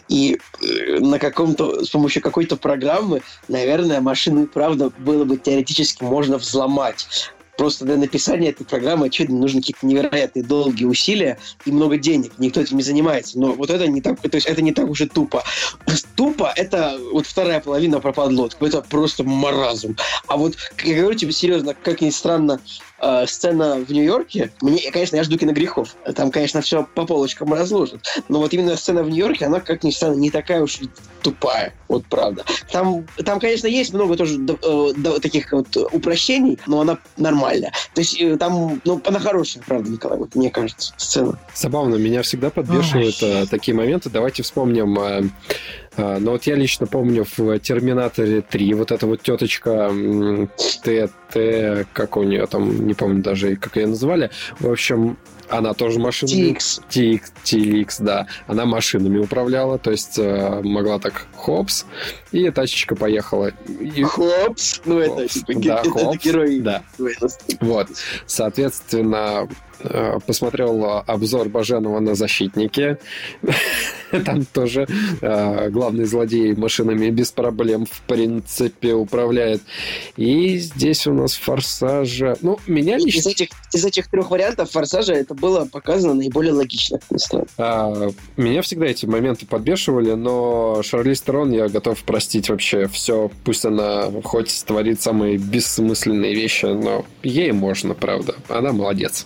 и 0.08 0.40
э, 0.62 1.00
на 1.00 1.20
каком-то 1.20 1.84
с 1.84 1.90
помощью 1.90 2.22
какой-то 2.22 2.56
программы, 2.58 3.22
наверное, 3.48 4.02
машину 4.02 4.44
и 4.44 4.48
правда 4.48 4.92
было 4.98 5.24
бы 5.26 5.38
теоретически 5.38 6.04
можно 6.04 6.38
взломать. 6.38 7.08
Просто 7.60 7.84
для 7.84 7.98
написания 7.98 8.52
этой 8.52 8.66
программы, 8.66 9.08
очевидно, 9.08 9.38
нужны 9.38 9.60
какие-то 9.60 9.86
невероятные 9.86 10.44
долгие 10.44 10.86
усилия 10.86 11.38
и 11.66 11.72
много 11.74 11.98
денег. 11.98 12.32
Никто 12.38 12.62
этим 12.62 12.78
не 12.78 12.84
занимается. 12.84 13.38
Но 13.38 13.52
вот 13.52 13.70
это 13.70 13.86
не 13.86 14.00
так, 14.00 14.18
то 14.22 14.34
есть 14.34 14.48
это 14.48 14.62
не 14.62 14.72
так 14.72 14.88
уж 14.88 15.02
и 15.02 15.08
тупо. 15.08 15.44
Тупо 16.20 16.52
это 16.54 17.00
вот 17.14 17.26
вторая 17.26 17.62
половина 17.62 18.02
про 18.02 18.12
подлодку. 18.12 18.66
Это 18.66 18.82
просто 18.82 19.24
маразм. 19.24 19.96
А 20.28 20.36
вот, 20.36 20.56
я 20.84 21.00
говорю 21.00 21.18
тебе 21.18 21.32
серьезно, 21.32 21.74
как 21.82 22.02
ни 22.02 22.10
странно, 22.10 22.60
э, 23.02 23.26
сцена 23.26 23.76
в 23.76 23.90
Нью-Йорке, 23.90 24.52
мне, 24.62 24.92
конечно, 24.92 25.16
я 25.16 25.24
жду 25.24 25.38
киногрехов. 25.38 25.96
Там, 26.16 26.30
конечно, 26.30 26.60
все 26.60 26.86
по 26.94 27.06
полочкам 27.06 27.54
разложат. 27.54 28.02
Но 28.28 28.40
вот 28.40 28.54
именно 28.54 28.76
сцена 28.76 29.02
в 29.04 29.10
Нью-Йорке, 29.10 29.46
она, 29.46 29.62
как 29.62 29.86
ни 29.86 29.92
странно, 29.92 30.16
не 30.16 30.30
такая 30.30 30.62
уж 30.62 30.82
и 30.82 30.90
тупая. 31.22 31.74
Вот 31.88 32.06
правда. 32.08 32.44
Там, 32.70 33.06
там 33.24 33.40
конечно, 33.40 33.68
есть 33.68 33.94
много 33.94 34.18
тоже 34.18 34.36
э, 34.36 34.94
д- 34.98 35.20
таких 35.22 35.54
вот 35.54 35.74
упрощений, 35.94 36.60
но 36.68 36.82
она 36.82 36.98
нормальная. 37.16 37.72
То 37.96 38.02
есть 38.02 38.20
э, 38.20 38.36
там, 38.36 38.82
ну, 38.84 39.02
она 39.06 39.20
хорошая, 39.20 39.64
правда, 39.66 39.90
Николай, 39.90 40.18
вот 40.18 40.36
мне 40.36 40.50
кажется, 40.50 40.94
сцена. 40.98 41.40
Забавно, 41.56 41.96
меня 41.96 42.24
всегда 42.24 42.50
подбешивают 42.50 43.16
э, 43.24 43.46
такие 43.50 43.74
моменты. 43.74 44.10
Давайте 44.10 44.44
вспомним. 44.44 45.00
э, 45.00 45.24
э, 46.00 46.18
ну 46.20 46.32
вот 46.32 46.44
я 46.44 46.56
лично 46.56 46.88
помню 46.88 47.26
в 47.38 47.60
«Терминаторе 47.60 48.40
3» 48.40 48.76
вот 48.76 48.92
эта 48.92 49.06
вот 49.06 49.22
теточка 49.22 49.90
м, 49.92 50.50
Т, 50.84 51.10
Т, 51.32 51.86
как 51.94 52.18
у 52.18 52.24
нее 52.24 52.46
там, 52.48 52.88
не 52.88 52.94
помню 52.94 53.22
даже, 53.22 53.56
как 53.56 53.76
ее 53.78 53.88
называли. 53.88 54.30
В 54.60 54.72
общем, 54.72 55.18
она 55.50 55.74
тоже 55.74 56.00
машинами... 56.00 56.36
Тикс. 56.36 56.82
Тикс, 56.90 57.34
Тикс, 57.44 58.00
да. 58.00 58.28
Она 58.48 58.66
машинами 58.66 59.18
управляла, 59.18 59.78
то 59.78 59.92
есть 59.92 60.18
э, 60.18 60.62
могла 60.64 61.00
так 61.00 61.28
хопс, 61.36 61.86
и 62.32 62.50
тачечка 62.52 62.96
поехала. 62.96 63.52
И- 63.80 64.04
Хопс. 64.04 64.82
Ну, 64.86 65.00
это, 65.00 65.14
Хопс, 65.16 65.34
типа, 65.34 65.54
да, 65.56 65.80
это 65.82 65.90
Хопс, 65.90 66.24
герой. 66.24 66.60
да. 66.60 66.84
Вот. 67.62 67.88
Соответственно, 68.26 69.48
э, 69.80 70.20
посмотрел 70.26 71.04
обзор 71.06 71.50
Баженова 71.50 72.00
на 72.00 72.16
«Защитники». 72.16 72.98
Там 74.26 74.44
тоже 74.46 74.88
э, 75.22 75.70
главный 75.70 76.06
злодей 76.06 76.56
машинами 76.56 77.10
без 77.12 77.32
проблем, 77.32 77.86
в 77.86 78.02
принципе, 78.02 78.94
управляет. 78.94 79.62
И 80.18 80.58
здесь 80.58 81.06
у 81.06 81.14
нас 81.14 81.34
«Форсажа». 81.36 82.36
Ну, 82.42 82.58
меня 82.66 82.98
лично... 82.98 83.20
Из 83.20 83.28
этих, 83.28 83.50
из 83.74 83.86
этих 83.86 84.08
трех 84.10 84.32
вариантов 84.32 84.72
«Форсажа» 84.72 85.14
это 85.14 85.36
было 85.40 85.66
показано 85.66 86.14
наиболее 86.14 86.54
логично. 86.54 87.00
А, 87.58 88.12
меня 88.38 88.62
всегда 88.62 88.88
эти 88.88 89.06
моменты 89.06 89.46
подбешивали, 89.46 90.14
но 90.14 90.82
Шарли 90.84 91.14
Стерон 91.14 91.52
я 91.52 91.68
готов 91.68 92.04
простить 92.04 92.50
вообще 92.50 92.88
все. 92.88 93.32
Пусть 93.44 93.66
она 93.66 94.10
хоть 94.24 94.64
творит 94.66 95.02
самые 95.02 95.38
бессмысленные 95.38 96.34
вещи, 96.34 96.66
но 96.66 97.06
ей 97.24 97.52
можно, 97.52 97.94
правда. 97.94 98.36
Она 98.48 98.72
молодец. 98.72 99.26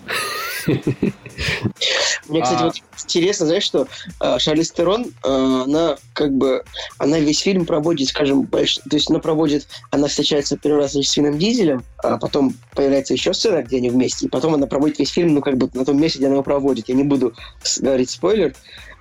Мне, 2.28 2.42
кстати, 2.42 2.62
а... 2.62 2.66
вот 2.66 2.76
интересно, 3.04 3.46
знаешь, 3.46 3.64
что 3.64 3.88
э, 4.22 4.40
Шарли 4.40 4.64
Стерон, 4.64 5.06
э, 5.06 5.64
она 5.66 5.98
как 6.14 6.32
бы, 6.32 6.64
она 6.98 7.20
весь 7.20 7.40
фильм 7.40 7.66
проводит, 7.66 8.10
скажем, 8.10 8.44
больш... 8.44 8.78
то 8.78 8.96
есть 8.96 9.10
она 9.10 9.20
проводит, 9.20 9.68
она 9.92 10.08
встречается 10.08 10.58
первый 10.58 10.82
раз 10.82 10.94
с 10.94 11.18
Вином 11.18 11.38
Дизелем, 11.38 11.84
а 11.98 12.18
потом 12.18 12.54
появляется 12.76 13.14
еще 13.14 13.34
сцена, 13.34 13.62
где 13.64 13.78
они 13.78 13.90
вместе, 13.90 14.26
и 14.26 14.30
потом 14.30 14.54
она 14.54 14.68
проводит 14.68 15.00
весь 15.00 15.10
фильм, 15.10 15.34
ну, 15.34 15.42
как 15.42 15.58
бы 15.58 15.70
на 15.74 15.86
том 15.86 16.00
месте, 16.04 16.20
где 16.20 16.28
она 16.28 16.36
его 16.36 16.44
проводит. 16.44 16.90
Я 16.90 16.96
не 16.96 17.04
буду 17.04 17.34
говорить 17.82 18.10
спойлер, 18.10 18.54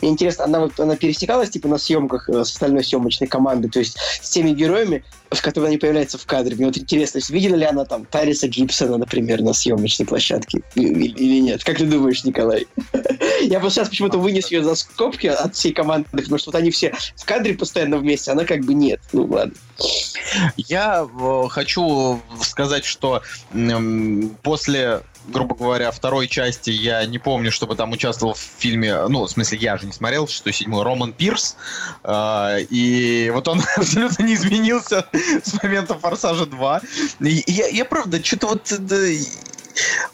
мне 0.02 0.10
интересно, 0.10 0.44
она 0.44 0.58
вот 0.58 0.78
она 0.80 0.96
пересекалась 0.96 1.50
типа 1.50 1.68
на 1.68 1.78
съемках 1.78 2.28
э, 2.28 2.44
с 2.44 2.50
остальной 2.50 2.82
съемочной 2.82 3.28
командой, 3.28 3.68
то 3.68 3.78
есть 3.78 3.96
с 4.20 4.30
теми 4.30 4.50
героями, 4.50 5.04
с 5.30 5.40
которыми 5.40 5.68
они 5.68 5.78
появляются 5.78 6.18
в 6.18 6.26
кадре. 6.26 6.56
Мне 6.56 6.66
вот 6.66 6.76
интересно, 6.76 7.18
есть, 7.18 7.30
видела 7.30 7.54
ли 7.54 7.64
она 7.64 7.84
там 7.84 8.04
Тариса 8.04 8.48
Гибсона, 8.48 8.98
например, 8.98 9.42
на 9.42 9.52
съемочной 9.52 10.04
площадке 10.04 10.62
или, 10.74 11.40
нет? 11.40 11.62
Как 11.62 11.78
ты 11.78 11.86
думаешь, 11.86 12.24
Николай? 12.24 12.66
Я 13.42 13.60
бы 13.60 13.70
сейчас 13.70 13.88
почему-то 13.88 14.18
вынес 14.18 14.50
ее 14.50 14.64
за 14.64 14.74
скобки 14.74 15.28
от 15.28 15.54
всей 15.54 15.72
команды, 15.72 16.08
потому 16.10 16.36
что 16.36 16.50
вот 16.50 16.58
они 16.58 16.72
все 16.72 16.92
в 17.14 17.24
кадре 17.24 17.54
постоянно 17.54 17.98
вместе, 17.98 18.32
она 18.32 18.44
как 18.44 18.64
бы 18.64 18.74
нет. 18.74 19.00
Ну 19.12 19.26
ладно. 19.26 19.54
Я 20.56 21.06
э, 21.06 21.44
хочу 21.48 22.20
сказать, 22.40 22.84
что 22.84 23.22
после 24.42 25.02
грубо 25.26 25.54
говоря, 25.54 25.90
второй 25.90 26.28
части 26.28 26.70
я 26.70 27.04
не 27.06 27.18
помню, 27.18 27.52
чтобы 27.52 27.76
там 27.76 27.92
участвовал 27.92 28.34
в 28.34 28.40
фильме, 28.58 29.06
ну, 29.08 29.22
в 29.24 29.28
смысле, 29.28 29.58
я 29.58 29.76
же 29.76 29.86
не 29.86 29.92
смотрел, 29.92 30.28
что 30.28 30.52
седьмой, 30.52 30.84
Роман 30.84 31.12
Пирс, 31.12 31.56
э, 32.04 32.62
и 32.70 33.30
вот 33.32 33.48
он 33.48 33.62
абсолютно 33.76 34.24
не 34.24 34.34
изменился 34.34 35.06
с 35.12 35.62
момента 35.62 35.98
«Форсажа 35.98 36.44
2». 36.44 36.82
И 37.20 37.50
я, 37.50 37.68
я 37.68 37.84
правда, 37.84 38.22
что-то 38.24 38.48
вот 38.48 38.72
да, 38.78 38.96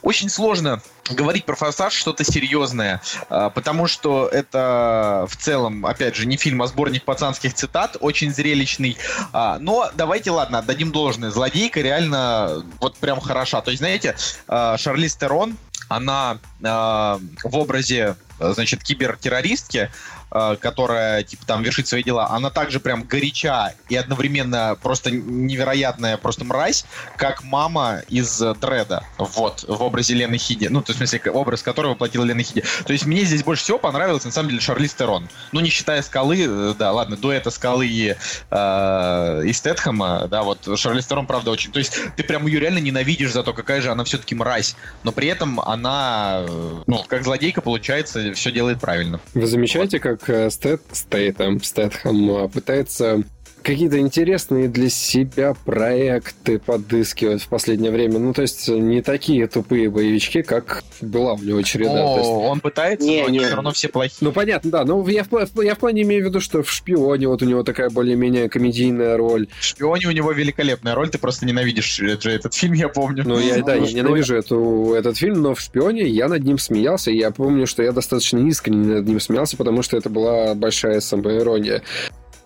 очень 0.03 0.29
сложно 0.29 0.81
говорить 1.11 1.45
про 1.45 1.57
«Форсаж» 1.57 1.95
что-то 1.95 2.25
серьезное, 2.25 3.01
а, 3.29 3.51
потому 3.51 3.87
что 3.87 4.29
это 4.29 5.27
в 5.29 5.37
целом, 5.37 5.87
опять 5.87 6.17
же, 6.17 6.27
не 6.27 6.37
фильм, 6.37 6.63
а 6.63 6.67
сборник 6.67 7.05
пацанских 7.05 7.55
цитат, 7.55 7.97
очень 8.01 8.33
зрелищный. 8.33 8.97
А, 9.33 9.59
но 9.59 9.91
давайте, 9.95 10.31
ладно, 10.31 10.59
отдадим 10.59 10.93
должное. 10.93 11.31
Злодейка 11.31 11.81
реально 11.81 12.65
вот 12.81 12.97
прям 12.97 13.21
хороша. 13.21 13.61
То 13.61 13.71
есть, 13.71 13.81
знаете, 13.81 14.17
а, 14.47 14.77
Шарлиз 14.77 15.17
Терон, 15.17 15.57
она 15.89 16.39
в 16.61 17.57
образе, 17.57 18.17
значит, 18.39 18.83
кибертеррористки, 18.83 19.91
которая, 20.31 21.23
типа, 21.23 21.47
там 21.47 21.63
вершит 21.63 21.89
свои 21.89 22.03
дела, 22.03 22.29
она 22.31 22.51
также 22.51 22.81
прям 22.81 23.05
горяча 23.05 23.75
и 23.89 23.97
одновременно 23.97 24.77
просто 24.81 25.11
невероятная 25.11 26.17
просто 26.17 26.45
мразь, 26.45 26.85
как 27.17 27.43
мама 27.45 28.03
из 28.09 28.39
Дреда, 28.39 29.05
вот, 29.19 29.65
в 29.67 29.83
образе 29.83 30.15
Лены 30.15 30.39
Хиди. 30.39 30.67
Ну, 30.67 30.83
то 30.83 30.91
есть, 30.91 31.01
в 31.01 31.09
смысле, 31.09 31.31
образ 31.33 31.63
которого 31.63 31.93
воплотила 31.93 32.25
Лена 32.25 32.43
Хиди. 32.43 32.63
То 32.85 32.93
есть, 32.93 33.07
мне 33.07 33.23
здесь 33.25 33.43
больше 33.43 33.63
всего 33.63 33.79
понравилось, 33.79 34.25
на 34.25 34.31
самом 34.31 34.51
деле, 34.51 34.61
Шарлиз 34.61 34.95
Терон. 34.95 35.29
Ну, 35.53 35.61
не 35.61 35.71
считая 35.71 36.03
Скалы, 36.03 36.47
э, 36.47 36.75
да, 36.79 36.93
ладно, 36.93 37.15
этого 37.15 37.51
Скалы 37.51 37.87
и, 37.87 38.17
э, 38.51 39.43
и 39.45 39.53
Стэтхэма, 39.53 40.29
да, 40.29 40.43
вот, 40.43 40.69
Шарлиз 40.79 41.07
Терон, 41.07 41.27
правда, 41.27 41.51
очень... 41.51 41.73
То 41.73 41.79
есть, 41.79 41.99
ты 42.17 42.23
прям 42.23 42.47
ее 42.47 42.61
реально 42.61 42.79
ненавидишь 42.79 43.33
за 43.33 43.43
то, 43.43 43.53
какая 43.53 43.81
же 43.81 43.91
она 43.91 44.05
все-таки 44.05 44.35
мразь. 44.35 44.77
Но 45.03 45.13
при 45.13 45.29
этом 45.29 45.61
она, 45.61 46.45
э, 46.47 46.83
ну, 46.87 47.05
как 47.07 47.25
злодейка, 47.25 47.61
получается, 47.61 48.33
все 48.35 48.51
делает 48.51 48.81
правильно. 48.81 49.21
Вы 49.35 49.47
замечаете, 49.47 50.01
как 50.01 50.18
как 50.19 50.31
э, 50.31 50.51
Стэт, 50.51 50.83
Стейтом, 50.93 51.63
Стэтхэм 51.63 52.49
пытается 52.51 53.23
какие-то 53.63 53.99
интересные 53.99 54.69
для 54.69 54.89
себя 54.89 55.55
проекты 55.65 56.59
подыскивать 56.59 57.43
в 57.43 57.49
последнее 57.49 57.91
время. 57.91 58.19
Ну, 58.19 58.33
то 58.33 58.43
есть 58.43 58.69
не 58.69 59.03
такие 59.03 59.47
тупые 59.47 59.91
боевички, 59.91 60.43
как 60.43 60.83
была 61.01 61.35
у 61.35 61.39
него 61.39 61.63
череда. 61.63 62.15
О, 62.15 62.19
есть... 62.19 62.29
он 62.29 62.61
пытается, 62.61 63.07
не, 63.07 63.23
но 63.23 63.29
не. 63.29 63.39
все 63.41 63.55
равно 63.55 63.73
все 63.73 63.89
плохие. 63.89 64.19
Ну, 64.21 64.33
понятно, 64.33 64.71
да. 64.71 64.85
Но 64.85 65.07
я, 65.09 65.25
я 65.63 65.75
в 65.75 65.79
плане 65.79 66.03
имею 66.03 66.25
в 66.25 66.29
виду, 66.29 66.41
что 66.41 66.63
в 66.63 66.71
«Шпионе» 66.71 67.29
вот 67.29 67.43
у 67.43 67.45
него 67.45 67.63
такая 67.63 67.91
более-менее 67.91 68.49
комедийная 68.49 69.17
роль. 69.17 69.49
В 69.61 69.65
«Шпионе» 69.65 70.07
у 70.07 70.13
него 70.13 70.33
великолепная 70.33 70.95
роль, 70.95 71.11
ты 71.11 71.19
просто 71.19 71.47
ненавидишь 71.47 72.01
этот 72.01 72.55
фильм, 72.55 72.75
я 72.75 72.89
помню. 72.89 73.25
Ну, 73.27 73.39
я, 73.39 73.63
да, 73.63 73.75
я 73.75 73.93
ненавижу 73.93 74.35
эту, 74.35 74.95
этот 74.95 75.17
фильм, 75.17 75.43
но 75.43 75.55
в 75.55 75.61
«Шпионе» 75.61 76.07
я 76.07 76.29
над 76.29 76.45
ним 76.45 76.59
смеялся, 76.59 77.11
и 77.11 77.19
я 77.19 77.31
помню, 77.31 77.67
что 77.67 77.83
я 77.83 77.93
достаточно 77.93 78.39
искренне 78.39 78.95
над 78.95 79.07
ним 79.07 79.21
смеялся, 79.21 79.57
потому 79.57 79.83
что 79.83 79.97
это 79.97 80.09
была 80.09 80.55
большая 80.55 81.01
самоирония. 81.01 81.83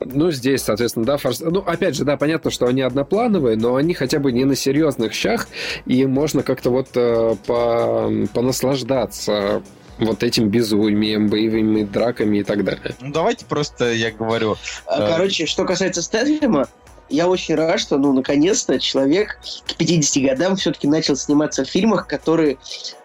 Ну, 0.04 0.30
здесь, 0.30 0.62
соответственно, 0.62 1.04
да, 1.06 1.16
форс... 1.16 1.40
Ну, 1.40 1.60
опять 1.60 1.96
же, 1.96 2.04
да, 2.04 2.16
понятно, 2.16 2.50
что 2.50 2.66
они 2.66 2.82
одноплановые, 2.82 3.56
но 3.56 3.76
они 3.76 3.94
хотя 3.94 4.18
бы 4.18 4.32
не 4.32 4.44
на 4.44 4.54
серьезных 4.54 5.12
щах, 5.12 5.48
и 5.86 6.06
можно 6.06 6.42
как-то 6.42 6.70
вот 6.70 6.88
э, 6.94 7.36
по... 7.46 8.10
понаслаждаться 8.32 9.62
вот 9.98 10.22
этим 10.22 10.48
безумием, 10.48 11.28
боевыми 11.28 11.84
драками 11.84 12.38
и 12.38 12.42
так 12.42 12.64
далее. 12.64 12.94
Ну, 13.00 13.12
давайте 13.12 13.44
просто, 13.44 13.92
я 13.92 14.10
говорю... 14.10 14.56
А, 14.86 15.02
э... 15.02 15.08
Короче, 15.10 15.46
что 15.46 15.64
касается 15.64 16.02
Стэтхэма, 16.02 16.68
я 17.08 17.28
очень 17.28 17.54
рад, 17.54 17.78
что, 17.78 17.98
ну, 17.98 18.12
наконец-то 18.12 18.80
человек 18.80 19.38
к 19.66 19.74
50 19.76 20.22
годам 20.24 20.56
все-таки 20.56 20.88
начал 20.88 21.16
сниматься 21.16 21.64
в 21.64 21.68
фильмах, 21.68 22.06
которые 22.06 22.58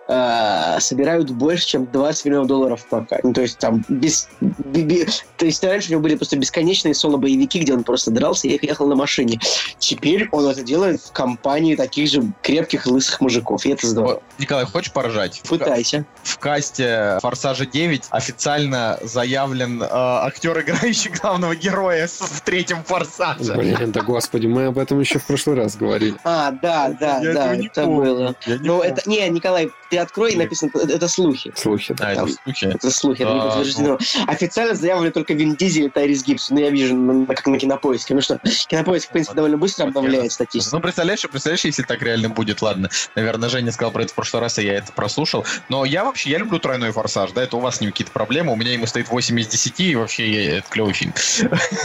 э, 0.08 0.80
собирают 0.80 1.32
больше, 1.32 1.68
чем 1.68 1.86
20 1.86 2.26
миллионов 2.26 2.48
долларов 2.48 2.86
пока. 2.90 3.20
Ну, 3.24 3.34
то 3.34 3.42
есть 3.42 3.58
там 3.60 3.84
без, 3.88 4.30
без... 4.40 5.26
То 5.38 5.46
есть 5.46 5.64
раньше 5.64 5.90
у 5.90 5.92
него 5.94 6.02
были 6.02 6.16
просто 6.16 6.38
бесконечные 6.38 6.94
соло-боевики, 6.94 7.60
где 7.60 7.74
он 7.74 7.84
просто 7.84 8.12
дрался 8.12 8.48
и 8.48 8.66
ехал 8.66 8.88
на 8.88 8.96
машине. 8.96 9.40
Теперь 9.80 10.28
он 10.32 10.48
это 10.48 10.64
делает 10.64 11.02
в 11.02 11.12
компании 11.12 11.76
таких 11.76 12.10
же 12.10 12.24
крепких 12.42 12.86
лысых 12.86 13.22
мужиков, 13.22 13.66
и 13.66 13.70
это 13.70 13.88
здорово. 13.88 14.14
Вот, 14.14 14.24
Николай, 14.40 14.66
хочешь 14.66 14.92
поражать? 14.92 15.42
Пытайся. 15.48 16.06
В 16.24 16.38
касте 16.40 17.18
«Форсажа 17.22 17.66
9» 17.66 18.06
официально 18.10 19.00
заявлен 19.02 19.82
э, 19.82 19.88
актер, 19.90 20.60
играющий 20.62 21.12
главного 21.12 21.56
героя 21.56 22.08
в 22.08 22.42
третьем 22.42 22.84
«Форсаже». 22.84 23.56
Блин, 23.56 23.92
да 23.92 24.02
господи, 24.02 24.48
мы 24.48 24.68
об 24.68 24.78
этом 24.78 25.00
еще 25.00 25.20
в 25.20 25.26
прошлый 25.26 25.56
раз 25.56 25.76
говорили. 25.76 26.16
А, 26.24 26.52
да, 26.52 26.90
да, 27.00 27.20
Я 27.20 27.34
да, 27.34 27.56
это 27.56 27.84
помню. 27.84 28.02
было. 28.02 28.36
Ну, 28.46 28.82
это... 28.82 29.08
Не, 29.10 29.28
Николай, 29.30 29.70
ты 29.90 29.97
ты 29.98 30.02
открой, 30.02 30.34
и 30.34 30.38
написано, 30.38 30.72
это, 30.76 31.08
слухи. 31.08 31.52
Слухи, 31.56 31.94
да. 31.94 32.14
Там, 32.14 32.26
это 32.26 32.36
слухи. 32.44 32.66
Это 32.66 32.92
слухи, 32.92 33.22
это 33.24 33.34
не 33.34 33.42
подтверждено. 33.42 33.98
Ну... 34.00 34.28
Официально 34.28 34.76
заявлены 34.76 35.12
только 35.12 35.34
Вин 35.34 35.56
Дизель 35.56 35.86
и 35.86 35.90
Тайрис 35.90 36.24
Гибс. 36.24 36.50
Ну, 36.50 36.60
я 36.60 36.70
вижу, 36.70 36.96
на, 36.96 37.26
как 37.26 37.46
на 37.48 37.58
Кинопоиске. 37.58 38.14
Ну 38.14 38.22
что, 38.22 38.40
Кинопоиск, 38.68 39.10
в 39.10 39.12
принципе, 39.12 39.36
довольно 39.36 39.58
быстро 39.58 39.86
обновляет 39.86 40.32
статистику. 40.32 40.76
Ну, 40.76 40.82
представляешь, 40.82 41.22
представляешь, 41.22 41.66
если 41.66 41.84
так 41.84 42.02
реально 42.02 42.30
будет, 42.30 42.62
ладно. 42.62 42.90
Наверное, 43.16 43.50
Женя 43.50 43.72
сказал 43.72 43.92
про 43.92 44.04
это 44.04 44.12
в 44.12 44.16
прошлый 44.16 44.42
раз, 44.42 44.60
и 44.60 44.64
я 44.64 44.76
это 44.76 44.92
прослушал. 44.92 45.46
Но 45.70 45.86
я 45.86 46.04
вообще, 46.04 46.30
я 46.30 46.38
люблю 46.38 46.60
тройной 46.60 46.92
форсаж, 46.92 47.32
да, 47.32 47.44
это 47.44 47.58
у 47.58 47.60
вас 47.60 47.78
с 47.78 47.82
ним 47.82 47.92
какие-то 47.92 48.12
проблемы, 48.12 48.54
у 48.54 48.56
меня 48.56 48.74
ему 48.74 48.86
стоит 48.86 49.10
8 49.10 49.40
из 49.40 49.48
10, 49.48 49.80
и 49.80 49.96
вообще 49.96 50.32
я, 50.32 50.58
это 50.60 50.70
клевый 50.70 50.94
фильм. 50.94 51.14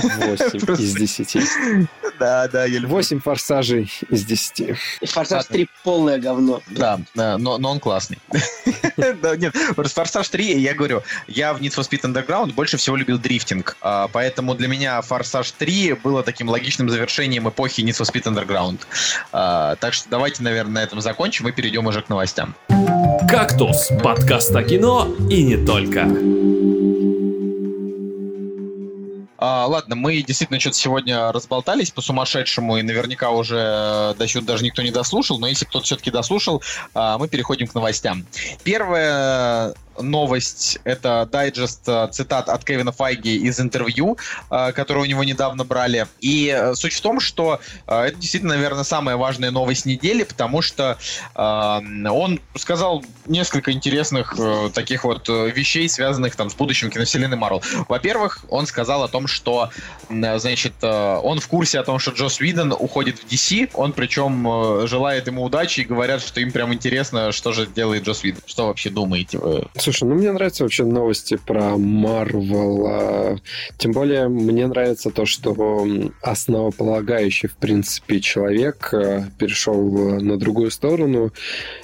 8 0.02 0.59
из 0.80 0.94
10. 0.94 1.36
Да, 2.18 2.48
да, 2.48 2.64
я 2.64 2.78
люблю. 2.78 2.89
8 2.89 3.20
форсажей 3.20 3.90
из 4.10 4.24
10. 4.24 4.76
Форсаж 5.06 5.47
3 5.47 5.68
полное 5.82 6.18
говно. 6.18 6.60
Да, 6.68 7.01
но, 7.14 7.59
но 7.59 7.70
он 7.70 7.80
классный. 7.80 8.02
Да, 9.23 9.37
нет, 9.37 9.55
Форсаж 9.55 10.29
3, 10.29 10.61
я 10.61 10.74
говорю, 10.74 11.03
я 11.27 11.53
в 11.55 11.61
Need 11.61 11.74
for 11.77 11.89
Speed 11.89 12.03
Underground 12.03 12.53
больше 12.55 12.77
всего 12.77 12.97
любил 12.97 13.19
дрифтинг, 13.19 13.77
а, 13.81 14.09
поэтому 14.09 14.55
для 14.55 14.69
меня 14.69 15.01
Форсаж 15.03 15.51
3 15.53 15.95
было 15.95 16.23
таким 16.23 16.49
логичным 16.49 16.89
завершением 16.89 17.49
эпохи 17.49 17.81
Need 17.81 18.01
for 18.01 18.11
Speed 18.11 18.24
Underground. 18.24 18.81
А, 19.33 19.77
так 19.77 19.95
что 19.95 20.09
давайте, 20.09 20.43
наверное, 20.43 20.73
на 20.73 20.83
этом 20.83 21.01
закончим 21.01 21.49
и 21.49 21.53
перейдем 21.53 21.87
уже 21.87 22.03
к 22.03 22.09
новостям. 22.09 22.55
«Кактус»— 23.29 23.89
подкаст 24.03 24.55
о 24.55 24.62
кино 24.62 25.09
и 25.31 25.43
не 25.43 25.57
только. 25.57 26.52
А, 29.44 29.66
ладно, 29.66 29.97
мы 29.97 30.23
действительно 30.23 30.60
что-то 30.60 30.77
сегодня 30.77 31.32
разболтались 31.32 31.90
по-сумасшедшему, 31.90 32.77
и 32.77 32.82
наверняка 32.82 33.31
уже 33.31 33.56
э, 33.59 34.14
до 34.16 34.28
сюда 34.28 34.52
даже 34.52 34.62
никто 34.62 34.82
не 34.82 34.93
дослушал, 34.93 35.40
но 35.40 35.48
если 35.48 35.64
кто-то 35.64 35.85
все-таки 35.85 36.12
дослушал, 36.12 36.62
а, 36.94 37.19
мы 37.19 37.27
переходим 37.27 37.66
к 37.66 37.74
новостям. 37.74 38.24
Первая 38.62 39.74
новость, 40.01 40.78
это 40.85 41.28
дайджест 41.31 41.82
э, 41.86 42.09
цитат 42.10 42.48
от 42.48 42.64
Кевина 42.64 42.93
Файги 42.93 43.36
из 43.36 43.60
интервью, 43.60 44.16
э, 44.51 44.73
которое 44.73 45.01
у 45.01 45.05
него 45.05 45.24
недавно 45.24 45.64
брали. 45.64 46.06
И 46.20 46.55
э, 46.55 46.74
суть 46.74 46.93
в 46.93 47.01
том, 47.01 47.20
что 47.20 47.60
это 47.86 48.14
действительно, 48.16 48.55
наверное, 48.55 48.85
самая 48.85 49.16
важная 49.16 49.51
новость 49.51 49.86
недели, 49.86 50.23
потому 50.23 50.62
что 50.62 50.98
он 51.35 52.40
сказал 52.56 53.05
несколько 53.27 53.73
интересных 53.73 54.36
таких 54.74 55.05
вот 55.05 55.28
вещей, 55.28 55.89
связанных 55.89 56.36
там 56.36 56.51
с 56.51 56.55
будущим 56.55 56.90
киновселенной 56.90 57.36
Марвел. 57.36 57.62
Во-первых, 57.89 58.44
он 58.48 58.66
сказал 58.66 59.02
о 59.02 59.09
том, 59.09 59.27
что, 59.27 59.70
значит, 60.09 60.73
он 60.82 61.40
в 61.40 61.48
курсе 61.48 61.81
о 61.81 61.85
том, 61.85 61.98
что 61.98 62.12
Джос 62.12 62.40
Уидон 62.40 62.73
уходит 62.73 63.19
в 63.19 63.27
DC, 63.27 63.70
он 63.74 63.93
причем 63.93 64.86
желает 64.86 65.27
ему 65.27 65.44
удачи 65.44 65.81
и 65.81 65.85
говорят, 65.85 66.23
что 66.23 66.40
им 66.40 66.52
прям 66.52 66.73
интересно, 66.73 67.32
что 67.32 67.52
же 67.52 67.66
делает 67.66 68.05
Джос 68.05 68.23
Уидон. 68.23 68.43
Что 68.47 68.66
вообще 68.66 68.90
думаете 68.90 69.39
вы? 69.39 69.69
Слушай, 69.82 70.04
ну 70.04 70.14
мне 70.14 70.30
нравятся 70.30 70.62
вообще 70.62 70.84
новости 70.84 71.36
про 71.44 71.76
Марвел. 71.76 72.86
А, 72.86 73.36
тем 73.78 73.90
более 73.90 74.28
мне 74.28 74.68
нравится 74.68 75.10
то, 75.10 75.26
что 75.26 75.84
основополагающий, 76.22 77.48
в 77.48 77.56
принципе, 77.56 78.20
человек 78.20 78.90
а, 78.94 79.24
перешел 79.38 80.20
на 80.20 80.38
другую 80.38 80.70
сторону. 80.70 81.32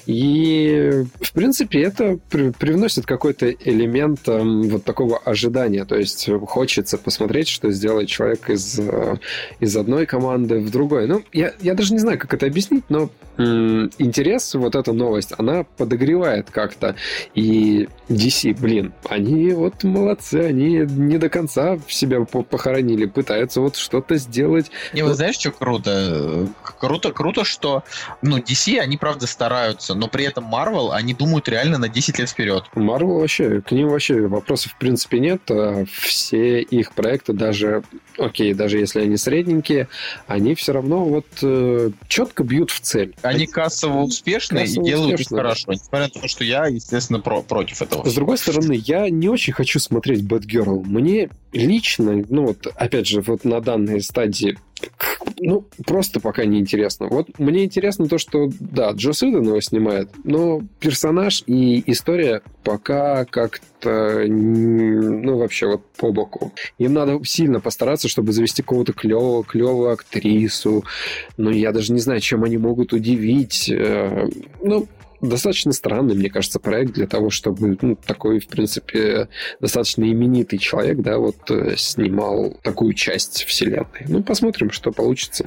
И, 0.06 1.06
в 1.20 1.32
принципе, 1.32 1.82
это 1.82 2.20
при 2.30 2.50
привносит 2.50 3.04
какой-то 3.04 3.50
элемент 3.50 4.20
вот 4.28 4.84
такого 4.84 5.18
ожидания. 5.18 5.84
То 5.84 5.96
есть 5.96 6.30
хочется 6.46 6.98
посмотреть, 6.98 7.48
что 7.48 7.72
сделает 7.72 8.08
человек 8.08 8.48
из, 8.48 8.78
а, 8.78 9.18
из 9.58 9.76
одной 9.76 10.06
команды 10.06 10.60
в 10.60 10.70
другой. 10.70 11.08
Ну, 11.08 11.24
я, 11.32 11.52
я 11.60 11.74
даже 11.74 11.94
не 11.94 11.98
знаю, 11.98 12.16
как 12.16 12.32
это 12.32 12.46
объяснить, 12.46 12.84
но 12.90 13.10
интерес, 13.38 14.54
вот 14.54 14.74
эта 14.74 14.92
новость, 14.92 15.32
она 15.38 15.64
подогревает 15.64 16.50
как-то. 16.50 16.96
И 17.34 17.87
DC, 18.08 18.58
блин, 18.58 18.92
они 19.08 19.52
вот 19.52 19.84
молодцы, 19.84 20.36
они 20.36 20.78
не 20.86 21.18
до 21.18 21.28
конца 21.28 21.78
себя 21.88 22.24
похоронили, 22.24 23.06
пытаются 23.06 23.60
вот 23.60 23.76
что-то 23.76 24.16
сделать. 24.16 24.70
Не, 24.92 25.02
вы 25.02 25.14
знаешь, 25.14 25.36
что 25.36 25.50
круто? 25.50 26.48
Круто, 26.62 27.12
круто, 27.12 27.44
что, 27.44 27.84
ну, 28.22 28.38
DC, 28.38 28.78
они, 28.78 28.96
правда, 28.96 29.26
стараются, 29.26 29.94
но 29.94 30.08
при 30.08 30.24
этом 30.24 30.52
Marvel, 30.52 30.90
они 30.92 31.14
думают 31.14 31.48
реально 31.48 31.78
на 31.78 31.88
10 31.88 32.18
лет 32.18 32.28
вперед. 32.28 32.64
Marvel 32.74 33.20
вообще, 33.20 33.60
к 33.60 33.72
ним 33.72 33.88
вообще 33.88 34.26
вопросов, 34.26 34.72
в 34.72 34.78
принципе, 34.78 35.18
нет. 35.18 35.42
А 35.50 35.84
все 35.86 36.60
их 36.60 36.92
проекты, 36.92 37.32
даже, 37.32 37.82
окей, 38.16 38.54
даже 38.54 38.78
если 38.78 39.00
они 39.00 39.16
средненькие, 39.16 39.88
они 40.26 40.54
все 40.54 40.72
равно 40.72 41.04
вот 41.04 41.26
э, 41.42 41.90
четко 42.08 42.44
бьют 42.44 42.70
в 42.70 42.80
цель. 42.80 43.14
Они 43.22 43.46
кассово 43.46 44.02
успешны 44.02 44.60
кассово 44.60 44.82
и 44.82 44.86
делают 44.86 45.14
успешно. 45.14 45.36
хорошо, 45.38 45.72
несмотря 45.72 46.06
на 46.14 46.20
то, 46.20 46.28
что 46.28 46.44
я, 46.44 46.66
естественно, 46.66 47.20
про 47.20 47.42
против 47.42 47.77
этого. 47.82 48.08
С 48.08 48.14
другой 48.14 48.38
стороны, 48.38 48.72
я 48.72 49.08
не 49.10 49.28
очень 49.28 49.52
хочу 49.52 49.78
смотреть 49.78 50.24
Бэтгерл. 50.26 50.82
Мне 50.84 51.30
лично, 51.52 52.24
ну 52.28 52.46
вот, 52.46 52.66
опять 52.74 53.06
же, 53.06 53.20
вот 53.20 53.44
на 53.44 53.60
данной 53.60 54.00
стадии 54.02 54.56
ну, 55.40 55.64
просто 55.86 56.20
пока 56.20 56.44
не 56.44 56.58
интересно. 56.58 57.08
Вот 57.08 57.38
мне 57.38 57.64
интересно 57.64 58.08
то, 58.08 58.18
что, 58.18 58.50
да, 58.60 58.90
Джо 58.90 59.10
Иден 59.10 59.42
его 59.42 59.60
снимает, 59.60 60.10
но 60.24 60.62
персонаж 60.80 61.42
и 61.46 61.82
история 61.90 62.42
пока 62.64 63.24
как-то, 63.24 64.24
ну, 64.26 65.38
вообще 65.38 65.66
вот 65.66 65.84
по 65.96 66.12
боку. 66.12 66.52
Им 66.78 66.94
надо 66.94 67.20
сильно 67.24 67.60
постараться, 67.60 68.08
чтобы 68.08 68.32
завести 68.32 68.62
кого-то 68.62 68.92
клевого, 68.92 69.44
клевую 69.44 69.92
актрису. 69.92 70.84
Но 71.36 71.50
я 71.50 71.72
даже 71.72 71.92
не 71.92 72.00
знаю, 72.00 72.20
чем 72.20 72.44
они 72.44 72.56
могут 72.58 72.92
удивить. 72.92 73.70
Э, 73.70 74.28
ну, 74.62 74.86
достаточно 75.20 75.72
странный, 75.72 76.14
мне 76.14 76.30
кажется, 76.30 76.60
проект 76.60 76.92
для 76.92 77.06
того, 77.06 77.30
чтобы 77.30 77.78
ну, 77.80 77.96
такой, 77.96 78.40
в 78.40 78.46
принципе, 78.48 79.28
достаточно 79.60 80.04
именитый 80.04 80.58
человек, 80.58 80.98
да, 80.98 81.18
вот 81.18 81.50
э, 81.50 81.76
снимал 81.76 82.56
такую 82.62 82.94
часть 82.94 83.44
вселенной. 83.44 84.04
Ну, 84.06 84.22
посмотрим, 84.22 84.70
что 84.70 84.92
получится. 84.92 85.46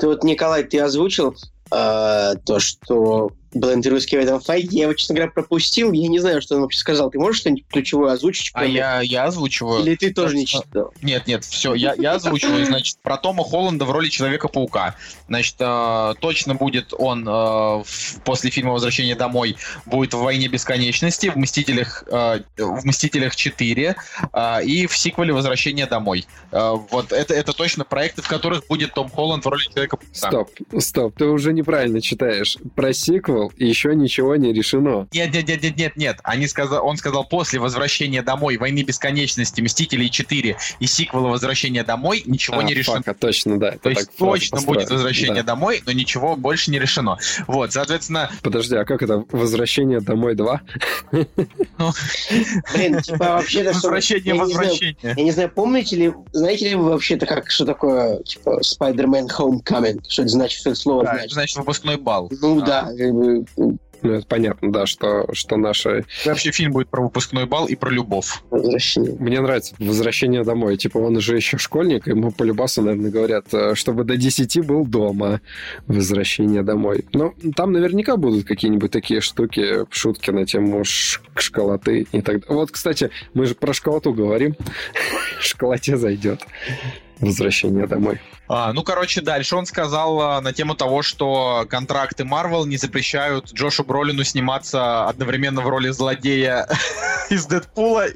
Ты 0.00 0.06
вот, 0.06 0.24
Николай, 0.24 0.64
ты 0.64 0.78
озвучил 0.80 1.34
э, 1.70 2.34
то, 2.44 2.58
что 2.58 3.30
было 3.54 3.74
интервью 3.74 4.00
с 4.00 4.06
Кевином 4.06 4.40
Файги, 4.40 4.78
я 4.78 4.82
его, 4.84 4.94
честно 4.94 5.14
говоря, 5.14 5.30
пропустил, 5.30 5.92
я 5.92 6.08
не 6.08 6.18
знаю, 6.18 6.42
что 6.42 6.56
он 6.56 6.62
вообще 6.62 6.78
сказал. 6.78 7.10
Ты 7.10 7.18
можешь 7.18 7.40
что-нибудь 7.40 7.64
ключевое 7.68 8.12
озвучить? 8.12 8.50
А 8.54 8.64
я, 8.64 9.00
я 9.00 9.24
озвучиваю. 9.24 9.82
Или 9.82 9.94
ты 9.94 10.12
тоже 10.12 10.36
не 10.36 10.46
читал? 10.46 10.92
Нет, 11.02 11.26
нет, 11.26 11.44
все, 11.44 11.74
я, 11.74 11.94
я 11.94 12.14
озвучиваю, 12.14 12.64
значит, 12.66 12.98
про 13.02 13.16
Тома 13.16 13.44
Холланда 13.44 13.84
в 13.84 13.90
роли 13.90 14.08
Человека-паука. 14.08 14.96
Значит, 15.28 15.56
э, 15.58 16.14
точно 16.20 16.54
будет 16.54 16.92
он 16.96 17.26
э, 17.28 17.82
после 18.24 18.50
фильма 18.50 18.72
«Возвращение 18.72 19.14
домой» 19.14 19.56
будет 19.86 20.14
в 20.14 20.18
«Войне 20.18 20.48
бесконечности», 20.48 21.28
в 21.28 21.36
«Мстителях», 21.36 22.04
э, 22.10 22.40
в 22.58 22.84
«Мстителях 22.84 23.34
4» 23.34 23.94
э, 24.32 24.64
и 24.64 24.86
в 24.86 24.96
сиквеле 24.96 25.32
«Возвращение 25.32 25.86
домой». 25.86 26.26
Э, 26.52 26.74
вот 26.90 27.12
это, 27.12 27.34
это 27.34 27.52
точно 27.52 27.84
проекты, 27.84 28.22
в 28.22 28.28
которых 28.28 28.66
будет 28.66 28.94
Том 28.94 29.08
Холланд 29.08 29.44
в 29.44 29.48
роли 29.48 29.62
Человека-паука. 29.62 30.14
Стоп, 30.14 30.50
стоп, 30.78 31.14
ты 31.16 31.26
уже 31.26 31.52
неправильно 31.52 32.00
читаешь. 32.00 32.58
Про 32.74 32.92
сиквел 32.92 33.35
сказал, 33.36 33.52
еще 33.56 33.94
ничего 33.94 34.36
не 34.36 34.52
решено. 34.52 35.06
Нет, 35.12 35.32
нет, 35.32 35.48
нет, 35.48 35.62
нет, 35.62 35.76
нет, 35.76 35.96
нет. 35.96 36.18
Они 36.22 36.46
сказал, 36.46 36.86
он 36.86 36.96
сказал, 36.96 37.24
после 37.24 37.58
возвращения 37.58 38.22
домой, 38.22 38.56
войны 38.56 38.82
бесконечности, 38.82 39.60
Мстителей 39.60 40.10
4 40.10 40.56
и 40.80 40.86
сиквела 40.86 41.28
Возвращения 41.28 41.84
домой 41.84 42.22
ничего 42.26 42.58
а, 42.58 42.62
не 42.62 42.74
решено. 42.74 43.02
Фак, 43.02 43.18
точно, 43.18 43.58
да. 43.58 43.72
То 43.82 43.90
есть 43.90 44.16
точно 44.16 44.60
будет 44.62 44.90
возвращение 44.90 45.42
да. 45.42 45.54
домой, 45.54 45.82
но 45.84 45.92
ничего 45.92 46.36
больше 46.36 46.70
не 46.70 46.78
решено. 46.78 47.18
Вот, 47.46 47.72
соответственно... 47.72 48.30
Подожди, 48.42 48.76
а 48.76 48.84
как 48.84 49.02
это? 49.02 49.24
Возвращение 49.30 50.00
домой 50.00 50.34
2? 50.34 50.60
Ну, 51.12 51.26
блин, 52.74 53.00
типа 53.02 53.24
вообще 53.24 53.60
это 53.60 53.74
Возвращение, 53.74 54.34
возвращение. 54.34 54.96
Я 55.02 55.22
не 55.22 55.32
знаю, 55.32 55.50
помните 55.50 55.96
ли, 55.96 56.12
знаете 56.32 56.68
ли 56.70 56.74
вы 56.74 56.90
вообще-то 56.90 57.26
как, 57.26 57.50
что 57.50 57.66
такое, 57.66 58.22
типа, 58.22 58.60
Spider-Man 58.60 59.28
Homecoming? 59.36 60.02
Что 60.08 60.22
это 60.22 60.30
значит, 60.30 60.60
что 60.60 60.70
это 60.70 60.78
слово 60.78 61.04
значит? 61.04 61.32
Значит, 61.32 61.56
выпускной 61.58 61.96
бал. 61.96 62.30
Ну 62.40 62.60
да, 62.60 62.88
ну, 64.02 64.12
это 64.12 64.26
понятно, 64.26 64.72
да, 64.72 64.86
что, 64.86 65.26
что 65.32 65.56
наша... 65.56 66.04
Вообще 66.24 66.52
фильм 66.52 66.72
будет 66.72 66.88
про 66.88 67.02
выпускной 67.02 67.46
бал 67.46 67.66
и 67.66 67.74
про 67.74 67.90
любовь. 67.90 68.42
Возвращение. 68.50 69.16
Мне 69.18 69.40
нравится 69.40 69.74
«Возвращение 69.78 70.44
домой». 70.44 70.76
Типа 70.76 70.98
он 70.98 71.16
уже 71.16 71.36
еще 71.36 71.58
школьник, 71.58 72.06
ему 72.06 72.30
по 72.30 72.42
любасу, 72.42 72.82
наверное, 72.82 73.10
говорят, 73.10 73.46
э, 73.52 73.74
чтобы 73.74 74.04
до 74.04 74.16
10 74.16 74.66
был 74.66 74.84
дома. 74.84 75.40
«Возвращение 75.86 76.62
домой». 76.62 77.06
Но 77.12 77.34
там 77.54 77.72
наверняка 77.72 78.16
будут 78.16 78.46
какие-нибудь 78.46 78.90
такие 78.90 79.20
штуки, 79.20 79.86
шутки 79.90 80.30
на 80.30 80.44
тему 80.44 80.84
школоты 80.84 82.06
и 82.12 82.20
так 82.20 82.40
далее. 82.40 82.56
Вот, 82.56 82.70
кстати, 82.70 83.10
мы 83.34 83.46
же 83.46 83.54
про 83.54 83.72
школоту 83.72 84.12
говорим. 84.12 84.56
Школоте 85.40 85.96
зайдет 85.96 86.42
возвращение 87.20 87.86
домой. 87.86 88.20
А, 88.48 88.72
ну, 88.72 88.82
короче, 88.82 89.20
дальше 89.22 89.56
он 89.56 89.66
сказал 89.66 90.20
а, 90.20 90.40
на 90.40 90.52
тему 90.52 90.74
того, 90.74 91.02
что 91.02 91.66
контракты 91.68 92.22
Marvel 92.22 92.66
не 92.66 92.76
запрещают 92.76 93.52
Джошу 93.52 93.84
Бролину 93.84 94.22
сниматься 94.22 95.08
одновременно 95.08 95.62
в 95.62 95.68
роли 95.68 95.90
злодея 95.90 96.68
из 97.30 97.46
Дэдпула 97.46 98.06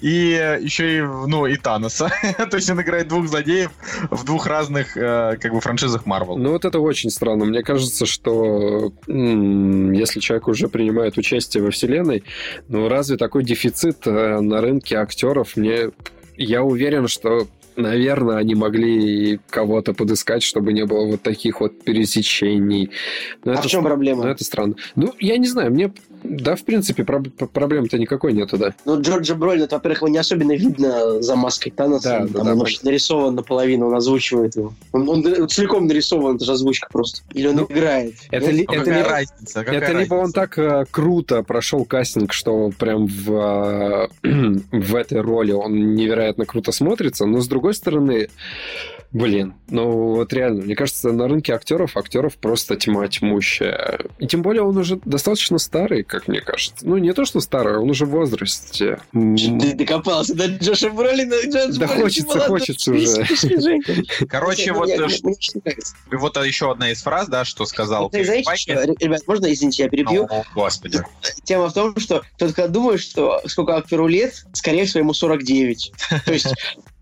и 0.00 0.58
еще 0.60 0.98
и, 0.98 1.00
ну, 1.00 1.46
и 1.46 1.56
Таноса. 1.56 2.10
То 2.50 2.56
есть 2.56 2.68
он 2.68 2.82
играет 2.82 3.08
двух 3.08 3.26
злодеев 3.26 3.70
в 4.10 4.24
двух 4.24 4.46
разных, 4.46 4.96
э, 4.96 5.38
как 5.40 5.52
бы, 5.52 5.60
франшизах 5.60 6.06
Marvel. 6.06 6.36
Ну, 6.36 6.50
вот 6.50 6.64
это 6.64 6.80
очень 6.80 7.10
странно. 7.10 7.44
Мне 7.46 7.62
кажется, 7.62 8.04
что 8.04 8.92
м- 9.08 9.92
если 9.92 10.20
человек 10.20 10.48
уже 10.48 10.68
принимает 10.68 11.16
участие 11.16 11.62
во 11.62 11.70
вселенной, 11.70 12.24
ну, 12.68 12.88
разве 12.88 13.16
такой 13.16 13.44
дефицит 13.44 14.06
э, 14.06 14.40
на 14.40 14.60
рынке 14.60 14.96
актеров 14.96 15.56
мне 15.56 15.90
я 16.36 16.62
уверен, 16.62 17.08
что 17.08 17.46
наверное, 17.76 18.36
они 18.36 18.54
могли 18.54 19.40
кого-то 19.50 19.94
подыскать, 19.94 20.42
чтобы 20.42 20.72
не 20.72 20.84
было 20.84 21.06
вот 21.06 21.22
таких 21.22 21.60
вот 21.60 21.82
пересечений. 21.82 22.90
Но 23.44 23.52
а 23.52 23.54
это, 23.56 23.68
в 23.68 23.70
чем 23.70 23.84
проблема? 23.84 24.24
Ну, 24.24 24.30
это 24.30 24.44
странно. 24.44 24.74
Ну, 24.96 25.12
я 25.18 25.36
не 25.38 25.48
знаю, 25.48 25.70
мне, 25.70 25.92
да, 26.24 26.56
в 26.56 26.64
принципе, 26.64 27.04
про- 27.04 27.20
проблем-то 27.20 27.98
никакой 27.98 28.32
нету, 28.32 28.56
да. 28.56 28.74
Ну, 28.84 29.00
Джорджа 29.00 29.34
Бролина, 29.34 29.68
во-первых, 29.70 29.98
его 29.98 30.08
не 30.08 30.18
особенно 30.18 30.52
видно 30.52 31.20
за 31.22 31.36
маской 31.36 31.70
Таноса. 31.70 32.20
Да, 32.20 32.26
да, 32.26 32.44
да, 32.44 32.54
может, 32.54 32.82
нарисован 32.84 33.34
наполовину, 33.34 33.88
он 33.88 33.94
озвучивает 33.94 34.56
его. 34.56 34.72
Он, 34.92 35.08
он 35.08 35.48
целиком 35.48 35.86
нарисован, 35.86 36.36
это 36.36 36.44
же 36.44 36.52
озвучка 36.52 36.88
просто. 36.90 37.22
Или 37.32 37.48
он 37.48 37.56
ну, 37.56 37.66
играет. 37.68 38.14
Это, 38.30 38.50
ли, 38.50 38.66
это, 38.70 38.90
ли, 38.90 39.02
разница? 39.02 39.64
Какая 39.64 39.76
это 39.76 39.92
разница? 39.92 40.00
либо 40.00 40.14
он 40.14 40.32
так 40.32 40.58
э, 40.58 40.84
круто 40.90 41.42
прошел 41.42 41.84
кастинг, 41.84 42.32
что 42.32 42.70
прям 42.78 43.06
в, 43.06 43.32
э, 43.32 44.08
в 44.72 44.94
этой 44.94 45.20
роли 45.20 45.52
он 45.52 45.94
невероятно 45.94 46.46
круто 46.46 46.72
смотрится, 46.72 47.26
но 47.26 47.40
с 47.40 47.48
другой 47.48 47.64
другой 47.64 47.74
стороны, 47.74 48.28
Блин, 49.14 49.54
ну 49.68 50.16
вот 50.16 50.32
реально, 50.32 50.62
мне 50.62 50.74
кажется, 50.74 51.12
на 51.12 51.28
рынке 51.28 51.54
актеров 51.54 51.96
актеров 51.96 52.36
просто 52.36 52.74
тьма 52.74 53.06
тьмущая. 53.06 54.00
И 54.18 54.26
тем 54.26 54.42
более 54.42 54.62
он 54.62 54.76
уже 54.76 54.98
достаточно 55.04 55.58
старый. 55.58 56.02
Как 56.14 56.28
мне 56.28 56.40
кажется. 56.40 56.86
Ну, 56.86 56.96
не 56.98 57.12
то, 57.12 57.24
что 57.24 57.40
старый, 57.40 57.76
он 57.78 57.90
уже 57.90 58.06
в 58.06 58.10
возрасте. 58.10 59.00
Ты 59.12 59.74
докопался 59.74 60.34
до 60.34 60.46
Джоша 60.46 60.90
Бролина. 60.90 61.34
Джош 61.44 61.76
Да 61.76 61.86
Бролин, 61.86 62.02
хочется, 62.02 62.36
молодой. 62.36 62.48
хочется 62.60 62.92
уже. 62.92 63.80
Короче, 64.28 64.72
вот, 64.72 64.88
э, 64.88 65.08
вот 66.12 66.36
еще 66.44 66.70
одна 66.70 66.90
из 66.92 67.02
фраз, 67.02 67.28
да, 67.28 67.44
что 67.44 67.66
сказал 67.66 68.10
ребят, 69.00 69.22
можно, 69.26 69.52
извините, 69.52 69.84
я 69.84 69.88
перебью? 69.88 70.26
О, 70.30 70.44
господи. 70.54 71.00
Тема 71.42 71.68
в 71.68 71.74
том, 71.74 71.98
что 71.98 72.22
тот, 72.38 72.52
кто 72.52 72.68
думает, 72.68 73.00
что 73.00 73.40
сколько 73.46 73.76
актеру 73.76 74.06
лет, 74.06 74.44
скорее 74.52 74.84
всего, 74.84 75.00
ему 75.00 75.14
49. 75.14 75.92
То 76.24 76.32
есть 76.32 76.46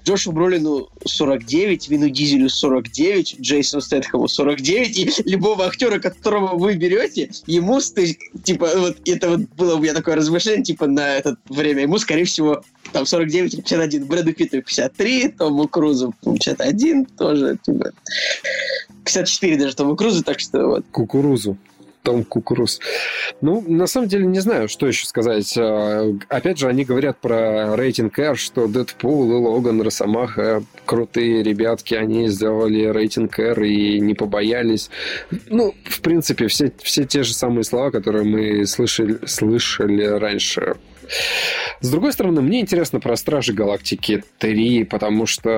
Джошу 0.04 0.32
Бролину 0.32 0.88
49, 1.04 1.88
Вину 1.88 2.08
Дизелю 2.08 2.48
49, 2.48 3.36
Джейсону 3.40 3.80
Стэтхэму 3.80 4.28
49, 4.28 4.98
и 4.98 5.30
любого 5.30 5.66
актера, 5.66 5.98
которого 5.98 6.56
вы 6.56 6.74
берете, 6.74 7.30
ему, 7.46 7.80
типа, 7.80 8.68
вот 8.76 8.96
это 9.06 9.30
вот 9.30 9.40
было 9.56 9.76
у 9.76 9.78
меня 9.78 9.94
такое 9.94 10.16
размышление, 10.16 10.64
типа, 10.64 10.86
на 10.86 11.16
это 11.16 11.36
время, 11.48 11.82
ему, 11.82 11.98
скорее 11.98 12.24
всего, 12.24 12.62
там 12.92 13.06
49 13.06 13.54
или 13.54 13.60
51, 13.60 14.06
Брэду 14.06 14.32
Питту 14.32 14.62
53, 14.62 15.28
Тому 15.28 15.68
Крузу 15.68 16.14
51, 16.24 17.06
тоже, 17.06 17.58
типа, 17.62 17.92
54 19.04 19.56
даже 19.56 19.76
Тому 19.76 19.96
Крузу, 19.96 20.22
так 20.22 20.40
что 20.40 20.66
вот. 20.66 20.84
Кукурузу. 20.90 21.56
Том 22.02 22.24
Кукуруз. 22.24 22.80
Ну, 23.40 23.62
на 23.66 23.86
самом 23.86 24.08
деле, 24.08 24.26
не 24.26 24.40
знаю, 24.40 24.68
что 24.68 24.86
еще 24.86 25.06
сказать. 25.06 25.54
А, 25.56 26.12
Опять 26.28 26.58
же, 26.58 26.68
они 26.68 26.84
говорят 26.84 27.18
про 27.18 27.76
рейтинг 27.76 28.18
R, 28.18 28.36
что 28.36 28.66
Дэдпул 28.66 29.30
и 29.30 29.34
Логан, 29.34 29.80
Росомаха 29.82 30.62
крутые 30.84 31.42
ребятки, 31.42 31.94
они 31.94 32.28
сделали 32.28 32.84
рейтинг 32.86 33.38
R 33.38 33.62
и 33.62 34.00
не 34.00 34.14
побоялись. 34.14 34.90
Ну, 35.48 35.74
в 35.84 36.00
принципе, 36.00 36.48
все, 36.48 36.72
все 36.82 37.04
те 37.04 37.22
же 37.22 37.34
самые 37.34 37.64
слова, 37.64 37.90
которые 37.90 38.24
мы 38.24 38.66
слышали, 38.66 39.18
слышали 39.26 40.04
раньше. 40.04 40.76
С 41.80 41.90
другой 41.90 42.12
стороны, 42.12 42.40
мне 42.42 42.60
интересно 42.60 43.00
про 43.00 43.16
Стражи 43.16 43.52
Галактики 43.52 44.22
3, 44.38 44.84
потому 44.84 45.26
что 45.26 45.50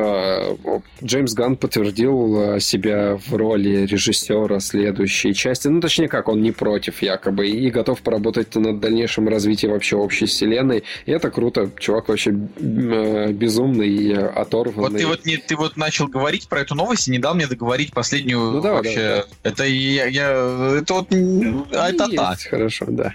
э, 0.64 0.80
Джеймс 1.04 1.34
Ганн 1.34 1.56
подтвердил 1.56 2.54
э, 2.56 2.60
себя 2.60 3.18
в 3.26 3.34
роли 3.34 3.86
режиссера 3.86 4.58
следующей 4.60 5.34
части. 5.34 5.68
Ну, 5.68 5.80
точнее 5.80 6.08
как, 6.08 6.28
он 6.28 6.40
не 6.42 6.50
против 6.52 7.02
якобы 7.02 7.48
и 7.48 7.70
готов 7.70 8.00
поработать 8.00 8.54
над 8.54 8.80
дальнейшим 8.80 9.28
развитием 9.28 9.72
вообще 9.72 9.96
общей 9.96 10.26
вселенной. 10.26 10.84
И 11.06 11.12
это 11.12 11.30
круто. 11.30 11.70
Чувак 11.78 12.08
вообще 12.08 12.30
э, 12.58 13.32
безумный 13.32 13.88
и 13.88 14.12
оторванный. 14.14 14.90
Вот 14.90 14.98
ты 14.98 15.06
вот 15.06 15.26
не, 15.26 15.36
ты 15.36 15.56
вот 15.56 15.76
начал 15.76 16.06
говорить 16.08 16.48
про 16.48 16.60
эту 16.60 16.74
новость 16.74 17.08
и 17.08 17.10
не 17.10 17.18
дал 17.18 17.34
мне 17.34 17.46
договорить 17.46 17.92
последнюю 17.92 18.40
Ну, 18.50 18.60
давай, 18.62 18.82
вообще. 18.82 19.00
давай, 19.08 19.24
Это 19.42 19.64
я, 19.64 20.06
я- 20.06 20.78
это 20.80 20.94
вот 20.94 21.08
а 21.12 21.90
это 21.90 22.08
так. 22.08 22.38
Хорошо, 22.40 22.86
да. 22.88 23.14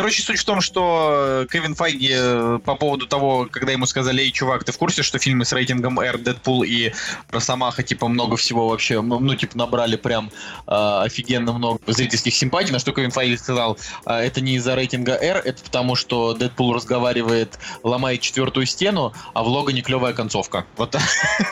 Короче, 0.00 0.22
суть 0.22 0.38
в 0.38 0.44
том, 0.44 0.62
что 0.62 1.46
Кевин 1.52 1.74
Файги 1.74 2.08
э, 2.10 2.58
по 2.64 2.74
поводу 2.74 3.06
того, 3.06 3.46
когда 3.50 3.72
ему 3.72 3.84
сказали, 3.84 4.22
эй, 4.22 4.30
чувак, 4.30 4.64
ты 4.64 4.72
в 4.72 4.78
курсе, 4.78 5.02
что 5.02 5.18
фильмы 5.18 5.44
с 5.44 5.52
рейтингом 5.52 6.00
R, 6.00 6.16
Дэдпул 6.16 6.62
и 6.62 6.92
Росомаха, 7.30 7.82
типа, 7.82 8.08
много 8.08 8.38
всего 8.38 8.66
вообще, 8.66 8.94
м, 8.94 9.08
ну, 9.08 9.34
типа, 9.34 9.58
набрали 9.58 9.96
прям 9.96 10.30
э, 10.66 11.00
офигенно 11.04 11.52
много 11.52 11.80
зрительских 11.86 12.34
симпатий, 12.34 12.72
на 12.72 12.78
что 12.78 12.92
Кевин 12.92 13.10
Файги 13.10 13.36
сказал, 13.36 13.76
«А, 14.06 14.22
это 14.22 14.40
не 14.40 14.54
из-за 14.54 14.74
рейтинга 14.74 15.18
R, 15.20 15.36
это 15.44 15.62
потому, 15.62 15.96
что 15.96 16.32
Дэдпул 16.32 16.72
разговаривает, 16.72 17.58
ломает 17.82 18.22
четвертую 18.22 18.64
стену, 18.64 19.12
а 19.34 19.42
в 19.42 19.48
Логане 19.48 19.82
клевая 19.82 20.14
концовка. 20.14 20.64
Вот. 20.78 20.96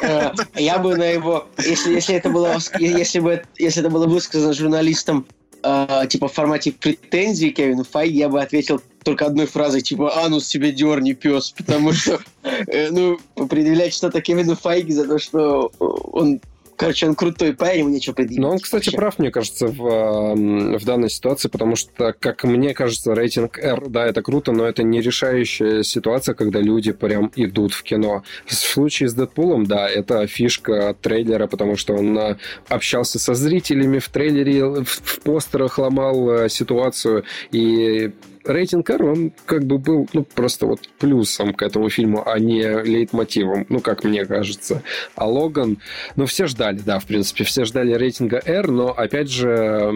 Э, 0.01 0.33
Я 0.55 0.79
бы 0.79 0.97
на 0.97 1.05
его, 1.05 1.47
если, 1.59 1.93
если 1.93 2.15
это 2.15 2.31
было, 2.31 2.57
если 2.79 3.21
бы, 3.21 3.45
если 3.59 3.83
это 3.83 3.91
было 3.91 4.07
высказано 4.07 4.55
журналистам, 4.55 5.27
э, 5.63 6.07
типа 6.09 6.29
в 6.29 6.33
формате 6.33 6.73
претензий 6.73 7.51
Кевину 7.51 7.85
Файги, 7.85 8.19
я 8.19 8.29
бы 8.29 8.41
ответил 8.41 8.81
только 9.03 9.27
одной 9.27 9.47
фразой, 9.47 9.81
типа 9.81 10.25
«Анус 10.25 10.47
себе 10.47 10.73
дерни, 10.73 11.13
пес», 11.13 11.55
потому 11.57 11.93
что, 11.93 12.21
э, 12.43 12.91
ну, 12.91 13.19
предъявлять 13.49 13.95
что-то 13.95 14.21
Кевину 14.21 14.57
Файги 14.57 14.93
за 14.93 15.07
то, 15.07 15.19
что 15.19 15.73
он, 15.79 16.41
короче, 16.79 17.07
он 17.07 17.15
крутой 17.15 17.53
парень, 17.53 17.81
ему 17.81 17.91
нечего 17.91 18.15
предъявить. 18.15 18.41
Но 18.41 18.51
он, 18.51 18.59
кстати, 18.59 18.87
Вообще. 18.87 18.97
прав, 18.97 19.19
мне 19.19 19.31
кажется, 19.31 19.67
в, 19.67 20.35
в 20.79 20.85
данной 20.85 21.11
ситуации, 21.11 21.49
потому 21.49 21.77
что, 21.77 22.15
как 22.19 22.45
мне 22.45 22.73
кажется, 22.73 23.15
рейтинг 23.15 23.59
R, 23.59 23.89
да, 23.89 24.07
это 24.07 24.23
круто, 24.23 24.53
но 24.53 24.65
это 24.65 24.83
не 24.83 25.01
решающая 25.01 25.83
ситуация, 25.83 26.35
когда 26.35 26.61
люди 26.61 26.93
прям 26.93 27.31
идут 27.37 27.75
в 27.75 27.83
кино. 27.83 28.23
В 28.47 28.55
случае 28.55 29.09
с 29.09 29.15
Дэдпулом, 29.15 29.67
да, 29.67 29.89
это 29.89 30.27
фишка 30.27 30.97
трейлера, 31.01 31.49
потому 31.49 31.77
что 31.77 31.95
он 31.95 32.17
а, 32.17 32.39
общался 32.69 33.19
со 33.19 33.35
зрителями 33.35 33.99
в 33.99 34.09
трейлере, 34.09 34.65
в, 34.65 34.85
в 34.85 35.21
постерах 35.21 35.79
ломал 35.79 36.31
а, 36.31 36.49
ситуацию, 36.49 37.25
и 37.51 38.13
рейтинг 38.49 38.89
R, 38.91 39.05
он 39.05 39.33
как 39.47 39.65
бы 39.65 39.79
был 39.79 40.09
ну, 40.13 40.25
просто 40.25 40.67
вот 40.67 40.81
плюсом 40.99 41.53
к 41.55 41.63
этому 41.63 41.89
фильму, 41.91 42.23
а 42.27 42.39
не 42.39 42.83
лейтмотивом, 42.83 43.67
ну, 43.69 43.81
как 43.81 44.05
мне 44.05 44.25
кажется. 44.25 44.83
А 45.15 45.29
Логан, 45.29 45.79
ну, 46.17 46.27
все 46.27 46.47
ждали, 46.47 46.79
да, 46.79 46.99
в 46.99 47.07
принципе, 47.07 47.45
все 47.45 47.65
ждали 47.65 47.93
рейтинга 47.95 48.41
R, 48.45 48.71
но, 48.71 48.89
опять 48.89 49.31
же, 49.31 49.91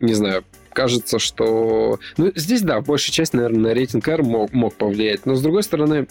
не 0.00 0.14
знаю, 0.14 0.44
кажется, 0.72 1.18
что... 1.18 1.98
Ну, 2.16 2.32
здесь, 2.34 2.62
да, 2.62 2.80
большая 2.80 3.12
часть, 3.12 3.34
наверное, 3.34 3.70
на 3.70 3.74
рейтинг 3.74 4.08
R 4.08 4.22
мог, 4.22 4.52
мог 4.52 4.74
повлиять, 4.74 5.26
но, 5.26 5.34
с 5.34 5.42
другой 5.42 5.62
стороны, 5.62 6.06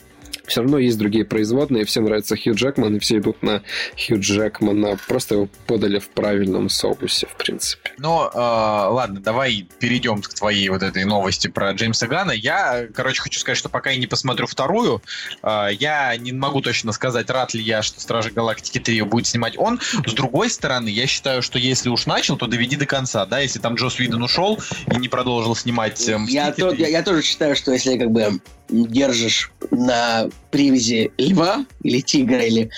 все 0.50 0.62
равно 0.62 0.78
есть 0.78 0.98
другие 0.98 1.26
производные, 1.26 1.86
всем 1.86 2.06
нравится 2.06 2.36
Хью 2.36 2.56
Джекман, 2.56 2.96
и 2.96 3.00
все 3.00 3.20
идут 3.20 3.42
на 3.44 3.62
Хью 3.98 4.20
Джекмана. 4.20 4.98
Просто 5.08 5.36
его 5.36 5.50
подали 5.68 6.00
в 6.00 6.10
правильном 6.10 6.70
соусе, 6.70 7.28
в 7.28 7.36
принципе. 7.36 7.92
Но, 7.98 8.30
э, 8.34 8.38
ладно, 8.38 9.20
давай 9.20 9.68
перейдем 9.80 10.22
к 10.22 10.34
твоей 10.34 10.70
вот 10.70 10.84
этой 10.84 11.06
новости 11.06 11.48
про 11.48 11.72
Джеймса 11.72 12.08
Гана. 12.08 12.32
Я, 12.32 12.88
короче, 12.94 13.22
хочу 13.22 13.40
сказать, 13.40 13.58
что 13.58 13.70
пока 13.70 13.92
я 13.92 13.98
не 13.98 14.08
посмотрю 14.08 14.48
вторую, 14.48 15.02
э, 15.44 15.68
я 15.80 16.16
не 16.18 16.32
могу 16.34 16.62
точно 16.62 16.92
сказать, 16.92 17.30
рад 17.30 17.54
ли 17.54 17.62
я, 17.62 17.82
что 17.82 18.00
Стражи 18.02 18.32
Галактики 18.32 18.80
3 18.80 19.02
будет 19.04 19.28
снимать 19.28 19.58
он. 19.58 19.80
С 20.06 20.14
другой 20.14 20.50
стороны, 20.50 20.90
я 20.90 21.08
считаю, 21.08 21.42
что 21.42 21.60
если 21.60 21.90
уж 21.90 22.06
начал, 22.06 22.38
то 22.38 22.48
доведи 22.48 22.76
до 22.76 22.86
конца, 22.86 23.26
да, 23.26 23.40
если 23.40 23.60
там 23.60 23.76
Джос 23.76 24.00
Уидон 24.00 24.24
ушел 24.24 24.60
и 24.92 24.96
не 24.98 25.08
продолжил 25.08 25.56
снимать 25.56 26.08
э, 26.10 26.18
Я, 26.28 26.52
то- 26.52 26.74
я, 26.74 26.88
я 26.88 27.04
тоже 27.04 27.22
считаю, 27.22 27.56
что 27.56 27.72
если 27.72 27.98
как 27.98 28.12
бы 28.12 28.40
держишь 28.70 29.52
на 29.72 30.30
привязи 30.52 31.12
льва 31.18 31.66
или 31.84 32.02
тигра, 32.02 32.44
или 32.44 32.70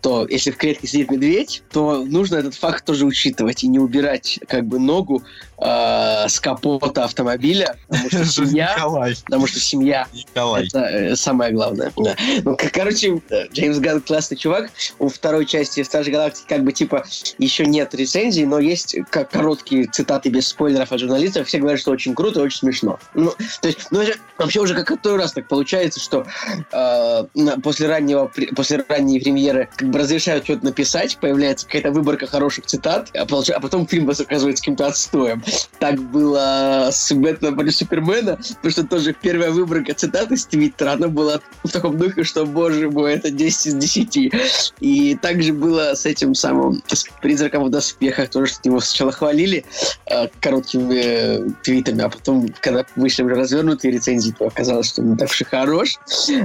то 0.00 0.26
если 0.28 0.52
в 0.52 0.56
клетке 0.56 0.86
сидит 0.86 1.10
медведь, 1.10 1.62
то 1.72 2.04
нужно 2.04 2.36
этот 2.36 2.54
факт 2.54 2.84
тоже 2.84 3.04
учитывать 3.06 3.64
и 3.64 3.68
не 3.68 3.80
убирать 3.80 4.38
как 4.46 4.64
бы 4.64 4.78
ногу 4.78 5.24
э, 5.58 6.28
с 6.28 6.40
капота 6.40 7.04
автомобиля, 7.04 7.76
потому 7.88 8.08
что 8.10 8.24
семья, 8.46 8.74
Николай, 8.76 9.14
потому 9.24 9.46
что 9.46 9.60
семья 9.60 10.06
Николай. 10.12 10.66
это 10.66 10.78
э, 10.80 11.16
самое 11.16 11.52
главное. 11.52 11.92
Да. 11.96 12.16
Ну, 12.44 12.56
короче, 12.72 13.20
э, 13.30 13.46
Джеймс 13.52 13.78
Ганн 13.78 14.00
классный 14.00 14.36
чувак. 14.36 14.70
У 14.98 15.08
второй 15.08 15.46
части 15.46 15.82
Стражи 15.82 16.10
Галактики 16.10 16.46
как 16.48 16.64
бы 16.64 16.72
типа 16.72 17.04
еще 17.38 17.66
нет 17.66 17.94
рецензий, 17.94 18.44
но 18.44 18.58
есть 18.58 18.96
как 19.10 19.30
короткие 19.30 19.86
цитаты 19.86 20.28
без 20.28 20.48
спойлеров 20.48 20.92
от 20.92 21.00
журналистов. 21.00 21.46
Все 21.46 21.58
говорят, 21.58 21.80
что 21.80 21.90
очень 21.90 22.14
круто, 22.14 22.40
очень 22.40 22.58
смешно. 22.58 22.98
Ну, 23.14 23.32
то 23.60 23.68
есть, 23.68 23.88
ну, 23.90 24.02
вообще 24.38 24.60
уже 24.60 24.74
как 24.74 24.86
который 24.86 25.18
раз 25.18 25.32
так 25.32 25.48
получается, 25.48 26.00
что 26.00 26.26
э, 26.72 27.24
после 27.62 27.86
раннего, 27.86 28.30
после 28.54 28.84
ранней 28.88 29.20
премьеры 29.20 29.68
как 29.76 29.90
бы 29.90 29.98
разрешают 29.98 30.44
что-то 30.44 30.64
написать, 30.64 31.18
появляется 31.18 31.66
какая-то 31.66 31.90
выборка 31.90 32.26
хороших 32.26 32.66
цитат, 32.66 33.10
а, 33.14 33.22
а 33.22 33.60
потом 33.60 33.86
фильм 33.86 34.08
оказывается 34.08 34.62
каким-то 34.62 34.86
отстоем. 34.86 35.42
Так 35.78 36.00
было 36.00 36.88
с 36.90 37.12
Бэтменом 37.12 37.56
против 37.56 37.76
Супермена, 37.76 38.36
потому 38.36 38.70
что 38.70 38.84
тоже 38.84 39.14
первая 39.20 39.50
выборка 39.50 39.94
цитат 39.94 40.32
из 40.32 40.46
Твиттера, 40.46 40.92
она 40.92 41.08
была 41.08 41.40
в 41.62 41.70
таком 41.70 41.98
духе, 41.98 42.24
что, 42.24 42.46
боже 42.46 42.90
мой, 42.90 43.14
это 43.14 43.30
10 43.30 43.66
из 43.66 43.74
10. 43.74 44.34
И 44.80 45.14
также 45.20 45.52
было 45.52 45.94
с 45.94 46.06
этим 46.06 46.34
самым, 46.34 46.82
с 46.86 47.06
призраком 47.20 47.64
в 47.64 47.70
доспехах, 47.70 48.30
тоже 48.30 48.52
что 48.52 48.60
его 48.64 48.80
сначала 48.80 49.12
хвалили 49.12 49.64
э, 50.06 50.28
короткими 50.40 50.94
э, 50.94 51.48
твитами, 51.62 52.02
а 52.02 52.08
потом, 52.08 52.48
когда 52.60 52.84
вышли 52.96 53.22
уже 53.22 53.34
развернутые 53.34 53.92
рецензии, 53.92 54.34
то 54.36 54.46
оказалось, 54.46 54.88
что 54.88 55.02
он 55.02 55.16
так 55.16 55.30
уж 55.30 55.40
и 55.40 55.44
хорош. 55.44 55.98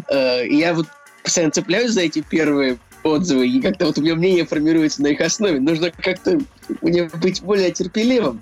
Э, 0.09 0.45
и 0.45 0.57
я 0.57 0.73
вот 0.73 0.87
постоянно 1.23 1.51
цепляюсь 1.51 1.91
за 1.91 2.01
эти 2.01 2.21
первые 2.21 2.77
отзывы, 3.03 3.47
и 3.47 3.61
как-то 3.61 3.87
вот 3.87 3.97
у 3.97 4.01
меня 4.01 4.15
мнение 4.15 4.45
формируется 4.45 5.01
на 5.01 5.07
их 5.07 5.21
основе. 5.21 5.59
Нужно 5.59 5.91
как-то 5.91 6.39
мне 6.81 7.09
быть 7.15 7.41
более 7.41 7.71
терпеливым. 7.71 8.41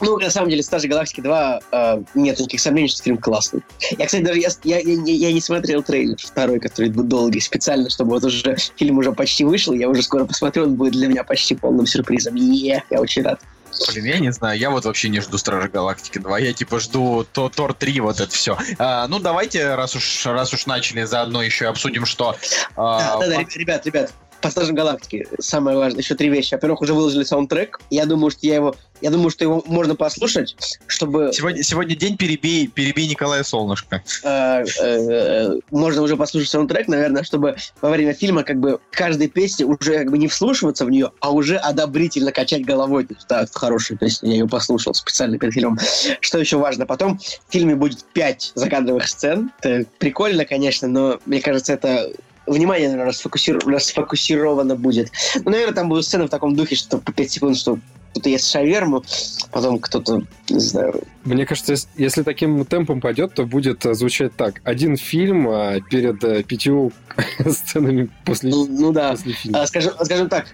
Ну, 0.00 0.18
на 0.18 0.30
самом 0.30 0.50
деле, 0.50 0.62
«Стражи 0.64 0.88
Галактики 0.88 1.20
2» 1.20 1.62
э, 1.70 2.02
нет 2.14 2.38
никаких 2.40 2.60
сомнений, 2.60 2.88
что 2.88 3.02
фильм 3.04 3.18
классный. 3.18 3.62
Я, 3.98 4.06
кстати, 4.06 4.22
даже 4.24 4.40
я, 4.40 4.48
я, 4.64 4.78
я, 4.80 4.96
не- 4.96 5.14
я 5.14 5.32
не 5.32 5.40
смотрел 5.40 5.82
трейлер 5.84 6.16
второй, 6.18 6.58
который 6.58 6.90
был 6.90 7.04
долгий, 7.04 7.38
специально, 7.40 7.88
чтобы 7.88 8.10
вот 8.12 8.24
уже 8.24 8.56
фильм 8.76 8.98
уже 8.98 9.12
почти 9.12 9.44
вышел, 9.44 9.72
я 9.74 9.88
уже 9.88 10.02
скоро 10.02 10.24
посмотрю, 10.24 10.64
он 10.64 10.74
будет 10.74 10.94
для 10.94 11.06
меня 11.06 11.22
почти 11.22 11.54
полным 11.54 11.86
сюрпризом. 11.86 12.34
Е, 12.34 12.82
я 12.90 13.00
очень 13.00 13.22
рад. 13.22 13.40
Блин, 13.92 14.04
я 14.04 14.18
не 14.18 14.32
знаю, 14.32 14.58
я 14.58 14.70
вот 14.70 14.84
вообще 14.84 15.08
не 15.08 15.20
жду 15.20 15.38
Стражи 15.38 15.68
Галактики 15.68 16.18
2, 16.18 16.38
я 16.40 16.52
типа 16.52 16.80
жду 16.80 17.24
то, 17.32 17.48
Тор 17.48 17.72
3, 17.72 18.00
вот 18.00 18.18
это 18.20 18.30
все. 18.30 18.58
ну, 19.08 19.18
давайте, 19.20 19.74
раз 19.76 19.94
уж, 19.94 20.26
раз 20.26 20.52
уж 20.52 20.66
начали, 20.66 21.04
заодно 21.04 21.42
еще 21.42 21.66
и 21.66 21.68
обсудим, 21.68 22.04
что... 22.06 22.36
а, 22.76 23.18
Да, 23.20 23.26
да, 23.28 23.36
да, 23.38 23.44
по- 23.44 23.58
ребят, 23.58 23.86
ребят, 23.86 24.12
Стражам 24.50 24.74
Галактики 24.74 25.26
самое 25.38 25.76
важное, 25.76 26.02
еще 26.02 26.14
три 26.14 26.28
вещи. 26.28 26.54
Во-первых, 26.54 26.80
уже 26.82 26.94
выложили 26.94 27.24
саундтрек. 27.24 27.80
Я 27.90 28.06
думаю, 28.06 28.30
что 28.30 28.46
я 28.46 28.56
его, 28.56 28.74
я 29.00 29.10
думаю, 29.10 29.30
что 29.30 29.44
его 29.44 29.62
можно 29.66 29.94
послушать, 29.94 30.56
чтобы 30.86 31.30
Сегодня, 31.32 31.62
сегодня 31.62 31.96
день 31.96 32.16
перебей, 32.16 32.68
перебей 32.68 33.08
Николая 33.08 33.42
Солнышко. 33.42 34.02
э, 34.24 34.64
э, 34.82 35.58
можно 35.70 36.02
уже 36.02 36.16
послушать 36.16 36.50
саундтрек, 36.50 36.88
наверное, 36.88 37.22
чтобы 37.22 37.56
во 37.80 37.90
время 37.90 38.14
фильма 38.14 38.42
как 38.42 38.58
бы 38.58 38.80
каждой 38.90 39.28
песни 39.28 39.64
уже 39.64 39.98
как 39.98 40.10
бы 40.10 40.18
не 40.18 40.28
вслушиваться 40.28 40.84
в 40.84 40.90
нее, 40.90 41.12
а 41.20 41.30
уже 41.30 41.56
одобрительно 41.56 42.32
качать 42.32 42.64
головой. 42.64 43.04
То 43.04 43.14
есть, 43.14 43.26
да, 43.28 43.46
хорошая 43.52 43.98
песня, 43.98 44.30
я 44.30 44.36
ее 44.36 44.48
послушал 44.48 44.94
специально 44.94 45.38
перед 45.38 45.54
фильмом. 45.54 45.78
Что 46.20 46.38
еще 46.38 46.56
важно? 46.56 46.86
Потом 46.86 47.18
в 47.18 47.52
фильме 47.52 47.74
будет 47.74 48.04
пять 48.12 48.52
закадровых 48.54 49.08
сцен. 49.08 49.50
Это 49.60 49.88
прикольно, 49.98 50.44
конечно, 50.44 50.88
но 50.88 51.18
мне 51.26 51.40
кажется, 51.40 51.72
это 51.72 52.10
внимание, 52.46 52.88
наверное, 52.88 53.12
расфокусир- 53.12 53.64
расфокусировано 53.68 54.76
будет. 54.76 55.10
Ну, 55.44 55.50
наверное, 55.50 55.74
там 55.74 55.88
будут 55.88 56.04
сцены 56.04 56.24
в 56.26 56.30
таком 56.30 56.54
духе, 56.56 56.76
что 56.76 56.98
по 56.98 57.12
5 57.12 57.30
секунд, 57.30 57.56
что 57.56 57.78
кто-то 58.12 58.28
ест 58.28 58.50
шаверму, 58.50 59.02
потом 59.52 59.78
кто-то, 59.78 60.22
не 60.50 60.60
знаю, 60.60 61.02
Мне 61.24 61.46
кажется, 61.46 61.72
ес- 61.72 61.88
если 61.96 62.22
таким 62.22 62.64
темпом 62.66 63.00
пойдет, 63.00 63.32
то 63.34 63.44
будет 63.46 63.86
э, 63.86 63.94
звучать 63.94 64.36
так. 64.36 64.60
Один 64.64 64.96
фильм 64.98 65.48
а 65.48 65.80
перед 65.80 66.22
э, 66.22 66.42
пятью 66.42 66.92
сценами 67.48 68.10
после, 68.26 68.50
ну, 68.50 68.66
ну 68.68 68.92
да. 68.92 69.12
после 69.12 69.32
фильма. 69.32 69.62
А, 69.62 69.66
скажем, 69.66 69.94
скажем 70.02 70.28
так, 70.28 70.46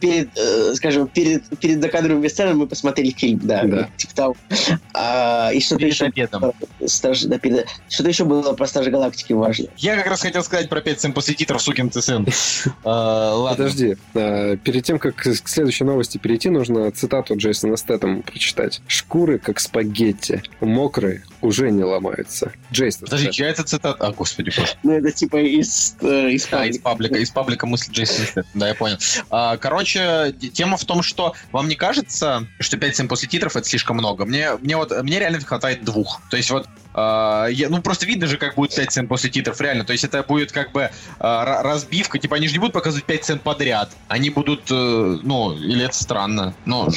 перед, 0.00 0.28
э, 0.36 0.74
скажем, 0.74 1.06
перед, 1.08 1.42
перед 1.58 1.80
закадровыми 1.82 2.28
сценами 2.28 2.54
мы 2.56 2.66
посмотрели 2.66 3.10
фильм, 3.10 3.40
да, 3.42 3.62
Да. 3.64 3.88
типа 3.96 4.14
того. 4.14 4.36
А, 4.94 5.50
и 5.52 5.60
что-то 5.60 5.80
Перед 5.80 5.92
еще, 5.92 6.04
обедом. 6.06 6.52
Стражи- 6.86 7.28
да, 7.28 7.38
перед- 7.38 7.66
что-то 7.88 8.08
еще 8.08 8.24
было 8.24 8.52
про 8.52 8.66
Стражи 8.66 8.90
Галактики 8.90 9.32
важно. 9.32 9.66
Я 9.76 9.96
как 9.96 10.06
раз 10.06 10.20
хотел 10.22 10.42
сказать 10.42 10.68
про 10.68 10.80
5 10.80 10.98
сцен 10.98 11.12
после 11.12 11.34
титров, 11.34 11.60
сукин 11.62 11.90
ты 11.90 12.00
сын. 12.02 12.26
А, 12.84 13.34
Ладно. 13.34 13.56
Подожди, 13.64 13.96
э, 14.14 14.56
перед 14.56 14.84
тем, 14.84 14.98
как 14.98 15.16
к 15.16 15.22
к 15.28 15.48
следующей 15.48 15.84
новости 15.84 16.18
перейти, 16.18 16.48
нужно 16.50 16.90
цитату 16.90 17.36
Джейсона 17.36 17.76
Стэттема 17.76 18.22
прочитать. 18.22 18.80
«Шкуры, 18.86 19.38
как 19.38 19.60
спагетти, 19.60 20.42
мокрые, 20.60 21.24
уже 21.40 21.70
не 21.70 21.84
ломаются». 21.84 22.52
Джейсон 22.72 23.02
Подожди, 23.06 23.30
чья 23.30 23.48
это 23.48 23.62
цитата? 23.64 23.96
А, 24.06 24.12
господи, 24.12 24.52
боже. 24.56 24.72
Ну, 24.82 24.92
это 24.92 25.10
типа 25.12 25.36
из, 25.36 25.96
э, 26.00 26.30
из 26.30 26.48
А, 26.52 26.66
из 26.66 26.78
паблика, 26.78 27.16
из 27.18 27.30
паблика 27.30 27.66
мысли 27.66 27.92
Джейсона. 27.92 28.44
Да, 28.54 28.68
я 28.68 28.74
понял. 28.74 28.96
А, 29.30 29.56
короче, 29.56 30.34
тема 30.52 30.76
в 30.76 30.84
том, 30.84 31.02
что 31.02 31.34
вам 31.52 31.68
не 31.68 31.74
кажется, 31.76 32.46
что 32.60 32.76
5 32.76 32.94
сцен 32.94 33.08
после 33.08 33.28
титров 33.28 33.56
это 33.56 33.68
слишком 33.68 33.96
много? 33.96 34.24
Мне, 34.24 34.52
мне 34.60 34.76
вот, 34.76 34.90
мне 35.02 35.18
реально 35.18 35.40
хватает 35.40 35.84
двух. 35.84 36.20
То 36.30 36.36
есть 36.36 36.50
вот 36.50 36.68
а, 36.94 37.46
я- 37.46 37.68
ну, 37.68 37.80
просто 37.82 38.06
видно 38.06 38.26
же, 38.26 38.38
как 38.38 38.56
будет 38.56 38.74
5 38.74 38.90
сцен 38.90 39.06
после 39.08 39.30
титров, 39.30 39.60
реально. 39.60 39.84
То 39.84 39.92
есть 39.92 40.04
это 40.04 40.22
будет 40.22 40.50
как 40.52 40.72
бы 40.72 40.90
ра- 41.20 41.62
разбивка. 41.62 42.18
Типа 42.18 42.36
они 42.36 42.48
же 42.48 42.54
не 42.54 42.58
будут 42.58 42.72
показывать 42.74 43.04
5 43.04 43.22
сцен 43.24 43.38
подряд. 43.38 43.90
Они 44.08 44.30
будут, 44.30 44.62
э, 44.70 44.74
ну, 45.22 45.52
или 45.56 45.84
это 45.84 45.94
странно. 45.94 46.54
Ну, 46.64 46.88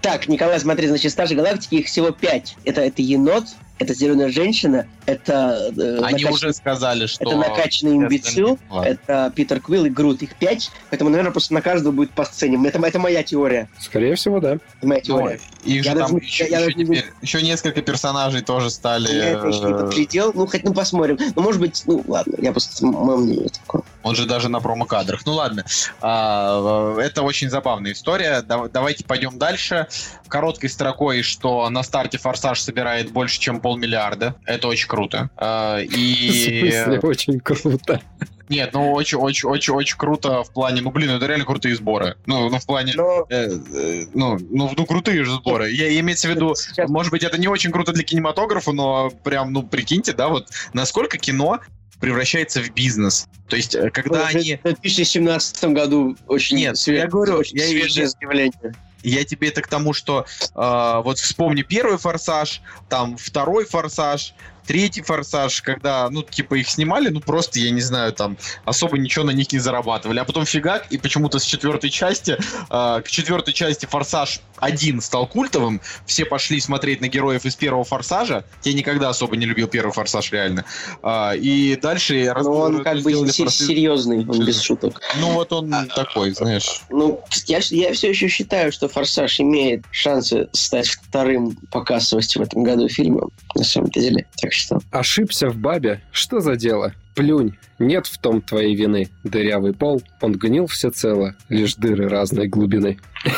Так, 0.00 0.28
Николай, 0.28 0.58
смотри, 0.60 0.86
значит, 0.86 1.12
Стражи 1.12 1.34
Галактики 1.34 1.74
их 1.76 1.86
всего 1.86 2.10
пять. 2.10 2.56
Это, 2.64 2.80
это 2.80 3.02
енот, 3.02 3.44
это 3.80 3.94
зеленая 3.94 4.28
женщина, 4.30 4.86
это... 5.06 5.72
э, 5.76 5.98
они 6.04 6.22
накач- 6.24 6.32
уже 6.32 6.52
сказали, 6.52 7.06
что... 7.06 7.24
Это 7.24 7.36
накачанный 7.36 7.96
имбецил, 7.96 8.58
это 8.84 9.32
Питер 9.34 9.60
Квилл 9.60 9.86
и 9.86 9.90
Грут, 9.90 10.22
их 10.22 10.36
пять, 10.36 10.70
поэтому, 10.90 11.10
наверное, 11.10 11.32
просто 11.32 11.54
на 11.54 11.62
каждого 11.62 11.92
будет 11.92 12.10
по 12.10 12.24
сцене. 12.24 12.60
Это, 12.68 12.78
это 12.86 12.98
моя 12.98 13.22
теория. 13.22 13.68
Скорее 13.80 14.14
всего, 14.14 14.38
да. 14.38 14.54
Это 14.54 14.86
моя 14.86 15.00
Ну, 15.08 15.18
теория. 15.18 15.40
их 15.64 15.82
же 15.82 15.88
Я 15.88 15.94
там 15.96 16.12
даже- 16.12 16.24
еще, 16.24 16.44
я 16.44 16.58
еще 16.58 16.66
даже 16.66 16.78
не 16.78 16.84
теперь- 16.84 17.04
еще 17.22 17.42
несколько 17.42 17.82
персонажей 17.82 18.42
тоже 18.42 18.70
стали... 18.70 19.10
Я 19.12 19.28
это 19.30 19.46
еще 19.48 19.60
не 19.60 19.72
э, 19.72 19.78
подглядел. 19.78 20.32
Ну, 20.34 20.46
хоть 20.46 20.62
ну 20.64 20.74
посмотрим. 20.74 21.18
Ну, 21.34 21.42
может 21.42 21.60
быть, 21.60 21.82
ну 21.86 22.04
ладно, 22.06 22.34
я 22.38 22.52
просто 22.52 22.84
мое 22.84 23.16
мнение 23.16 23.48
такое. 23.48 23.82
Он 24.02 24.14
же 24.14 24.26
даже 24.26 24.48
на 24.50 24.60
промо-кадрах. 24.60 25.24
Ну 25.26 25.32
ладно, 25.34 25.64
А, 26.00 26.96
э, 26.98 27.00
это 27.02 27.22
очень 27.22 27.48
забавная 27.50 27.92
история. 27.92 28.42
Дав- 28.42 28.70
Давайте 28.70 29.04
пойдем 29.04 29.38
дальше. 29.38 29.86
Короткой 30.28 30.68
строкой, 30.70 31.22
что 31.22 31.68
на 31.70 31.82
старте 31.82 32.18
Форсаж 32.18 32.60
собирает 32.60 33.10
больше, 33.10 33.40
чем 33.40 33.60
полмиллиарда. 33.70 34.34
Это 34.46 34.66
очень 34.66 34.88
круто. 34.88 35.30
А, 35.36 35.78
В 35.84 35.92
И 35.92 36.70
смысле, 36.72 36.98
очень 37.00 37.38
круто. 37.38 38.00
нет, 38.48 38.70
ну 38.72 38.90
очень, 38.92 39.16
очень, 39.18 39.48
очень, 39.48 39.74
очень 39.74 39.96
круто 39.96 40.42
в 40.42 40.52
плане. 40.52 40.82
Ну 40.82 40.90
блин, 40.90 41.10
это 41.10 41.26
реально 41.26 41.44
крутые 41.44 41.76
сборы. 41.76 42.16
Ну, 42.26 42.50
ну 42.50 42.58
в 42.58 42.66
плане. 42.66 42.94
Но 42.96 43.26
э, 43.30 43.48
э, 43.48 44.06
ну, 44.12 44.38
ну, 44.50 44.72
ну, 44.76 44.86
крутые 44.86 45.22
же 45.24 45.30
сборы. 45.34 45.70
Я 45.70 46.00
имеется 46.00 46.26
в 46.26 46.32
виду, 46.32 46.56
сейчас 46.56 46.90
может 46.90 47.12
быть, 47.12 47.22
это 47.22 47.38
не 47.38 47.46
очень 47.46 47.70
круто 47.70 47.92
для 47.92 48.02
кинематографа, 48.02 48.72
но 48.72 49.10
прям, 49.22 49.52
ну, 49.52 49.62
прикиньте, 49.62 50.14
да, 50.14 50.26
вот 50.28 50.48
насколько 50.72 51.16
кино 51.16 51.60
превращается 52.00 52.60
в 52.62 52.72
бизнес. 52.74 53.28
То 53.46 53.54
есть, 53.54 53.76
э, 53.76 53.90
когда 53.90 54.24
в 54.24 54.34
они... 54.34 54.58
2017 54.64 55.64
году 55.66 56.16
очень 56.26 56.56
Нет, 56.56 56.74
све- 56.74 56.96
я 56.96 57.06
говорю, 57.06 57.34
очень 57.34 57.56
я 57.56 57.66
в 57.66 57.68
свежее 57.68 58.08
заявление. 58.08 58.74
Я 59.02 59.24
тебе 59.24 59.48
это 59.48 59.62
к 59.62 59.68
тому, 59.68 59.92
что 59.92 60.26
э, 60.54 61.00
вот 61.04 61.18
вспомни 61.18 61.62
первый 61.62 61.98
форсаж, 61.98 62.62
там 62.88 63.16
второй 63.16 63.64
форсаж, 63.64 64.34
третий 64.70 65.02
форсаж, 65.02 65.62
когда, 65.62 66.08
ну, 66.10 66.22
типа, 66.22 66.54
их 66.54 66.70
снимали, 66.70 67.08
ну, 67.08 67.18
просто, 67.18 67.58
я 67.58 67.72
не 67.72 67.80
знаю, 67.80 68.12
там, 68.12 68.36
особо 68.64 68.98
ничего 68.98 69.24
на 69.24 69.32
них 69.32 69.52
не 69.52 69.58
зарабатывали. 69.58 70.20
А 70.20 70.24
потом 70.24 70.46
фигак, 70.46 70.86
и 70.90 70.96
почему-то 70.96 71.40
с 71.40 71.42
четвертой 71.44 71.90
части, 71.90 72.38
э, 72.70 73.02
к 73.04 73.08
четвертой 73.08 73.52
части 73.52 73.86
форсаж 73.86 74.40
один 74.58 75.00
стал 75.00 75.26
культовым, 75.26 75.80
все 76.06 76.24
пошли 76.24 76.60
смотреть 76.60 77.00
на 77.00 77.08
героев 77.08 77.44
из 77.46 77.56
первого 77.56 77.82
форсажа. 77.82 78.44
Я 78.62 78.72
никогда 78.74 79.08
особо 79.08 79.36
не 79.36 79.44
любил 79.44 79.66
первый 79.66 79.90
форсаж, 79.90 80.30
реально. 80.30 80.64
А, 81.02 81.32
и 81.34 81.74
дальше... 81.74 82.32
Но 82.40 82.52
он 82.52 82.84
как 82.84 83.00
бы 83.00 83.10
форсаж- 83.10 83.50
серьезный, 83.50 84.24
он 84.24 84.44
без 84.44 84.60
шуток. 84.60 85.00
Ну, 85.18 85.32
вот 85.32 85.52
он 85.52 85.74
такой, 85.96 86.30
знаешь... 86.30 86.82
Ну, 86.90 87.20
я, 87.46 87.58
я 87.70 87.92
все 87.92 88.10
еще 88.10 88.28
считаю, 88.28 88.70
что 88.70 88.88
«Форсаж» 88.88 89.40
имеет 89.40 89.82
шансы 89.90 90.48
стать 90.52 90.86
вторым 90.86 91.56
по 91.72 91.82
кассовости 91.82 92.38
в 92.38 92.42
этом 92.42 92.62
году 92.62 92.88
фильмом, 92.88 93.30
на 93.56 93.64
самом-то 93.64 93.98
деле. 93.98 94.26
Так 94.40 94.52
что... 94.52 94.59
Ошибся 94.90 95.48
в 95.48 95.56
бабе. 95.56 96.02
Что 96.12 96.40
за 96.40 96.56
дело? 96.56 96.94
Плюнь. 97.14 97.56
Нет 97.78 98.06
в 98.06 98.18
том 98.18 98.40
твоей 98.40 98.74
вины. 98.74 99.08
Дырявый 99.24 99.74
пол, 99.74 100.02
он 100.20 100.32
гнил 100.32 100.66
всецело. 100.66 101.34
Лишь 101.48 101.74
дыры 101.74 102.08
разной 102.08 102.48
глубины. 102.48 102.98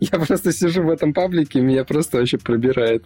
Я 0.00 0.18
просто 0.18 0.52
сижу 0.52 0.82
в 0.82 0.90
этом 0.90 1.12
паблике, 1.12 1.60
меня 1.60 1.84
просто 1.84 2.18
вообще 2.18 2.38
пробирает 2.38 3.04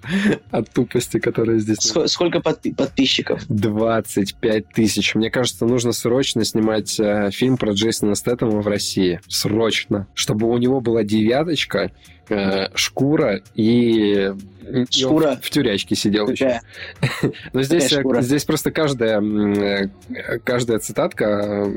от 0.51 0.71
тупости, 0.73 1.19
которая 1.19 1.59
здесь. 1.59 1.79
Ск- 1.79 2.07
сколько 2.09 2.39
подпи- 2.39 2.75
подписчиков? 2.75 3.43
25 3.49 4.69
тысяч. 4.71 5.15
Мне 5.15 5.31
кажется, 5.31 5.67
нужно 5.67 5.93
срочно 5.93 6.45
снимать 6.45 6.99
э, 6.99 7.31
фильм 7.33 7.57
про 7.57 7.73
Джейсона 7.73 8.15
Стэттема 8.15 8.61
в 8.61 8.67
России. 8.67 9.21
Срочно. 9.29 10.07
Чтобы 10.15 10.49
у 10.49 10.57
него 10.57 10.81
была 10.81 11.03
девяточка, 11.03 11.91
э, 12.29 12.69
шкура 12.75 13.43
и... 13.55 14.33
Шкура? 14.91 15.39
в 15.41 15.51
тюрячке 15.51 15.95
сидел 15.95 16.29
еще. 16.29 16.61
Какая? 17.01 17.33
Но 17.53 17.63
здесь, 17.63 17.91
Какая 17.91 18.21
э, 18.21 18.23
здесь 18.23 18.45
просто 18.45 18.71
каждая, 18.71 19.21
э, 19.21 19.89
каждая 20.45 20.79
цитатка 20.79 21.71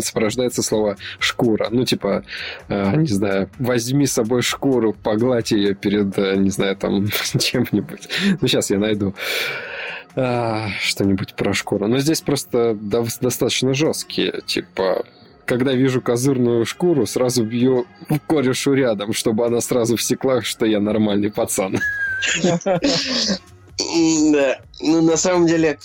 сопровождается 0.00 0.62
слово 0.62 0.96
«шкура». 1.18 1.68
Ну, 1.70 1.84
типа, 1.84 2.24
э, 2.68 2.96
не 2.96 3.08
знаю, 3.08 3.50
возьми 3.58 4.06
с 4.06 4.12
собой 4.12 4.40
шкуру, 4.40 4.94
погладь 4.94 5.50
ее 5.50 5.74
перед, 5.74 6.16
э, 6.18 6.36
не 6.36 6.48
знаю, 6.48 6.76
там, 6.76 7.06
чем-нибудь. 7.38 8.08
Ну, 8.40 8.48
сейчас 8.48 8.70
я 8.70 8.78
найду 8.78 9.14
что-нибудь 10.14 11.34
про 11.34 11.52
шкуру. 11.54 11.88
Но 11.88 11.98
здесь 11.98 12.20
просто 12.20 12.74
достаточно 12.74 13.74
жесткие, 13.74 14.42
типа... 14.46 15.04
Когда 15.46 15.72
вижу 15.72 16.00
козырную 16.00 16.64
шкуру, 16.64 17.06
сразу 17.06 17.44
бью 17.44 17.86
корешу 18.26 18.72
рядом, 18.74 19.12
чтобы 19.12 19.46
она 19.46 19.60
сразу 19.60 19.96
всекла, 19.96 20.42
что 20.42 20.66
я 20.66 20.80
нормальный 20.80 21.30
пацан. 21.30 21.78
Да. 22.42 22.80
Ну, 24.80 25.02
на 25.02 25.16
самом 25.16 25.46
деле, 25.46 25.78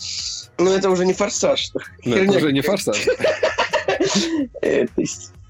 ну, 0.57 0.71
это 0.71 0.89
уже 0.89 1.05
не 1.05 1.13
«Форсаж». 1.13 1.71
Это 1.73 1.83
Херня 2.03 2.37
уже 2.37 2.51
не 2.51 2.61
форсаж. 2.61 3.07
Э, 4.61 4.85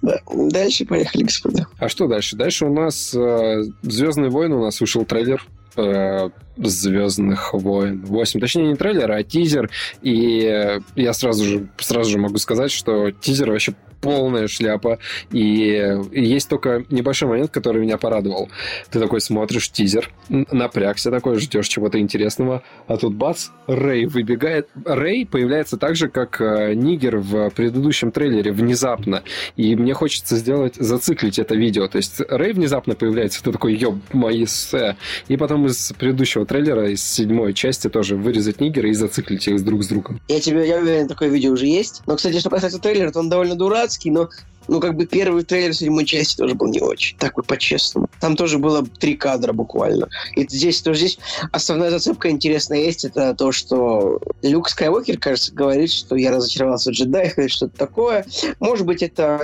да. 0.02 0.18
Дальше 0.34 0.86
поехали, 0.86 1.24
господа. 1.24 1.68
А 1.78 1.90
что 1.90 2.08
дальше? 2.08 2.36
Дальше 2.36 2.66
у 2.66 2.74
нас 2.74 3.14
э, 3.14 3.64
Звездные 3.84 4.32
войны, 4.32 4.56
у 4.56 4.64
нас 4.64 4.80
вышел 4.82 5.06
трейлер 5.06 5.46
э, 5.76 6.30
Звездных 6.58 7.54
войн 7.54 8.04
8. 8.06 8.40
Точнее, 8.40 8.68
не 8.70 8.76
трейлер, 8.76 9.12
а 9.12 9.24
тизер. 9.24 9.70
И 10.02 10.80
я 10.96 11.14
сразу 11.14 11.44
же, 11.44 11.70
сразу 11.78 12.10
же 12.10 12.18
могу 12.18 12.38
сказать, 12.38 12.72
что 12.72 13.12
тизер 13.12 13.52
вообще 13.52 13.76
полная 14.02 14.48
шляпа. 14.48 15.00
И 15.32 15.98
есть 16.12 16.50
только 16.50 16.86
небольшой 16.90 17.30
момент, 17.30 17.52
который 17.52 17.82
меня 17.82 17.98
порадовал. 17.98 18.50
Ты 18.92 19.00
такой 19.00 19.22
смотришь 19.22 19.70
тизер, 19.70 20.10
напрягся 20.30 21.12
такой, 21.12 21.40
ждешь 21.40 21.68
чего-то 21.68 22.00
интересного, 22.00 22.64
а 22.88 22.98
тут 22.98 23.14
бац, 23.14 23.50
Рэй 23.68 24.06
выбегает. 24.06 24.70
Рэй 24.86 25.26
появляется 25.26 25.78
так 25.78 25.96
же, 25.96 26.10
как 26.10 26.42
э, 26.42 26.74
Нигер 26.74 27.18
в 27.18 27.50
предыдущем 27.52 28.12
трейлере 28.12 28.52
внезапно. 28.52 29.24
И 29.56 29.76
мне 29.76 29.94
хочется 29.94 30.38
сделать, 30.38 30.76
зациклить 30.76 31.40
это 31.40 31.56
видео. 31.56 31.88
То 31.88 31.98
есть 31.98 32.22
Рэй 32.28 32.54
внезапно 32.54 32.96
появляется, 32.96 33.44
ты 33.44 33.52
такой, 33.52 33.76
ёб, 33.76 33.96
мои 34.14 34.46
сэ. 34.46 34.96
И 35.28 35.38
потом 35.38 35.66
из 35.66 35.94
предыдущего 35.98 36.46
трейлера, 36.46 36.90
из 36.90 37.04
седьмой 37.04 37.54
части 37.54 37.90
тоже 37.90 38.16
вырезать 38.16 38.62
Нигера 38.62 38.90
и 38.90 38.94
зациклить 38.94 39.48
их 39.48 39.64
друг 39.64 39.84
с 39.84 39.88
другом. 39.88 40.20
Я 40.28 40.40
тебе, 40.40 40.68
я 40.68 40.78
уверен, 40.78 41.08
такое 41.08 41.30
видео 41.30 41.52
уже 41.52 41.68
есть. 41.68 42.02
Но, 42.06 42.16
кстати, 42.16 42.40
что 42.40 42.50
касается 42.50 42.80
трейлера, 42.80 43.12
то 43.12 43.20
он 43.20 43.30
довольно 43.30 43.56
дурацкий, 43.90 44.12
но 44.12 44.30
ну, 44.70 44.80
как 44.80 44.96
бы 44.96 45.06
первый 45.06 45.44
трейлер 45.44 45.74
седьмой 45.74 46.06
части 46.06 46.38
тоже 46.38 46.56
был 46.56 46.68
не 46.68 46.80
очень. 46.80 47.18
Так 47.18 47.38
вот, 47.38 47.48
по-честному. 47.48 48.10
Там 48.20 48.36
тоже 48.36 48.58
было 48.58 48.86
три 48.86 49.16
кадра 49.16 49.54
буквально. 49.54 50.08
И 50.36 50.48
здесь 50.48 50.82
тоже 50.82 51.00
здесь 51.00 51.20
основная 51.52 51.90
зацепка 51.90 52.30
интересная 52.30 52.80
есть, 52.80 53.06
это 53.06 53.34
то, 53.34 53.52
что 53.52 54.20
Люк 54.42 54.70
Скайуокер, 54.70 55.18
кажется, 55.18 55.54
говорит, 55.54 55.92
что 55.92 56.16
я 56.16 56.32
разочаровался 56.32 56.92
в 56.92 56.94
джедаях 56.94 57.38
или 57.38 57.48
что-то 57.48 57.78
такое. 57.78 58.26
Может 58.60 58.86
быть, 58.86 59.02
это 59.02 59.42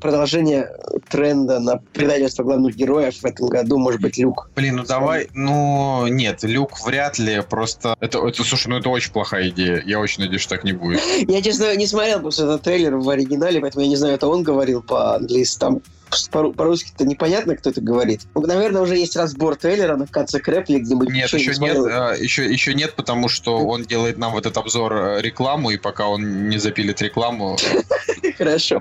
продолжение 0.00 0.70
тренда 1.08 1.60
на 1.60 1.76
предательство 1.92 2.42
главных 2.42 2.76
героев 2.76 3.16
в 3.16 3.24
этом 3.24 3.48
году. 3.48 3.78
Может 3.78 4.00
быть, 4.00 4.18
Люк. 4.18 4.50
Блин, 4.56 4.76
ну 4.76 4.84
давай, 4.84 5.28
ну 5.34 6.06
нет, 6.08 6.42
Люк 6.42 6.80
вряд 6.84 7.18
ли, 7.18 7.42
просто 7.48 7.96
это, 8.00 8.18
это, 8.26 8.44
слушай, 8.44 8.68
ну 8.68 8.78
это 8.78 8.88
очень 8.88 9.12
плохая 9.12 9.48
идея. 9.50 9.82
Я 9.86 10.00
очень 10.00 10.22
надеюсь, 10.22 10.42
что 10.42 10.56
так 10.56 10.64
не 10.64 10.72
будет. 10.72 11.00
Я, 11.28 11.42
честно, 11.42 11.74
не 11.76 11.86
смотрел 11.86 12.20
просто 12.20 12.44
этот 12.44 12.62
трейлер 12.62 12.96
в 12.96 13.08
оригинале, 13.08 13.60
поэтому 13.60 13.84
я 13.84 13.88
не 13.88 13.96
знаю, 13.96 14.14
это 14.14 14.26
он 14.26 14.39
говорил 14.42 14.82
по-английски, 14.82 15.58
там 15.58 15.82
по-русски-то 16.30 17.04
непонятно, 17.04 17.56
кто 17.56 17.70
это 17.70 17.80
говорит. 17.80 18.22
Ну, 18.34 18.42
наверное, 18.42 18.82
уже 18.82 18.96
есть 18.96 19.16
разбор 19.16 19.56
трейлера 19.56 19.96
на 19.96 20.06
конце 20.06 20.40
Крэпли 20.40 20.78
где-нибудь. 20.78 21.08
Нет, 21.08 21.32
еще 21.32 21.52
не 21.52 21.58
нет, 21.60 21.76
а, 21.76 22.14
еще, 22.14 22.52
еще 22.52 22.74
нет, 22.74 22.94
потому 22.94 23.28
что 23.28 23.58
он 23.58 23.84
делает 23.84 24.18
нам 24.18 24.32
вот 24.32 24.46
этот 24.46 24.58
обзор 24.58 24.92
э, 24.92 25.20
рекламу, 25.20 25.70
и 25.70 25.76
пока 25.76 26.08
он 26.08 26.48
не 26.48 26.58
запилит 26.58 27.00
рекламу... 27.02 27.56
Хорошо. 28.38 28.80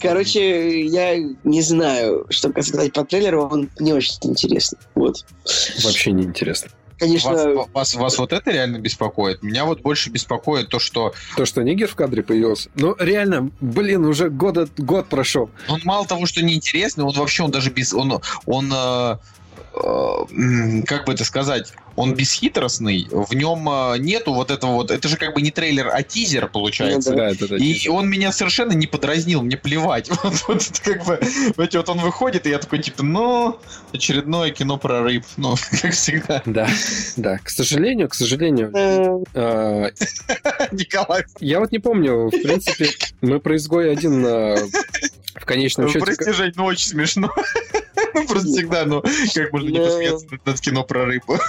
Короче, 0.00 0.84
я 0.86 1.16
не 1.44 1.62
знаю, 1.62 2.26
что 2.30 2.50
сказать 2.62 2.92
по 2.92 3.04
трейлеру, 3.04 3.48
он 3.50 3.70
не 3.80 3.92
очень 3.92 4.18
интересный. 4.22 4.78
Вот. 4.94 5.24
Вообще 5.82 6.12
не 6.12 6.24
интересно 6.24 6.70
конечно... 6.98 7.30
Вас, 7.30 7.68
вас, 7.72 7.94
вас 7.94 8.18
вот 8.18 8.32
это 8.32 8.50
реально 8.50 8.78
беспокоит? 8.78 9.42
Меня 9.42 9.64
вот 9.64 9.80
больше 9.80 10.10
беспокоит 10.10 10.68
то, 10.68 10.78
что... 10.78 11.14
То, 11.36 11.44
что 11.46 11.62
Нигер 11.62 11.88
в 11.88 11.94
кадре 11.94 12.22
появился? 12.22 12.70
Ну, 12.74 12.94
реально, 12.98 13.50
блин, 13.60 14.04
уже 14.04 14.30
года, 14.30 14.68
год 14.76 15.06
прошел. 15.06 15.50
Он 15.68 15.80
мало 15.84 16.06
того, 16.06 16.26
что 16.26 16.42
неинтересный, 16.42 17.04
он 17.04 17.12
вообще, 17.12 17.42
он 17.44 17.50
даже 17.50 17.70
без... 17.70 17.94
Он, 17.94 18.20
он 18.46 18.72
э, 18.74 19.16
как 20.86 21.06
бы 21.06 21.12
это 21.12 21.24
сказать 21.24 21.72
он 21.98 22.14
бесхитростный, 22.14 23.08
в 23.10 23.34
нем 23.34 23.68
э, 23.68 23.98
нету 23.98 24.32
вот 24.32 24.52
этого 24.52 24.72
вот, 24.72 24.92
это 24.92 25.08
же 25.08 25.16
как 25.16 25.34
бы 25.34 25.42
не 25.42 25.50
трейлер, 25.50 25.90
а 25.92 26.04
тизер 26.04 26.46
получается. 26.46 27.12
Да, 27.12 27.32
да, 27.34 27.46
да, 27.48 27.56
и 27.56 27.88
он 27.88 28.08
меня 28.08 28.30
совершенно 28.30 28.72
не 28.72 28.86
подразнил, 28.86 29.42
мне 29.42 29.56
плевать. 29.56 30.08
Вот, 30.28 30.34
вот 30.46 30.80
как 30.84 31.06
бы, 31.06 31.20
знаете, 31.54 31.78
вот 31.78 31.88
он 31.88 31.98
выходит, 31.98 32.46
и 32.46 32.50
я 32.50 32.58
такой 32.58 32.80
типа, 32.80 33.02
ну, 33.02 33.58
очередное 33.92 34.50
кино 34.50 34.76
про 34.76 35.02
рыб, 35.02 35.24
ну, 35.36 35.54
как 35.82 35.92
всегда. 35.92 36.42
Да, 36.44 36.68
да, 37.16 37.38
к 37.38 37.50
сожалению, 37.50 38.08
к 38.08 38.14
сожалению. 38.14 38.70
Э, 39.34 39.90
Николай. 40.72 41.24
Я 41.40 41.60
вот 41.60 41.72
не 41.72 41.78
помню, 41.78 42.28
в 42.28 42.30
принципе, 42.30 42.90
мы 43.22 43.40
про 43.40 43.56
изгой 43.56 43.90
один 43.90 44.24
в 45.40 45.44
конечном 45.44 45.88
счете... 45.88 46.00
Прости, 46.00 46.32
Жень, 46.32 46.52
ну 46.56 46.64
очень 46.64 46.88
смешно. 46.88 47.32
Просто 48.28 48.48
всегда, 48.48 48.84
ну, 48.84 49.02
как 49.34 49.52
можно 49.52 49.68
не 49.68 49.78
посмеяться 49.78 50.26
над 50.44 50.60
кино 50.60 50.84
про 50.84 51.04
рыбу. 51.04 51.38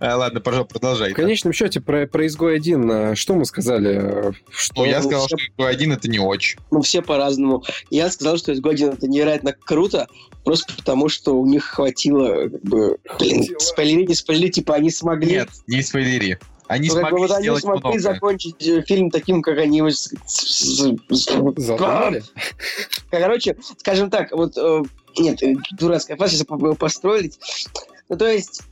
А, 0.00 0.16
ладно, 0.16 0.40
пожалуйста, 0.40 0.72
продолжай. 0.72 1.12
В 1.12 1.16
конечном 1.16 1.52
счете, 1.52 1.80
про, 1.80 2.06
про 2.06 2.26
изгой 2.26 2.56
1, 2.56 2.90
а, 2.90 3.14
что 3.14 3.34
мы 3.34 3.44
сказали? 3.44 4.34
Что... 4.50 4.82
Ну, 4.82 4.84
я 4.84 5.00
сказал, 5.00 5.26
что 5.28 5.36
изгой 5.36 5.70
1 5.70 5.92
это 5.92 6.08
не 6.08 6.18
очень. 6.18 6.58
Ну, 6.70 6.80
все 6.82 7.02
по-разному. 7.02 7.62
Я 7.90 8.10
сказал, 8.10 8.36
что 8.36 8.52
изгой 8.52 8.74
1 8.74 8.88
это 8.94 9.06
невероятно 9.06 9.52
круто, 9.52 10.08
просто 10.44 10.74
потому, 10.74 11.08
что 11.08 11.38
у 11.38 11.46
них 11.46 11.64
хватило, 11.64 12.48
как 12.48 12.62
бы, 12.62 12.98
блин, 13.18 13.46
спойлери, 13.60 14.06
не 14.06 14.14
спойлери, 14.14 14.50
типа, 14.50 14.74
они 14.74 14.90
смогли... 14.90 15.32
Нет, 15.32 15.50
не 15.66 15.82
спойлери. 15.82 16.38
Они 16.66 16.88
ну, 16.88 16.94
смогли 16.94 17.18
вот 17.18 17.30
они 17.30 17.60
смогли 17.60 17.80
много. 17.80 17.98
закончить 17.98 18.66
э, 18.66 18.82
фильм 18.82 19.10
таким, 19.10 19.42
как 19.42 19.58
они 19.58 19.78
его... 19.78 19.90
Задумали? 21.56 22.22
Короче, 23.10 23.56
скажем 23.78 24.10
так, 24.10 24.32
вот... 24.32 24.56
Э, 24.56 24.82
нет, 25.18 25.42
э, 25.42 25.54
дурацкая 25.72 26.16
фраза, 26.16 26.32
если 26.34 26.74
построить. 26.74 27.38
Ну, 28.08 28.16
то 28.16 28.26
есть, 28.26 28.62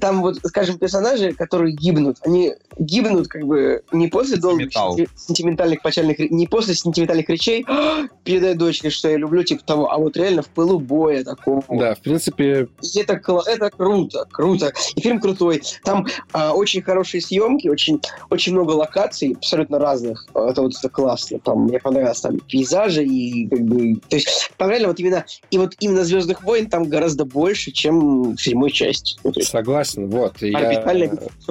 там 0.00 0.22
вот, 0.22 0.38
скажем, 0.44 0.78
персонажи, 0.78 1.32
которые 1.32 1.74
гибнут, 1.74 2.18
они 2.24 2.54
гибнут 2.78 3.28
как 3.28 3.44
бы 3.44 3.82
не 3.92 4.08
после 4.08 4.36
долгих 4.36 4.70
сентиментальных 5.16 5.82
печальных, 5.82 6.18
не 6.18 6.46
после 6.46 6.74
сентиментальных 6.74 7.28
речей 7.28 7.64
«А, 7.68 8.08
передай 8.24 8.54
дочке, 8.54 8.90
что 8.90 9.08
я 9.08 9.16
люблю, 9.16 9.42
типа 9.42 9.62
того, 9.64 9.90
а 9.90 9.98
вот 9.98 10.16
реально 10.16 10.42
в 10.42 10.48
пылу 10.48 10.78
боя 10.78 11.24
такого. 11.24 11.62
Да, 11.68 11.94
в 11.94 12.00
принципе... 12.00 12.68
И 12.82 13.00
это, 13.00 13.20
это 13.46 13.70
круто, 13.70 14.26
круто. 14.30 14.72
И 14.96 15.00
фильм 15.00 15.20
крутой. 15.20 15.62
Там 15.84 16.06
а, 16.32 16.52
очень 16.52 16.82
хорошие 16.82 17.20
съемки, 17.20 17.68
очень, 17.68 18.00
очень 18.30 18.52
много 18.52 18.72
локаций, 18.72 19.34
абсолютно 19.36 19.78
разных. 19.78 20.26
Это 20.34 20.62
вот 20.62 20.74
это 20.76 20.88
классно. 20.88 21.38
Там 21.40 21.64
мне 21.64 21.78
понравилось 21.78 22.20
там 22.20 22.38
пейзажи 22.40 23.04
и 23.04 23.48
как 23.48 23.60
бы... 23.60 24.00
То 24.08 24.16
есть 24.16 24.50
там 24.56 24.70
реально 24.70 24.88
вот 24.88 24.98
именно... 25.00 25.24
И 25.50 25.58
вот 25.58 25.74
именно 25.80 26.04
«Звездных 26.04 26.42
войн» 26.42 26.68
там 26.68 26.84
гораздо 26.84 27.24
больше, 27.24 27.70
чем 27.70 28.34
в 28.34 28.40
седьмой 28.40 28.70
части. 28.70 29.16
Ну, 29.24 29.32
Согласен, 29.68 30.08
вот. 30.08 30.40
Я, 30.40 30.60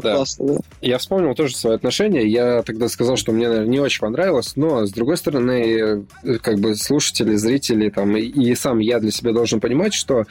да. 0.01 0.15
классно, 0.15 0.47
да. 0.47 0.59
Я 0.81 0.97
вспомнил 0.97 1.35
тоже 1.35 1.55
свое 1.55 1.75
отношение. 1.75 2.27
Я 2.27 2.63
тогда 2.63 2.89
сказал, 2.89 3.15
что 3.15 3.31
мне, 3.31 3.47
наверное, 3.47 3.69
не 3.69 3.79
очень 3.79 3.99
понравилось, 3.99 4.53
но, 4.55 4.87
с 4.87 4.91
другой 4.91 5.17
стороны, 5.17 6.05
э, 6.23 6.37
как 6.39 6.57
бы 6.57 6.75
слушатели, 6.75 7.35
зрители, 7.35 7.89
там, 7.89 8.17
и, 8.17 8.21
и 8.21 8.55
сам 8.55 8.79
я 8.79 8.99
для 8.99 9.11
себя 9.11 9.33
должен 9.33 9.59
понимать, 9.59 9.93
что 9.93 10.25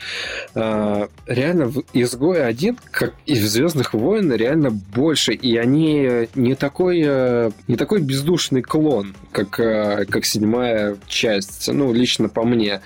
э, 0.56 1.06
реально 1.28 1.66
в 1.66 1.84
«Изгой 1.92 2.44
один», 2.44 2.76
как 2.90 3.14
и 3.24 3.34
в 3.34 3.46
«Звездных 3.46 3.94
войн», 3.94 4.32
реально 4.32 4.70
больше, 4.70 5.32
и 5.32 5.56
они 5.56 6.26
не 6.34 6.56
такой, 6.56 7.04
э, 7.06 7.50
не 7.68 7.76
такой 7.76 8.00
бездушный 8.00 8.62
клон, 8.62 9.14
как, 9.30 9.60
э, 9.60 10.06
как 10.06 10.24
седьмая 10.24 10.96
часть, 11.06 11.72
ну, 11.72 11.92
лично 11.92 12.28
по 12.28 12.42
мне. 12.42 12.80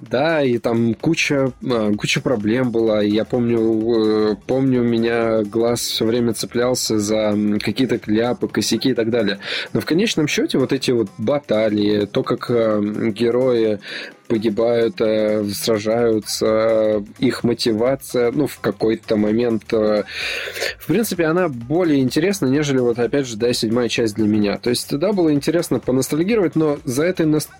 Да, 0.00 0.42
и 0.42 0.56
там 0.56 0.94
куча, 0.94 1.52
э, 1.62 1.92
куча 1.98 2.22
проблем 2.22 2.70
была, 2.70 3.02
я 3.02 3.26
помню, 3.26 4.32
э, 4.32 4.36
помню, 4.46 4.80
у 4.80 4.84
меня 4.84 5.42
глаз 5.42 5.80
все 5.80 6.04
время 6.04 6.32
цеплялся 6.34 6.98
за 6.98 7.36
какие-то 7.60 7.98
кляпы, 7.98 8.48
косяки 8.48 8.90
и 8.90 8.94
так 8.94 9.10
далее. 9.10 9.38
Но 9.72 9.80
в 9.80 9.86
конечном 9.86 10.28
счете 10.28 10.58
вот 10.58 10.72
эти 10.72 10.90
вот 10.90 11.08
баталии, 11.18 12.06
то, 12.06 12.22
как 12.22 12.50
э, 12.50 13.10
герои 13.10 13.80
погибают, 14.26 15.00
э, 15.00 15.44
сражаются, 15.52 17.04
их 17.18 17.44
мотивация, 17.44 18.32
ну, 18.32 18.46
в 18.46 18.58
какой-то 18.60 19.16
момент, 19.16 19.72
э, 19.72 20.04
в 20.78 20.86
принципе, 20.86 21.24
она 21.24 21.48
более 21.48 22.00
интересна, 22.00 22.46
нежели 22.46 22.78
вот, 22.78 22.98
опять 22.98 23.26
же, 23.26 23.36
да, 23.36 23.52
седьмая 23.52 23.88
часть 23.88 24.14
для 24.14 24.26
меня. 24.26 24.58
То 24.58 24.70
есть, 24.70 24.96
да, 24.96 25.12
было 25.12 25.32
интересно 25.32 25.78
поностальгировать, 25.78 26.56
но 26.56 26.78
за 26.84 27.04
этой 27.04 27.26
ност... 27.26 27.50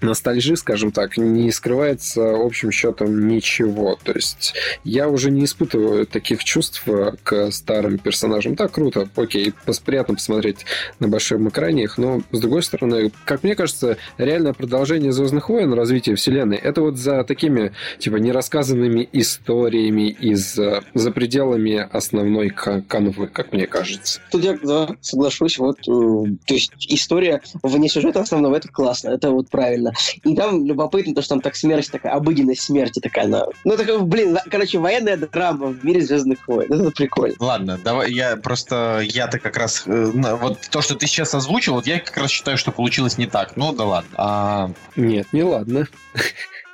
ностальжи, 0.00 0.56
скажем 0.56 0.92
так, 0.92 1.16
не 1.16 1.50
скрывается, 1.50 2.34
общим 2.34 2.70
счетом, 2.70 3.28
ничего. 3.28 3.98
То 4.02 4.12
есть, 4.12 4.54
я 4.84 5.08
уже 5.08 5.30
не 5.30 5.44
испытываю 5.44 6.06
таких 6.06 6.44
чувств 6.44 6.84
к 7.22 7.50
старым 7.50 7.98
персонажам. 7.98 8.56
Так, 8.56 8.72
круто, 8.72 9.08
окей, 9.16 9.52
приятно 9.84 10.14
посмотреть 10.14 10.64
на 10.98 11.08
большом 11.08 11.48
экране 11.48 11.84
их, 11.84 11.98
но, 11.98 12.22
с 12.32 12.40
другой 12.40 12.62
стороны, 12.62 13.12
как 13.24 13.42
мне 13.42 13.54
кажется, 13.54 13.96
реальное 14.18 14.52
продолжение 14.52 15.12
«Звездных 15.12 15.50
войн», 15.54 15.72
развитие 15.72 16.16
вселенной, 16.16 16.56
это 16.56 16.82
вот 16.82 16.96
за 16.96 17.24
такими, 17.24 17.72
типа, 17.98 18.16
нерассказанными 18.16 19.08
историями 19.12 20.10
из 20.10 20.58
э, 20.58 20.82
за 20.94 21.10
пределами 21.10 21.88
основной 21.92 22.50
канвы, 22.50 23.28
как 23.28 23.52
мне 23.52 23.66
кажется. 23.66 24.20
Тут 24.30 24.44
я, 24.44 24.58
да, 24.62 24.88
соглашусь, 25.00 25.58
вот, 25.58 25.78
э, 25.80 26.36
то 26.46 26.54
есть 26.54 26.72
история 26.88 27.40
вне 27.62 27.88
сюжета 27.88 28.20
основного, 28.20 28.56
это 28.56 28.68
классно, 28.68 29.10
это 29.10 29.30
вот 29.30 29.48
правильно. 29.48 29.92
И 30.22 30.34
там 30.34 30.66
любопытно, 30.66 31.14
то, 31.14 31.22
что 31.22 31.30
там 31.30 31.40
так 31.40 31.56
смерть 31.56 31.90
такая, 31.90 32.12
обыденность 32.12 32.62
смерти 32.62 33.00
такая, 33.00 33.26
она, 33.26 33.46
ну, 33.64 33.76
такая, 33.76 33.98
блин, 33.98 34.36
короче, 34.50 34.78
военная 34.78 35.16
драма 35.16 35.68
в 35.68 35.84
мире 35.84 36.00
Звездных 36.00 36.46
войн, 36.48 36.72
это 36.72 36.90
прикольно. 36.90 37.36
Ладно, 37.38 37.78
давай, 37.82 38.12
я 38.12 38.36
просто, 38.36 39.00
я-то 39.04 39.38
как 39.38 39.56
раз, 39.56 39.84
э, 39.86 40.10
вот 40.12 40.58
то, 40.70 40.82
что 40.82 40.94
ты 40.94 41.06
сейчас 41.06 41.34
озвучил, 41.34 41.74
вот 41.74 41.86
я 41.86 42.00
как 42.00 42.16
раз 42.16 42.30
считаю, 42.30 42.58
что 42.58 42.72
получилось 42.72 43.18
не 43.18 43.26
так, 43.26 43.56
ну, 43.56 43.72
да 43.72 43.84
ладно. 43.84 44.10
А... 44.16 44.70
Нет, 44.96 45.26
не 45.32 45.43
ладно. 45.48 45.88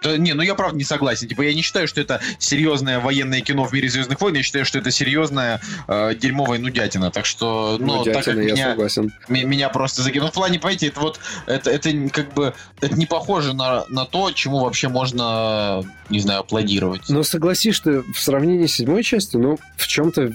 Да, 0.03 0.17
не, 0.17 0.33
ну 0.33 0.43
я 0.43 0.55
правда 0.55 0.79
не 0.79 0.85
согласен. 0.85 1.29
Типа 1.29 1.43
я 1.43 1.53
не 1.53 1.63
считаю, 1.63 1.87
что 1.87 2.01
это 2.01 2.21
серьезное 2.39 3.01
военное 3.01 3.43
кино 3.43 3.65
в 3.65 3.73
мире 3.73 3.89
Звездных 3.89 4.21
войн. 4.21 4.35
Я 4.37 4.43
считаю, 4.43 4.65
что 4.65 4.79
это 4.79 4.91
серьезная 4.91 5.61
э, 5.89 6.15
дерьмовая 6.15 6.59
нудятина. 6.59 7.11
Так 7.11 7.27
что, 7.27 7.77
ну, 7.79 7.99
Нудятина, 7.99 8.15
так 8.15 8.25
как 8.25 8.35
я 8.37 8.53
меня, 8.53 8.71
согласен. 8.71 9.13
меня 9.29 9.69
просто 9.69 10.03
закинуло. 10.03 10.29
Ну, 10.29 10.31
в 10.31 10.35
плане, 10.35 10.59
понимаете, 10.59 10.89
это 10.89 11.01
вот 11.01 11.21
это, 11.47 11.71
это 11.71 11.91
как 12.11 12.33
бы 12.35 12.55
это 12.81 12.95
не 12.97 13.07
похоже 13.07 13.53
на, 13.53 13.85
на 13.89 14.07
то, 14.07 14.31
чему 14.31 14.61
вообще 14.61 14.89
можно, 14.89 15.83
не 16.09 16.21
знаю, 16.21 16.41
аплодировать. 16.41 17.03
Но 17.09 17.23
согласись, 17.23 17.75
что 17.75 18.03
в 18.03 18.19
сравнении 18.19 18.67
с 18.67 18.75
седьмой 18.75 19.03
частью, 19.03 19.41
ну, 19.41 19.59
в 19.77 19.87
чем-то 19.87 20.27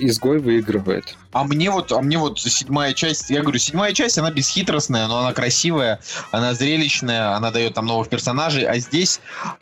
изгой 0.00 0.38
выигрывает. 0.38 1.16
А 1.32 1.44
мне 1.44 1.70
вот, 1.70 1.92
а 1.92 2.00
мне 2.00 2.18
вот 2.18 2.40
седьмая 2.40 2.94
часть, 2.94 3.30
я 3.30 3.42
говорю, 3.42 3.58
седьмая 3.58 3.92
часть, 3.92 4.18
она 4.18 4.30
бесхитростная, 4.30 5.06
но 5.06 5.18
она 5.18 5.32
красивая, 5.32 6.00
она 6.32 6.54
зрелищная, 6.54 7.36
она 7.36 7.50
дает 7.50 7.74
там 7.74 7.86
новых 7.86 8.08
персонажей, 8.08 8.64
а 8.64 8.78
здесь, 8.78 9.07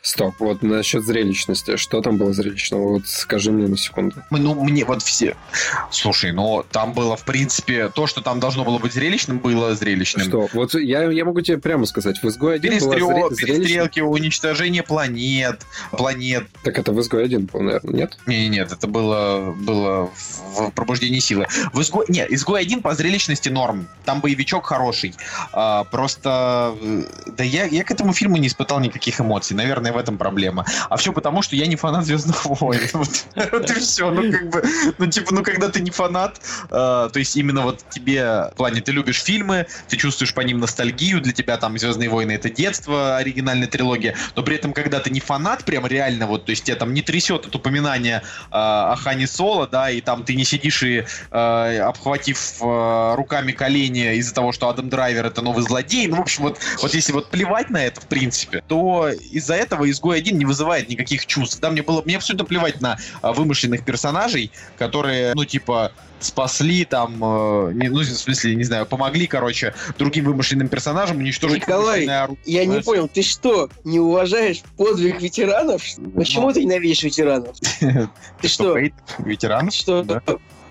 Стоп, 0.01 0.35
вот 0.39 0.61
насчет 0.63 1.03
зрелищности. 1.03 1.77
Что 1.77 2.01
там 2.01 2.17
было 2.17 2.33
зрелищного? 2.33 2.93
Вот 2.93 3.07
скажи 3.07 3.51
мне 3.51 3.67
на 3.67 3.77
секунду. 3.77 4.15
ну, 4.31 4.53
мне 4.63 4.85
вот 4.85 5.01
все... 5.03 5.35
Слушай, 5.91 6.31
ну, 6.31 6.63
там 6.71 6.93
было, 6.93 7.15
в 7.15 7.23
принципе, 7.25 7.89
то, 7.89 8.07
что 8.07 8.21
там 8.21 8.39
должно 8.39 8.63
было 8.63 8.77
быть 8.79 8.93
зрелищным, 8.93 9.39
было 9.39 9.75
зрелищным. 9.75 10.27
Что? 10.27 10.49
Вот 10.53 10.73
я, 10.75 11.03
я 11.09 11.25
могу 11.25 11.41
тебе 11.41 11.57
прямо 11.57 11.85
сказать, 11.85 12.21
в 12.21 12.27
изгой 12.27 12.55
один 12.55 12.79
была 12.79 12.95
Перестрел- 12.95 13.29
зре- 13.29 13.35
зрелищная- 13.35 13.45
перестрелки, 13.57 13.99
уничтожение 14.01 14.83
планет, 14.83 15.61
планет. 15.91 16.47
Так 16.63 16.77
это 16.77 16.91
в 16.91 16.99
изгой 17.01 17.25
один 17.25 17.45
был, 17.45 17.61
наверное, 17.61 17.93
нет? 17.93 18.17
Не, 18.25 18.47
нет, 18.49 18.71
это 18.71 18.87
было, 18.87 19.53
было 19.57 20.11
в, 20.55 20.71
пробуждении 20.71 21.19
силы. 21.19 21.47
В 21.73 21.81
изгой... 21.81 22.05
Не, 22.09 22.25
изгой 22.29 22.61
один 22.61 22.81
по 22.81 22.93
зрелищности 22.95 23.49
норм. 23.49 23.87
Там 24.05 24.21
боевичок 24.21 24.65
хороший. 24.65 25.13
А, 25.53 25.83
просто... 25.85 26.75
э, 26.81 27.03
Да 27.37 27.43
я, 27.43 27.65
я 27.65 27.83
к 27.83 27.91
этому 27.91 28.13
фильму 28.13 28.37
не 28.37 28.47
испытал 28.47 28.79
никаких 28.79 29.19
эмоций. 29.21 29.36
Наверное, 29.53 29.91
в 29.91 29.97
этом 29.97 30.17
проблема. 30.17 30.65
А 30.89 30.97
все 30.97 31.13
потому, 31.13 31.41
что 31.41 31.55
я 31.55 31.67
не 31.67 31.75
фанат 31.75 32.05
Звездных 32.05 32.45
войн. 32.45 32.81
Вот 33.51 33.69
и 33.69 33.73
все. 33.75 34.11
Ну, 34.11 34.31
как 34.31 34.49
бы... 34.49 34.63
Ну, 34.97 35.07
типа, 35.07 35.33
ну, 35.33 35.43
когда 35.43 35.69
ты 35.69 35.81
не 35.81 35.91
фанат, 35.91 36.41
э, 36.65 36.69
то 36.69 37.11
есть 37.15 37.35
именно 37.35 37.61
вот 37.61 37.83
тебе... 37.89 38.49
В 38.53 38.55
плане, 38.55 38.81
ты 38.81 38.91
любишь 38.91 39.21
фильмы, 39.21 39.67
ты 39.87 39.97
чувствуешь 39.97 40.33
по 40.33 40.41
ним 40.41 40.59
ностальгию, 40.59 41.21
для 41.21 41.33
тебя 41.33 41.57
там 41.57 41.77
Звездные 41.77 42.09
войны 42.09 42.33
это 42.33 42.49
детство, 42.49 43.17
оригинальная 43.17 43.67
трилогия, 43.67 44.15
но 44.35 44.43
при 44.43 44.55
этом, 44.55 44.73
когда 44.73 44.99
ты 44.99 45.09
не 45.09 45.19
фанат, 45.19 45.63
прям 45.63 45.85
реально 45.85 46.27
вот, 46.27 46.45
то 46.45 46.51
есть 46.51 46.63
тебя 46.63 46.75
там 46.75 46.93
не 46.93 47.01
трясет 47.01 47.45
от 47.45 47.55
упоминания 47.55 48.23
э, 48.51 48.51
о 48.51 48.95
Хане 48.95 49.27
Соло, 49.27 49.67
да, 49.67 49.89
и 49.89 50.01
там 50.01 50.23
ты 50.23 50.35
не 50.35 50.43
сидишь 50.43 50.83
и 50.83 51.05
э, 51.31 51.79
обхватив 51.79 52.61
руками 52.61 53.51
колени 53.51 54.15
из-за 54.15 54.33
того, 54.33 54.51
что 54.51 54.69
Адам 54.69 54.89
Драйвер 54.89 55.25
это 55.25 55.41
новый 55.41 55.63
злодей, 55.63 56.07
ну, 56.07 56.17
в 56.17 56.21
общем, 56.21 56.43
вот, 56.43 56.59
вот 56.81 56.93
если 56.93 57.11
вот 57.13 57.29
плевать 57.29 57.69
на 57.69 57.83
это, 57.83 58.01
в 58.01 58.07
принципе, 58.07 58.63
то 58.67 59.09
из-за 59.31 59.55
этого 59.55 59.89
изгой 59.89 60.17
один 60.17 60.37
не 60.37 60.45
вызывает 60.45 60.89
никаких 60.89 61.25
чувств. 61.25 61.59
Да, 61.59 61.69
мне 61.69 61.81
было, 61.81 62.01
мне 62.03 62.17
абсолютно 62.17 62.45
плевать 62.45 62.81
на 62.81 62.97
а, 63.21 63.33
вымышленных 63.33 63.83
персонажей, 63.83 64.51
которые, 64.77 65.33
ну, 65.35 65.45
типа, 65.45 65.91
спасли 66.19 66.85
там, 66.85 67.23
э, 67.23 67.73
не, 67.73 67.89
ну, 67.89 67.99
в 67.99 68.05
смысле, 68.05 68.55
не 68.55 68.63
знаю, 68.63 68.85
помогли, 68.85 69.27
короче, 69.27 69.73
другим 69.97 70.25
вымышленным 70.25 70.67
персонажам 70.67 71.17
уничтожить 71.17 71.61
Николай, 71.61 72.05
оружие. 72.05 72.37
Я 72.45 72.65
не 72.65 72.81
понял, 72.81 73.07
ты 73.07 73.21
что, 73.21 73.69
не 73.83 73.99
уважаешь 73.99 74.61
подвиг 74.77 75.21
ветеранов? 75.21 75.83
Почему 76.15 76.51
ты 76.51 76.63
ненавидишь 76.63 77.03
ветеранов? 77.03 77.55
Ты 78.41 78.47
что? 78.47 78.77
ветеранов? 79.19 79.73
Что? 79.73 80.05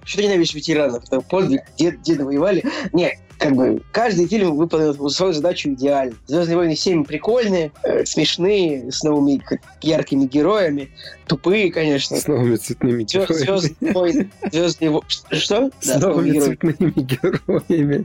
Что 0.04 0.18
ты 0.18 0.24
ненавидишь 0.24 0.54
ветеранов? 0.54 1.04
Подвиг, 1.28 1.62
дед, 1.76 2.00
деды 2.02 2.24
воевали. 2.24 2.64
Нет, 2.92 3.18
как 3.38 3.54
бы 3.54 3.82
каждый 3.92 4.26
фильм 4.26 4.56
выполнил 4.56 5.10
свою 5.10 5.32
задачу 5.32 5.70
идеально. 5.70 6.14
Звездные 6.26 6.56
войны 6.56 6.76
7 6.76 7.04
прикольные, 7.04 7.70
э, 7.82 8.04
смешные, 8.04 8.90
с 8.90 9.02
новыми 9.02 9.42
яркими 9.82 10.24
героями, 10.26 10.90
тупые, 11.26 11.70
конечно. 11.72 12.16
С 12.16 12.26
новыми 12.26 12.56
цветными 12.56 13.02
героями. 13.04 13.32
Звездные 13.34 13.92
войны. 13.92 14.30
Звездные 14.50 14.90
войны. 14.90 15.06
Что? 15.32 15.70
С 15.80 15.86
Да, 15.86 15.98
новыми 16.08 16.30
героями. 16.30 16.54
цветными 16.56 16.90
героями. 16.96 18.04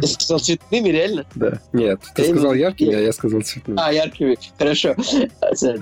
Ты 0.00 0.06
сказал 0.06 0.38
цветными, 0.40 0.88
реально? 0.88 1.26
Да. 1.34 1.60
Нет, 1.72 2.00
ты 2.14 2.22
Я 2.22 2.28
не- 2.28 2.34
сказал 2.34 2.54
яркими, 2.54 2.94
а 2.94 3.00
я 3.00 3.12
сказал 3.12 3.40
цветными. 3.42 3.78
А, 3.80 3.92
яркими. 3.92 4.36
Хорошо. 4.58 4.94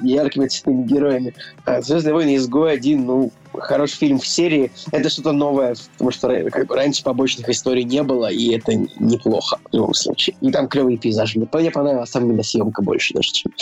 Яркими 0.03 0.47
цветными 0.47 0.85
героями. 0.87 1.35
А, 1.65 1.81
Звездные 1.83 2.15
войны 2.15 2.37
изгой 2.37 2.73
один, 2.73 3.07
ну, 3.07 3.33
хороший 3.61 3.97
фильм 3.97 4.19
в 4.19 4.27
серии. 4.27 4.71
Это 4.93 5.09
что-то 5.09 5.33
новое, 5.33 5.77
потому 5.93 6.11
что 6.11 6.51
как 6.51 6.67
бы 6.67 6.77
раньше 6.77 7.03
побочных 7.03 7.49
историй 7.49 7.85
не 7.85 8.03
было, 8.03 8.31
и 8.31 8.57
это 8.57 8.75
неплохо 8.75 9.59
в 9.71 9.75
любом 9.75 9.95
случае. 9.95 10.37
И 10.41 10.51
там 10.51 10.69
клевые 10.69 10.99
пейзажи. 10.99 11.39
Мне, 11.39 11.71
понравилась 11.71 12.11
там 12.11 12.43
съемка 12.43 12.83
больше 12.83 13.15
даже, 13.15 13.31
чем... 13.31 13.53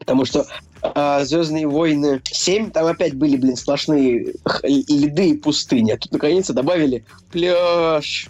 Потому 0.00 0.26
что 0.26 0.46
а, 0.82 1.24
Звездные 1.24 1.66
войны 1.66 2.20
7, 2.24 2.70
там 2.70 2.86
опять 2.86 3.14
были, 3.14 3.36
блин, 3.36 3.56
сплошные 3.56 4.34
льды 4.62 5.30
и 5.30 5.36
пустыни. 5.36 5.92
А 5.92 5.96
тут 5.96 6.12
наконец-то 6.12 6.52
добавили 6.52 7.04
пляж, 7.32 8.28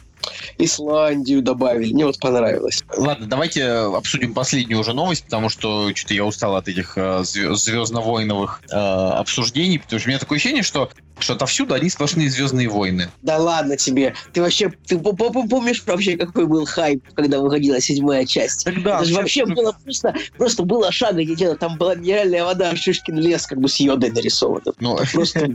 Исландию 0.58 1.42
добавили. 1.42 1.92
Мне 1.92 2.06
вот 2.06 2.18
понравилось. 2.18 2.82
Ладно, 2.96 3.26
давайте 3.26 3.64
обсудим 3.66 4.34
последнюю 4.34 4.80
уже 4.80 4.92
новость, 4.92 5.24
потому 5.24 5.48
что 5.48 5.94
что-то 5.94 6.14
я 6.14 6.24
устал 6.24 6.56
от 6.56 6.68
этих 6.68 6.94
э, 6.96 7.22
звездно-войновых 7.24 8.60
э, 8.70 8.74
обсуждений, 8.76 9.78
потому 9.78 10.00
что 10.00 10.08
у 10.08 10.10
меня 10.10 10.18
такое 10.18 10.36
ощущение, 10.36 10.62
что, 10.62 10.90
что 11.18 11.34
отовсюду 11.34 11.74
одни 11.74 11.90
сплошные 11.90 12.30
звездные 12.30 12.68
войны. 12.68 13.08
Да 13.22 13.38
ладно 13.38 13.76
тебе. 13.76 14.14
Ты 14.32 14.40
вообще 14.42 14.72
ты 14.86 14.98
по- 14.98 15.12
по- 15.12 15.30
помнишь 15.46 15.82
вообще, 15.86 16.16
какой 16.16 16.46
был 16.46 16.64
хайп, 16.66 17.02
когда 17.14 17.38
выходила 17.38 17.80
седьмая 17.80 18.24
часть? 18.26 18.64
Тогда 18.64 18.96
Это 18.96 19.04
же 19.04 19.14
вообще 19.14 19.46
было 19.46 19.76
просто, 19.84 20.14
просто 20.36 20.62
было 20.64 20.90
шага 20.92 21.24
не 21.24 21.36
дело. 21.36 21.56
Там 21.56 21.76
была 21.76 21.94
нереальная 21.94 22.44
вода, 22.44 22.74
Шишкин 22.74 23.18
лес, 23.18 23.46
как 23.46 23.60
бы 23.60 23.68
с 23.68 23.76
йодой 23.76 24.10
нарисован. 24.10 24.62
Ну, 24.80 24.98
Просто, 25.12 25.48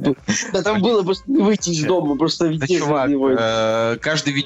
да 0.53 0.61
там 0.63 0.81
было 0.81 1.03
просто 1.03 1.23
выйти 1.27 1.69
из 1.69 1.83
дома, 1.83 2.15
просто 2.15 2.49
Да, 2.49 2.67
чувак, 2.67 3.07
Звездные 3.09 3.17
войны. 3.17 3.99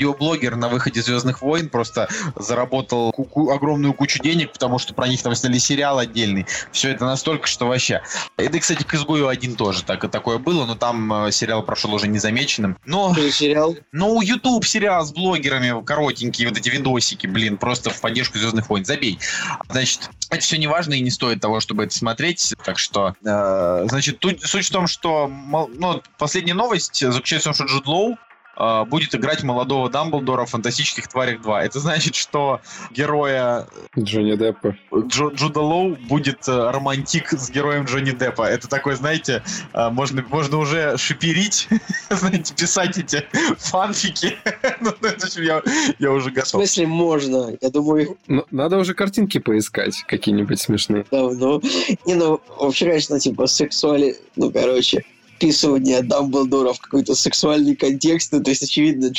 Видеоблогер 0.07 0.55
на 0.55 0.69
выходе 0.69 1.01
Звездных 1.01 1.41
войн 1.41 1.69
просто 1.69 2.07
заработал 2.35 3.11
ку- 3.11 3.51
огромную 3.51 3.93
кучу 3.93 4.21
денег, 4.21 4.53
потому 4.53 4.79
что 4.79 4.93
про 4.93 5.07
них 5.07 5.21
там 5.21 5.35
сняли 5.35 5.57
сериал 5.57 5.99
отдельный. 5.99 6.45
Все 6.71 6.89
это 6.89 7.05
настолько, 7.05 7.47
что 7.47 7.67
вообще. 7.67 8.01
Это, 8.37 8.59
кстати, 8.59 8.83
к 8.83 8.93
изгою 8.93 9.27
один 9.27 9.55
тоже 9.55 9.83
так, 9.83 10.09
такое 10.09 10.37
было, 10.37 10.65
но 10.65 10.75
там 10.75 11.25
э, 11.25 11.31
сериал 11.31 11.63
прошел 11.63 11.93
уже 11.93 12.07
незамеченным. 12.07 12.77
Но, 12.85 13.13
за 13.13 13.31
сериал? 13.31 13.75
ну, 13.91 14.21
YouTube 14.21 14.65
сериал 14.65 15.05
с 15.05 15.11
блогерами, 15.11 15.83
коротенькие 15.83 16.47
вот 16.47 16.57
эти 16.57 16.69
видосики, 16.69 17.27
блин, 17.27 17.57
просто 17.57 17.89
в 17.89 17.99
поддержку 17.99 18.37
Звездных 18.37 18.69
войн. 18.69 18.85
Забей. 18.85 19.19
Значит, 19.69 20.09
это 20.29 20.41
все 20.41 20.57
не 20.57 20.67
важно 20.67 20.93
и 20.93 21.01
не 21.01 21.09
стоит 21.09 21.41
того, 21.41 21.59
чтобы 21.59 21.83
это 21.83 21.95
смотреть. 21.95 22.53
Так 22.63 22.77
что, 22.77 23.15
э, 23.25 23.85
значит, 23.89 24.19
тут 24.19 24.41
суть 24.41 24.67
в 24.67 24.71
том, 24.71 24.87
что 24.87 25.27
ну, 25.27 26.01
последняя 26.17 26.53
новость 26.53 26.99
заключается 26.99 27.51
в 27.51 27.57
том, 27.57 27.67
что 27.67 27.73
Джуд 27.73 27.87
Лоу 27.87 28.17
э, 28.57 28.85
будет 28.85 29.13
играть 29.15 29.43
молодого 29.43 29.89
Дамблдора 29.89 30.45
в 30.45 30.49
«Фантастических 30.49 31.07
тварях 31.07 31.41
2». 31.41 31.59
Это 31.61 31.79
значит, 31.79 32.15
что 32.15 32.59
героя 32.91 33.67
Джонни 33.97 34.35
Деппа. 34.35 34.75
Джо- 34.91 35.33
Джуда 35.33 35.61
Лоу 35.61 35.95
будет 35.95 36.47
э, 36.47 36.69
романтик 36.71 37.31
с 37.31 37.49
героем 37.49 37.85
Джонни 37.85 38.11
Деппа. 38.11 38.43
Это 38.43 38.67
такой, 38.67 38.95
знаете, 38.95 39.43
э, 39.73 39.89
можно, 39.89 40.23
можно 40.29 40.57
уже 40.57 40.97
шиперить, 40.97 41.67
знаете, 42.09 42.53
писать 42.53 42.97
эти 42.97 43.23
фанфики. 43.57 44.37
Ну, 44.79 44.91
это 45.01 45.27
ж 45.27 45.37
я, 45.43 45.61
я 45.99 46.11
уже 46.11 46.29
В 46.29 46.33
готов. 46.33 46.49
смысле 46.49 46.87
можно? 46.87 47.57
Я 47.61 47.69
думаю, 47.69 48.17
Ну, 48.27 48.45
надо 48.51 48.77
уже 48.77 48.93
картинки 48.93 49.39
поискать, 49.39 50.03
какие-нибудь 50.07 50.59
смешные. 50.59 51.05
давно. 51.11 51.61
Не, 52.05 52.15
ну, 52.15 52.39
вообще, 52.59 52.85
конечно, 52.85 53.19
типа, 53.19 53.47
сексуали... 53.47 54.15
Ну, 54.35 54.51
короче, 54.51 55.03
вписывание 55.37 56.01
Дамблдора 56.01 56.73
в 56.73 56.79
какой-то 56.79 57.15
сексуальный 57.15 57.75
контекст, 57.75 58.31
ну, 58.31 58.43
то 58.43 58.49
есть, 58.49 58.63
очевидно, 58.63 59.11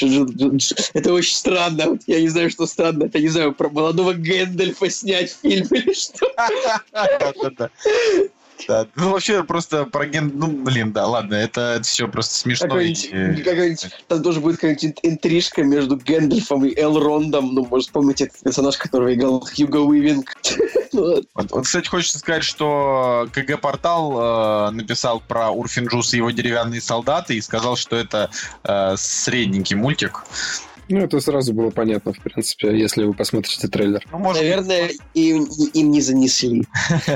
это 0.94 1.12
очень 1.12 1.36
странно. 1.36 1.98
Я 2.06 2.20
не 2.20 2.28
знаю, 2.28 2.50
что 2.50 2.66
странно. 2.66 3.04
Это, 3.04 3.20
не 3.20 3.28
знаю, 3.28 3.54
про 3.54 3.68
молодого 3.68 4.12
Гэндальфа 4.12 4.90
снять 4.90 5.36
фильм 5.40 5.66
или 5.70 5.92
что. 5.92 6.26
Да. 8.68 8.86
Ну, 8.96 9.10
вообще, 9.12 9.44
просто 9.44 9.84
про 9.84 10.06
ген... 10.06 10.32
Ну, 10.34 10.48
блин, 10.48 10.92
да, 10.92 11.06
ладно, 11.06 11.34
это, 11.34 11.80
все 11.82 12.08
просто 12.08 12.34
смешно. 12.34 12.68
Какой-нибудь- 12.68 13.90
там 14.08 14.22
тоже 14.22 14.40
будет 14.40 14.56
какая-нибудь 14.56 14.98
интрижка 15.02 15.62
между 15.62 15.96
Гэндальфом 15.96 16.64
и 16.64 16.78
Элрондом. 16.78 17.54
Ну, 17.54 17.66
может, 17.66 17.90
помните, 17.90 18.24
этот 18.24 18.40
персонаж, 18.42 18.76
которого 18.76 19.14
играл 19.14 19.40
Хьюго 19.40 19.78
Уивинг. 19.78 20.34
Ну. 20.90 21.22
Вот, 21.34 21.50
вот, 21.50 21.64
кстати, 21.64 21.86
хочется 21.86 22.18
сказать, 22.18 22.42
что 22.42 23.28
КГ-портал 23.34 24.68
э, 24.68 24.70
написал 24.70 25.20
про 25.20 25.50
Урфинджус 25.50 26.14
и 26.14 26.16
его 26.16 26.30
деревянные 26.30 26.80
солдаты 26.80 27.36
и 27.36 27.42
сказал, 27.42 27.76
что 27.76 27.94
это 27.94 28.30
э, 28.64 28.94
средненький 28.96 29.76
мультик. 29.76 30.24
Ну, 30.88 31.00
это 31.00 31.20
сразу 31.20 31.52
было 31.52 31.70
понятно, 31.70 32.12
в 32.12 32.20
принципе, 32.20 32.78
если 32.78 33.04
вы 33.04 33.12
посмотрите 33.12 33.68
трейлер. 33.68 34.02
Ну, 34.10 34.18
может 34.18 34.42
Наверное, 34.42 34.90
им, 35.14 35.44
им 35.74 35.90
не 35.90 36.00
занесли. 36.00 36.64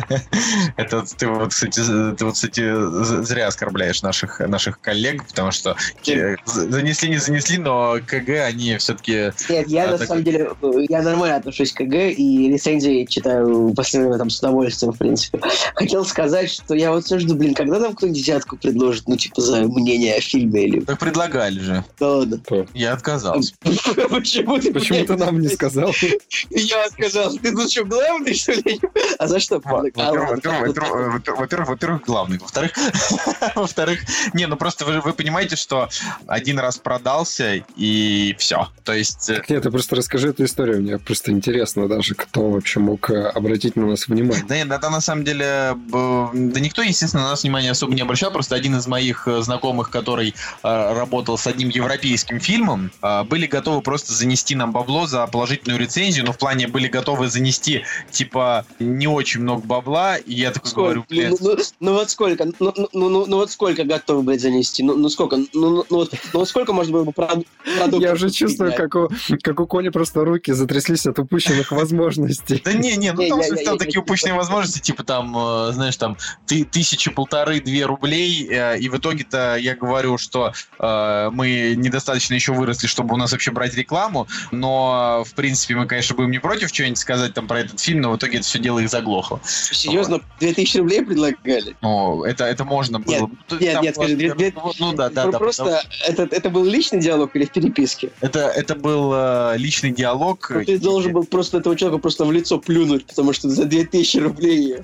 Это 0.77 1.05
ты 1.17 1.29
вот, 1.29 1.51
кстати, 1.51 1.81
ты 1.81 2.25
вот, 2.25 2.35
кстати, 2.35 3.25
зря 3.25 3.47
оскорбляешь 3.47 4.03
наших, 4.03 4.41
наших 4.41 4.81
коллег, 4.81 5.27
потому 5.27 5.53
что 5.53 5.77
э, 6.07 6.37
занесли, 6.45 7.09
не 7.09 7.19
занесли, 7.19 7.59
но 7.59 7.97
КГ 8.07 8.45
они 8.47 8.77
все-таки... 8.77 9.33
Нет, 9.49 9.69
я 9.69 9.89
А, 9.89 9.93
на 9.93 9.99
самом 9.99 10.25
деле, 10.25 10.51
я 10.89 11.03
нормально 11.03 11.37
отношусь 11.37 11.73
к 11.73 11.79
КГ, 11.79 12.11
и 12.11 12.53
рецензии 12.53 13.07
читаю 13.09 13.69
в 13.69 13.75
последнее 13.75 14.09
время 14.09 14.19
там 14.19 14.31
с 14.31 14.39
удовольствием, 14.39 14.93
в 14.93 14.99
принципе. 14.99 15.41
Хотел 15.75 16.05
сказать, 16.05 16.51
что 16.51 16.75
я 16.75 16.91
вот 16.93 17.05
все 17.05 17.19
жду, 17.19 17.35
блин, 17.35 17.55
когда 17.55 17.79
нам 17.79 17.95
кто-нибудь 17.95 18.21
взятку 18.21 18.57
предложит, 18.57 19.09
ну, 19.09 19.17
типа, 19.17 19.41
за 19.41 19.63
мнение 19.63 20.17
о 20.17 20.21
фильме 20.21 20.65
или... 20.65 20.81
Так 20.81 20.99
предлагали 20.99 21.59
же. 21.59 21.85
Да 21.99 22.17
ладно. 22.17 22.41
Я 22.75 22.93
отказался. 22.93 23.55
Почему 24.11 24.59
ты, 24.59 24.73
Почему 24.73 25.05
ты 25.05 25.17
нам 25.17 25.41
не 25.41 25.49
сказал? 25.49 25.93
Я 26.51 26.89
сказал, 26.89 27.37
ты 27.37 27.53
тут 27.53 27.71
что, 27.71 27.85
главный, 27.85 28.35
что 28.35 28.53
ли? 28.53 28.81
А 29.19 29.27
за 29.27 29.41
что? 29.41 29.61
А, 29.65 29.83
Во-первых, 29.83 30.45
ладно. 30.45 31.21
во-первых, 31.37 31.69
во-первых, 31.69 32.03
главный. 32.03 32.39
Во-вторых, 32.39 32.73
во-вторых, 33.55 34.01
не, 34.35 34.47
ну 34.47 34.57
просто 34.57 34.85
вы, 34.85 35.01
вы 35.01 35.13
понимаете, 35.13 35.57
что 35.57 35.89
один 36.27 36.59
раз 36.59 36.79
продался 36.79 37.65
и 37.77 38.35
все. 38.39 38.69
То 38.85 38.93
есть 38.93 39.31
э, 39.31 39.43
Нет, 39.49 39.63
ты 39.63 39.71
просто 39.71 39.97
расскажи 39.97 40.31
эту 40.31 40.45
историю. 40.45 40.81
Мне 40.81 40.99
просто 40.99 41.31
интересно 41.31 41.89
даже, 41.89 42.15
кто 42.15 42.51
вообще 42.51 42.81
мог 42.81 43.11
э, 43.11 43.29
обратить 43.29 43.77
на 43.77 43.87
нас 43.87 44.09
внимание. 44.09 44.45
Да 44.49 44.57
нет, 44.57 44.71
это 44.71 44.91
на 44.91 45.01
самом 45.01 45.25
деле... 45.25 45.77
Да 45.93 46.61
никто, 46.61 46.83
естественно, 46.83 47.25
на 47.25 47.31
нас 47.31 47.43
внимания 47.43 47.71
особо 47.71 47.95
не 47.95 48.03
обращал. 48.03 48.31
Просто 48.33 48.57
один 48.57 48.77
из 48.77 48.87
моих 48.87 49.29
э, 49.29 49.43
знакомых, 49.43 49.91
который 49.91 50.35
э, 50.63 50.93
работал 50.95 51.39
с 51.39 51.47
одним 51.47 51.69
европейским 51.69 52.41
фильмом, 52.41 52.91
э, 53.03 53.23
были 53.25 53.47
готовы 53.53 53.83
просто 53.83 54.13
занести 54.15 54.55
нам 54.55 54.73
бабло 54.73 55.07
за 55.07 55.27
положительную 55.27 55.79
рецензию, 55.79 56.25
но 56.25 56.33
в 56.33 56.39
плане 56.39 56.67
были 56.67 56.89
готовы 56.89 57.29
занести, 57.29 57.85
типа, 58.11 58.65
не 58.81 59.07
очень 59.07 59.43
много 59.43 59.65
бабла. 59.65 60.17
И 60.17 60.35
я 60.35 60.51
такой 60.51 60.73
говорю, 60.73 61.03
Сколько? 61.03 61.15
блин, 61.15 61.37
Ну, 61.41 61.57
ну, 61.57 61.63
ну 61.81 61.93
вот 61.93 62.11
сколько? 62.11 62.45
Ну, 62.45 62.55
ну, 62.59 62.89
ну, 62.93 63.09
ну, 63.09 63.27
ну 63.27 63.37
вот 63.37 63.51
сколько 63.51 63.85
готовы, 63.85 64.23
блядь, 64.23 64.41
занести? 64.41 64.83
Ну, 64.83 64.97
ну 64.97 65.09
сколько? 65.09 65.37
Ну, 65.37 65.47
ну, 65.53 65.85
ну 65.91 65.97
вот, 65.99 66.13
ну 66.33 66.41
вот 66.41 66.49
сколько 66.49 66.73
можно 66.73 66.93
было 66.93 67.05
бы 67.05 67.13
прод- 67.13 67.47
продуктов 67.79 68.01
Я 68.01 68.13
уже 68.13 68.31
чувствую, 68.31 68.71
блядь? 68.71 68.91
как 68.91 68.95
у, 68.95 69.11
как 69.43 69.61
у 69.61 69.67
Коли 69.67 69.91
просто 69.91 70.25
руки 70.25 70.53
затряслись 70.53 71.07
от 71.07 71.19
упущенных 71.19 71.71
возможностей. 71.73 72.63
Да 72.65 72.73
не, 72.73 72.97
не, 72.97 73.13
ну 73.13 73.29
там, 73.29 73.41
там 73.65 73.79
такие 73.79 74.01
упущенные 74.01 74.35
возможности, 74.35 74.81
типа 74.81 75.05
там, 75.05 75.37
э, 75.37 75.73
знаешь, 75.73 75.97
там 75.97 76.17
ты, 76.47 76.65
тысячи, 76.65 77.11
полторы, 77.11 77.61
две 77.61 77.85
рублей, 77.85 78.49
э, 78.51 78.79
и 78.79 78.89
в 78.89 78.97
итоге-то 78.97 79.57
я 79.57 79.77
говорю, 79.77 80.17
что 80.17 80.53
э, 80.79 81.31
мы 81.33 81.75
недостаточно 81.77 82.35
еще 82.35 82.53
выросли, 82.53 82.87
чтобы 82.87 83.15
у 83.15 83.17
нас 83.19 83.33
вообще 83.43 83.51
брать 83.51 83.75
рекламу, 83.75 84.29
но, 84.53 85.25
в 85.27 85.35
принципе, 85.35 85.75
мы, 85.75 85.87
конечно, 85.87 86.15
будем 86.15 86.31
не 86.31 86.39
против 86.39 86.69
что-нибудь 86.69 86.99
сказать 86.99 87.35
там 87.35 87.49
про 87.49 87.61
этот 87.61 87.81
фильм, 87.81 88.01
но 88.03 88.13
в 88.13 88.17
итоге 88.17 88.39
это 88.39 88.47
все 88.47 88.61
дело 88.61 88.79
их 88.79 88.89
заглохло. 88.89 89.41
Серьезно, 89.45 90.21
2000 90.39 90.79
рублей 90.79 91.03
предлагали? 91.05 91.77
Ну, 91.83 92.23
это, 92.25 92.45
это 92.45 92.65
можно 92.65 93.01
было. 93.01 93.13
Нет, 93.51 93.61
нет, 93.61 93.73
там 93.75 93.83
нет, 93.83 93.95
скажи, 93.97 94.17
было- 94.17 94.35
две- 94.37 94.53
ну, 94.55 94.73
ну 94.79 94.93
да, 94.93 95.11
да, 95.11 95.27
да. 95.27 95.39
Просто 95.39 95.83
это, 96.07 96.29
это 96.31 96.51
был 96.51 96.65
личный 96.65 97.01
диалог 97.01 97.35
или 97.35 97.45
в 97.45 97.51
переписке? 97.51 98.11
Это, 98.21 98.41
это 98.41 98.77
был 98.77 99.13
э, 99.13 99.55
личный 99.57 99.91
диалог. 99.91 100.49
Ну, 100.55 100.65
ты 100.65 100.75
И- 100.75 100.79
должен 100.79 101.13
был 101.13 101.25
просто 101.25 101.59
этого 101.59 101.75
человека 101.77 102.01
просто 102.01 102.25
в 102.25 102.31
лицо 102.31 102.59
плюнуть, 102.61 103.07
потому 103.07 103.33
что 103.33 103.49
за 103.49 103.65
2000 103.65 104.19
рублей, 104.19 104.77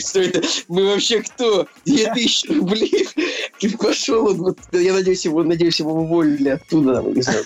что 0.00 0.20
это, 0.20 0.42
мы 0.66 0.86
вообще 0.86 1.22
кто? 1.22 1.68
2000 1.86 2.48
рублей? 2.48 3.08
Ты 3.60 3.76
пошел, 3.76 4.26
он 4.26 4.36
вот, 4.38 4.58
я 4.72 4.94
надеюсь, 4.94 5.26
его, 5.26 5.42
надеюсь, 5.44 5.80
его 5.80 5.92
уволили 5.92 6.48
оттуда, 6.48 7.02
не 7.02 7.20
знаю. 7.20 7.44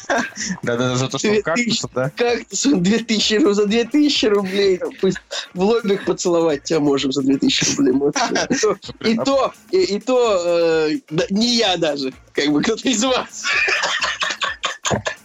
Да, 0.63 0.77
да, 0.77 0.97
за 0.97 1.09
то, 1.09 1.19
что 1.19 1.29
в 1.29 1.31
2000. 1.33 1.43
кактус, 1.43 1.91
да. 1.95 2.11
Как-то 2.17 2.69
он 2.69 2.83
2000, 2.83 3.35
ру- 3.35 3.53
за 3.55 3.67
2000 3.67 4.27
рублей, 4.27 4.79
там, 4.79 4.91
пусть 5.01 5.19
в 5.55 5.61
лобик 5.63 6.05
поцеловать 6.05 6.65
тебя 6.65 6.81
можем 6.81 7.13
за 7.13 7.23
2000 7.23 7.77
рублей. 7.77 7.93
может. 7.93 8.17
И 9.01 9.17
то, 9.17 9.53
и, 9.71 9.99
то, 10.01 10.43
э, 10.91 10.99
да, 11.11 11.25
не 11.31 11.57
я 11.57 11.77
даже, 11.77 12.13
как 12.33 12.49
бы 12.49 12.63
кто-то 12.63 12.89
из 12.89 13.03
вас. 13.05 13.45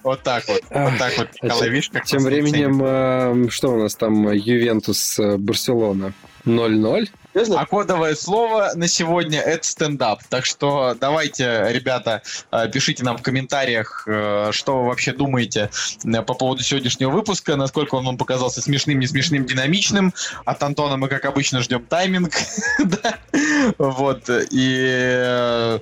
Вот 0.03 0.23
так 0.23 0.47
вот. 0.47 0.61
Вот 0.69 0.97
так 0.97 1.17
вот, 1.17 1.27
Николай, 1.41 1.63
тем- 1.65 1.73
видишь, 1.73 1.89
как 1.89 2.05
Тем 2.05 2.23
временем, 2.23 2.81
э, 2.83 3.49
что 3.49 3.73
у 3.73 3.77
нас 3.77 3.95
там, 3.95 4.31
Ювентус, 4.31 5.19
э, 5.19 5.37
Барселона 5.37 6.13
0-0. 6.45 7.09
А 7.35 7.65
кодовое 7.65 8.15
слово 8.15 8.71
на 8.73 8.87
сегодня 8.87 9.39
это 9.39 9.65
стендап. 9.65 10.23
Так 10.29 10.45
что 10.45 10.95
давайте, 10.99 11.67
ребята, 11.69 12.23
э, 12.51 12.67
пишите 12.69 13.03
нам 13.03 13.17
в 13.17 13.21
комментариях, 13.21 14.03
э, 14.07 14.49
что 14.51 14.79
вы 14.81 14.87
вообще 14.87 15.13
думаете 15.13 15.69
э, 16.03 16.21
по 16.23 16.33
поводу 16.33 16.63
сегодняшнего 16.63 17.11
выпуска, 17.11 17.55
насколько 17.55 17.95
он 17.95 18.05
вам 18.05 18.17
показался 18.17 18.61
смешным, 18.61 18.99
не 18.99 19.05
смешным, 19.05 19.45
динамичным. 19.45 20.13
От 20.45 20.63
Антона 20.63 20.97
мы, 20.97 21.07
как 21.07 21.25
обычно, 21.25 21.61
ждем 21.61 21.85
тайминг. 21.85 22.33
Вот. 23.77 24.29
И 24.51 25.79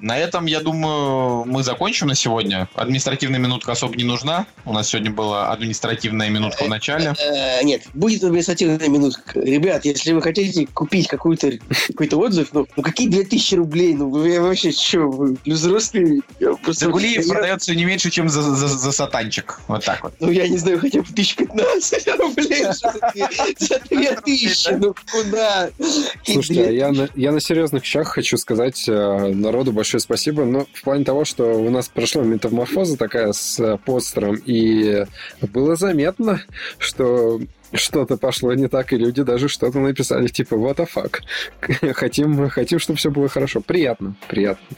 на 0.00 0.18
этом, 0.18 0.46
я 0.46 0.60
думаю, 0.60 1.44
мы 1.44 1.62
закончим 1.62 2.08
на 2.08 2.14
сегодня. 2.14 2.68
Административная 2.74 3.38
минутка 3.40 3.72
особо 3.72 3.96
не 3.96 4.04
нужна. 4.04 4.46
У 4.64 4.72
нас 4.72 4.88
сегодня 4.88 5.10
была 5.10 5.50
административная 5.52 6.28
минутка 6.28 6.64
в 6.64 6.68
начале. 6.68 7.14
Э, 7.18 7.62
нет, 7.64 7.82
будет 7.94 8.22
административная 8.24 8.88
минутка. 8.88 9.40
Ребят, 9.40 9.84
если 9.84 10.12
вы 10.12 10.22
хотите 10.22 10.66
купить 10.66 11.08
какой-то 11.08 11.52
какой-то 11.88 12.18
отзыв, 12.18 12.48
ну, 12.52 12.66
ну 12.76 12.82
какие 12.82 13.08
2000 13.08 13.54
рублей? 13.54 13.94
Ну 13.94 14.10
вы 14.10 14.40
вообще 14.40 14.72
что, 14.72 15.00
вы 15.08 15.36
взрослые? 15.44 16.20
Загулиев 16.66 17.26
продается 17.28 17.74
не 17.74 17.84
меньше, 17.84 18.10
чем 18.10 18.28
за, 18.28 18.42
за, 18.42 18.68
за 18.68 18.92
сатанчик. 18.92 19.60
Вот 19.68 19.84
так 19.84 20.02
вот. 20.02 20.14
Ну, 20.20 20.30
я 20.30 20.48
не 20.48 20.56
знаю, 20.58 20.78
хотя 20.80 21.00
бы 21.00 21.08
1015 21.10 22.08
рублей 22.18 22.64
что 22.72 22.92
за 22.92 23.10
две- 23.12 23.56
за 23.58 23.80
2000. 23.88 24.74
Ну, 24.78 24.94
куда? 25.10 25.70
Слушайте, 26.24 26.62
а 26.62 26.66
две- 26.66 26.76
я 26.76 26.92
на, 26.92 27.08
я 27.14 27.32
на 27.32 27.40
серьезных 27.40 27.84
щах 27.84 28.08
хочу 28.08 28.36
сказать 28.36 28.84
э, 28.88 29.32
народу 29.34 29.72
большое 29.72 29.85
спасибо, 29.98 30.44
но 30.44 30.66
в 30.72 30.82
плане 30.82 31.04
того, 31.04 31.24
что 31.24 31.44
у 31.44 31.70
нас 31.70 31.88
прошла 31.88 32.22
метаморфоза 32.22 32.96
такая 32.96 33.32
с 33.32 33.58
э, 33.60 33.78
постером, 33.84 34.36
и 34.44 35.04
было 35.40 35.76
заметно, 35.76 36.42
что 36.78 37.40
что-то 37.72 38.16
пошло 38.16 38.54
не 38.54 38.68
так, 38.68 38.92
и 38.92 38.96
люди 38.96 39.22
даже 39.22 39.48
что-то 39.48 39.78
написали, 39.78 40.28
типа, 40.28 40.54
what 40.54 40.76
the 40.76 40.88
fuck. 40.92 41.92
Хотим, 41.94 42.48
хотим, 42.48 42.78
чтобы 42.78 42.98
все 42.98 43.10
было 43.10 43.28
хорошо. 43.28 43.60
Приятно, 43.60 44.14
приятно, 44.28 44.76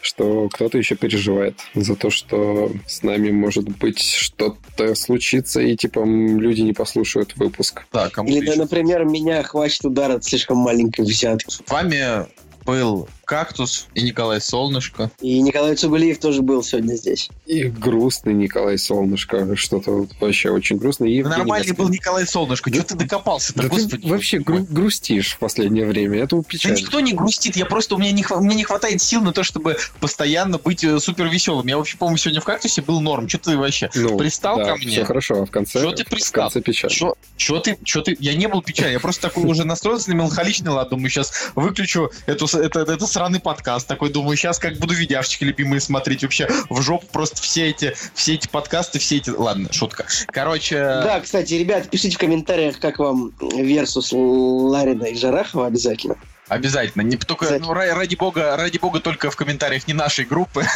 что 0.00 0.48
кто-то 0.48 0.78
еще 0.78 0.96
переживает 0.96 1.58
за 1.74 1.96
то, 1.96 2.10
что 2.10 2.72
с 2.86 3.02
нами 3.02 3.30
может 3.30 3.68
быть 3.68 4.00
что-то 4.00 4.94
случится, 4.94 5.60
и, 5.60 5.76
типа, 5.76 6.00
люди 6.04 6.62
не 6.62 6.72
послушают 6.72 7.36
выпуск. 7.36 7.84
Да, 7.92 8.08
кому 8.10 8.28
Или, 8.28 8.46
да, 8.46 8.56
например, 8.56 9.04
меня 9.04 9.42
хватит 9.42 9.84
удар 9.84 10.10
от 10.12 10.24
слишком 10.24 10.58
маленькой 10.58 11.02
взятки. 11.02 11.50
С 11.50 11.62
вами 11.68 12.26
был 12.64 13.08
Кактус 13.24 13.86
и 13.94 14.02
Николай 14.02 14.40
Солнышко. 14.40 15.10
И 15.20 15.40
Николай 15.40 15.74
Цугулиев 15.76 16.18
тоже 16.18 16.42
был 16.42 16.62
сегодня 16.62 16.94
здесь. 16.94 17.28
И 17.46 17.64
грустный 17.64 18.34
Николай 18.34 18.78
Солнышко, 18.78 19.56
что-то 19.56 19.90
вот 19.92 20.10
вообще 20.20 20.50
очень 20.50 20.76
грустно. 20.76 21.04
И 21.04 21.14
Евгений 21.16 21.36
Нормальный 21.38 21.68
Москвин. 21.68 21.76
был 21.76 21.88
Николай 21.88 22.26
Солнышко. 22.26 22.70
Чего 22.70 22.82
ты 22.84 22.94
докопался-то, 22.96 23.62
Да 23.62 23.68
господи? 23.68 23.96
ты 24.02 24.08
вообще 24.08 24.38
гру- 24.38 24.66
грустишь 24.68 25.32
в 25.34 25.38
последнее 25.38 25.86
время, 25.86 26.20
это 26.22 26.36
Да 26.36 26.42
печально. 26.42 26.76
никто 26.76 27.00
не 27.00 27.12
грустит, 27.12 27.56
я 27.56 27.66
просто, 27.66 27.94
у 27.94 27.98
меня 27.98 28.12
не, 28.12 28.22
хва- 28.22 28.40
мне 28.40 28.54
не 28.54 28.64
хватает 28.64 29.00
сил 29.02 29.22
на 29.22 29.32
то, 29.32 29.42
чтобы 29.42 29.76
постоянно 30.00 30.58
быть 30.58 30.84
э, 30.84 30.98
супер 31.00 31.26
веселым. 31.28 31.66
Я 31.66 31.76
вообще, 31.78 31.96
по-моему, 31.96 32.16
сегодня 32.18 32.40
в 32.40 32.44
кактусе 32.44 32.82
был 32.82 33.00
норм. 33.00 33.28
Что 33.28 33.38
ты 33.38 33.56
вообще 33.56 33.90
Ну, 33.94 34.16
пристал 34.16 34.56
да, 34.58 34.64
ко 34.64 34.76
мне? 34.76 34.88
Все 34.90 35.04
хорошо, 35.04 35.42
а 35.42 35.46
в 35.46 35.50
конце, 35.50 35.80
Чё 35.80 35.92
ты 35.92 36.04
в 36.04 36.08
пристал? 36.08 36.44
конце 36.44 36.60
печаль. 36.60 36.90
Чё 37.36 37.58
ты, 37.60 37.78
чё 37.84 38.00
ты? 38.02 38.16
Я 38.20 38.34
не 38.34 38.46
был 38.48 38.62
печаль, 38.62 38.92
я 38.92 39.00
просто 39.00 39.22
такой 39.22 39.44
уже 39.44 39.64
настроился 39.64 40.10
на 40.10 40.14
меланхоличный 40.14 40.70
лад. 40.70 40.90
Думаю, 40.90 41.08
сейчас 41.10 41.32
выключу 41.54 42.10
эту, 42.26 42.46
это, 42.58 42.80
это 42.80 43.06
сраный 43.14 43.38
подкаст. 43.38 43.86
Такой 43.86 44.10
думаю, 44.10 44.36
сейчас 44.36 44.58
как 44.58 44.76
буду 44.78 44.92
видяшечки 44.92 45.44
любимые 45.44 45.80
смотреть. 45.80 46.22
Вообще 46.24 46.48
в 46.68 46.82
жопу 46.82 47.06
просто 47.12 47.40
все 47.40 47.68
эти, 47.70 47.94
все 48.12 48.34
эти 48.34 48.48
подкасты, 48.48 48.98
все 48.98 49.18
эти... 49.18 49.30
Ладно, 49.30 49.72
шутка. 49.72 50.04
Короче, 50.32 50.78
Да, 50.80 51.20
кстати, 51.20 51.54
ребят, 51.54 51.88
пишите 51.88 52.16
в 52.16 52.18
комментариях, 52.18 52.80
как 52.80 52.98
вам 52.98 53.32
Версус 53.40 54.10
Ларина 54.12 55.04
и 55.04 55.14
Джарахова 55.16 55.66
обязательно. 55.68 56.16
обязательно. 56.48 57.02
Не 57.02 57.16
только, 57.16 57.46
Обязательно. 57.46 57.72
ну, 57.72 57.80
ра- 57.80 57.94
ради 57.94 58.16
бога, 58.16 58.56
ради 58.56 58.78
бога, 58.78 58.98
только 58.98 59.30
в 59.30 59.36
комментариях 59.36 59.86
не 59.86 59.94
нашей 59.94 60.24
группы. 60.24 60.64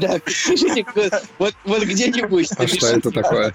Да, 0.00 0.18
пишите 0.18 0.84
вот, 1.38 1.54
вот 1.64 1.82
где-нибудь. 1.82 2.50
А 2.58 2.66
что 2.66 2.86
это 2.88 3.10
такое? 3.10 3.54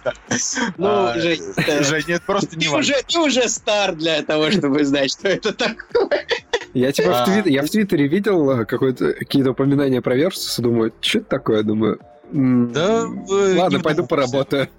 Ну, 0.78 0.88
А, 0.88 1.14
Жень. 1.20 1.44
Жень, 1.84 2.04
нет, 2.08 2.24
просто 2.26 2.58
не 2.58 2.68
важно. 2.68 2.80
уже, 2.96 3.04
ты 3.04 3.20
уже 3.20 3.48
стар 3.48 3.94
для 3.94 4.24
того, 4.24 4.50
чтобы 4.50 4.84
знать, 4.84 5.12
что 5.12 5.28
это 5.28 5.54
такое. 5.54 6.26
Я 6.74 6.92
типа 6.92 7.10
в, 7.10 7.14
А. 7.14 7.26
твит- 7.26 7.48
я 7.48 7.64
в 7.64 7.70
Твиттере 7.70 8.08
видел 8.08 8.50
э, 8.52 8.66
какое-то, 8.66 9.14
какие-то 9.14 9.52
упоминания 9.52 10.02
про 10.02 10.16
Версус, 10.16 10.58
думаю, 10.60 10.94
что 11.02 11.20
это 11.20 11.28
такое? 11.30 11.64
Думаю, 11.64 12.00
Да, 12.32 13.06
ладно, 13.58 13.80
пойду 13.82 14.06
поработаю. 14.06 14.70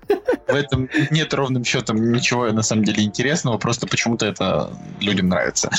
В 0.48 0.54
этом 0.54 0.88
нет 1.10 1.32
ровным 1.34 1.64
счетом 1.64 2.12
ничего 2.12 2.50
на 2.50 2.62
самом 2.62 2.84
деле 2.84 3.02
интересного, 3.04 3.58
просто 3.58 3.86
почему-то 3.86 4.24
это 4.26 4.70
людям 5.00 5.28
нравится. 5.28 5.70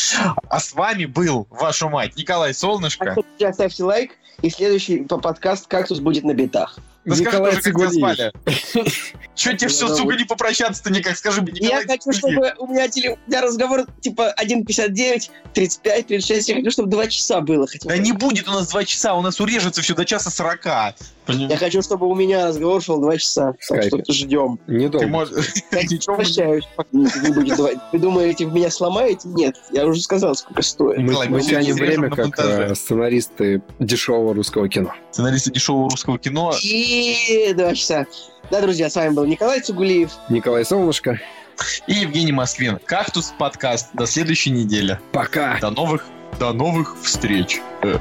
А 0.50 0.60
с 0.60 0.74
вами 0.74 1.06
был, 1.06 1.48
вашу 1.50 1.90
мать, 1.90 2.16
Николай 2.16 2.54
Солнышко. 2.54 3.16
Друзья, 3.16 3.52
ставьте 3.54 3.84
лайк, 3.84 4.12
и 4.44 4.50
следующий 4.52 5.04
по- 5.06 5.18
подкаст 5.18 5.68
«Кактус» 5.68 6.00
будет 6.00 6.24
на 6.24 6.34
битах. 6.34 6.78
Да 7.06 7.16
скажи 7.16 7.30
Николай 7.38 7.52
тоже, 7.52 7.72
как 7.74 7.92
тебя. 7.92 8.32
Че 9.36 9.58
тебе 9.58 9.68
все, 9.68 9.88
сука, 9.96 10.16
не 10.16 10.26
попрощаться-то 10.26 10.92
никак? 10.92 11.18
Скажи 11.18 11.42
мне, 11.42 11.52
Я 11.56 11.80
Николай 11.80 11.86
хочу, 11.98 12.12
Цигулиев. 12.12 12.46
чтобы 12.46 12.54
у 12.60 12.68
меня, 12.72 12.88
теле... 12.88 13.18
у 13.26 13.30
меня 13.30 13.42
разговор 13.42 13.86
типа 14.00 14.34
1.59, 14.42 15.30
35, 15.54 16.08
36. 16.08 16.50
Я 16.50 16.56
хочу, 16.56 16.72
чтобы 16.72 16.90
2 16.90 17.08
часа 17.08 17.42
было 17.42 17.68
хотя 17.68 17.88
бы. 17.90 17.96
Да 17.96 18.02
не 18.02 18.12
будет 18.12 18.48
у 18.48 18.52
нас 18.52 18.70
два 18.70 18.84
часа, 18.86 19.16
у 19.16 19.22
нас 19.22 19.40
урежется 19.40 19.82
все 19.82 19.96
до 19.96 20.06
часа 20.06 20.30
сорока. 20.30 20.94
Я 21.28 21.56
хочу, 21.58 21.82
чтобы 21.82 22.08
у 22.08 22.16
меня 22.16 22.48
разговор 22.48 22.82
шел 22.84 23.00
2 23.02 23.18
часа. 23.18 23.54
Так 23.70 23.84
что 23.86 24.00
ждем. 24.10 24.60
Ты 24.68 24.74
Недолго. 24.74 25.08
можешь... 25.08 25.46
Прощаюсь. 26.06 26.66
пока 26.76 26.90
не 26.92 27.34
будет 27.34 27.58
два- 27.58 27.70
Вы 27.92 28.00
думаете, 28.00 28.46
вы 28.46 28.54
меня 28.60 28.70
сломаете? 28.70 29.28
Нет. 29.30 29.56
Я 29.72 29.86
уже 29.88 30.02
сказал, 30.02 30.36
сколько 30.36 30.62
стоит. 30.62 31.00
Мы, 31.00 31.42
тянем 31.42 31.76
время, 31.76 32.10
как 32.10 32.38
э, 32.40 32.76
сценаристы 32.76 33.62
дешевого 33.80 34.34
русского 34.34 34.70
кино. 34.70 34.94
Сценаристы 35.12 35.52
дешевого 35.52 35.90
русского 35.90 36.20
кино. 36.20 36.54
И 36.62 36.93
2 37.54 37.76
часа. 37.76 38.06
Да, 38.52 38.62
друзья, 38.62 38.90
с 38.90 38.96
вами 38.96 39.14
был 39.14 39.26
Николай 39.26 39.62
Цугулиев. 39.62 40.12
Николай 40.30 40.66
Солнышко, 40.66 41.20
И 41.88 41.94
Евгений 41.94 42.32
Москвин. 42.32 42.80
Кактус 42.86 43.34
подкаст. 43.38 43.90
До 43.94 44.06
следующей 44.06 44.52
недели. 44.52 45.00
пока! 45.12 45.58
До 45.60 45.70
новых, 45.70 46.06
до 46.40 46.52
новых 46.54 46.98
встреч. 47.02 47.62
Э. 47.84 47.98